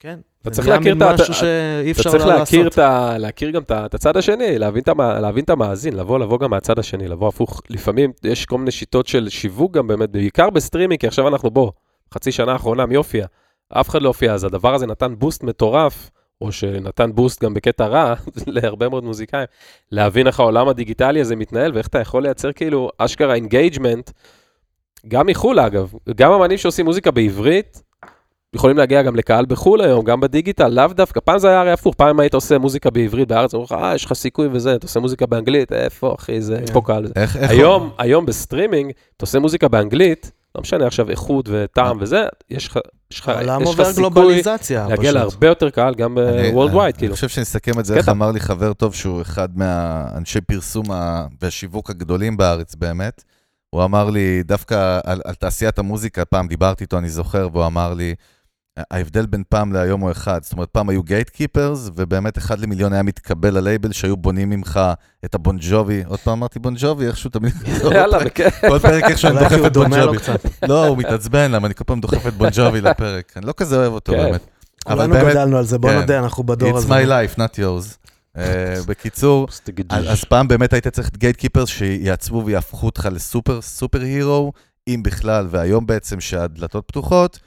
כן. 0.00 0.18
אתה 0.42 0.50
צריך 0.50 0.68
להכיר 0.68 0.96
את 0.96 1.02
ה- 1.02 1.12
משהו 1.14 1.34
שאי 1.34 1.46
אתה 1.90 2.00
אפשר 2.00 2.10
צריך 2.10 2.26
לא 2.26 2.34
להכיר, 2.34 2.58
לעשות. 2.64 2.72
את 2.72 2.78
ה, 2.78 3.18
להכיר 3.18 3.50
גם 3.50 3.62
את, 3.62 3.70
ה- 3.70 3.86
את 3.86 3.94
הצד 3.94 4.16
השני, 4.16 4.58
להבין 4.58 4.82
את, 4.82 4.88
המ, 4.88 5.00
להבין 5.00 5.44
את 5.44 5.50
המאזין, 5.50 5.96
לבוא, 5.96 6.18
לבוא 6.18 6.38
גם 6.38 6.50
מהצד 6.50 6.78
השני, 6.78 7.08
לבוא 7.08 7.28
הפוך. 7.28 7.62
לפעמים 7.70 8.12
יש 8.24 8.46
כל 8.46 8.58
מיני 8.58 8.70
שיטות 8.70 9.06
של 9.06 9.28
שיווק 9.28 9.72
גם 9.72 9.86
באמת, 9.86 10.10
בעיקר 10.10 10.50
ב-streaming, 10.50 11.00
כי 11.00 11.06
עכשיו 11.06 11.28
אנחנו 11.28 11.50
בוא, 11.50 11.70
חצי 12.14 12.32
שנה 12.32 12.52
האחרונה, 12.52 12.86
מי 12.86 12.94
הופיע? 12.94 13.26
אף 13.72 13.88
אחד 13.88 14.02
לא 14.02 14.08
הופיע, 14.08 14.34
אז 14.34 14.44
הדבר 14.44 14.74
הזה 14.74 14.86
נתן 14.86 15.14
boost 15.18 15.42
מטורף, 15.42 16.10
או 16.42 16.52
שנתן 16.52 17.10
boost 17.14 17.44
גם 17.44 17.54
בקטע 17.54 17.86
רע, 17.86 18.14
להרבה 18.46 18.88
מאוד 18.88 19.04
מוזיקאים, 19.04 19.46
להבין 19.92 20.26
איך 20.26 20.40
העולם 20.40 20.68
הדיגיטלי 20.68 21.20
הזה 21.20 21.36
מתנהל, 21.36 21.72
ואיך 21.74 21.86
אתה 21.86 22.00
יכול 22.00 22.22
לייצר 22.22 22.52
כאילו 22.52 22.90
אשכרה 22.98 23.34
engagement, 23.34 24.10
גם 25.08 25.26
מחו"ל 25.26 25.60
אגב, 25.60 25.92
גם 26.16 26.32
אמנים 26.32 26.58
שעושים 26.58 26.84
מוזיקה 26.84 27.10
בעברית, 27.10 27.82
יכולים 28.54 28.76
להגיע 28.76 29.02
גם 29.02 29.16
לקהל 29.16 29.46
בחו"ל 29.46 29.80
היום, 29.80 30.04
גם 30.04 30.20
בדיגיטל, 30.20 30.68
לאו 30.68 30.86
דווקא. 30.86 31.20
פעם 31.20 31.38
זה 31.38 31.48
היה 31.48 31.60
הרי 31.60 31.72
הפוך, 31.72 31.94
פעם 31.94 32.20
היית 32.20 32.34
עושה 32.34 32.58
מוזיקה 32.58 32.90
בעברית 32.90 33.28
בארץ, 33.28 33.54
אמרו 33.54 33.64
לך, 33.64 33.72
אה, 33.72 33.94
יש 33.94 34.04
לך 34.04 34.12
סיכוי 34.12 34.48
וזה, 34.52 34.74
אתה 34.74 34.84
עושה 34.84 35.00
מוזיקה 35.00 35.26
באנגלית, 35.26 35.72
איפה, 35.72 36.14
אחי, 36.18 36.40
זה, 36.40 36.58
יש 36.64 36.70
פה 36.70 36.80
קהל. 36.84 37.06
היום, 37.34 37.90
היום 37.98 38.26
ב-streaming, 38.26 38.92
אתה 39.16 39.24
עושה 39.24 39.38
מוזיקה 39.38 39.68
באנגלית, 39.68 40.32
לא 40.54 40.62
משנה 40.62 40.86
עכשיו 40.86 41.10
איכות 41.10 41.48
וטעם 41.52 41.96
וזה, 42.00 42.24
יש 42.50 42.68
לך 42.68 42.78
לך- 43.12 43.28
העולם 43.28 43.62
עובר 43.62 43.84
סיכוי 43.84 44.10
גלובליזציה, 44.10 44.86
להגיע. 44.88 45.12
להרבה 45.12 45.46
יותר 45.46 45.70
קהל, 45.70 45.94
גם 45.94 46.18
אני- 46.18 46.52
ב-worldwide, 46.52 46.80
אני 46.84 46.92
כאילו. 46.92 47.14
חושב 47.14 47.28
שנסכם 47.28 47.80
את 47.80 47.84
זה. 47.84 47.96
איך 47.96 48.08
אמר 48.08 48.30
לי 48.30 48.40
חבר 48.40 48.72
טוב, 48.72 48.94
שהוא 48.94 49.22
אחד 49.22 49.48
מהאנשי 49.58 50.40
פרסום 50.40 50.84
והשיווק 51.40 51.90
הגדולים 51.90 52.36
בארץ 52.36 52.74
באמת. 52.74 53.24
הוא 53.70 53.84
אמר 53.84 54.10
לי, 54.10 54.42
דווקא 54.42 55.00
על, 55.04 55.20
על 55.24 55.34
תעשיית 55.34 55.78
המוזיקה, 55.78 56.24
פעם 56.24 56.48
דיברתי 56.48 56.84
איתו, 56.84 56.98
אני 56.98 57.08
זוכר, 57.08 57.48
והוא 57.52 57.66
אמר 57.66 57.94
לי, 57.94 58.14
ההבדל 58.90 59.26
בין 59.26 59.42
פעם 59.48 59.72
להיום 59.72 60.00
הוא 60.00 60.10
אחד. 60.10 60.42
זאת 60.42 60.52
אומרת, 60.52 60.68
פעם 60.68 60.88
היו 60.88 61.02
גייט 61.02 61.30
קיפרס, 61.30 61.90
ובאמת 61.96 62.38
אחד 62.38 62.60
למיליון 62.60 62.92
היה 62.92 63.02
מתקבל 63.02 63.54
ללייבל 63.54 63.92
שהיו 63.92 64.16
בונים 64.16 64.50
ממך 64.50 64.80
את 65.24 65.34
הבון 65.34 65.56
ג'ובי. 65.60 66.02
עוד 66.06 66.18
פעם 66.18 66.32
אמרתי 66.38 66.58
בון 66.58 66.74
ג'ובי, 66.78 67.06
איכשהו 67.06 67.30
תמיד... 67.30 67.52
יאללה, 67.92 68.24
בכיף. 68.24 68.60
כל 68.60 68.78
פרק 68.78 69.04
איכשהו 69.04 69.30
אני 69.30 69.38
דוחף 69.38 69.52
את 69.52 69.60
בון 69.60 69.70
דומה 69.72 70.04
לו 70.04 70.06
ג'ובי. 70.06 70.18
קצת. 70.18 70.46
לא, 70.68 70.86
הוא 70.86 70.96
מתעצבן, 70.96 71.50
למה 71.50 71.66
אני 71.66 71.74
כל 71.74 71.84
פעם 71.84 72.00
דוחף 72.00 72.26
את 72.26 72.34
בון 72.34 72.48
ג'ובי 72.52 72.80
לפרק. 72.90 73.32
אני 73.36 73.46
לא 73.46 73.54
כזה 73.56 73.76
אוהב 73.76 73.92
אותו 73.92 74.12
כן. 74.12 74.18
באמת. 74.18 74.46
אבל 74.86 75.06
כולנו 75.06 75.30
גדלנו 75.30 75.58
על 75.58 75.64
זה, 75.64 75.78
בוא 75.78 75.90
כן. 75.90 75.98
נודה, 76.00 76.18
אנחנו 76.18 76.44
בדור 76.44 76.70
It's 76.70 76.76
הזה. 76.76 76.88
my 76.88 77.06
life, 77.06 77.38
not 77.38 77.56
yours. 77.56 77.96
אה, 78.38 78.74
בקיצור, 78.88 79.48
אז 79.90 80.04
אז 80.08 80.24
פעם 80.24 80.48
באמת 80.48 80.72
היית 80.72 80.88
צריך 80.88 81.10
גייט 81.16 81.36
קיפרס 81.36 81.68
שיעצבו 81.68 82.42
ויהפכו 82.46 82.86
אותך 82.86 83.08
לסופר 83.12 83.60
סופר 83.60 84.00
הירו, 84.00 84.52
אם 84.88 85.00
בכלל, 85.04 85.46
והיום 85.50 85.86
בעצם 85.86 86.20
שהדלתות 86.20 86.84
פתוחות, 86.86 87.38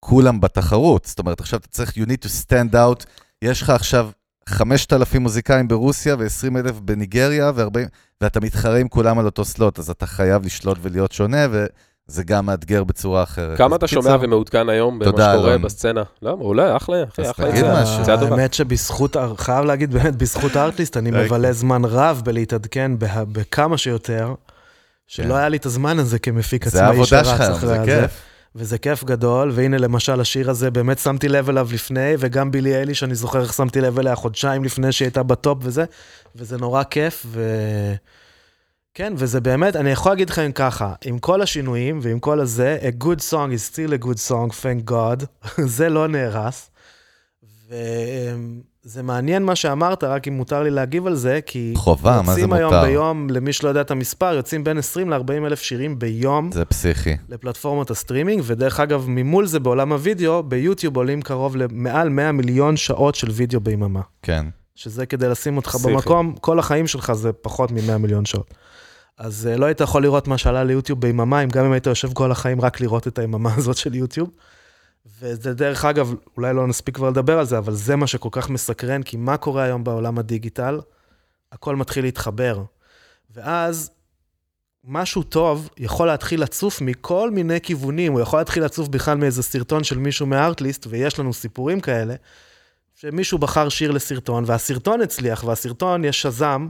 כולם 0.00 0.40
בתחרות. 0.40 1.04
זאת 1.04 1.18
אומרת, 1.18 1.40
עכשיו 1.40 1.58
אתה 1.58 1.68
צריך, 1.68 1.90
you 1.90 2.00
need 2.06 2.24
to 2.24 2.28
stand 2.28 2.74
out, 2.74 3.04
יש 3.42 3.62
לך 3.62 3.70
עכשיו 3.70 4.08
5,000 4.48 5.22
מוזיקאים 5.22 5.68
ברוסיה 5.68 6.16
ו-20,000 6.18 6.72
בניגריה, 6.72 7.52
ו-40, 7.54 7.88
ואתה 8.20 8.40
מתחרה 8.40 8.78
עם 8.78 8.88
כולם 8.88 9.18
על 9.18 9.26
אותו 9.26 9.44
סלוט, 9.44 9.78
אז 9.78 9.90
אתה 9.90 10.06
חייב 10.06 10.46
לשלוט 10.46 10.78
ולהיות 10.82 11.12
שונה, 11.12 11.46
וזה 11.50 12.24
גם 12.24 12.46
מאתגר 12.46 12.84
בצורה 12.84 13.22
אחרת. 13.22 13.58
כמה 13.58 13.76
אתה 13.76 13.86
שומע 13.86 14.16
ומעודכן 14.20 14.68
היום 14.68 14.98
במה 14.98 15.10
שקורה 15.10 15.34
אלון. 15.34 15.62
בסצנה? 15.62 16.02
לא, 16.22 16.36
מעולה, 16.36 16.76
אחלה, 16.76 17.04
אחי, 17.12 17.22
אז 17.22 17.30
אחלה. 17.30 17.50
תגיד 17.50 17.64
יציאה. 17.64 17.82
משהו. 17.82 18.02
יציאה 18.02 18.20
טובה. 18.20 18.36
האמת 18.36 18.54
שבזכות, 18.54 19.16
חייב 19.36 19.64
להגיד 19.64 19.90
באמת, 19.92 20.16
בזכות 20.16 20.56
הארטליסט, 20.56 20.96
אני. 20.96 21.10
מבלה 21.10 21.52
זמן 21.52 21.84
רב 21.84 22.22
בלהתעדכן 22.24 22.92
בכמה 22.98 23.78
שיותר, 23.78 24.34
שלא 25.06 25.24
כן. 25.24 25.34
היה 25.34 25.48
לי 25.48 25.56
את 25.56 25.66
הזמן 25.66 25.98
הזה 25.98 26.18
כמפיק 26.18 26.64
זה 26.64 26.78
עצמאי 26.78 26.86
העבודה 26.86 27.24
שרץ 27.24 27.26
שלך, 27.26 27.40
אחרי 27.40 27.68
זה 27.68 27.80
הזה. 27.80 28.00
כיף. 28.00 28.29
וזה 28.54 28.78
כיף 28.78 29.04
גדול, 29.04 29.50
והנה 29.54 29.78
למשל 29.78 30.20
השיר 30.20 30.50
הזה, 30.50 30.70
באמת 30.70 30.98
שמתי 30.98 31.28
לב 31.28 31.48
אליו 31.48 31.68
לפני, 31.72 32.14
וגם 32.18 32.50
בילי 32.50 32.74
אלי, 32.74 32.94
שאני 32.94 33.14
זוכר 33.14 33.40
איך 33.40 33.52
שמתי 33.52 33.80
לב 33.80 33.98
אליה 33.98 34.16
חודשיים 34.16 34.64
לפני 34.64 34.92
שהיא 34.92 35.06
הייתה 35.06 35.22
בטופ 35.22 35.58
וזה, 35.62 35.84
וזה 36.36 36.58
נורא 36.58 36.82
כיף, 36.82 37.26
ו... 37.28 37.42
כן, 38.94 39.12
וזה 39.16 39.40
באמת, 39.40 39.76
אני 39.76 39.90
יכול 39.90 40.12
להגיד 40.12 40.30
לכם 40.30 40.50
ככה, 40.54 40.94
עם 41.04 41.18
כל 41.18 41.42
השינויים 41.42 41.98
ועם 42.02 42.20
כל 42.20 42.40
הזה, 42.40 42.78
a 42.82 43.04
good 43.04 43.20
song 43.30 43.32
is 43.32 43.74
still 43.74 44.02
a 44.02 44.04
good 44.04 44.28
song, 44.28 44.62
thank 44.62 44.90
God, 44.90 45.24
זה 45.76 45.88
לא 45.88 46.08
נהרס. 46.08 46.70
זה 48.82 49.02
מעניין 49.02 49.42
מה 49.42 49.56
שאמרת, 49.56 50.04
רק 50.04 50.28
אם 50.28 50.32
מותר 50.32 50.62
לי 50.62 50.70
להגיב 50.70 51.06
על 51.06 51.14
זה, 51.14 51.40
כי... 51.46 51.72
חובה, 51.76 52.22
מה 52.26 52.34
זה 52.34 52.40
יוצאים 52.40 52.52
היום 52.52 52.74
מותר? 52.74 52.86
ביום, 52.86 53.30
למי 53.30 53.52
שלא 53.52 53.68
יודע 53.68 53.80
את 53.80 53.90
המספר, 53.90 54.34
יוצאים 54.34 54.64
בין 54.64 54.78
20 54.78 55.10
ל-40 55.10 55.46
אלף 55.46 55.60
שירים 55.60 55.98
ביום 55.98 56.52
זה 56.52 56.64
פסיכי. 56.64 57.16
לפלטפורמות 57.28 57.90
ה-streaming, 57.90 58.42
ודרך 58.46 58.80
אגב, 58.80 59.04
ממול 59.08 59.46
זה 59.46 59.60
בעולם 59.60 59.92
הוידאו, 59.92 60.42
ביוטיוב 60.42 60.96
עולים 60.96 61.22
קרוב 61.22 61.56
למעל 61.56 62.08
100 62.08 62.32
מיליון 62.32 62.76
שעות 62.76 63.14
של 63.14 63.30
וידאו 63.30 63.60
ביממה. 63.60 64.00
כן. 64.22 64.46
שזה 64.74 65.06
כדי 65.06 65.28
לשים 65.28 65.56
אותך 65.56 65.70
פסיכי. 65.70 65.92
במקום, 65.92 66.34
כל 66.40 66.58
החיים 66.58 66.86
שלך 66.86 67.12
זה 67.12 67.32
פחות 67.32 67.72
מ-100 67.72 67.98
מיליון 67.98 68.24
שעות. 68.24 68.54
אז 69.18 69.48
אה, 69.50 69.56
לא 69.56 69.66
היית 69.66 69.80
יכול 69.80 70.02
לראות 70.02 70.28
מה 70.28 70.38
שעלה 70.38 70.64
ליוטיוב 70.64 71.00
ביממה, 71.00 71.42
אם 71.42 71.48
גם 71.48 71.64
אם 71.64 71.72
היית 71.72 71.86
יושב 71.86 72.12
כל 72.12 72.32
החיים 72.32 72.60
רק 72.60 72.80
לראות 72.80 73.08
את 73.08 73.18
היממה 73.18 73.54
הזאת 73.56 73.76
של 73.76 73.94
יוטיוב. 73.94 74.30
וזה 75.20 75.54
דרך 75.54 75.84
אגב, 75.84 76.14
אולי 76.36 76.54
לא 76.54 76.66
נספיק 76.66 76.94
כבר 76.94 77.10
לדבר 77.10 77.38
על 77.38 77.44
זה, 77.44 77.58
אבל 77.58 77.72
זה 77.72 77.96
מה 77.96 78.06
שכל 78.06 78.28
כך 78.32 78.50
מסקרן, 78.50 79.02
כי 79.02 79.16
מה 79.16 79.36
קורה 79.36 79.62
היום 79.62 79.84
בעולם 79.84 80.18
הדיגיטל? 80.18 80.80
הכל 81.52 81.76
מתחיל 81.76 82.04
להתחבר. 82.04 82.62
ואז 83.30 83.90
משהו 84.84 85.22
טוב 85.22 85.68
יכול 85.78 86.06
להתחיל 86.06 86.42
לצוף 86.42 86.80
מכל 86.80 87.30
מיני 87.30 87.60
כיוונים, 87.60 88.12
הוא 88.12 88.20
יכול 88.20 88.38
להתחיל 88.38 88.64
לצוף 88.64 88.88
בכלל 88.88 89.18
מאיזה 89.18 89.42
סרטון 89.42 89.84
של 89.84 89.98
מישהו 89.98 90.26
מארטליסט, 90.26 90.86
ויש 90.90 91.18
לנו 91.18 91.32
סיפורים 91.32 91.80
כאלה, 91.80 92.14
שמישהו 92.94 93.38
בחר 93.38 93.68
שיר 93.68 93.90
לסרטון, 93.90 94.44
והסרטון 94.46 95.00
הצליח, 95.00 95.44
והסרטון 95.44 96.04
יש 96.04 96.22
Shazam, 96.22 96.68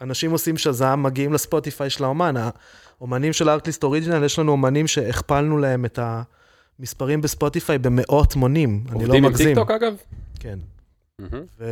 אנשים 0.00 0.30
עושים 0.30 0.56
Shazam, 0.56 1.02
מגיעים 1.02 1.32
לספוטיפיי 1.32 1.90
של 1.90 2.04
האומן. 2.04 2.34
האומנים 2.98 3.32
של 3.32 3.48
ה 3.48 3.53
Artlist 3.53 3.84
Original, 3.84 4.24
יש 4.24 4.38
לנו 4.38 4.52
אומנים 4.52 4.86
שהכפלנו 4.86 5.58
להם 5.58 5.84
את 5.84 5.98
המספרים 6.82 7.20
בספוטיפיי 7.20 7.78
במאות 7.78 8.36
מונים, 8.36 8.84
אני 8.88 8.98
לא 8.98 9.02
עובדים 9.02 9.24
עם 9.24 9.30
מגזים. 9.30 9.46
טיקטוק 9.46 9.70
אגב? 9.70 9.96
כן. 10.40 10.58
ו... 11.58 11.64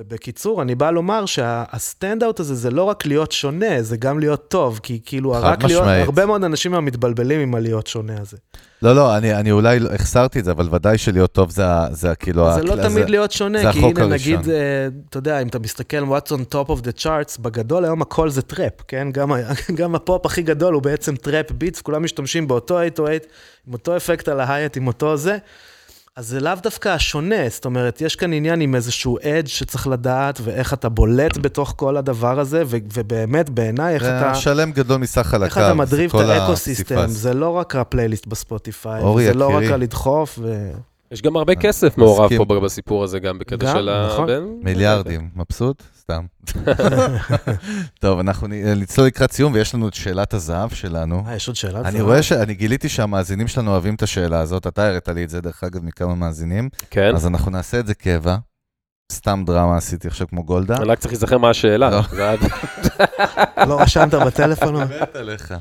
ובקיצור, 0.00 0.62
אני 0.62 0.74
בא 0.74 0.90
לומר 0.90 1.26
שה 1.26 1.57
standout 1.57 2.40
הזה 2.40 2.54
זה 2.54 2.70
לא 2.70 2.82
רק 2.82 3.06
להיות 3.06 3.32
שונה, 3.32 3.82
זה 3.82 3.96
גם 3.96 4.18
להיות 4.18 4.48
טוב, 4.48 4.80
כי 4.82 5.00
כאילו, 5.04 5.30
רק 5.30 5.64
להיות, 5.64 5.82
משמעית. 5.82 6.04
הרבה 6.04 6.26
מאוד 6.26 6.44
אנשים 6.44 6.84
מתבלבלים 6.84 7.40
עם 7.40 7.54
הלהיות 7.54 7.86
שונה 7.86 8.12
הזה. 8.20 8.36
לא, 8.82 8.94
לא, 8.96 9.16
אני, 9.16 9.34
אני 9.34 9.50
אולי 9.50 9.80
לא- 9.80 9.90
החסרתי 9.90 10.38
את 10.40 10.44
זה, 10.44 10.50
אבל 10.50 10.68
ודאי 10.74 10.98
שלהיות 10.98 11.32
טוב 11.32 11.50
זה, 11.50 11.62
זה 11.90 12.14
כאילו... 12.14 12.54
זה 12.54 12.62
לא 12.62 12.72
הכ- 12.74 12.82
תמיד 12.82 13.10
להיות 13.10 13.32
שונה, 13.32 13.62
זה 13.62 13.72
כי 13.72 13.78
הנה 13.78 13.88
הראשון. 14.02 14.12
נגיד, 14.12 14.50
אה, 14.50 14.56
אתה 15.10 15.18
יודע, 15.18 15.42
אם 15.42 15.48
אתה 15.48 15.58
מסתכל 15.58 15.96
what's 16.02 16.30
on 16.32 16.54
top 16.54 16.68
of 16.68 16.82
the 16.84 17.02
charts, 17.02 17.40
בגדול 17.40 17.84
היום 17.84 18.02
הכל 18.02 18.30
זה 18.30 18.42
טראפ, 18.42 18.72
כן? 18.88 19.08
גם, 19.12 19.32
גם 19.78 19.94
הפופ 19.94 20.26
הכי 20.26 20.42
גדול 20.42 20.74
הוא 20.74 20.82
בעצם 20.82 21.16
trap 21.16 21.50
beats, 21.52 21.80
כולם 21.80 22.04
משתמשים 22.04 22.48
באותו 22.48 22.74
808, 22.74 23.14
עם 23.68 23.72
אותו 23.72 23.96
אפקט 23.96 24.28
על 24.28 24.40
ה 24.40 24.47
hat, 24.47 24.76
עם 24.76 24.86
אותו 24.86 25.16
זה. 25.16 25.38
אז 26.16 26.28
זה 26.28 26.40
לאו 26.40 26.52
דווקא 26.62 26.88
השונה, 26.88 27.48
זאת 27.48 27.64
אומרת, 27.64 28.00
יש 28.00 28.16
כאן 28.16 28.32
עניין 28.32 28.60
עם 28.60 28.74
איזשהו 28.74 29.18
edge 29.18 29.46
שצריך 29.46 29.86
לדעת, 29.86 30.40
ואיך 30.42 30.72
אתה 30.72 30.88
בולט 30.88 31.36
בתוך 31.36 31.74
כל 31.76 31.96
הדבר 31.96 32.40
הזה, 32.40 32.62
ו- 32.66 32.76
ובאמת, 32.94 33.50
בעיניי, 33.50 33.94
איך 33.94 34.02
אתה... 34.02 34.34
שלם 34.34 34.72
גדול 34.72 34.96
מסך 34.96 35.26
חלקיו. 35.26 35.44
איך 35.46 35.58
אתה 35.58 35.74
מדרייב 35.74 36.16
את 36.16 36.28
ה 36.28 36.35
ecosystem. 36.35 37.06
זה 37.06 37.34
לא 37.34 37.48
רק 37.48 37.76
הפלייליסט 37.76 38.26
בספוטיפיי, 38.26 39.02
זה 39.24 39.34
לא 39.34 39.56
רק. 39.56 39.64
הלדחוף, 39.64 40.38
ו... 40.42 40.70
יש 41.12 41.22
גם 41.22 41.36
הרבה 41.36 41.54
כסף 41.54 41.98
מעורב. 41.98 42.30
פה 42.36 42.60
בסיפור 42.60 43.04
הזה, 43.04 43.18
גם 43.18 43.38
בקטע 43.38 43.56
גם, 43.56 43.74
של 43.76 43.88
ה... 43.88 44.08
נכון. 44.12 44.28
מיליארדים, 44.62 45.30
מבסוט? 45.36 45.82
סתם. 46.00 46.24
טוב, 48.00 48.18
אנחנו 48.18 48.46
נ- 48.46 48.52
נצלול 48.80 49.06
לקראת 49.06 49.32
סיום, 49.32 49.52
ויש 49.52 49.74
לנו 49.74 49.88
את 49.88 49.94
שאלת 49.94 50.34
הזהב 50.34 50.70
שלנו. 50.74 51.22
אה, 51.26 51.34
יש 51.36 51.48
עוד 51.48 51.56
שאלה? 51.56 51.80
אני 51.80 51.98
זה- 51.98 52.02
רואה 52.02 52.22
שאני 52.22 52.54
גיליתי 52.54 52.88
שהמאזינים 52.88 53.48
שלנו 53.48 53.70
אוהבים 53.70 53.94
את 53.94 54.02
השאלה 54.02 54.40
הזאת, 54.40 54.66
אתה 54.66 54.86
הראת 54.88 55.08
לי 55.08 55.24
את 55.24 55.30
זה, 55.30 55.40
דרך 55.40 55.64
אגב, 55.64 55.84
מכמה 55.84 56.14
מאזינים, 56.14 56.68
כן. 56.90 57.14
אז 57.14 57.26
אנחנו 57.26 57.50
נעשה 57.50 57.80
את 57.80 57.86
זה 57.86 57.94
קבע. 57.94 58.36
סתם 59.12 59.42
דרמה 59.46 59.76
עשיתי 59.76 60.08
עכשיו 60.08 60.28
כמו 60.28 60.44
גולדה. 60.44 60.76
אני 60.76 60.84
רק 60.84 60.98
צריך 60.98 61.12
להיזכר 61.12 61.38
מה 61.38 61.50
השאלה. 61.50 61.90
לא. 61.90 62.00
לא 63.66 63.80
רשמת 63.80 64.14
בטלפון? 64.26 64.74
או- 64.74 64.80
מת 64.80 65.16
עליך. 65.16 65.54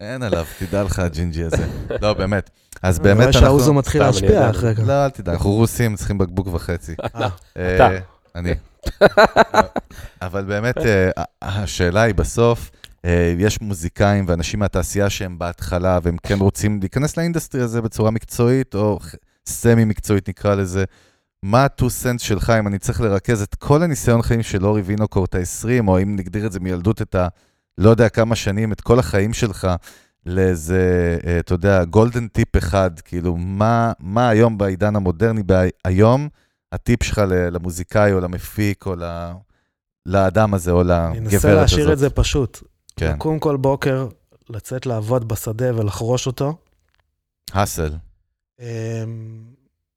אין 0.00 0.22
עליו, 0.22 0.44
תדע 0.58 0.82
לך 0.82 0.98
הג'ינג'י 0.98 1.44
הזה. 1.44 1.66
לא, 2.02 2.14
באמת. 2.14 2.50
אז 2.82 2.96
אני 2.96 3.04
באמת 3.04 3.20
רואה 3.20 3.32
שהאוזו 3.32 3.64
אנחנו... 3.64 3.74
מתחיל 3.74 4.02
אני 4.02 4.12
להשפיע. 4.12 4.50
אחרי 4.50 4.74
כך. 4.74 4.82
לא, 4.86 5.04
אל 5.04 5.10
תדאג, 5.10 5.34
אנחנו 5.34 5.50
רוסים, 5.50 5.96
צריכים 5.96 6.18
בקבוק 6.18 6.46
וחצי. 6.52 6.94
אה, 7.00 7.28
אה, 7.56 7.76
אתה. 7.76 7.88
אני. 8.34 8.54
אבל 10.22 10.44
באמת, 10.44 10.78
אה, 10.78 11.10
השאלה 11.42 12.02
היא 12.02 12.14
בסוף, 12.14 12.70
אה, 13.04 13.34
יש 13.38 13.60
מוזיקאים 13.60 14.24
ואנשים 14.28 14.60
מהתעשייה 14.60 15.10
שהם 15.10 15.38
בהתחלה, 15.38 15.98
והם 16.02 16.16
כן 16.22 16.38
רוצים 16.38 16.80
להיכנס 16.80 17.16
ל 17.16 17.21
industry 17.21 17.60
הזה 17.60 17.82
בצורה 17.82 18.10
מקצועית, 18.10 18.74
או 18.74 18.98
semi 19.46 19.84
מקצועית 19.84 20.28
נקרא 20.28 20.54
לזה. 20.54 20.84
מה 21.42 21.62
ה-2 21.64 21.88
סנט 21.88 22.20
שלך, 22.20 22.50
אם 22.58 22.66
אני 22.66 22.78
צריך 22.78 23.00
לרכז 23.00 23.42
את 23.42 23.54
כל 23.54 23.82
הניסיון 23.82 24.22
חיים 24.22 24.42
של 24.42 24.66
אורי 24.66 24.82
וינוקורט 24.82 25.34
ה-20, 25.34 25.88
או 25.88 26.02
אם 26.02 26.16
נגדיר 26.16 26.46
את 26.46 26.52
זה 26.52 26.60
מילדות, 26.60 27.02
את 27.02 27.14
ה... 27.14 27.28
לא 27.78 27.90
יודע 27.90 28.08
כמה 28.08 28.36
שנים, 28.36 28.72
את 28.72 28.80
כל 28.80 28.98
החיים 28.98 29.32
שלך, 29.32 29.68
לאיזה, 30.26 30.80
אה, 31.26 31.38
אתה 31.38 31.54
יודע, 31.54 31.84
גולדן 31.84 32.28
טיפ 32.28 32.56
אחד, 32.56 32.90
כאילו, 33.00 33.36
מה, 33.36 33.92
מה 34.00 34.28
היום 34.28 34.58
בעידן 34.58 34.96
המודרני, 34.96 35.42
בה- 35.42 35.62
היום, 35.84 36.28
הטיפ 36.72 37.02
שלך 37.02 37.22
למוזיקאי 37.28 38.12
או 38.12 38.20
למפיק 38.20 38.86
או 38.86 38.94
ל- 38.96 39.32
לאדם 40.06 40.54
הזה 40.54 40.70
או 40.70 40.82
לגברת 40.82 41.16
אני 41.16 41.26
הזאת. 41.26 41.34
אנסה 41.34 41.54
להשאיר 41.54 41.92
את 41.92 41.98
זה 41.98 42.10
פשוט. 42.10 42.62
כן, 42.96 43.12
לקום 43.14 43.38
כל 43.38 43.56
בוקר, 43.56 44.08
לצאת 44.50 44.86
לעבוד 44.86 45.28
בשדה 45.28 45.76
ולחרוש 45.80 46.26
אותו. 46.26 46.56
האסל. 47.52 47.92
אמ, 48.60 48.66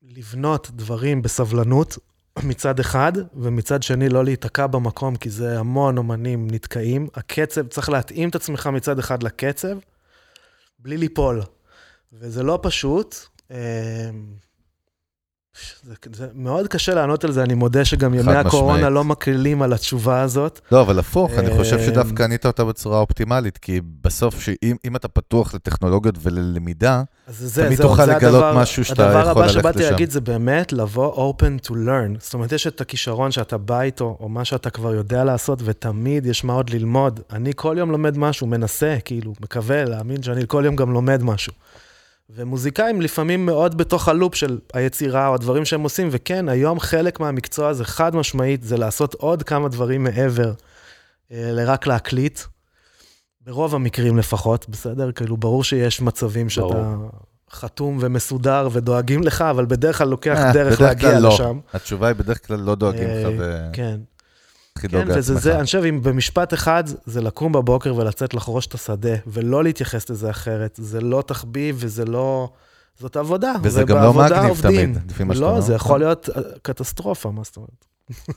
לבנות 0.01 0.72
דברים 0.76 1.22
בסבלנות 1.22 1.97
מצד 2.43 2.79
אחד, 2.79 3.13
ומצד 3.35 3.83
שני 3.83 4.09
לא 4.09 4.23
להיתקע 4.23 4.67
במקום, 4.67 5.15
כי 5.15 5.29
זה 5.29 5.59
המון 5.59 5.97
אומנים 5.97 6.47
נתקעים. 6.51 7.07
הקצב, 7.15 7.67
צריך 7.67 7.89
להתאים 7.89 8.29
את 8.29 8.35
עצמך 8.35 8.67
מצד 8.67 8.99
אחד 8.99 9.23
לקצב, 9.23 9.77
בלי 10.79 10.97
ליפול. 10.97 11.41
וזה 12.13 12.43
לא 12.43 12.59
פשוט. 12.61 13.15
זה, 15.84 15.94
זה 16.14 16.27
מאוד 16.34 16.68
קשה 16.68 16.94
לענות 16.94 17.23
על 17.23 17.31
זה, 17.31 17.44
אני 17.44 17.53
מודה 17.53 17.86
שגם 17.86 18.14
ימי 18.14 18.22
משמעית. 18.22 18.45
הקורונה 18.45 18.90
לא 18.90 19.03
מקלילים 19.03 19.61
על 19.61 19.73
התשובה 19.73 20.22
הזאת. 20.22 20.60
לא, 20.72 20.81
אבל 20.81 20.99
הפוך, 20.99 21.31
אני 21.38 21.57
חושב 21.57 21.77
אה, 21.77 21.86
שדווקא 21.86 22.23
ענית 22.23 22.45
אותה 22.45 22.64
בצורה 22.64 22.99
אופטימלית, 22.99 23.57
כי 23.57 23.81
בסוף, 24.02 24.41
שאם 24.41 24.76
אם 24.86 24.95
אתה 24.95 25.07
פתוח 25.07 25.53
לטכנולוגיות 25.56 26.15
וללמידה, 26.22 27.03
זה, 27.27 27.65
תמיד 27.65 27.77
זהו, 27.77 27.90
תוכל 27.90 28.06
זה 28.06 28.11
לגלות 28.11 28.44
הדבר, 28.44 28.57
משהו 28.57 28.86
שאתה 28.86 29.07
הדבר 29.07 29.19
יכול 29.19 29.31
הבא 29.31 29.41
ללכת 29.41 29.53
שבאתי 29.53 29.80
לשם. 29.80 29.91
להגיד 29.91 30.11
זה 30.11 30.22
באמת 30.22 30.73
לבוא 30.73 31.34
open 31.34 31.68
to 31.68 31.72
learn. 31.72 32.19
זאת 32.19 32.34
אומרת, 32.34 32.52
יש 32.52 32.68
את 32.68 32.81
הכישרון 32.81 33.31
שאתה 33.31 33.57
בא 33.57 33.81
איתו, 33.81 34.18
או 34.19 34.30
מה 34.30 34.45
שאתה 34.45 34.69
כבר 34.69 34.94
יודע 34.94 35.23
לעשות, 35.23 35.60
ותמיד 35.65 36.26
יש 36.26 36.44
מה 36.44 36.53
עוד 36.53 36.69
ללמוד. 36.69 37.19
אני 37.34 37.52
כל 37.56 37.76
יום 37.80 37.91
לומד 37.91 38.18
משהו, 38.18 38.48
מנסה, 38.48 38.98
כאילו, 39.06 39.34
מקווה 39.41 39.86
להאמין 39.86 40.23
שאני 40.23 40.41
כל 40.48 40.61
יום 40.65 40.76
גם 40.76 40.91
לומד 40.91 41.23
משהו. 41.23 41.53
ומוזיקאים 42.35 43.01
לפעמים 43.01 43.45
מאוד 43.45 43.77
בתוך 43.77 44.07
הלופ 44.07 44.35
של 44.35 44.60
היצירה 44.73 45.27
או 45.27 45.34
הדברים 45.34 45.65
שהם 45.65 45.81
עושים, 45.81 46.07
וכן, 46.11 46.49
היום 46.49 46.80
חלק 46.80 47.19
מהמקצוע 47.19 47.69
הזה 47.69 47.85
חד 47.85 48.15
משמעית, 48.15 48.64
זה 48.64 48.77
לעשות 48.77 49.14
עוד 49.14 49.43
כמה 49.43 49.69
דברים 49.69 50.03
מעבר 50.03 50.53
אה, 51.31 51.51
לרק 51.51 51.88
להקליט. 51.88 52.39
ברוב 53.41 53.76
המקרים 53.76 54.18
לפחות, 54.18 54.69
בסדר? 54.69 55.11
כאילו, 55.11 55.38
ברור 55.38 55.64
שיש 55.64 56.01
מצבים 56.01 56.49
שאתה 56.49 56.68
ברור. 56.68 57.10
חתום 57.51 57.97
ומסודר 58.01 58.68
ודואגים 58.72 59.23
לך, 59.23 59.41
אבל 59.41 59.65
בדרך 59.65 59.97
כלל 59.97 60.07
לוקח 60.07 60.38
אה, 60.38 60.53
דרך 60.53 60.81
להגיע 60.81 61.19
לא. 61.19 61.30
לשם. 61.30 61.60
התשובה 61.73 62.07
היא 62.07 62.15
בדרך 62.15 62.47
כלל 62.47 62.60
לא 62.60 62.76
דואגים 62.76 63.10
אה, 63.10 63.23
לך 63.30 63.49
כן, 63.73 63.99
כן, 64.81 64.88
לדאוג 64.88 65.18
וזה 65.18 65.34
לעצמך. 65.34 65.43
זה, 65.43 65.56
אני 65.56 65.65
חושב, 65.65 65.84
אם 65.84 66.03
במשפט 66.03 66.53
אחד, 66.53 66.84
זה 67.06 67.22
לקום 67.22 67.51
בבוקר 67.51 67.95
ולצאת 67.95 68.34
לחרוש 68.34 68.68
את 68.68 68.73
השדה, 68.73 69.15
ולא 69.27 69.64
להתייחס 69.64 70.10
לזה 70.10 70.30
אחרת. 70.30 70.80
זה 70.81 71.01
לא 71.01 71.23
תחביב 71.27 71.76
וזה 71.80 72.06
לא... 72.06 72.49
זאת 72.99 73.15
עבודה. 73.15 73.53
וזה 73.64 73.84
גם 73.84 73.97
לא 73.97 74.14
מגניב 74.14 74.49
עובדים. 74.49 74.93
תמיד, 74.93 75.11
לפי 75.11 75.23
מה 75.23 75.34
שאתה 75.34 75.45
לא, 75.45 75.49
אומר. 75.49 75.61
זה 75.61 75.73
יכול 75.73 75.99
להיות 75.99 76.30
אה, 76.35 76.41
קטסטרופה, 76.61 77.31
מה 77.31 77.41
זאת 77.43 77.57
אומרת? 77.57 77.85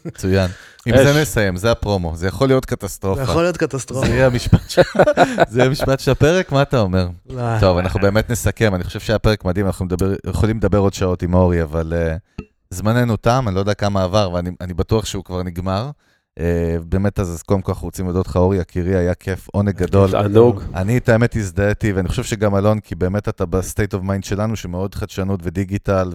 מצוין. 0.05 0.51
עם. 0.87 0.97
זה 0.97 1.21
נסיים, 1.23 1.57
זה 1.57 1.71
הפרומו, 1.71 2.17
זה 2.17 2.27
יכול 2.27 2.49
להיות 2.49 2.65
זה 2.71 2.77
קטסטרופה. 2.77 3.23
יכול 3.23 3.43
להיות 3.43 3.57
קטסטרופה. 3.57 4.07
זה 4.07 4.13
יהיה 4.13 4.27
המשפט 4.27 4.71
ש- 4.71 4.79
זה 5.51 5.59
יהיה 5.59 5.67
המשפט 5.67 6.01
של 6.01 6.11
הפרק, 6.11 6.53
מה 6.53 6.63
אתה 6.63 6.81
אומר? 6.81 7.09
לא. 7.31 7.61
טוב, 7.61 7.79
אנחנו 7.79 8.01
באמת 8.01 8.31
נסכם, 8.31 8.75
אני 8.75 8.85
חושב 8.85 9.01
שהיה 9.01 9.19
פרק 9.19 9.45
מדהים, 9.45 9.67
אנחנו 9.67 9.85
מדבר, 9.85 10.15
יכולים 10.27 10.57
לדבר 10.57 10.79
עוד 10.79 10.95
שעות 10.95 11.23
עם 11.23 11.35
אורי, 11.35 11.63
אבל 11.63 11.93
uh, 12.41 12.43
זמננו 12.71 13.17
תם, 13.17 13.45
אני 13.49 13.55
לא 13.55 13.61
יודע 13.61 13.75
כמה 13.75 14.03
עבר, 14.03 14.31
ואני 14.33 14.51
אני 14.61 14.75
בטוח 14.75 15.05
שהוא 15.05 15.25
כבר 15.25 15.43
נגמר. 15.43 15.91
Uh, 16.39 16.43
באמת, 16.89 17.19
אז 17.19 17.43
קודם 17.43 17.63
כל 17.63 17.73
אנחנו 17.73 17.87
רוצים 17.87 18.05
להודות 18.05 18.27
לך, 18.27 18.37
אורי, 18.37 18.59
יקירי, 18.59 18.97
היה 18.97 19.15
כיף, 19.15 19.49
עונג 19.53 19.77
גדול. 19.77 20.11
תענוג. 20.11 20.63
אני 20.75 20.99
את 20.99 21.09
האמת 21.09 21.37
הזדהיתי, 21.37 21.93
ואני 21.93 22.09
חושב 22.09 22.25
שגם 22.25 22.57
אלון, 22.57 22.81
כי 22.81 22.95
באמת 22.95 23.29
אתה 23.29 23.47
ב 23.47 23.55
state 23.55 23.95
of 23.95 24.03
mind 24.03 24.25
שלנו, 24.25 24.57
שמאוד 24.57 24.95
חדשנות 24.95 25.41
ודיגיטל, 25.43 26.11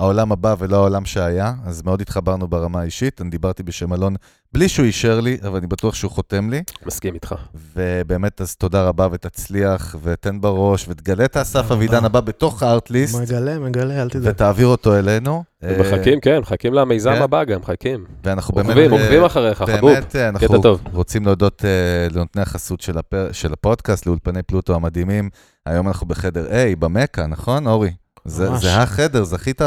העולם 0.00 0.32
הבא 0.32 0.54
ולא 0.58 0.76
העולם 0.76 1.04
שהיה, 1.04 1.54
אז 1.64 1.82
מאוד 1.82 2.00
התחברנו 2.00 2.48
ברמה 2.48 2.80
האישית. 2.80 3.20
אני 3.20 3.30
דיברתי 3.30 3.62
בשם 3.62 3.92
אלון 3.92 4.14
בלי 4.52 4.68
שהוא 4.68 4.86
אישר 4.86 5.20
לי, 5.20 5.38
אבל 5.42 5.56
אני 5.56 5.66
בטוח 5.66 5.94
שהוא 5.94 6.10
חותם 6.10 6.50
לי. 6.50 6.62
מסכים 6.86 7.14
איתך. 7.14 7.34
ובאמת, 7.76 8.40
אז 8.40 8.56
תודה 8.56 8.82
רבה 8.84 9.08
ותצליח, 9.12 9.96
ותן 10.02 10.40
בראש, 10.40 10.86
ותגלה 10.88 11.24
את 11.24 11.36
האסף 11.36 11.70
אבידן. 11.72 12.04
הבא 12.04 12.20
בתוך 12.20 12.62
הארטליסט, 12.62 13.20
מגלה, 13.20 13.58
מגלה, 13.58 14.02
אל 14.02 14.08
תדאג. 14.08 14.34
ותעביר 14.34 14.66
אותו 14.66 14.98
אלינו. 14.98 15.44
אה, 15.64 15.76
מחכים, 15.80 16.20
כן, 16.20 16.38
מחכים 16.38 16.74
למיזם 16.74 17.14
כן. 17.14 17.22
הבא 17.22 17.44
גם, 17.44 17.60
מחכים. 17.60 18.04
ואנחנו 18.24 18.54
באמת... 18.54 18.68
עוקבים, 18.68 18.92
אה, 18.92 19.00
עוקבים 19.00 19.24
אחריך, 19.24 19.58
חבוב. 19.58 19.90
באמת, 19.90 20.16
אה, 20.16 20.28
אנחנו 20.28 20.48
קטע 20.48 20.62
טוב. 20.62 20.80
רוצים 20.92 21.26
להודות 21.26 21.64
אה, 21.64 22.08
לנותני 22.14 22.42
החסות 22.42 22.80
של, 22.80 22.98
הפר... 22.98 23.32
של 23.32 23.52
הפודקאסט, 23.52 24.06
לאולפני 24.06 24.42
פלוטו 24.42 24.74
המדהימים. 24.74 25.30
היום 25.66 25.88
אנחנו 25.88 26.06
בחדר 26.06 26.46
A, 26.46 26.76
במכה, 26.78 27.26
נכון, 27.26 27.66
אורי? 27.66 27.90
זה. 28.24 28.56
זה 28.56 28.76
החדר, 28.76 29.24
זכית... 29.24 29.60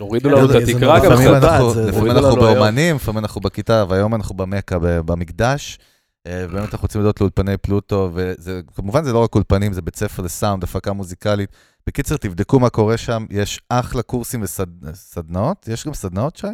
הורידו 0.00 0.28
לנו 0.30 0.44
את 0.44 0.50
זה 0.50 0.58
התקרה 0.58 0.98
גם 0.98 1.12
לפעמים 1.12 1.28
קצת. 1.36 1.44
אנחנו, 1.44 1.74
זה- 1.74 1.86
לפעמים 1.90 2.10
אנחנו. 2.10 2.36
באומנים, 2.36 2.96
לפעמים 2.96 3.18
אנחנו 3.18 3.40
בכיתה, 3.40 3.84
והיום 3.88 4.14
אנחנו 4.14 4.34
במכה, 4.34 4.78
ב- 4.78 4.86
במקדש. 5.00 5.78
אה, 6.26 6.46
באמת 6.46 6.62
אנחנו 6.74 6.82
רוצים 6.82 7.00
להודות 7.00 7.20
לאולפני 7.20 7.56
פלוטו, 7.56 8.10
וכמובן 8.14 9.04
זה 9.04 9.12
לא 9.12 9.18
רק 9.18 9.34
אולפנים, 9.34 9.72
זה 9.72 9.82
בית 9.82 9.96
ספר 9.96 10.22
לסאונד, 10.22 10.64
הפקה 10.64 10.92
מוזיקלית. 10.92 11.50
בקיצר, 11.86 12.16
תבדקו 12.16 12.60
מה 12.60 12.70
קורה 12.70 12.96
שם, 12.96 13.26
יש 13.30 13.60
אחלה 13.68 14.02
קורסים 14.02 14.42
וסדנאות, 14.42 15.68
יש 15.68 15.86
גם 15.86 15.94
סדנאות, 15.94 16.36
שי? 16.36 16.46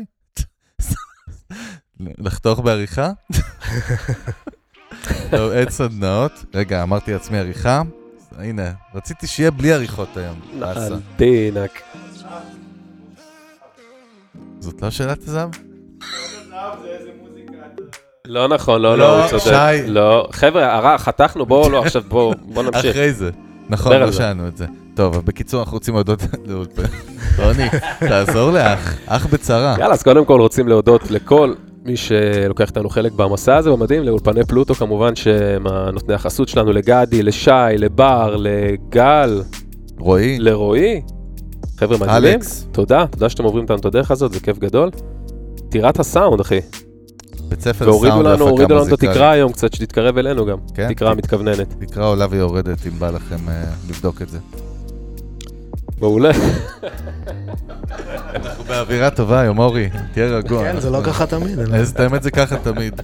לחתוך 2.00 2.60
בעריכה? 2.60 3.10
טוב, 5.30 5.50
אין 5.52 5.70
סדנאות. 5.70 6.32
רגע, 6.54 6.82
אמרתי 6.82 7.12
לעצמי 7.12 7.38
עריכה. 7.38 7.82
הנה, 8.38 8.70
רציתי 8.94 9.26
שיהיה 9.26 9.50
בלי 9.50 9.72
עריכות 9.72 10.16
היום. 10.16 10.40
באסה. 10.58 10.94
דינק. 11.16 11.82
זאת 14.60 14.82
לא 14.82 14.90
שאלת 14.90 15.18
הזהב? 15.22 15.50
לא 18.24 18.48
נכון, 18.48 18.82
לא, 18.82 18.98
לא, 18.98 19.08
לא, 19.08 19.20
הוא 19.22 19.30
צודק. 19.30 19.42
שי. 19.44 19.86
לא, 19.86 20.28
חבר'ה, 20.32 20.76
הרע, 20.76 20.98
חתכנו, 20.98 21.46
בואו, 21.46 21.70
לא, 21.70 21.82
עכשיו 21.82 22.02
בואו, 22.08 22.34
בואו 22.42 22.64
נמשיך. 22.66 22.84
אחרי 22.90 23.12
זה. 23.12 23.30
נכון, 23.68 23.96
לא. 23.96 24.12
שאלנו 24.12 24.48
את 24.48 24.56
זה. 24.56 24.66
טוב, 24.94 25.16
בקיצור, 25.24 25.60
אנחנו 25.60 25.74
רוצים 25.76 25.94
להודות 25.94 26.20
לאולפן. 26.46 26.82
רוני, 27.38 27.68
תעזור 28.00 28.50
לאח, 28.50 28.94
אח 29.06 29.26
בצרה. 29.26 29.76
יאללה, 29.78 29.94
אז 29.94 30.02
קודם 30.02 30.24
כל 30.24 30.40
רוצים 30.40 30.68
להודות 30.68 31.10
לכל 31.10 31.54
מי 31.86 31.96
שלוקח 31.96 32.68
איתנו 32.68 32.88
חלק 32.88 33.12
במסע 33.12 33.56
הזה, 33.56 33.72
ומדהים, 33.72 34.02
לאולפני 34.02 34.44
פלוטו 34.44 34.74
כמובן, 34.74 35.16
שהם 35.16 35.66
נותני 35.92 36.14
החסות 36.14 36.48
שלנו, 36.48 36.72
לגדי, 36.72 37.22
לשי, 37.22 37.50
לבר, 37.76 38.36
לגל, 38.38 39.42
רועי, 39.98 40.38
לרועי. 40.38 41.02
חבר'ה 41.76 41.98
מדהימים. 41.98 42.24
אלכס, 42.24 42.66
תודה, 42.72 43.06
תודה 43.10 43.28
שאתם 43.28 43.44
עוברים 43.44 43.62
איתנו 43.62 43.76
את 43.76 43.84
הדרך 43.84 44.10
הזאת, 44.10 44.32
זה 44.32 44.40
כיף 44.40 44.58
גדול. 44.58 44.90
טירת 45.68 45.98
הסאונד, 45.98 46.40
אחי. 46.40 46.60
בית 47.48 47.60
ספר 47.60 47.88
והורידו 47.88 48.14
סאונד 48.14 48.26
והפקה 48.26 48.44
הורידו 48.44 48.74
לנו 48.74 48.82
את 48.82 48.88
מוזיקלית. 48.88 49.10
התקרה 49.10 49.30
היום 49.30 49.52
קצת, 49.52 49.74
שתתקרב 49.74 50.18
אלינו 50.18 50.46
גם. 50.46 50.58
כן, 50.74 50.88
תקרה 50.88 51.14
מתכווננת. 51.14 51.74
תקרה 51.78 52.06
עולה 52.06 52.26
ויורדת, 52.30 52.86
אם 52.86 52.98
בא 52.98 53.10
לכם 53.10 53.48
אה, 53.48 53.64
לבדוק 53.88 54.22
את 54.22 54.28
זה. 54.28 54.38
מעולה. 56.00 56.30
אנחנו 58.34 58.64
באווירה 58.64 59.10
טובה 59.10 59.40
היום, 59.40 59.58
אורי, 59.58 59.88
תהיה 60.12 60.26
רגוע. 60.26 60.72
כן, 60.72 60.80
זה 60.80 60.90
לא 60.90 61.00
ככה 61.04 61.26
תמיד. 61.26 61.58
אז 61.58 61.94
האמת 61.96 62.22
זה 62.22 62.30
ככה 62.30 62.56
תמיד. 62.56 63.00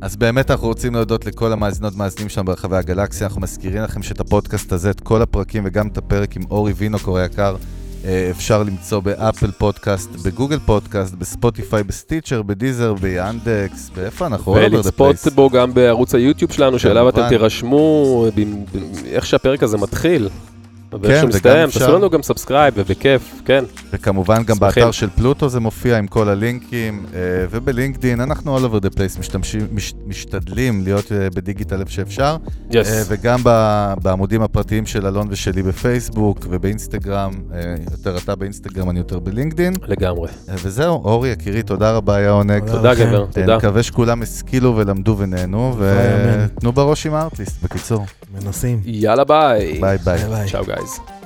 אז 0.00 0.16
באמת 0.16 0.50
אנחנו 0.50 0.66
רוצים 0.66 0.94
להודות 0.94 1.26
לכל 1.26 1.52
המאזינות 1.52 1.96
מאזינים 1.96 2.28
שלנו 2.28 2.46
ברחבי 2.46 2.76
הגלקסיה. 2.76 3.26
אנחנו 3.26 3.40
מזכירים 3.40 3.82
לכם 3.82 4.02
שאת 4.02 4.20
הפודקאסט 4.20 4.72
הזה, 4.72 4.90
את 4.90 5.00
כל 5.00 5.22
הפרקים 5.22 5.62
וגם 5.66 5.88
את 5.88 5.98
הפרק 5.98 6.36
עם 6.36 6.42
אורי 6.50 6.72
וינוקור 6.76 7.18
היקר, 7.18 7.56
אה, 8.04 8.28
אפשר 8.30 8.62
למצוא 8.62 9.00
ב 9.00 9.08
Apple 9.08 9.50
Podcast, 9.50 10.10
ב 10.10 10.17
Google 10.17 10.58
Podcast, 10.58 11.14
בספוטיפיי, 11.14 11.82
ב 11.82 11.88
Stitcher, 11.88 12.42
ב 12.42 12.48
Deezer, 12.48 12.94
ב 12.94 13.06
Yandex, 13.06 13.90
באיפה 13.96 14.26
אנחנו? 14.26 14.52
ולצפות. 14.52 15.16
בו 15.34 15.50
גם 15.50 15.74
בערוץ 15.74 16.14
היוטיוב 16.14 16.52
שלנו, 16.52 16.78
שאליו 16.78 17.08
אתם. 17.08 17.28
תירשמו, 17.28 18.26
איך 19.06 19.26
שהפרק 19.26 19.62
הזה 19.62 19.78
מתחיל. 19.78 20.28
ואיך 21.02 21.20
כן, 21.20 21.28
וגם 21.32 21.56
אפשר- 21.56 21.80
תעשו 21.80 21.92
לנו 21.94 22.10
גם 22.10 22.22
subscribe, 22.22 22.74
ובכיף, 22.76 23.42
כן. 23.44 23.64
וכמובן 23.92 24.36
גם 24.36 24.56
שמחים. 24.56 24.58
באתר 24.60 24.90
של 24.90 25.10
פלוטו 25.10 25.48
זה 25.48 25.60
מופיע 25.60 25.98
עם 25.98 26.06
כל 26.06 26.28
הלינקים, 26.28 27.06
אה, 27.14 27.18
ובלינקדין 27.50 28.20
אנחנו 28.20 28.56
all 28.58 28.70
over 28.70 28.84
the 28.84 28.96
place 28.96 29.18
משתמשים, 29.20 29.66
מש, 29.72 29.94
משתדלים 30.06 30.84
להיות 30.84 31.12
אה, 31.12 31.30
בדיגיטל 31.34 31.80
איפה 31.80 31.90
שאפשר, 31.90 32.36
אה, 32.74 32.80
yes. 32.80 33.06
וגם 33.08 33.40
בעמודים 34.02 34.42
הפרטיים 34.42 34.86
של 34.86 35.06
אלון 35.06 35.26
ושלי 35.30 35.62
בפייסבוק 35.62 36.46
ובאינסטגרם, 36.50 37.30
אה, 37.54 37.60
יותר 37.90 38.16
אתה 38.16 38.34
באינסטגרם, 38.34 38.90
אני 38.90 38.98
יותר 38.98 39.18
בלינקדין, 39.18 39.74
לגמרי. 39.88 40.28
אה, 40.48 40.54
וזהו, 40.64 40.94
אורי 41.04 41.28
יקירי, 41.28 41.62
תודה 41.62 41.92
רבה, 41.92 42.16
היה 42.16 42.30
עונג. 42.30 42.66
תודה. 42.70 42.94
גבר, 42.94 43.20
אה, 43.22 43.32
תודה. 43.32 43.56
מקווה 43.56 43.82
שכולם 43.82 44.22
השכילו 44.22 44.76
ולמדו 44.76 45.14
ונהנו. 45.18 45.76
ותנו 45.78 46.72
בראש 46.72 47.06
עם 47.06 47.14
ה 47.14 47.19
Artlist, 47.19 47.62
בקיצור. 47.62 48.06
מנסים. 48.34 48.80
יאללה 48.84 49.24
ביי. 49.24 49.78
ביי 49.80 49.98
ביי. 50.04 50.18
ביי 50.18 50.28
ביי. 50.28 50.48
צ'או 50.50 50.64
guys. 50.64 50.79
guys. 50.80 51.19